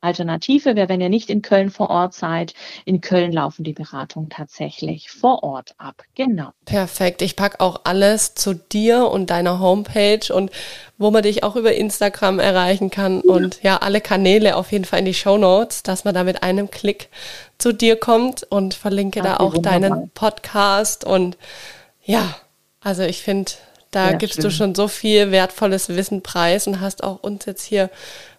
Alternative 0.00 0.76
wäre, 0.76 0.88
wenn 0.88 1.00
ihr 1.00 1.08
nicht 1.08 1.28
in 1.30 1.42
Köln 1.42 1.70
vor 1.70 1.90
Ort 1.90 2.14
seid. 2.14 2.54
In 2.84 3.00
Köln 3.00 3.32
laufen 3.32 3.64
die 3.64 3.72
Beratungen 3.72 4.30
tatsächlich 4.30 5.10
vor 5.10 5.42
Ort 5.42 5.74
ab. 5.78 6.02
Genau. 6.14 6.50
Perfekt. 6.64 7.22
Ich 7.22 7.34
packe 7.36 7.60
auch 7.60 7.80
alles 7.84 8.34
zu 8.34 8.54
dir 8.54 9.08
und 9.08 9.30
deiner 9.30 9.58
Homepage 9.58 10.32
und 10.32 10.50
wo 10.98 11.10
man 11.10 11.22
dich 11.22 11.42
auch 11.42 11.56
über 11.56 11.74
Instagram 11.74 12.38
erreichen 12.38 12.90
kann 12.90 13.22
ja. 13.24 13.34
und 13.34 13.62
ja, 13.62 13.76
alle 13.78 14.00
Kanäle 14.00 14.56
auf 14.56 14.72
jeden 14.72 14.84
Fall 14.84 15.00
in 15.00 15.04
die 15.04 15.14
Show 15.14 15.38
Notes, 15.38 15.82
dass 15.82 16.04
man 16.04 16.14
da 16.14 16.24
mit 16.24 16.42
einem 16.42 16.70
Klick 16.70 17.08
zu 17.58 17.72
dir 17.72 17.96
kommt 17.96 18.44
und 18.44 18.74
verlinke 18.74 19.20
Ach, 19.20 19.24
da 19.24 19.36
auch 19.38 19.54
wunderbar. 19.54 19.80
deinen 19.80 20.10
Podcast 20.10 21.04
und 21.04 21.36
ja, 22.04 22.36
also 22.80 23.02
ich 23.02 23.22
finde, 23.22 23.52
da 23.90 24.10
ja, 24.10 24.16
gibst 24.16 24.36
schön. 24.36 24.44
du 24.44 24.50
schon 24.50 24.74
so 24.74 24.88
viel 24.88 25.30
wertvolles 25.30 25.88
Wissen 25.88 26.22
preis 26.22 26.66
und 26.66 26.80
hast 26.80 27.02
auch 27.02 27.22
uns 27.22 27.46
jetzt 27.46 27.64
hier 27.64 27.90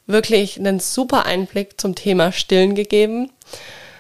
wirklich 0.10 0.60
einen 0.60 0.80
super 0.80 1.26
Einblick 1.26 1.80
zum 1.80 1.96
Thema 1.96 2.32
Stillen 2.32 2.76
gegeben. 2.76 3.32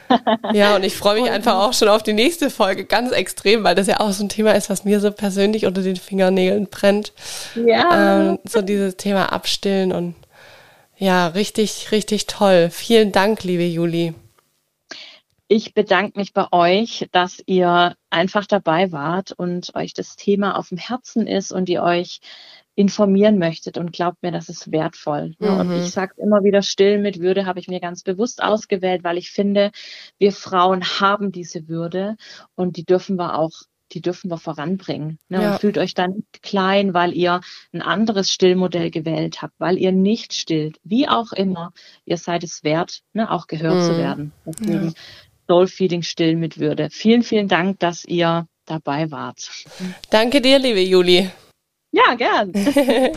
ja, 0.53 0.75
und 0.75 0.83
ich 0.83 0.95
freue 0.95 1.21
mich 1.21 1.29
einfach 1.29 1.55
auch 1.55 1.73
schon 1.73 1.87
auf 1.87 2.01
die 2.01 2.13
nächste 2.13 2.49
Folge 2.49 2.85
ganz 2.85 3.11
extrem, 3.11 3.63
weil 3.63 3.75
das 3.75 3.87
ja 3.87 3.99
auch 3.99 4.11
so 4.11 4.23
ein 4.23 4.29
Thema 4.29 4.53
ist, 4.53 4.69
was 4.69 4.83
mir 4.83 4.99
so 4.99 5.11
persönlich 5.11 5.65
unter 5.65 5.83
den 5.83 5.97
Fingernägeln 5.97 6.67
brennt. 6.67 7.13
Ja. 7.55 8.31
Ähm, 8.31 8.39
so 8.43 8.61
dieses 8.61 8.97
Thema 8.97 9.31
Abstillen 9.31 9.91
und 9.91 10.15
ja, 10.97 11.27
richtig, 11.27 11.91
richtig 11.91 12.27
toll. 12.27 12.69
Vielen 12.71 13.11
Dank, 13.11 13.43
liebe 13.43 13.63
Juli. 13.63 14.13
Ich 15.47 15.73
bedanke 15.73 16.19
mich 16.19 16.33
bei 16.33 16.45
euch, 16.51 17.07
dass 17.11 17.41
ihr 17.45 17.95
einfach 18.09 18.45
dabei 18.45 18.91
wart 18.91 19.31
und 19.31 19.73
euch 19.75 19.93
das 19.93 20.15
Thema 20.15 20.57
auf 20.57 20.69
dem 20.69 20.77
Herzen 20.77 21.25
ist 21.25 21.51
und 21.51 21.69
ihr 21.69 21.81
euch 21.81 22.19
informieren 22.79 23.37
möchtet 23.37 23.77
und 23.77 23.91
glaubt 23.91 24.23
mir, 24.23 24.31
das 24.31 24.47
ist 24.47 24.71
wertvoll. 24.71 25.35
Mhm. 25.39 25.47
Und 25.57 25.71
ich 25.75 25.91
sage 25.91 26.13
immer 26.15 26.45
wieder, 26.45 26.61
still 26.61 26.97
mit 26.99 27.19
Würde 27.19 27.45
habe 27.45 27.59
ich 27.59 27.67
mir 27.67 27.81
ganz 27.81 28.03
bewusst 28.03 28.41
ausgewählt, 28.41 29.03
weil 29.03 29.17
ich 29.17 29.31
finde, 29.31 29.71
wir 30.17 30.31
Frauen 30.31 30.81
haben 30.85 31.33
diese 31.33 31.67
Würde 31.67 32.15
und 32.55 32.77
die 32.77 32.85
dürfen 32.85 33.17
wir 33.17 33.37
auch 33.37 33.51
die 33.91 34.01
dürfen 34.01 34.29
wir 34.29 34.37
voranbringen. 34.37 35.17
Ne? 35.29 35.41
Ja. 35.41 35.51
Und 35.53 35.61
fühlt 35.61 35.79
euch 35.79 35.95
dann 35.95 36.23
klein, 36.43 36.93
weil 36.93 37.11
ihr 37.17 37.41
ein 37.73 37.81
anderes 37.81 38.29
Stillmodell 38.29 38.91
gewählt 38.91 39.41
habt, 39.41 39.55
weil 39.57 39.79
ihr 39.79 39.91
nicht 39.91 40.35
stillt. 40.35 40.77
Wie 40.83 41.07
auch 41.07 41.31
immer, 41.31 41.71
ihr 42.05 42.17
seid 42.17 42.43
es 42.43 42.63
wert, 42.63 42.99
ne, 43.13 43.31
auch 43.31 43.47
gehört 43.47 43.77
mhm. 43.77 43.81
zu 43.81 43.97
werden. 43.97 44.31
Deswegen 44.45 44.85
ja. 44.85 44.93
Soul 45.47 45.65
Feeding 45.65 46.03
still 46.03 46.35
mit 46.35 46.59
Würde. 46.59 46.89
Vielen, 46.91 47.23
vielen 47.23 47.47
Dank, 47.47 47.79
dass 47.79 48.05
ihr 48.05 48.47
dabei 48.65 49.09
wart. 49.09 49.49
Danke 50.11 50.39
dir, 50.39 50.59
liebe 50.59 50.81
Juli. 50.81 51.31
Ja, 51.91 52.13
gern. 52.13 52.53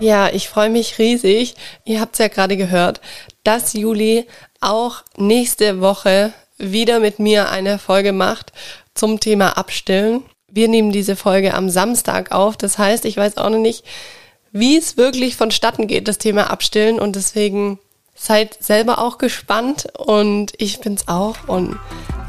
ja, 0.00 0.30
ich 0.30 0.48
freue 0.48 0.70
mich 0.70 0.98
riesig. 0.98 1.54
Ihr 1.84 2.00
habt 2.00 2.14
es 2.14 2.20
ja 2.20 2.28
gerade 2.28 2.56
gehört, 2.56 3.00
dass 3.44 3.74
Juli 3.74 4.26
auch 4.60 5.02
nächste 5.16 5.80
Woche 5.80 6.32
wieder 6.56 7.00
mit 7.00 7.18
mir 7.18 7.50
eine 7.50 7.78
Folge 7.78 8.12
macht 8.12 8.52
zum 8.94 9.20
Thema 9.20 9.58
Abstillen. 9.58 10.22
Wir 10.48 10.68
nehmen 10.68 10.92
diese 10.92 11.16
Folge 11.16 11.54
am 11.54 11.68
Samstag 11.68 12.32
auf. 12.32 12.56
Das 12.56 12.78
heißt, 12.78 13.04
ich 13.04 13.16
weiß 13.16 13.36
auch 13.36 13.50
noch 13.50 13.58
nicht, 13.58 13.84
wie 14.52 14.76
es 14.76 14.96
wirklich 14.96 15.36
vonstatten 15.36 15.86
geht, 15.86 16.08
das 16.08 16.18
Thema 16.18 16.50
Abstillen. 16.50 16.98
Und 16.98 17.16
deswegen 17.16 17.78
seid 18.22 18.62
selber 18.62 19.00
auch 19.00 19.18
gespannt 19.18 19.88
und 19.98 20.52
ich 20.58 20.80
bin's 20.80 21.08
auch. 21.08 21.36
Und 21.48 21.76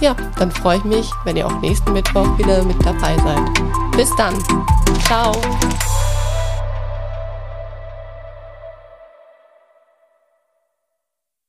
ja, 0.01 0.15
dann 0.39 0.51
freue 0.51 0.77
ich 0.77 0.83
mich, 0.83 1.11
wenn 1.23 1.37
ihr 1.37 1.45
auch 1.45 1.61
nächsten 1.61 1.93
Mittwoch 1.93 2.37
wieder 2.37 2.63
mit 2.63 2.83
dabei 2.83 3.15
seid. 3.17 3.95
Bis 3.95 4.09
dann. 4.15 4.43
Ciao. 5.05 5.31